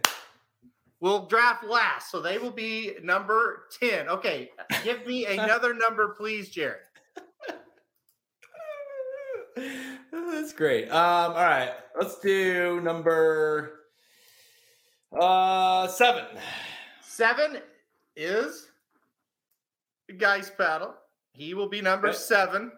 will 1.01 1.27
draft 1.27 1.63
last. 1.65 2.11
So 2.11 2.21
they 2.21 2.39
will 2.39 2.51
be 2.51 2.95
number 3.03 3.67
10. 3.81 4.09
Okay. 4.09 4.51
Give 4.83 5.07
me 5.07 5.27
another 5.39 5.73
number, 5.73 6.17
please, 6.19 6.49
Jared. 6.51 6.81
That's 10.13 10.53
great. 10.53 10.89
Um, 10.89 11.33
all 11.33 11.45
right, 11.45 11.71
let's 11.97 12.19
do 12.19 12.81
number 12.81 13.84
uh 15.19 15.87
seven. 15.89 16.25
Seven 17.03 17.59
is 18.17 18.69
Geist 20.19 20.57
Paddle. 20.59 20.95
He 21.33 21.55
will 21.55 21.69
be 21.69 21.81
number 21.81 22.13
seven. 22.13 22.73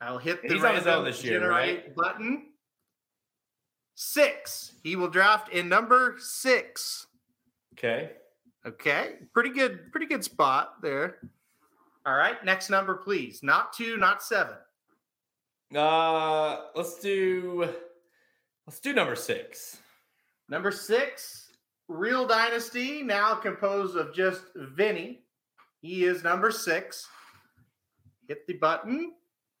I'll 0.00 0.18
hit 0.18 0.42
the 0.42 0.54
He's 0.54 0.64
on 0.64 0.74
his 0.74 0.86
own 0.86 1.04
random 1.04 1.04
this 1.06 1.24
year, 1.24 1.40
generate 1.40 1.76
right? 1.84 1.94
button. 1.96 2.46
Six. 3.94 4.74
He 4.82 4.94
will 4.96 5.08
draft 5.08 5.52
in 5.52 5.68
number 5.68 6.16
six. 6.18 7.06
Okay. 7.74 8.10
Okay, 8.66 9.14
pretty 9.32 9.50
good, 9.50 9.90
pretty 9.92 10.06
good 10.06 10.22
spot 10.24 10.82
there. 10.82 11.18
All 12.04 12.14
right, 12.14 12.44
next 12.44 12.70
number, 12.70 12.94
please. 12.96 13.42
Not 13.42 13.72
two, 13.72 13.96
not 13.96 14.22
seven. 14.22 14.54
Uh 15.74 16.62
let's 16.74 16.98
do 16.98 17.68
let's 18.66 18.80
do 18.80 18.92
number 18.94 19.14
six. 19.14 19.78
Number 20.48 20.70
six, 20.70 21.47
Real 21.88 22.26
Dynasty, 22.26 23.02
now 23.02 23.34
composed 23.34 23.96
of 23.96 24.14
just 24.14 24.42
Vinny. 24.54 25.22
He 25.80 26.04
is 26.04 26.22
number 26.22 26.50
six. 26.50 27.06
Hit 28.26 28.46
the 28.46 28.54
button. 28.54 29.12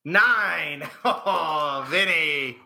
Nine. 0.04 0.82
Oh, 1.04 1.86
Vinny. 1.88 2.58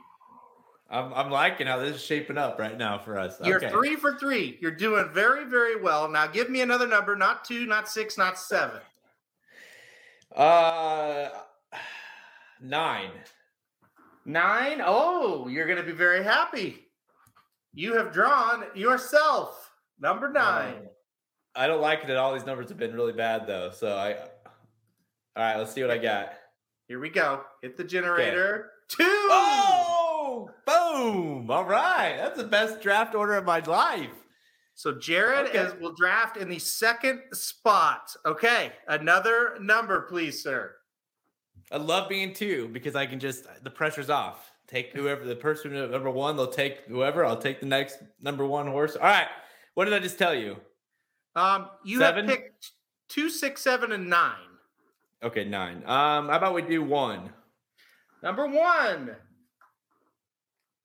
I'm 0.91 1.13
I'm 1.15 1.31
liking 1.31 1.67
how 1.67 1.79
this 1.79 1.97
is 1.97 2.03
shaping 2.03 2.37
up 2.37 2.59
right 2.59 2.77
now 2.77 2.99
for 2.99 3.19
us. 3.19 3.37
You're 3.43 3.57
Okay. 3.57 3.71
three 3.71 3.97
for 3.97 4.19
three. 4.19 4.59
You're 4.61 4.71
doing 4.73 5.09
very, 5.15 5.45
very 5.47 5.81
well. 5.81 6.09
Now 6.11 6.27
give 6.27 6.51
me 6.51 6.61
another 6.61 6.87
number, 6.87 7.17
not 7.17 7.45
two, 7.47 7.65
not 7.67 7.89
six, 7.89 8.19
not 8.19 8.39
seven. 8.39 8.81
Uh 10.35 11.29
nine. 12.61 13.11
Nine. 14.27 14.83
Oh, 14.85 15.49
you're 15.49 15.67
going 15.67 15.79
to 15.79 15.83
be 15.85 15.93
very 15.93 16.23
happy. 16.23 16.87
You 17.75 17.97
have 17.97 18.13
drawn 18.13 18.65
yourself 18.75 19.71
number 19.99 20.31
nine. 20.31 20.75
Um, 20.75 20.89
I 21.55 21.67
don't 21.67 21.81
like 21.81 22.01
it 22.03 22.07
that 22.09 22.17
all 22.17 22.33
these 22.33 22.47
numbers 22.47 22.69
have 22.69 22.79
been 22.79 22.95
really 22.95 23.13
bad 23.13 23.47
though. 23.47 23.71
So 23.71 23.97
I 23.97 24.15
all 24.15 25.43
right, 25.43 25.57
let's 25.57 25.73
see 25.73 25.81
what 25.83 25.91
I 25.91 25.99
got. 25.99 26.33
Here 26.89 27.01
we 27.01 27.09
go. 27.09 27.43
Hit 27.63 27.77
the 27.77 27.85
generator. 27.85 28.71
Two. 28.89 29.05
Oh 29.05 30.51
boom. 30.67 31.51
All 31.51 31.65
right. 31.65 32.17
That's 32.19 32.37
the 32.37 32.45
best 32.45 32.83
draft 32.83 33.15
order 33.15 33.35
of 33.35 33.45
my 33.45 33.61
life. 33.61 34.11
So 34.75 34.93
Jared 34.93 35.49
Okay. 35.49 35.59
is, 35.59 35.75
will 35.81 35.95
draft 35.95 36.37
in 36.37 36.49
the 36.49 36.59
second 36.59 37.23
spot. 37.33 38.15
Okay, 38.27 38.73
another 38.89 39.57
number, 39.61 40.03
please, 40.03 40.43
sir. 40.43 40.75
I 41.71 41.77
love 41.77 42.09
being 42.09 42.33
two 42.35 42.69
because 42.69 42.97
I 42.97 43.07
can 43.07 43.21
just 43.21 43.47
the 43.63 43.71
pressure's 43.71 44.11
off. 44.11 44.52
Take 44.69 44.93
whoever 44.93 45.25
the 45.25 45.37
person 45.37 45.73
number 45.91 46.11
one, 46.11 46.37
they'll 46.37 46.47
take 46.47 46.79
whoever. 46.89 47.25
I'll 47.25 47.37
take 47.37 47.61
the 47.61 47.67
next 47.67 47.99
number 48.21 48.47
one 48.47 48.67
horse. 48.67 48.97
All 48.97 49.03
right. 49.03 49.27
What 49.75 49.85
did 49.87 49.95
I 49.95 49.99
just 49.99 50.19
tell 50.19 50.35
you? 50.35 50.57
Um, 51.37 51.69
you 51.85 51.99
Seven? 51.99 52.27
have 52.29 52.37
picked 52.39 52.71
two, 53.09 53.29
six, 53.29 53.63
seven, 53.63 53.93
and 53.93 54.09
nine. 54.09 54.37
Okay, 55.23 55.45
nine. 55.45 55.79
Um, 55.87 56.29
how 56.29 56.37
about 56.37 56.55
we 56.55 56.63
do 56.63 56.83
one? 56.83 57.31
Number 58.23 58.47
one, 58.47 59.17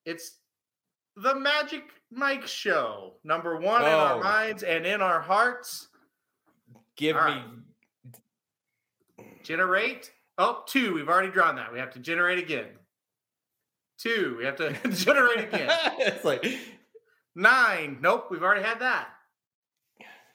it's 0.05 0.37
the 1.15 1.35
Magic 1.35 1.83
Mike 2.11 2.47
Show. 2.47 3.15
Number 3.23 3.57
one 3.57 3.81
in 3.83 3.87
our 3.89 4.15
Oh. 4.15 4.23
minds 4.23 4.63
and 4.63 4.85
in 4.85 5.01
our 5.01 5.21
hearts. 5.21 5.87
Give 6.95 7.15
All 7.15 7.33
me 7.35 7.43
Generate. 9.43 10.11
Oh, 10.37 10.63
two. 10.67 10.93
We've 10.93 11.07
already 11.09 11.31
drawn 11.31 11.55
that. 11.55 11.71
We 11.71 11.79
have 11.79 11.91
to 11.91 11.99
generate 11.99 12.37
again. 12.39 12.67
Two. 13.97 14.35
We 14.37 14.45
have 14.45 14.55
to 14.57 14.73
generate 14.91 15.45
again. 15.53 15.69
it's 15.99 16.23
like 16.25 16.45
Nine. 17.35 17.97
Nope. 18.01 18.27
We've 18.31 18.43
already 18.43 18.63
had 18.63 18.79
that. 18.79 19.09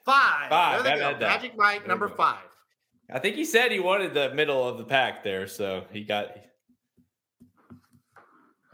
Five. 0.04 0.50
Five, 0.50 0.82
There 0.84 0.94
they 0.94 0.98
that- 1.00 1.04
go. 1.04 1.18
that- 1.18 1.20
that. 1.20 1.36
Magic 1.42 1.56
Mike, 1.56 1.80
There 1.80 1.88
number 1.88 2.08
five. 2.08 2.38
I 3.12 3.18
think 3.18 3.36
he 3.36 3.44
said 3.44 3.70
he 3.72 3.78
wanted 3.80 4.14
the 4.14 4.32
middle 4.34 4.66
of 4.66 4.78
the 4.78 4.84
pack 4.84 5.22
there, 5.22 5.46
so 5.46 5.84
he 5.92 6.02
got 6.02 6.30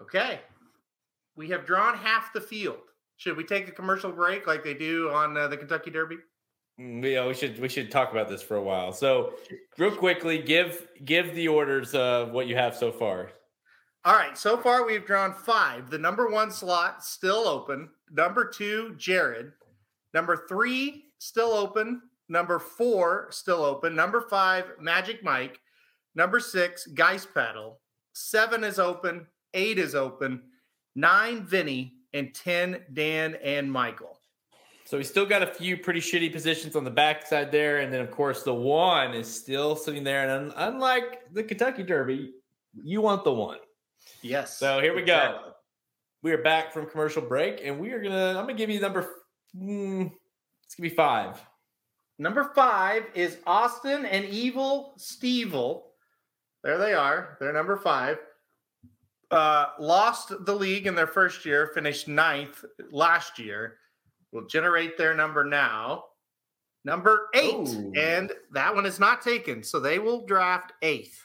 Okay. 0.01 0.41
We 1.37 1.49
have 1.51 1.67
drawn 1.67 1.97
half 1.97 2.33
the 2.33 2.41
field. 2.41 2.79
Should 3.17 3.37
we 3.37 3.45
take 3.45 3.69
a 3.69 3.73
commercial 3.73 4.13
break 4.13 4.47
like 4.47 4.63
they 4.65 4.75
do 4.75 5.11
on 5.11 5.37
uh, 5.37 5.49
the 5.49 5.57
Kentucky 5.57 5.91
Derby? 5.91 6.17
Mm, 6.81 7.03
Yeah, 7.05 7.27
we 7.27 7.35
should 7.35 7.59
we 7.61 7.69
should 7.69 7.91
talk 7.91 8.13
about 8.13 8.29
this 8.29 8.43
for 8.43 8.57
a 8.57 8.63
while. 8.63 8.93
So, 8.93 9.35
real 9.77 9.95
quickly, 9.95 10.39
give 10.41 10.87
give 11.05 11.35
the 11.35 11.49
orders 11.49 11.95
of 11.95 12.31
what 12.31 12.47
you 12.47 12.55
have 12.57 12.77
so 12.77 12.93
far. 12.93 13.31
All 14.05 14.15
right. 14.15 14.39
So 14.39 14.57
far, 14.57 14.87
we've 14.87 15.07
drawn 15.07 15.33
five. 15.33 15.91
The 15.91 15.99
number 15.99 16.29
one 16.29 16.51
slot 16.51 17.05
still 17.05 17.49
open. 17.49 17.91
Number 18.11 18.45
two, 18.49 18.95
Jared. 18.97 19.53
Number 20.15 20.47
three, 20.49 21.05
still 21.19 21.53
open. 21.53 22.03
Number 22.29 22.59
four, 22.59 23.29
still 23.31 23.65
open. 23.65 23.95
Number 23.95 24.21
five, 24.21 24.65
Magic 24.81 25.23
Mike. 25.23 25.61
Number 26.15 26.41
six, 26.41 26.87
Geist 26.87 27.33
Paddle. 27.35 27.81
Seven 28.13 28.65
is 28.65 28.79
open. 28.79 29.27
Eight 29.55 29.79
is 29.79 29.95
open. 29.95 30.43
Nine, 30.95 31.45
Vinny. 31.45 31.95
And 32.15 32.35
10, 32.35 32.85
Dan 32.95 33.37
and 33.45 33.71
Michael. 33.71 34.19
So 34.87 34.97
we 34.97 35.05
still 35.05 35.27
got 35.27 35.43
a 35.43 35.47
few 35.47 35.77
pretty 35.77 36.01
shitty 36.01 36.33
positions 36.33 36.75
on 36.75 36.83
the 36.83 36.91
backside 36.91 37.53
there, 37.53 37.81
and 37.81 37.93
then 37.93 38.01
of 38.01 38.11
course 38.11 38.43
the 38.43 38.55
one 38.55 39.13
is 39.13 39.29
still 39.29 39.77
sitting 39.77 40.03
there. 40.03 40.27
And 40.27 40.51
unlike 40.57 41.31
the 41.35 41.43
Kentucky 41.43 41.83
Derby, 41.83 42.33
you 42.73 43.03
want 43.03 43.25
the 43.25 43.33
one. 43.33 43.59
Yes. 44.23 44.59
So 44.59 44.81
here 44.81 44.95
we 44.95 45.03
go. 45.03 45.53
We 46.23 46.33
are 46.33 46.43
back 46.43 46.73
from 46.73 46.87
commercial 46.87 47.23
break, 47.23 47.61
and 47.63 47.79
we 47.79 47.93
are 47.93 48.03
gonna. 48.03 48.31
I'm 48.31 48.45
gonna 48.45 48.55
give 48.55 48.71
you 48.71 48.81
number. 48.81 49.09
Mm, 49.57 50.11
it's 50.65 50.75
gonna 50.75 50.89
be 50.89 50.95
five. 50.95 51.41
Number 52.19 52.51
five 52.55 53.05
is 53.15 53.39
Austin 53.47 54.05
and 54.05 54.25
Evil 54.25 54.95
Stevel. 54.99 55.83
There 56.65 56.79
they 56.79 56.93
are. 56.93 57.37
They're 57.39 57.53
number 57.53 57.77
five. 57.77 58.19
Uh, 59.31 59.67
lost 59.79 60.33
the 60.45 60.55
league 60.55 60.87
in 60.87 60.95
their 60.95 61.07
first 61.07 61.45
year, 61.45 61.71
finished 61.75 62.09
ninth 62.09 62.65
last 62.91 63.39
year. 63.39 63.77
We'll 64.33 64.47
generate 64.47 64.99
their 64.99 65.15
number 65.15 65.45
now. 65.45 66.05
Number 66.85 67.29
eight, 67.35 67.55
Ooh. 67.55 67.93
and 67.97 68.33
that 68.53 68.75
one 68.75 68.87
is 68.87 68.99
not 68.99 69.21
taken, 69.21 69.63
so 69.63 69.79
they 69.79 69.99
will 69.99 70.25
draft 70.27 70.73
eighth. 70.83 71.25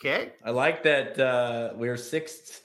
Okay. 0.00 0.32
I 0.44 0.50
like 0.50 0.82
that 0.84 1.18
uh, 1.18 1.72
we're 1.74 1.96
six 1.96 2.60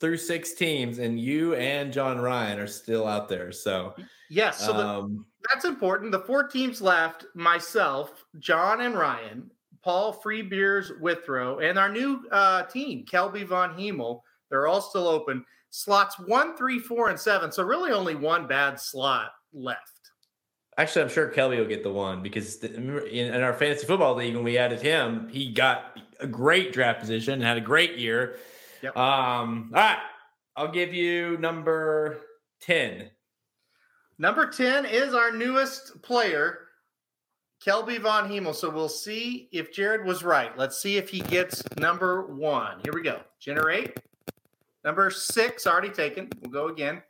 through 0.00 0.18
six 0.18 0.54
teams, 0.54 0.98
and 0.98 1.18
you 1.18 1.54
and 1.54 1.92
John 1.92 2.20
Ryan 2.20 2.60
are 2.60 2.68
still 2.68 3.06
out 3.06 3.28
there. 3.28 3.50
So, 3.50 3.94
Yes. 4.30 4.64
So 4.64 4.72
the, 4.72 4.86
um, 4.86 5.26
that's 5.52 5.64
important. 5.64 6.12
The 6.12 6.20
four 6.20 6.48
teams 6.48 6.82
left 6.82 7.26
myself, 7.34 8.24
John 8.38 8.80
and 8.80 8.96
Ryan, 8.96 9.50
Paul 9.82 10.20
Freebeers 10.20 11.00
Withrow, 11.00 11.58
and 11.58 11.78
our 11.78 11.88
new 11.88 12.24
uh, 12.30 12.64
team, 12.64 13.04
Kelby 13.04 13.46
Von 13.46 13.76
Hemel. 13.76 14.20
They're 14.50 14.66
all 14.66 14.80
still 14.80 15.08
open. 15.08 15.44
Slots 15.70 16.18
one, 16.18 16.56
three, 16.56 16.78
four, 16.78 17.10
and 17.10 17.18
seven. 17.18 17.52
So 17.52 17.62
really 17.62 17.92
only 17.92 18.14
one 18.14 18.46
bad 18.46 18.80
slot 18.80 19.32
left. 19.52 20.10
actually, 20.78 21.02
I'm 21.02 21.08
sure 21.08 21.30
Kelby 21.30 21.58
will 21.58 21.66
get 21.66 21.82
the 21.82 21.92
one 21.92 22.22
because 22.22 22.58
the, 22.58 22.74
in, 22.74 23.34
in 23.34 23.42
our 23.42 23.52
fantasy 23.52 23.86
football 23.86 24.14
league, 24.14 24.34
when 24.34 24.44
we 24.44 24.58
added 24.58 24.80
him, 24.80 25.28
he 25.28 25.52
got 25.52 25.98
a 26.20 26.26
great 26.26 26.72
draft 26.72 27.00
position 27.00 27.34
and 27.34 27.42
had 27.42 27.56
a 27.56 27.62
great 27.62 27.96
year. 27.98 28.36
Yep. 28.82 28.96
Um, 28.96 29.70
all 29.74 29.80
right, 29.80 29.98
I'll 30.56 30.72
give 30.72 30.94
you 30.94 31.36
number 31.38 32.18
ten. 32.60 33.10
Number 34.18 34.46
10 34.46 34.86
is 34.86 35.12
our 35.12 35.30
newest 35.30 36.00
player, 36.00 36.68
Kelby 37.64 38.00
Von 38.00 38.30
Hemel. 38.30 38.54
So 38.54 38.70
we'll 38.70 38.88
see 38.88 39.48
if 39.52 39.72
Jared 39.72 40.06
was 40.06 40.24
right. 40.24 40.56
Let's 40.56 40.80
see 40.80 40.96
if 40.96 41.10
he 41.10 41.20
gets 41.20 41.62
number 41.76 42.26
one. 42.26 42.80
Here 42.82 42.94
we 42.94 43.02
go. 43.02 43.20
Generate. 43.40 43.98
Number 44.84 45.10
six, 45.10 45.66
already 45.66 45.90
taken. 45.90 46.30
We'll 46.40 46.50
go 46.50 46.68
again. 46.68 47.02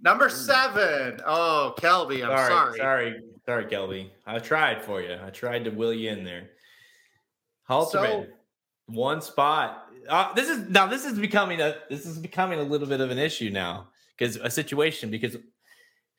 Number 0.00 0.28
seven. 0.28 1.20
Oh, 1.26 1.74
Kelby, 1.78 2.22
I'm 2.22 2.48
sorry. 2.48 2.78
sorry, 2.78 3.20
sorry, 3.46 3.64
Kelby. 3.64 4.10
I 4.26 4.38
tried 4.38 4.82
for 4.82 5.00
you. 5.00 5.16
I 5.24 5.30
tried 5.30 5.64
to 5.64 5.70
will 5.70 5.94
you 5.94 6.10
in 6.10 6.24
there. 6.24 6.50
Halterman, 7.68 7.92
So- 7.92 8.26
one 8.86 9.20
spot. 9.20 9.84
Uh, 10.08 10.32
this 10.34 10.48
is 10.48 10.68
now. 10.70 10.86
This 10.86 11.04
is 11.04 11.18
becoming 11.18 11.60
a. 11.60 11.76
This 11.90 12.06
is 12.06 12.18
becoming 12.18 12.58
a 12.58 12.62
little 12.62 12.86
bit 12.86 13.00
of 13.00 13.10
an 13.10 13.18
issue 13.18 13.50
now 13.50 13.88
because 14.16 14.36
a 14.36 14.50
situation 14.50 15.10
because 15.10 15.36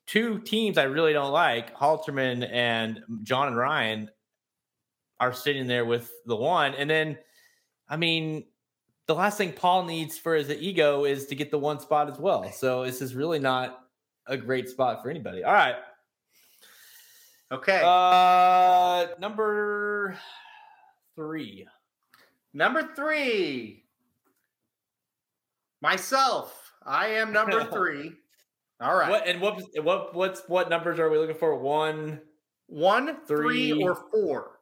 two 0.06 0.40
teams 0.40 0.78
I 0.78 0.84
really 0.84 1.14
don't 1.14 1.32
like, 1.32 1.76
Halterman 1.76 2.48
and 2.52 3.02
John 3.24 3.48
and 3.48 3.58
Ryan, 3.58 4.10
are 5.20 5.34
sitting 5.34 5.66
there 5.68 5.86
with 5.86 6.12
the 6.26 6.36
one, 6.36 6.76
and 6.76 6.90
then, 6.90 7.18
I 7.88 7.98
mean, 7.98 8.46
the 9.08 9.16
last 9.16 9.38
thing 9.38 9.54
Paul 9.54 9.86
needs 9.86 10.18
for 10.18 10.36
his 10.36 10.50
ego 10.52 11.06
is 11.06 11.26
to 11.28 11.36
get 11.36 11.50
the 11.52 11.58
one 11.60 11.80
spot 11.80 12.12
as 12.12 12.20
well. 12.20 12.50
So 12.52 12.86
this 12.86 13.02
is 13.02 13.16
really 13.16 13.40
not 13.40 13.80
a 14.28 14.38
great 14.38 14.70
spot 14.70 15.02
for 15.02 15.10
anybody. 15.10 15.44
All 15.44 15.54
right. 15.54 15.76
Okay. 17.52 17.82
Uh 17.84 19.08
number 19.20 20.16
three. 21.20 21.68
number 22.54 22.90
three. 22.96 23.84
Myself. 25.82 26.72
I 26.86 27.08
am 27.08 27.32
number 27.34 27.64
three. 27.72 28.14
All 28.82 28.96
right. 28.96 29.10
What 29.10 29.28
and 29.28 29.42
what 29.42 29.62
what 29.84 30.16
what's 30.16 30.42
what 30.48 30.70
numbers 30.70 31.00
are 31.00 31.10
we 31.10 31.18
looking 31.18 31.36
for? 31.36 31.58
One, 31.58 32.22
One, 32.68 33.18
three, 33.26 33.72
Three. 33.72 33.84
or 33.84 33.96
four. 34.12 34.60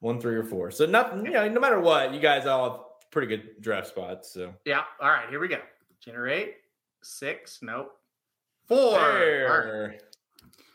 one, 0.00 0.20
three, 0.20 0.36
or 0.36 0.44
four. 0.44 0.70
So 0.70 0.86
nothing, 0.86 1.24
you 1.24 1.32
know, 1.32 1.48
no 1.48 1.58
matter 1.60 1.80
what, 1.80 2.12
you 2.14 2.20
guys 2.20 2.46
all 2.46 2.70
have 2.70 2.80
pretty 3.10 3.26
good 3.28 3.60
draft 3.60 3.88
spots. 3.88 4.32
So 4.32 4.52
Yeah. 4.64 4.82
All 5.00 5.08
right. 5.10 5.28
Here 5.28 5.40
we 5.40 5.48
go. 5.48 5.60
Generate. 6.00 6.54
Six. 7.02 7.58
Nope. 7.62 7.92
Four. 8.68 8.98
All 8.98 9.86
right. 9.88 10.00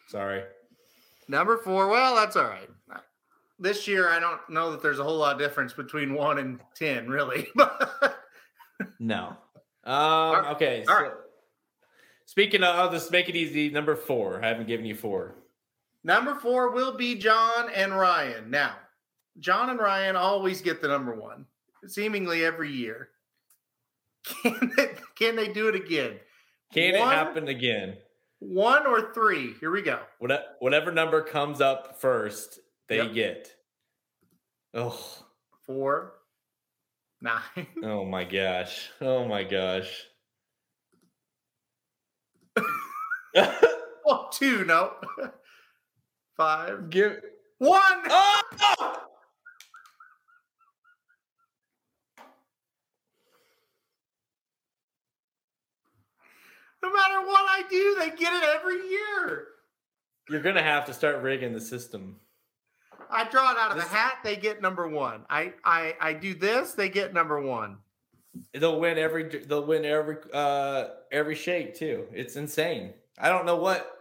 Sorry. 0.08 0.44
Number 1.28 1.58
four. 1.58 1.88
Well, 1.88 2.16
that's 2.16 2.36
all 2.36 2.46
right. 2.46 2.70
This 3.62 3.88
year, 3.88 4.10
I 4.10 4.20
don't 4.20 4.42
know 4.50 4.72
that 4.72 4.82
there's 4.82 4.98
a 5.00 5.04
whole 5.04 5.18
lot 5.20 5.34
of 5.36 5.40
difference 5.40 5.72
between 5.72 6.16
one 6.16 6.40
and 6.40 6.60
ten, 6.76 7.08
really. 7.08 7.48
No. 9.00 9.38
Um, 9.84 10.46
okay. 10.56 10.84
all 10.90 10.96
so 10.96 11.02
right. 11.04 11.12
Speaking 12.26 12.64
of, 12.64 12.76
I'll 12.76 12.92
just 12.92 13.12
make 13.12 13.30
it 13.30 13.36
easy. 13.36 13.70
Number 13.70 13.96
four. 13.96 14.44
I 14.44 14.48
haven't 14.48 14.68
given 14.68 14.86
you 14.88 14.96
four. 14.96 15.36
number 16.04 16.34
four 16.40 16.72
will 16.72 16.96
be 16.98 17.14
John 17.16 17.70
and 17.76 17.96
Ryan. 17.96 18.50
Now, 18.50 18.76
John 19.40 19.70
and 19.70 19.80
Ryan 19.80 20.16
always 20.16 20.62
get 20.62 20.82
the 20.82 20.88
number 20.88 21.14
one, 21.14 21.46
seemingly 21.88 22.44
every 22.44 22.72
year. 22.72 23.10
Can 24.44 24.72
they, 24.78 24.88
can 25.16 25.36
they 25.36 25.48
do 25.48 25.68
it 25.68 25.76
again? 25.76 26.20
Can 26.74 26.98
One- 27.00 27.12
it 27.12 27.16
happen 27.16 27.48
again? 27.48 27.98
One 28.40 28.86
or 28.88 29.14
three? 29.14 29.54
Here 29.60 29.70
we 29.72 29.82
go. 29.84 30.00
Whatever 30.60 30.92
number 30.92 31.22
comes 31.22 31.60
up 31.62 32.00
first, 32.02 32.60
they 32.92 32.98
Yep. 32.98 33.14
get. 33.14 33.56
Oh, 34.74 35.26
Four, 35.66 36.14
nine, 37.22 37.42
oh 37.84 38.04
my 38.04 38.26
gosh. 38.26 38.90
Oh 39.00 39.26
my 39.26 39.44
gosh. 39.46 40.04
oh, 43.38 44.28
two. 44.34 44.66
No, 44.66 44.96
five, 46.36 46.90
Give. 46.90 47.22
one. 47.60 48.02
Oh! 48.10 48.42
No 56.84 56.92
matter 56.92 57.22
what 57.26 57.46
I 57.48 57.64
do, 57.70 57.96
they 58.00 58.10
get 58.10 58.34
it 58.34 58.44
every 58.44 58.86
year. 58.90 59.48
You're 60.30 60.42
gonna 60.42 60.64
have 60.64 60.86
to 60.88 60.94
start 60.94 61.22
rigging 61.22 61.54
the 61.54 61.62
system. 61.62 62.20
I 63.12 63.30
draw 63.30 63.52
it 63.52 63.58
out 63.58 63.72
of 63.72 63.78
This- 63.78 63.86
the 63.86 63.96
hat, 63.96 64.20
they 64.24 64.36
get 64.36 64.62
number 64.62 64.88
one. 64.88 65.26
I, 65.30 65.54
I 65.64 65.96
I 66.00 66.14
do 66.14 66.34
this, 66.34 66.74
they 66.74 66.90
get 66.90 67.14
number 67.14 67.42
one. 67.42 67.78
They'll 68.54 68.80
win 68.80 68.98
every. 68.98 69.24
They'll 69.28 69.66
win 69.66 69.84
every. 69.84 70.18
Uh, 70.34 70.86
every 71.12 71.36
shake 71.36 71.76
too. 71.76 72.08
It's 72.14 72.38
insane. 72.38 72.94
I 73.20 73.28
don't 73.30 73.46
know 73.46 73.58
what. 73.58 73.92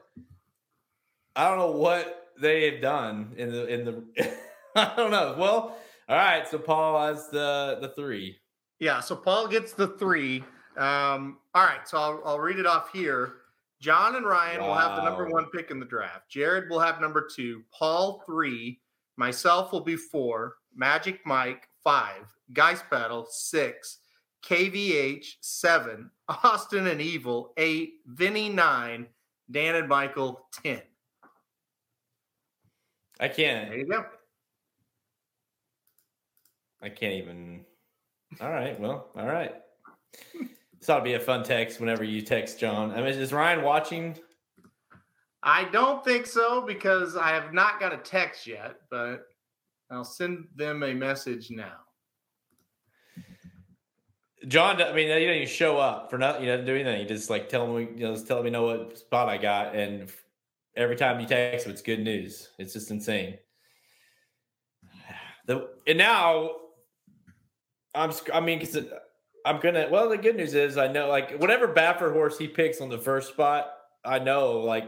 I 1.35 1.49
don't 1.49 1.59
know 1.59 1.73
what 1.73 2.29
they 2.41 2.71
have 2.71 2.81
done 2.81 3.33
in 3.37 3.51
the 3.51 3.67
in 3.67 3.85
the. 3.85 4.37
I 4.77 4.95
don't 4.97 5.11
know. 5.11 5.35
Well, 5.37 5.77
all 6.09 6.17
right. 6.17 6.47
So 6.49 6.59
Paul 6.59 7.07
has 7.09 7.29
the 7.29 7.79
the 7.81 7.89
three. 7.89 8.37
Yeah, 8.79 9.01
so 9.01 9.17
Paul 9.17 9.47
gets 9.49 9.73
the 9.73 9.89
three. 9.89 10.45
Um, 10.77 11.39
all 11.55 11.65
right, 11.67 11.87
so 11.87 11.99
I'll, 11.99 12.23
I'll 12.25 12.41
read 12.41 12.59
it 12.59 12.67
off 12.67 12.91
here. 12.93 13.35
John 13.81 14.17
and 14.17 14.25
Ryan 14.25 14.63
will 14.63 14.75
have 14.75 14.97
the 14.97 15.03
number 15.05 15.29
one 15.29 15.47
pick 15.55 15.71
in 15.71 15.79
the 15.81 15.87
draft. 15.87 16.31
Jared 16.31 16.71
will 16.71 16.81
have 16.81 17.01
number 17.01 17.29
two. 17.35 17.63
Paul 17.77 18.23
three. 18.25 18.81
Myself 19.21 19.71
will 19.71 19.83
be 19.83 19.97
four. 19.97 20.55
Magic 20.75 21.21
Mike 21.27 21.69
five. 21.85 22.35
Geist 22.55 22.89
Battle 22.89 23.27
six. 23.29 23.99
KVH 24.43 25.35
seven. 25.43 26.11
Austin 26.29 26.87
and 26.87 27.03
Evil 27.03 27.53
eight. 27.59 27.97
Vinny 28.07 28.49
nine. 28.49 29.07
Dan 29.51 29.77
and 29.77 29.91
Michael 29.91 30.47
ten. 30.65 30.81
I 33.21 33.29
can't. 33.29 33.69
There 33.69 33.79
you 33.79 33.85
go. 33.85 34.07
I 36.81 36.89
can't 36.89 37.13
even. 37.13 37.67
All 38.41 38.49
right. 38.49 38.81
Well, 38.81 39.11
all 39.15 39.27
right. 39.27 39.53
This 40.33 40.89
ought 40.89 41.01
to 41.01 41.05
be 41.05 41.13
a 41.13 41.21
fun 41.21 41.45
text 41.45 41.79
whenever 41.79 42.05
you 42.05 42.23
text 42.23 42.59
John. 42.59 42.91
I 42.93 43.03
mean, 43.03 43.09
is 43.09 43.35
Ryan 43.35 43.61
watching? 43.61 44.17
I 45.43 45.65
don't 45.65 46.05
think 46.05 46.27
so 46.27 46.61
because 46.61 47.17
I 47.17 47.31
have 47.31 47.55
not 47.55 47.81
got 47.81 47.93
a 47.93 47.99
text 47.99 48.47
yet, 48.47 48.77
but 48.91 49.27
I'll 49.91 50.05
send 50.05 50.47
them 50.55 50.83
a 50.83 50.95
message 50.95 51.51
now. 51.51 51.79
John, 54.49 54.81
I 54.81 54.93
mean, 54.93 55.09
you 55.09 55.27
don't 55.27 55.37
even 55.37 55.49
show 55.49 55.77
up 55.79 56.11
for 56.11 56.17
nothing. 56.17 56.45
You 56.45 56.57
don't 56.57 56.65
do 56.65 56.75
anything. 56.75 57.03
You 57.03 57.07
just 57.07 57.29
like 57.29 57.49
tell 57.49 57.67
me, 57.67 57.89
you 57.95 58.07
know, 58.07 58.15
just 58.15 58.27
tell 58.27 58.43
me 58.43 58.51
know 58.51 58.65
what 58.65 58.97
spot 58.97 59.29
I 59.29 59.37
got, 59.37 59.75
and 59.75 60.11
every 60.77 60.97
time 60.97 61.21
you 61.21 61.27
text 61.27 61.67
it's 61.67 61.83
good 61.83 62.01
news. 62.01 62.49
It's 62.59 62.73
just 62.73 62.91
insane. 62.91 63.39
The 65.47 65.69
and 65.87 65.99
now, 65.99 66.53
I'm. 67.95 68.13
I 68.33 68.41
mean, 68.41 68.61
because 68.61 68.77
I'm 69.45 69.61
gonna. 69.61 69.89
Well, 69.91 70.09
the 70.09 70.17
good 70.17 70.37
news 70.37 70.55
is 70.55 70.79
I 70.79 70.89
know, 70.89 71.09
like, 71.09 71.39
whatever 71.39 71.69
Baffert 71.69 72.13
horse 72.13 72.39
he 72.39 72.49
picks 72.49 72.81
on 72.81 72.89
the 72.89 72.99
first 72.99 73.29
spot, 73.29 73.71
I 74.05 74.19
know, 74.21 74.61
like. 74.61 74.85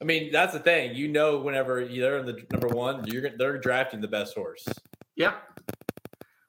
I 0.00 0.04
mean, 0.04 0.32
that's 0.32 0.52
the 0.52 0.58
thing. 0.60 0.94
You 0.94 1.08
know, 1.08 1.38
whenever 1.38 1.84
they're 1.86 2.18
in 2.18 2.26
the 2.26 2.42
number 2.50 2.68
one, 2.68 3.06
you're 3.06 3.30
they're 3.36 3.58
drafting 3.58 4.00
the 4.00 4.08
best 4.08 4.34
horse. 4.34 4.66
Yep. 5.16 5.34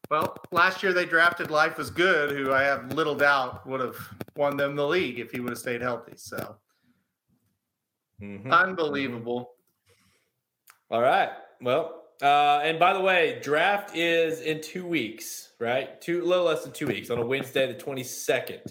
Well, 0.09 0.35
last 0.51 0.83
year 0.83 0.93
they 0.93 1.05
drafted 1.05 1.51
Life 1.51 1.77
was 1.77 1.89
Good, 1.89 2.31
who 2.31 2.51
I 2.53 2.63
have 2.63 2.93
little 2.93 3.15
doubt 3.15 3.65
would 3.67 3.79
have 3.81 3.95
won 4.35 4.57
them 4.57 4.75
the 4.75 4.87
league 4.87 5.19
if 5.19 5.31
he 5.31 5.39
would 5.39 5.51
have 5.51 5.59
stayed 5.59 5.81
healthy. 5.81 6.13
So 6.15 6.57
Mhm. 8.21 8.51
unbelievable. 8.51 9.55
All 10.89 11.01
right. 11.01 11.31
Well, 11.61 12.03
uh, 12.21 12.59
and 12.63 12.77
by 12.79 12.93
the 12.93 12.99
way, 12.99 13.39
draft 13.41 13.95
is 13.95 14.41
in 14.41 14.61
two 14.61 14.85
weeks, 14.85 15.53
right? 15.59 15.99
Two, 16.01 16.21
a 16.23 16.25
little 16.25 16.45
less 16.45 16.63
than 16.63 16.71
two 16.73 16.87
weeks 16.87 17.09
on 17.09 17.17
a 17.17 17.25
Wednesday, 17.25 17.65
the 17.71 17.77
twenty 17.79 18.03
second. 18.03 18.61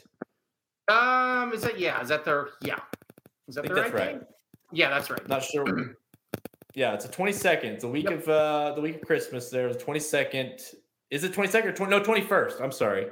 Um, 0.88 1.52
is 1.52 1.62
that 1.62 1.78
yeah? 1.78 2.00
Is 2.00 2.08
that 2.08 2.24
their 2.24 2.50
yeah? 2.62 2.78
Is 3.48 3.56
I 3.58 3.62
that 3.62 3.68
think 3.68 3.74
the 3.74 3.80
that's 3.82 3.94
right? 3.94 4.16
right. 4.18 4.26
Date? 4.72 4.78
Yeah, 4.78 4.90
that's 4.90 5.10
right. 5.10 5.28
Not 5.28 5.42
sure. 5.44 5.64
yeah, 6.74 6.94
it's 6.94 7.04
a 7.04 7.08
22nd. 7.08 7.64
It's 7.64 7.84
a 7.84 7.88
week 7.88 8.08
Yep. 8.10 8.18
of 8.22 8.28
uh 8.28 8.72
the 8.74 8.80
week 8.80 8.96
of 8.96 9.02
Christmas. 9.02 9.50
There 9.50 9.70
There's 9.72 9.82
22nd. 9.82 10.60
Is 11.10 11.24
it 11.24 11.32
22nd 11.32 11.64
or 11.66 11.72
20? 11.72 11.90
No, 11.90 12.00
21st. 12.00 12.60
I'm 12.60 12.70
sorry. 12.72 13.06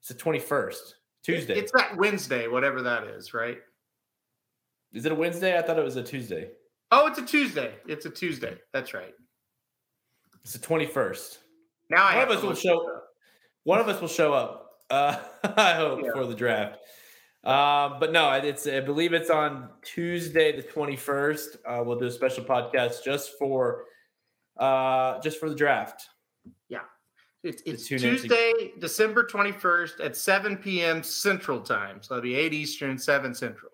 It's 0.00 0.08
the 0.08 0.14
21st. 0.14 0.74
Tuesday. 1.22 1.54
It's 1.58 1.72
that 1.72 1.96
Wednesday, 1.96 2.46
whatever 2.48 2.82
that 2.82 3.04
is, 3.08 3.34
right? 3.34 3.58
is 4.92 5.04
it 5.04 5.12
a 5.12 5.14
Wednesday? 5.14 5.58
I 5.58 5.62
thought 5.62 5.78
it 5.78 5.84
was 5.84 5.96
a 5.96 6.02
Tuesday. 6.02 6.48
Oh, 6.92 7.06
it's 7.08 7.18
a 7.18 7.26
Tuesday. 7.26 7.74
It's 7.86 8.06
a 8.06 8.10
Tuesday. 8.10 8.56
That's 8.72 8.94
right. 8.94 9.12
It's 10.42 10.52
the 10.52 10.58
21st. 10.60 11.38
Now 11.90 12.04
I 12.04 12.12
One 12.12 12.14
have 12.14 12.30
of 12.30 12.36
us 12.36 12.40
to 12.42 12.46
will 12.46 12.54
show- 12.54 12.86
up. 12.88 13.04
One 13.64 13.80
of 13.80 13.88
us 13.88 14.00
will 14.00 14.08
show 14.08 14.32
up. 14.32 14.70
Uh, 14.88 15.18
I 15.56 15.74
hope 15.74 16.00
Yeah. 16.04 16.12
for 16.14 16.26
the 16.26 16.34
draft. 16.36 16.78
Um, 17.46 17.98
but 18.00 18.10
no, 18.10 18.32
it's 18.32 18.66
I 18.66 18.80
believe 18.80 19.12
it's 19.12 19.30
on 19.30 19.68
Tuesday 19.82 20.56
the 20.56 20.62
twenty 20.62 20.96
first. 20.96 21.58
Uh, 21.64 21.82
we'll 21.86 21.98
do 21.98 22.06
a 22.06 22.10
special 22.10 22.44
podcast 22.44 23.04
just 23.04 23.38
for 23.38 23.84
uh, 24.58 25.20
just 25.20 25.38
for 25.38 25.48
the 25.48 25.54
draft. 25.54 26.08
Yeah. 26.68 26.80
It's, 27.44 27.62
it's 27.64 27.86
tune 27.86 27.98
in 27.98 28.02
to- 28.02 28.10
Tuesday, 28.18 28.72
December 28.80 29.24
21st 29.24 30.04
at 30.04 30.16
7 30.16 30.56
p.m. 30.56 31.02
Central 31.02 31.60
Time. 31.60 32.02
So 32.02 32.14
it'll 32.14 32.22
be 32.22 32.34
8 32.34 32.52
Eastern, 32.52 32.98
7 32.98 33.34
Central. 33.34 33.70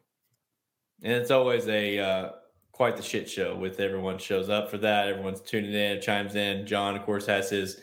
And 1.03 1.15
it's 1.15 1.31
always 1.31 1.66
a 1.69 1.99
uh, 1.99 2.31
quite 2.73 2.97
the 2.97 3.03
shit 3.03 3.31
show 3.31 3.57
with 3.57 3.81
everyone 3.81 4.19
shows 4.19 4.51
up 4.51 4.70
for 4.70 4.78
that. 4.78 5.09
Everyone's 5.09 5.40
tuning 5.40 5.73
in, 5.73 6.01
chimes 6.01 6.35
in. 6.35 6.66
John, 6.66 6.97
of 6.97 7.03
course, 7.03 7.27
has 7.27 7.49
his 7.49 7.81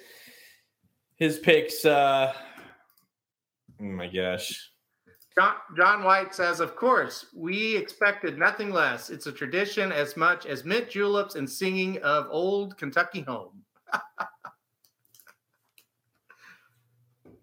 his 1.16 1.40
picks. 1.40 1.84
Uh, 1.84 2.34
oh 3.82 3.84
my 3.84 4.07
gosh. 4.07 4.69
John, 5.38 5.56
John 5.76 6.04
White 6.04 6.34
says, 6.34 6.60
Of 6.60 6.76
course, 6.76 7.28
we 7.36 7.76
expected 7.76 8.38
nothing 8.38 8.72
less. 8.72 9.10
It's 9.10 9.28
a 9.28 9.32
tradition 9.32 9.92
as 9.92 10.18
much 10.18 10.46
as 10.46 10.66
mint 10.66 10.90
juleps 10.90 11.36
and 11.36 11.50
singing 11.50 11.98
of 12.00 12.28
old 12.30 12.78
Kentucky 12.78 13.22
home. 13.22 13.64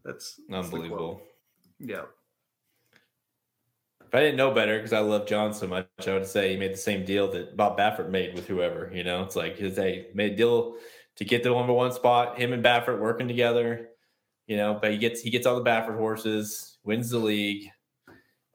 that's, 0.04 0.38
that's. 0.38 0.40
Unbelievable. 0.52 1.22
Yeah. 1.78 2.02
If 4.06 4.14
I 4.14 4.20
didn't 4.20 4.36
know 4.36 4.52
better, 4.52 4.78
because 4.78 4.92
I 4.92 5.00
love 5.00 5.26
John 5.26 5.52
so 5.52 5.66
much, 5.66 5.88
I 6.06 6.12
would 6.12 6.26
say 6.26 6.52
he 6.52 6.56
made 6.56 6.72
the 6.72 6.78
same 6.78 7.04
deal 7.04 7.30
that 7.32 7.56
Bob 7.56 7.76
Baffert 7.76 8.08
made 8.08 8.34
with 8.34 8.46
whoever. 8.46 8.90
You 8.94 9.02
know, 9.02 9.22
it's 9.22 9.34
like 9.34 9.58
his 9.58 9.74
they 9.74 10.06
made 10.14 10.34
a 10.34 10.36
deal 10.36 10.76
to 11.16 11.24
get 11.24 11.42
the 11.42 11.50
number 11.50 11.72
one 11.72 11.90
spot. 11.92 12.38
Him 12.38 12.52
and 12.52 12.64
Baffert 12.64 13.00
working 13.00 13.26
together. 13.26 13.88
You 14.46 14.56
know, 14.56 14.78
but 14.80 14.92
he 14.92 14.98
gets 14.98 15.22
he 15.22 15.30
gets 15.30 15.44
all 15.44 15.56
the 15.56 15.68
Baffert 15.68 15.96
horses, 15.96 16.78
wins 16.84 17.10
the 17.10 17.18
league. 17.18 17.68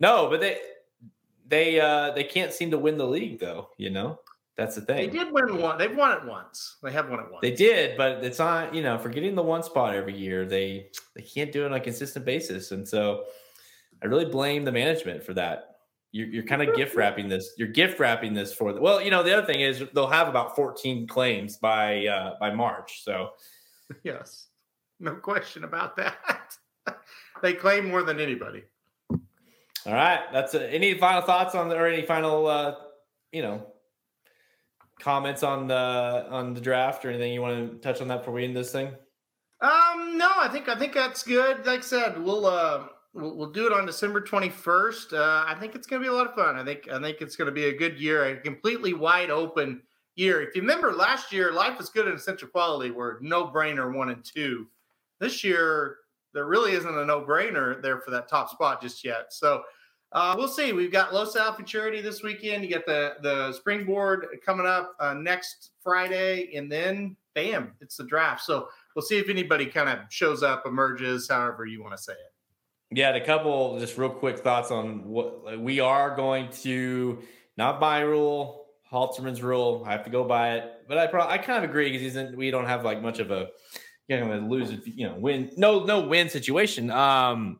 No, 0.02 0.28
but 0.30 0.42
they 0.42 0.58
they 1.48 1.80
uh 1.80 2.12
they 2.12 2.24
can't 2.24 2.52
seem 2.52 2.72
to 2.72 2.78
win 2.78 2.98
the 2.98 3.08
league 3.08 3.40
though. 3.40 3.70
You 3.78 3.92
know, 3.92 4.20
that's 4.58 4.76
the 4.76 4.82
thing. 4.82 5.10
They 5.10 5.18
did 5.20 5.32
win 5.32 5.62
one. 5.62 5.78
They've 5.78 5.96
won 5.96 6.18
it 6.18 6.26
once. 6.26 6.78
They 6.84 6.92
have 6.92 7.10
won 7.10 7.20
it 7.20 7.32
once. 7.32 7.42
They 7.42 7.52
did, 7.52 7.98
but 7.98 8.24
it's 8.24 8.40
not, 8.40 8.76
you 8.76 8.82
know, 8.82 8.98
for 8.98 9.10
getting 9.10 9.36
the 9.36 9.44
one 9.44 9.64
spot 9.64 9.96
every 9.96 10.18
year, 10.18 10.46
they 10.46 10.88
they 11.16 11.22
can't 11.22 11.52
do 11.52 11.64
it 11.64 11.68
on 11.68 11.74
a 11.74 11.80
consistent 11.80 12.26
basis. 12.26 12.72
And 12.72 12.88
so 12.88 13.26
I 14.04 14.08
really 14.08 14.26
blame 14.26 14.66
the 14.66 14.72
management 14.72 15.24
for 15.24 15.34
that. 15.36 15.68
You're, 16.12 16.28
you're 16.28 16.44
kind 16.44 16.62
of 16.62 16.76
gift 16.76 16.96
wrapping 16.96 17.30
this. 17.30 17.54
You're 17.58 17.70
gift 17.70 18.00
wrapping 18.00 18.34
this 18.34 18.54
for 18.54 18.74
the 18.74 18.82
well, 18.82 19.02
you 19.02 19.12
know, 19.12 19.24
the 19.24 19.38
other 19.38 19.46
thing 19.46 19.62
is 19.62 19.84
they'll 19.94 20.08
have 20.08 20.28
about 20.28 20.56
14 20.56 21.08
claims 21.08 21.58
by 21.58 22.08
uh 22.08 22.36
by 22.40 22.52
March. 22.52 23.04
So 23.04 23.32
Yes. 24.04 24.48
No 25.00 25.16
question 25.16 25.64
about 25.64 25.96
that. 25.98 26.58
they 27.42 27.54
claim 27.54 27.88
more 27.88 28.04
than 28.04 28.20
anybody. 28.20 28.64
All 29.86 29.94
right. 29.94 30.22
That's 30.32 30.54
a, 30.54 30.70
any 30.72 30.94
final 30.98 31.22
thoughts 31.22 31.56
on 31.56 31.70
the 31.70 31.76
or 31.76 31.88
any 31.88 32.06
final 32.06 32.48
uh 32.48 32.76
you 33.32 33.42
know 33.42 33.66
comments 35.02 35.44
on 35.44 35.68
the 35.68 36.28
on 36.30 36.54
the 36.54 36.62
draft 36.62 37.04
or 37.04 37.10
anything 37.10 37.34
you 37.34 37.42
want 37.42 37.72
to 37.72 37.78
touch 37.80 38.02
on 38.02 38.08
that 38.08 38.20
before 38.20 38.34
we 38.34 38.44
end 38.44 38.56
this 38.56 38.72
thing? 38.72 38.88
Um, 39.62 40.18
no, 40.18 40.32
I 40.38 40.48
think 40.52 40.70
I 40.70 40.76
think 40.78 40.94
that's 40.94 41.24
good. 41.24 41.66
Like 41.66 41.80
I 41.80 41.84
said, 41.84 42.22
we'll 42.22 42.46
uh 42.46 42.86
we'll, 43.14 43.36
we'll 43.36 43.52
do 43.52 43.68
it 43.68 43.74
on 43.74 43.86
December 43.86 44.22
twenty 44.22 44.50
first. 44.50 45.14
Uh, 45.14 45.44
I 45.46 45.56
think 45.60 45.76
it's 45.76 45.88
gonna 45.88 46.02
be 46.02 46.08
a 46.08 46.14
lot 46.14 46.28
of 46.28 46.36
fun. 46.36 46.56
I 46.56 46.64
think 46.64 46.90
I 46.90 47.00
think 47.00 47.18
it's 47.22 47.36
gonna 47.36 47.52
be 47.52 47.66
a 47.66 47.78
good 47.78 48.00
year, 48.00 48.26
a 48.26 48.38
completely 48.38 48.94
wide 48.94 49.30
open 49.30 49.82
year. 50.16 50.42
If 50.42 50.56
you 50.56 50.62
remember 50.62 50.94
last 50.94 51.32
year, 51.32 51.52
life 51.52 51.80
is 51.80 51.90
good 51.90 52.08
and 52.08 52.16
essential 52.16 52.48
quality 52.48 52.92
were 52.92 53.20
no 53.22 53.48
brainer 53.48 53.94
one 53.94 54.10
and 54.10 54.24
two. 54.24 54.68
This 55.20 55.44
year, 55.44 55.98
there 56.34 56.46
really 56.46 56.74
isn't 56.74 56.98
a 56.98 57.06
no 57.06 57.22
brainer 57.22 57.82
there 57.82 58.00
for 58.00 58.12
that 58.12 58.28
top 58.28 58.50
spot 58.50 58.82
just 58.82 59.04
yet. 59.04 59.34
So. 59.34 59.64
Uh, 60.14 60.36
we'll 60.38 60.50
see. 60.50 60.74
We've 60.74 60.92
got 60.92 61.14
Los 61.14 61.38
Al 61.38 61.54
Futurity 61.54 62.02
this 62.02 62.22
weekend. 62.22 62.64
You 62.64 62.70
get 62.70 62.86
the 62.86 63.14
the 63.22 63.54
springboard 63.54 64.28
coming 64.46 64.66
up 64.66 64.94
uh, 65.00 65.14
next 65.14 65.72
Friday, 65.82 66.54
and 66.54 66.70
then 66.70 67.16
bam, 67.34 67.74
it's 67.80 67.98
the 67.98 68.04
draft. 68.04 68.42
So 68.42 68.68
we'll 68.96 69.04
see 69.04 69.18
if 69.18 69.30
anybody 69.30 69.66
kind 69.66 69.90
of 69.90 70.00
shows 70.10 70.44
up, 70.44 70.66
emerges, 70.66 71.30
however 71.30 71.66
you 71.66 71.82
want 71.82 71.96
to 71.96 72.04
say 72.04 72.14
it. 72.14 72.98
Yeah, 72.98 73.16
a 73.16 73.26
couple 73.26 73.80
just 73.80 73.98
real 73.98 74.10
quick 74.10 74.40
thoughts 74.40 74.70
on 74.70 75.06
what 75.06 75.58
we 75.60 75.80
are 75.80 76.14
going 76.14 76.50
to 76.64 77.20
not 77.58 77.80
buy 77.80 78.02
rule, 78.02 78.66
Halterman's 78.92 79.42
rule. 79.42 79.84
I 79.88 79.92
have 79.94 80.04
to 80.04 80.10
go 80.10 80.26
by 80.26 80.56
it, 80.56 80.84
but 80.90 80.98
I 80.98 81.08
probably 81.08 81.34
I 81.34 81.38
kind 81.38 81.64
of 81.64 81.70
agree 81.70 81.98
because 81.98 82.36
we 82.36 82.52
don't 82.52 82.66
have 82.66 82.84
like 82.84 83.02
much 83.02 83.20
of 83.20 83.32
a 83.32 83.48
you 84.20 84.26
know 84.26 84.38
lose 84.48 84.72
if 84.72 84.88
you 84.88 85.08
know 85.08 85.16
win 85.16 85.52
no 85.58 85.84
no 85.84 86.02
win 86.02 86.30
situation. 86.30 86.92
Um, 86.92 87.60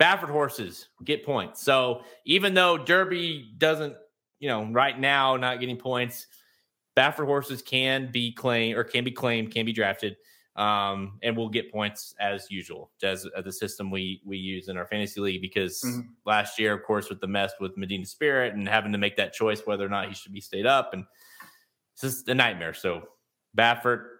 Baffert 0.00 0.30
horses 0.30 0.88
get 1.04 1.24
points, 1.24 1.62
so 1.62 2.02
even 2.24 2.54
though 2.54 2.76
Derby 2.78 3.54
doesn't 3.58 3.94
you 4.40 4.48
know 4.48 4.64
right 4.70 4.98
now 4.98 5.36
not 5.36 5.60
getting 5.60 5.76
points, 5.76 6.26
Baffert 6.96 7.26
horses 7.26 7.62
can 7.62 8.10
be 8.10 8.32
claimed 8.32 8.76
or 8.76 8.84
can 8.84 9.04
be 9.04 9.10
claimed 9.12 9.52
can 9.52 9.64
be 9.66 9.72
drafted 9.72 10.16
um, 10.56 11.18
and 11.22 11.36
we'll 11.36 11.48
get 11.48 11.72
points 11.72 12.14
as 12.20 12.48
usual, 12.48 12.92
as, 13.02 13.26
as 13.36 13.44
the 13.44 13.52
system 13.52 13.90
we 13.90 14.22
we 14.24 14.36
use 14.36 14.68
in 14.68 14.76
our 14.76 14.86
fantasy 14.86 15.20
league. 15.20 15.42
Because 15.42 15.82
Mhm. 15.82 16.08
last 16.24 16.58
year, 16.60 16.72
of 16.72 16.84
course, 16.84 17.08
with 17.08 17.20
the 17.20 17.26
mess 17.26 17.52
with 17.58 17.76
Medina 17.76 18.06
Spirit 18.06 18.54
and 18.54 18.68
having 18.68 18.92
to 18.92 18.98
make 18.98 19.16
that 19.16 19.32
choice 19.32 19.66
whether 19.66 19.84
or 19.84 19.88
not 19.88 20.08
he 20.08 20.14
should 20.14 20.32
be 20.32 20.40
stayed 20.40 20.66
up, 20.66 20.92
and 20.94 21.04
it's 21.92 22.02
just 22.02 22.28
a 22.28 22.34
nightmare. 22.34 22.72
So 22.74 23.08
Baffert, 23.56 24.13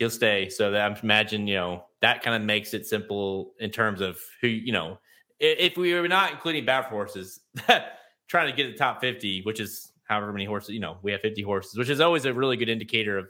he'll 0.00 0.10
stay. 0.10 0.48
So 0.48 0.72
that 0.72 0.90
I 0.90 1.00
imagine 1.00 1.46
you 1.46 1.54
know 1.54 1.84
that 2.00 2.22
kind 2.24 2.34
of 2.34 2.42
makes 2.42 2.74
it 2.74 2.86
simple 2.86 3.52
in 3.60 3.70
terms 3.70 4.00
of 4.00 4.18
who 4.40 4.48
you 4.48 4.72
know. 4.72 4.98
If 5.38 5.76
we 5.76 5.94
were 5.94 6.08
not 6.08 6.32
including 6.32 6.66
Baffert 6.66 6.88
horses, 6.90 7.38
trying 8.28 8.50
to 8.50 8.52
get 8.56 8.72
the 8.72 8.76
top 8.76 9.00
fifty, 9.00 9.40
which 9.42 9.60
is 9.60 9.92
however 10.04 10.32
many 10.32 10.44
horses, 10.44 10.70
you 10.70 10.80
know, 10.80 10.98
we 11.02 11.12
have 11.12 11.20
fifty 11.20 11.42
horses, 11.42 11.78
which 11.78 11.88
is 11.88 12.00
always 12.00 12.24
a 12.24 12.34
really 12.34 12.56
good 12.56 12.68
indicator 12.68 13.16
of 13.18 13.26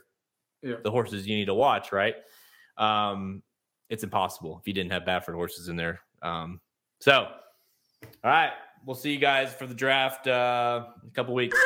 Yeah. 0.63 0.75
the 0.83 0.89
horses 0.91 1.27
you 1.27 1.35
need 1.35 1.45
to 1.45 1.53
watch, 1.53 1.91
right? 1.91 2.15
um, 2.77 3.43
it's 3.89 4.03
impossible 4.03 4.57
if 4.59 4.67
you 4.67 4.73
didn't 4.73 4.91
have 4.91 5.03
Baffert 5.03 5.33
horses 5.35 5.67
in 5.67 5.75
there. 5.75 5.99
Um, 6.21 6.59
so, 6.99 7.27
all 8.23 8.31
right, 8.31 8.51
we'll 8.85 8.95
see 8.95 9.11
you 9.11 9.19
guys 9.19 9.53
for 9.53 9.67
the 9.67 9.73
draft 9.75 10.25
uh, 10.27 10.85
in 11.03 11.09
a 11.09 11.11
couple 11.11 11.33
weeks. 11.35 11.57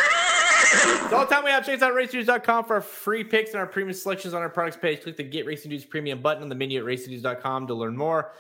It's 0.72 1.14
all 1.14 1.26
the 1.26 1.34
time 1.34 1.44
we 1.44 1.52
have. 1.52 1.66
Check 1.66 1.76
us 1.76 1.82
out 1.82 1.92
at 1.92 1.98
racingdudes.com 1.98 2.66
for 2.66 2.76
our 2.76 2.82
free 2.82 3.24
picks 3.24 3.52
and 3.52 3.60
our 3.60 3.68
premium 3.68 3.94
selections 3.94 4.34
on 4.34 4.42
our 4.42 4.50
products 4.50 4.78
page. 4.78 5.02
Click 5.02 5.18
the 5.18 5.24
Get 5.24 5.46
Racing 5.46 5.72
Dudes 5.72 5.86
premium 5.86 6.22
button 6.22 6.44
on 6.44 6.50
the 6.50 6.56
menu 6.56 6.80
at 6.80 6.86
racingdudes.com 6.86 7.68
to 7.68 7.74
learn 7.74 7.96
more. 7.96 8.34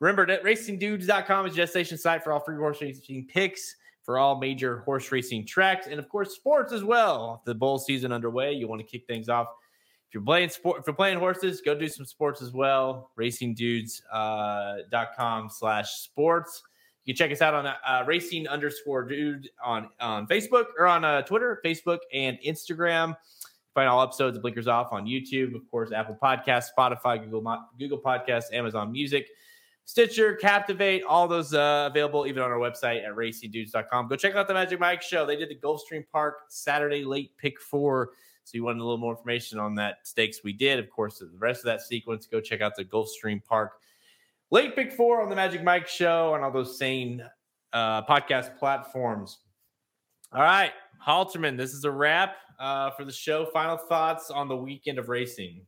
Remember 0.00 0.26
that 0.26 0.42
racingdudes.com 0.42 1.46
is 1.46 1.54
a 1.54 1.56
destination 1.56 1.98
site 1.98 2.22
for 2.22 2.32
all 2.32 2.40
free 2.40 2.56
horse 2.56 2.80
racing 2.80 3.26
picks 3.26 3.76
for 4.02 4.18
all 4.18 4.38
major 4.38 4.78
horse 4.80 5.10
racing 5.10 5.46
tracks 5.46 5.88
and, 5.88 5.98
of 5.98 6.08
course, 6.08 6.34
sports 6.34 6.72
as 6.72 6.84
well. 6.84 7.42
The 7.44 7.54
bowl 7.54 7.78
season 7.78 8.12
underway. 8.12 8.52
You 8.52 8.68
want 8.68 8.80
to 8.80 8.86
kick 8.86 9.06
things 9.06 9.28
off 9.28 9.48
if 10.08 10.14
you're 10.14 10.22
playing 10.22 10.50
sport, 10.50 10.80
if 10.80 10.86
you're 10.86 10.94
playing 10.94 11.18
horses, 11.18 11.60
go 11.60 11.74
do 11.74 11.88
some 11.88 12.06
sports 12.06 12.40
as 12.40 12.52
well. 12.52 13.10
RacingDudes.com 13.18 14.00
uh, 14.12 15.48
slash 15.48 15.90
sports. 15.90 16.62
You 17.06 17.14
can 17.14 17.18
check 17.18 17.32
us 17.32 17.40
out 17.40 17.54
on 17.54 17.66
uh, 17.66 18.04
racing 18.04 18.48
underscore 18.48 19.04
dude 19.04 19.48
on, 19.64 19.88
on 20.00 20.26
Facebook 20.26 20.66
or 20.76 20.86
on 20.86 21.04
uh, 21.04 21.22
Twitter, 21.22 21.60
Facebook, 21.64 21.98
and 22.12 22.36
Instagram. 22.44 23.16
Find 23.74 23.88
all 23.88 24.02
episodes 24.02 24.36
of 24.36 24.42
Blinkers 24.42 24.66
Off 24.66 24.92
on 24.92 25.06
YouTube, 25.06 25.54
of 25.54 25.70
course, 25.70 25.92
Apple 25.92 26.18
Podcasts, 26.20 26.66
Spotify, 26.76 27.22
Google 27.22 27.64
Google 27.78 28.00
Podcasts, 28.00 28.52
Amazon 28.52 28.90
Music, 28.90 29.28
Stitcher, 29.84 30.34
Captivate, 30.34 31.04
all 31.04 31.28
those 31.28 31.54
uh, 31.54 31.86
available 31.88 32.26
even 32.26 32.42
on 32.42 32.50
our 32.50 32.58
website 32.58 33.06
at 33.06 33.14
racingdudes.com. 33.14 34.08
Go 34.08 34.16
check 34.16 34.34
out 34.34 34.48
the 34.48 34.54
Magic 34.54 34.80
Mike 34.80 35.00
show. 35.00 35.24
They 35.24 35.36
did 35.36 35.48
the 35.48 35.54
Gulfstream 35.54 36.04
Park 36.10 36.38
Saturday 36.48 37.04
late 37.04 37.36
pick 37.38 37.60
four. 37.60 38.10
So 38.42 38.52
you 38.54 38.64
wanted 38.64 38.80
a 38.80 38.84
little 38.84 38.98
more 38.98 39.12
information 39.12 39.60
on 39.60 39.76
that 39.76 39.98
stakes 40.04 40.40
we 40.42 40.52
did. 40.52 40.80
Of 40.80 40.90
course, 40.90 41.18
the 41.18 41.30
rest 41.38 41.60
of 41.60 41.66
that 41.66 41.82
sequence, 41.82 42.26
go 42.26 42.40
check 42.40 42.60
out 42.60 42.74
the 42.74 42.84
Gulfstream 42.84 43.44
Park 43.44 43.74
late 44.50 44.74
pick 44.76 44.92
four 44.92 45.22
on 45.22 45.28
the 45.28 45.36
Magic 45.36 45.62
Mike 45.62 45.88
show 45.88 46.34
and 46.34 46.44
all 46.44 46.50
those 46.50 46.78
same 46.78 47.22
uh, 47.72 48.02
podcast 48.06 48.56
platforms. 48.58 49.38
All 50.32 50.42
right, 50.42 50.72
Halterman, 51.06 51.56
this 51.56 51.72
is 51.72 51.84
a 51.84 51.90
wrap 51.90 52.36
uh, 52.58 52.90
for 52.90 53.04
the 53.04 53.12
show. 53.12 53.46
Final 53.52 53.76
thoughts 53.76 54.30
on 54.30 54.48
the 54.48 54.56
weekend 54.56 54.98
of 54.98 55.08
racing. 55.08 55.62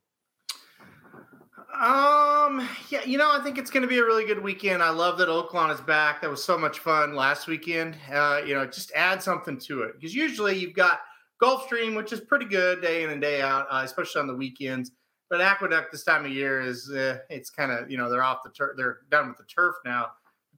Um, 1.80 2.68
yeah, 2.90 3.04
you 3.04 3.18
know, 3.18 3.30
I 3.30 3.40
think 3.42 3.56
it's 3.56 3.70
going 3.70 3.82
to 3.82 3.88
be 3.88 3.98
a 3.98 4.04
really 4.04 4.24
good 4.24 4.42
weekend. 4.42 4.82
I 4.82 4.90
love 4.90 5.16
that 5.18 5.28
Oaklawn 5.28 5.72
is 5.72 5.80
back. 5.82 6.20
That 6.20 6.30
was 6.30 6.42
so 6.42 6.58
much 6.58 6.80
fun 6.80 7.14
last 7.14 7.46
weekend. 7.46 7.96
Uh, 8.12 8.40
you 8.44 8.54
know, 8.54 8.66
just 8.66 8.90
add 8.96 9.22
something 9.22 9.58
to 9.60 9.82
it 9.82 9.92
because 9.94 10.12
usually 10.12 10.58
you've 10.58 10.74
got 10.74 11.00
Gulfstream, 11.40 11.94
which 11.94 12.12
is 12.12 12.20
pretty 12.20 12.46
good 12.46 12.82
day 12.82 13.04
in 13.04 13.10
and 13.10 13.20
day 13.20 13.40
out, 13.40 13.66
uh, 13.70 13.82
especially 13.84 14.20
on 14.20 14.26
the 14.26 14.34
weekends. 14.34 14.90
But 15.30 15.40
Aqueduct 15.40 15.92
this 15.92 16.04
time 16.04 16.24
of 16.24 16.30
year 16.30 16.60
is 16.60 16.90
uh, 16.90 17.18
it's 17.28 17.50
kind 17.50 17.70
of 17.70 17.90
you 17.90 17.98
know 17.98 18.10
they're 18.10 18.22
off 18.22 18.42
the 18.42 18.50
turf. 18.50 18.76
They're 18.76 19.00
done 19.10 19.28
with 19.28 19.36
the 19.36 19.44
turf 19.44 19.76
now. 19.84 20.08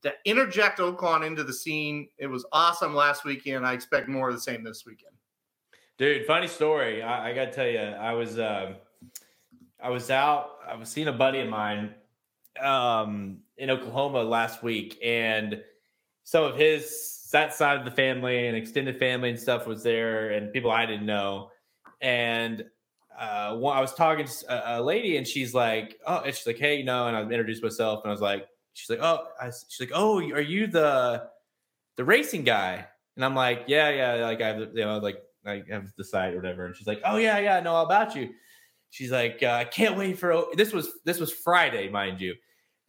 To 0.02 0.12
interject 0.24 0.78
Oaklawn 0.78 1.26
into 1.26 1.44
the 1.44 1.52
scene, 1.52 2.08
it 2.16 2.26
was 2.26 2.46
awesome 2.52 2.94
last 2.94 3.24
weekend. 3.24 3.66
I 3.66 3.74
expect 3.74 4.08
more 4.08 4.28
of 4.28 4.34
the 4.34 4.40
same 4.40 4.64
this 4.64 4.86
weekend. 4.86 5.12
Dude, 5.98 6.24
funny 6.24 6.46
story. 6.46 7.02
I, 7.02 7.30
I 7.30 7.34
got 7.34 7.46
to 7.46 7.52
tell 7.52 7.66
you, 7.66 7.78
I 7.78 8.12
was 8.14 8.38
um, 8.38 8.76
I 9.82 9.90
was 9.90 10.10
out. 10.10 10.58
I 10.66 10.74
was 10.74 10.88
seeing 10.88 11.08
a 11.08 11.12
buddy 11.12 11.40
of 11.40 11.48
mine 11.48 11.94
um, 12.60 13.38
in 13.58 13.70
Oklahoma 13.70 14.22
last 14.22 14.62
week, 14.62 14.98
and 15.02 15.62
some 16.24 16.44
of 16.44 16.56
his 16.56 17.28
that 17.32 17.54
side 17.54 17.78
of 17.78 17.84
the 17.84 17.90
family 17.90 18.48
and 18.48 18.56
extended 18.56 18.98
family 18.98 19.30
and 19.30 19.38
stuff 19.38 19.66
was 19.66 19.82
there, 19.82 20.30
and 20.30 20.52
people 20.52 20.70
I 20.70 20.86
didn't 20.86 21.06
know. 21.06 21.50
And 22.00 22.64
uh, 23.18 23.56
one, 23.56 23.76
I 23.76 23.80
was 23.80 23.94
talking 23.94 24.26
to 24.26 24.78
a, 24.78 24.82
lady, 24.82 25.16
and 25.16 25.26
she's 25.26 25.54
like, 25.54 25.98
"Oh," 26.06 26.20
and 26.20 26.34
she's 26.34 26.46
like, 26.46 26.58
"Hey, 26.58 26.76
you 26.78 26.84
know," 26.84 27.06
and 27.06 27.16
I 27.16 27.20
introduced 27.22 27.62
myself, 27.62 28.02
and 28.02 28.10
I 28.10 28.12
was 28.12 28.20
like, 28.20 28.46
"She's 28.72 28.88
like, 28.90 29.00
oh," 29.02 29.26
I, 29.40 29.46
she's 29.46 29.80
like, 29.80 29.90
"Oh, 29.94 30.20
are 30.20 30.40
you 30.40 30.66
the 30.66 31.28
the 31.96 32.04
racing 32.04 32.44
guy?" 32.44 32.86
And 33.16 33.24
I'm 33.24 33.34
like, 33.34 33.64
"Yeah, 33.66 33.90
yeah, 33.90 34.24
like 34.24 34.40
I 34.40 34.48
have, 34.48 34.58
you 34.74 34.84
know, 34.84 34.98
like 34.98 35.22
I 35.46 35.62
have 35.70 35.92
the 35.96 36.04
site 36.04 36.34
or 36.34 36.36
whatever." 36.36 36.66
And 36.66 36.76
she's 36.76 36.86
like, 36.86 37.00
"Oh 37.04 37.16
yeah, 37.16 37.38
yeah, 37.38 37.56
I 37.56 37.60
know 37.60 37.74
all 37.74 37.86
about 37.86 38.14
you." 38.16 38.30
She's 38.90 39.10
like, 39.10 39.42
uh, 39.42 39.52
"I 39.52 39.64
can't 39.64 39.96
wait 39.96 40.18
for 40.18 40.32
o-. 40.32 40.50
this 40.54 40.72
was 40.72 40.88
this 41.04 41.20
was 41.20 41.32
Friday, 41.32 41.88
mind 41.88 42.20
you." 42.20 42.34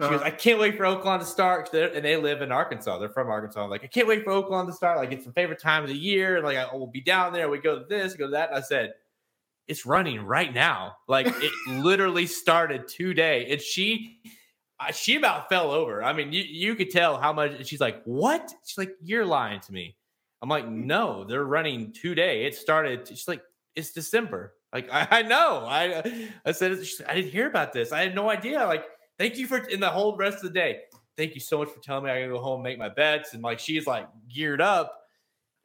She 0.02 0.10
goes, 0.10 0.22
Uh-huh. 0.22 0.28
I 0.28 0.32
can't 0.32 0.60
wait 0.60 0.78
for 0.78 0.84
Oaklawn 0.84 1.20
to 1.20 1.26
start. 1.26 1.72
And 1.74 2.04
they 2.04 2.18
live 2.18 2.42
in 2.42 2.52
Arkansas. 2.52 2.98
They're 2.98 3.10
from 3.10 3.30
Arkansas. 3.30 3.64
I'm 3.64 3.70
like, 3.70 3.84
I 3.84 3.88
can't 3.88 4.08
wait 4.08 4.24
for 4.24 4.32
Oaklawn 4.32 4.66
to 4.66 4.74
start. 4.74 4.98
Like, 4.98 5.12
it's 5.12 5.28
my 5.28 5.32
favorite 5.34 5.60
time 5.60 5.84
of 5.84 5.90
the 5.90 5.98
year. 5.98 6.38
And 6.38 6.46
like, 6.46 6.58
I 6.58 6.74
will 6.74 6.88
be 6.88 7.02
down 7.02 7.34
there. 7.34 7.50
We 7.50 7.60
go 7.60 7.78
to 7.78 7.86
this, 7.86 8.16
go 8.16 8.26
to 8.26 8.32
that. 8.32 8.50
And 8.50 8.58
I 8.58 8.62
said, 8.62 8.94
it's 9.68 9.86
running 9.86 10.22
right 10.22 10.54
now. 10.54 10.96
Like, 11.08 11.28
it 11.28 11.52
literally 11.68 12.26
started 12.26 12.88
today. 12.88 13.48
And 13.52 13.62
she, 13.62 14.22
she 14.94 15.16
about 15.16 15.50
fell 15.50 15.72
over. 15.72 16.04
I 16.04 16.14
mean, 16.14 16.34
you, 16.34 16.44
you 16.44 16.76
could 16.76 16.90
tell 16.90 17.18
how 17.18 17.34
much. 17.34 17.68
She's 17.68 17.82
like, 17.82 18.02
what? 18.04 18.52
She's 18.66 18.78
like, 18.78 18.96
you're 19.02 19.26
lying 19.26 19.60
to 19.62 19.74
me. 19.74 19.96
I'm 20.42 20.50
like, 20.50 20.66
mm-hmm. 20.66 20.88
no, 20.88 21.24
they're 21.24 21.46
running 21.46 21.94
today. 21.94 22.46
It 22.46 22.56
started. 22.56 23.08
She's 23.08 23.28
like, 23.28 23.44
it's 23.76 23.92
December. 23.92 24.54
Like, 24.74 24.90
I, 24.92 25.08
I 25.20 25.22
know. 25.22 25.66
I, 25.68 26.30
I 26.46 26.52
said, 26.52 26.78
she's 26.80 27.02
I 27.08 27.16
didn't 27.16 27.32
hear 27.32 27.48
about 27.48 27.74
this. 27.74 27.92
I 27.92 28.02
had 28.02 28.16
no 28.16 28.30
idea. 28.30 28.66
Like, 28.66 28.86
thank 29.18 29.38
you 29.38 29.48
for 29.48 29.58
in 29.58 29.80
the 29.80 29.90
whole 29.90 30.16
rest 30.18 30.38
of 30.38 30.44
the 30.44 30.50
day. 30.50 30.80
Thank 31.18 31.36
you 31.36 31.42
so 31.42 31.60
much 31.60 31.70
for 31.70 31.80
telling 31.82 32.06
me 32.06 32.10
I 32.10 32.22
gotta 32.22 32.34
go 32.34 32.40
home 32.40 32.56
and 32.56 32.64
make 32.64 32.80
my 32.80 32.90
bets. 32.90 33.34
And 33.34 33.44
like 33.44 33.60
she's 33.60 33.86
like 33.86 34.08
geared 34.30 34.62
up. 34.62 35.01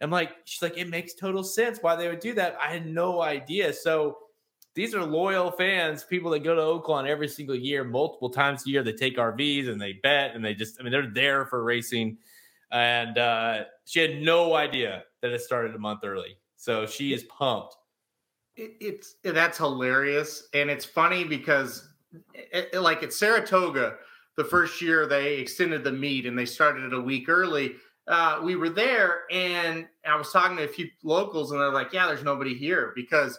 I'm 0.01 0.11
like, 0.11 0.33
she's 0.45 0.63
like, 0.63 0.77
it 0.77 0.89
makes 0.89 1.15
total 1.15 1.43
sense 1.43 1.79
why 1.81 1.97
they 1.97 2.09
would 2.09 2.21
do 2.21 2.35
that. 2.35 2.57
I 2.61 2.69
had 2.69 2.87
no 2.87 3.23
idea. 3.23 3.73
So 3.73 4.19
these 4.75 4.95
are 4.95 5.03
loyal 5.05 5.51
fans, 5.51 6.05
people 6.05 6.31
that 6.33 6.41
go 6.41 6.55
to 6.55 6.61
Oaklawn 6.61 7.07
every 7.09 7.29
single 7.29 7.55
year, 7.55 7.83
multiple 7.83 8.29
times 8.29 8.67
a 8.67 8.71
year. 8.71 8.83
They 8.83 8.93
take 8.93 9.17
RVs 9.17 9.69
and 9.69 9.81
they 9.81 9.95
bet 10.03 10.35
and 10.35 10.45
they 10.45 10.55
just, 10.55 10.79
I 10.79 10.83
mean, 10.83 10.93
they're 10.93 11.11
there 11.11 11.47
for 11.47 11.65
racing. 11.65 12.19
And 12.73 13.17
uh, 13.17 13.65
she 13.87 14.01
had 14.01 14.21
no 14.21 14.55
idea 14.55 15.05
that 15.23 15.31
it 15.31 15.41
started 15.41 15.75
a 15.75 15.79
month 15.79 16.01
early. 16.05 16.37
So 16.57 16.85
she 16.87 17.15
is 17.15 17.25
pumped. 17.25 17.75
It, 18.57 18.73
it's 18.81 19.17
that's 19.23 19.59
hilarious, 19.59 20.49
and 20.55 20.71
it's 20.71 20.85
funny 20.85 21.25
because, 21.25 21.89
it, 22.35 22.71
it- 22.73 22.81
like 22.81 23.03
at 23.03 23.13
Saratoga, 23.13 23.97
the 24.37 24.45
first 24.45 24.81
year 24.83 25.07
they 25.07 25.37
extended 25.37 25.85
the 25.85 25.93
meet 25.93 26.27
and 26.27 26.39
they 26.39 26.47
started 26.47 26.85
it 26.85 26.93
a 26.95 27.01
week 27.01 27.29
early. 27.29 27.77
Uh, 28.09 28.41
we 28.43 28.55
were 28.55 28.69
there, 28.69 29.23
and 29.33 29.87
I 30.07 30.17
was 30.17 30.31
talking 30.33 30.57
to 30.59 30.65
a 30.65 30.69
few 30.69 30.89
locals, 31.03 31.51
and 31.51 31.61
they're 31.61 31.73
like, 31.73 31.93
"Yeah, 31.93 32.07
there's 32.07 32.23
nobody 32.23 32.55
here 32.55 32.93
because 32.95 33.39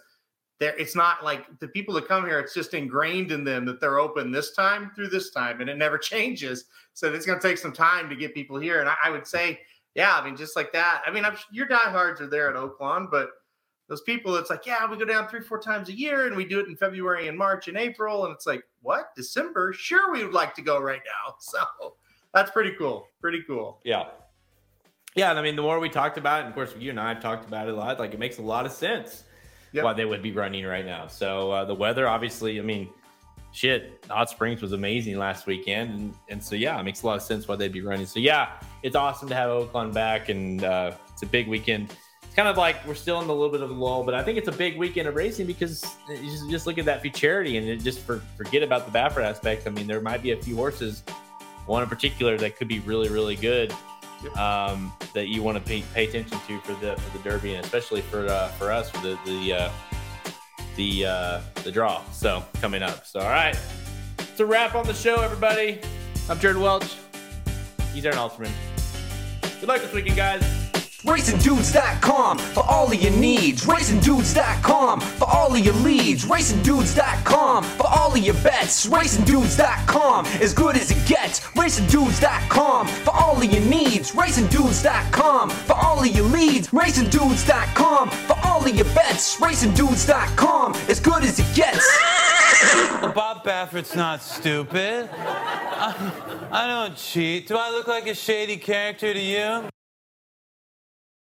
there. 0.59 0.75
It's 0.77 0.95
not 0.95 1.23
like 1.23 1.59
the 1.59 1.67
people 1.69 1.93
that 1.95 2.07
come 2.07 2.25
here. 2.25 2.39
It's 2.39 2.53
just 2.53 2.73
ingrained 2.73 3.31
in 3.31 3.43
them 3.43 3.65
that 3.65 3.79
they're 3.79 3.99
open 3.99 4.31
this 4.31 4.51
time 4.51 4.91
through 4.95 5.09
this 5.09 5.29
time, 5.31 5.61
and 5.61 5.69
it 5.69 5.77
never 5.77 5.97
changes. 6.13 6.65
So 6.93 7.13
it's 7.13 7.25
going 7.25 7.39
to 7.39 7.47
take 7.47 7.57
some 7.57 7.73
time 7.73 8.09
to 8.09 8.15
get 8.15 8.33
people 8.33 8.59
here. 8.59 8.81
And 8.81 8.89
I, 8.89 8.95
I 9.05 9.09
would 9.09 9.27
say, 9.27 9.59
yeah, 9.95 10.17
I 10.17 10.25
mean, 10.25 10.35
just 10.35 10.55
like 10.55 10.73
that. 10.73 11.01
I 11.05 11.11
mean, 11.11 11.25
I'm, 11.25 11.37
your 11.51 11.67
diehards 11.67 12.19
are 12.21 12.27
there 12.27 12.49
at 12.49 12.55
Oaklawn, 12.55 13.09
but 13.09 13.29
those 13.87 14.01
people 14.01 14.35
it's 14.35 14.49
like 14.49 14.65
yeah 14.65 14.89
we 14.89 14.97
go 14.97 15.05
down 15.05 15.27
three 15.27 15.41
four 15.41 15.59
times 15.59 15.89
a 15.89 15.97
year 15.97 16.27
and 16.27 16.35
we 16.35 16.45
do 16.45 16.59
it 16.59 16.67
in 16.67 16.75
february 16.75 17.27
and 17.27 17.37
march 17.37 17.67
and 17.67 17.77
april 17.77 18.25
and 18.25 18.33
it's 18.33 18.45
like 18.45 18.63
what 18.81 19.15
december 19.15 19.73
sure 19.73 20.11
we 20.11 20.23
would 20.23 20.33
like 20.33 20.53
to 20.53 20.61
go 20.61 20.79
right 20.79 21.01
now 21.05 21.35
so 21.39 21.95
that's 22.33 22.51
pretty 22.51 22.73
cool 22.77 23.07
pretty 23.21 23.41
cool 23.47 23.79
Yeah. 23.83 24.05
Yeah, 25.17 25.33
I 25.33 25.41
mean, 25.41 25.55
the 25.55 25.63
more 25.63 25.79
we 25.79 25.89
talked 25.89 26.19
about 26.19 26.37
it, 26.37 26.39
and 26.41 26.49
of 26.49 26.53
course, 26.53 26.75
you 26.77 26.91
and 26.91 26.99
I 26.99 27.09
have 27.09 27.23
talked 27.23 27.47
about 27.47 27.67
it 27.67 27.73
a 27.73 27.75
lot, 27.75 27.97
like 27.99 28.13
it 28.13 28.19
makes 28.19 28.37
a 28.37 28.43
lot 28.43 28.67
of 28.67 28.71
sense 28.71 29.23
Yep. 29.73 29.83
why 29.83 29.93
they 29.93 30.05
would 30.05 30.21
be 30.21 30.31
running 30.31 30.63
right 30.63 30.85
now. 30.85 31.07
So 31.07 31.51
uh, 31.51 31.65
the 31.65 31.73
weather, 31.73 32.07
obviously, 32.07 32.59
I 32.59 32.63
mean, 32.63 32.87
shit, 33.51 34.05
Hot 34.09 34.29
Springs 34.29 34.61
was 34.61 34.73
amazing 34.73 35.17
last 35.17 35.47
weekend. 35.47 35.89
And, 35.89 36.13
and 36.29 36.43
so, 36.43 36.55
yeah, 36.55 36.79
it 36.79 36.83
makes 36.83 37.01
a 37.01 37.07
lot 37.07 37.17
of 37.17 37.23
sense 37.23 37.47
why 37.47 37.55
they'd 37.55 37.71
be 37.71 37.81
running. 37.81 38.05
So, 38.05 38.19
yeah, 38.19 38.51
it's 38.83 38.95
awesome 38.95 39.27
to 39.29 39.35
have 39.35 39.49
Oaklawn 39.49 39.91
back, 39.91 40.29
and 40.29 40.63
uh, 40.63 40.91
it's 41.11 41.23
a 41.23 41.25
big 41.25 41.47
weekend. 41.47 41.91
It's 42.23 42.35
kind 42.35 42.47
of 42.47 42.55
like 42.55 42.85
we're 42.87 42.93
still 42.93 43.19
in 43.19 43.27
a 43.27 43.33
little 43.33 43.49
bit 43.49 43.61
of 43.61 43.71
a 43.71 43.73
lull, 43.73 44.03
but 44.03 44.13
I 44.13 44.23
think 44.23 44.37
it's 44.37 44.47
a 44.47 44.53
big 44.53 44.77
weekend 44.77 45.07
of 45.07 45.15
racing 45.15 45.47
because 45.47 45.83
you 46.07 46.29
just, 46.29 46.49
just 46.49 46.67
look 46.67 46.77
at 46.77 46.85
that 46.85 47.01
futurity 47.01 47.57
and 47.57 47.67
it 47.67 47.81
just 47.81 47.99
for, 48.01 48.19
forget 48.37 48.61
about 48.61 48.91
the 48.91 48.97
Baffert 48.97 49.23
aspect. 49.23 49.65
I 49.65 49.71
mean, 49.71 49.87
there 49.87 49.99
might 49.99 50.21
be 50.21 50.31
a 50.31 50.37
few 50.37 50.55
horses, 50.55 51.01
one 51.65 51.81
in 51.81 51.89
particular, 51.89 52.37
that 52.37 52.55
could 52.55 52.67
be 52.67 52.79
really, 52.79 53.09
really 53.09 53.35
good 53.35 53.73
um, 54.35 54.91
that 55.13 55.27
you 55.27 55.43
want 55.43 55.57
to 55.57 55.63
pay, 55.63 55.83
pay 55.93 56.07
attention 56.07 56.37
to 56.47 56.59
for 56.61 56.73
the 56.73 56.95
for 56.95 57.17
the 57.17 57.23
Derby 57.23 57.55
and 57.55 57.63
especially 57.63 58.01
for 58.01 58.27
uh, 58.27 58.47
for 58.49 58.71
us 58.71 58.89
for 58.89 59.01
the 59.01 59.17
the 59.25 59.53
uh, 59.53 59.71
the 60.75 61.05
uh, 61.05 61.41
the 61.63 61.71
draw. 61.71 62.03
So 62.11 62.43
coming 62.55 62.83
up. 62.83 63.05
So 63.05 63.19
all 63.19 63.29
right, 63.29 63.57
it's 64.19 64.39
a 64.39 64.45
wrap 64.45 64.75
on 64.75 64.85
the 64.85 64.93
show, 64.93 65.21
everybody. 65.21 65.79
I'm 66.29 66.39
Jared 66.39 66.57
Welch. 66.57 66.97
He's 67.93 68.05
Aaron 68.05 68.17
Halterman. 68.17 68.51
Good 69.59 69.69
luck 69.69 69.81
this 69.81 69.93
weekend, 69.93 70.17
guys. 70.17 70.66
RacingDudes.com 71.07 72.37
for 72.37 72.65
all 72.69 72.91
of 72.91 73.01
your 73.01 73.13
needs. 73.13 73.65
RacingDudes.com 73.65 74.99
for 74.99 75.29
all 75.29 75.55
of 75.55 75.59
your 75.59 75.73
leads. 75.75 76.25
RacingDudes.com 76.25 77.63
for 77.63 77.87
all 77.87 78.11
of 78.11 78.17
your 78.17 78.33
bets. 78.35 78.85
RacingDudes.com 78.87 80.25
as 80.25 80.53
good 80.53 80.75
as 80.75 80.91
it 80.91 81.07
gets. 81.07 81.39
RacingDudes.com 81.55 82.87
for 82.87 83.11
all 83.11 83.37
of 83.37 83.45
your 83.45 83.63
needs. 83.63 84.11
RacingDudes.com 84.11 85.49
for 85.49 85.73
all 85.73 86.01
of 86.01 86.07
your 86.07 86.25
leads. 86.25 86.67
RacingDudes.com 86.69 88.09
for 88.09 88.37
all 88.43 88.65
of 88.65 88.75
your 88.75 88.85
bets. 88.93 89.39
RacingDudes.com 89.39 90.73
as 90.89 90.99
good 90.99 91.23
as 91.23 91.39
it 91.39 91.55
gets. 91.55 91.87
Bob 93.15 93.45
Baffert's 93.45 93.95
not 93.95 94.21
stupid. 94.21 95.09
I, 95.13 96.11
I 96.51 96.67
don't 96.67 96.97
cheat. 96.97 97.47
Do 97.47 97.55
I 97.55 97.69
look 97.69 97.87
like 97.87 98.07
a 98.07 98.15
shady 98.15 98.57
character 98.57 99.13
to 99.13 99.19
you? 99.19 99.69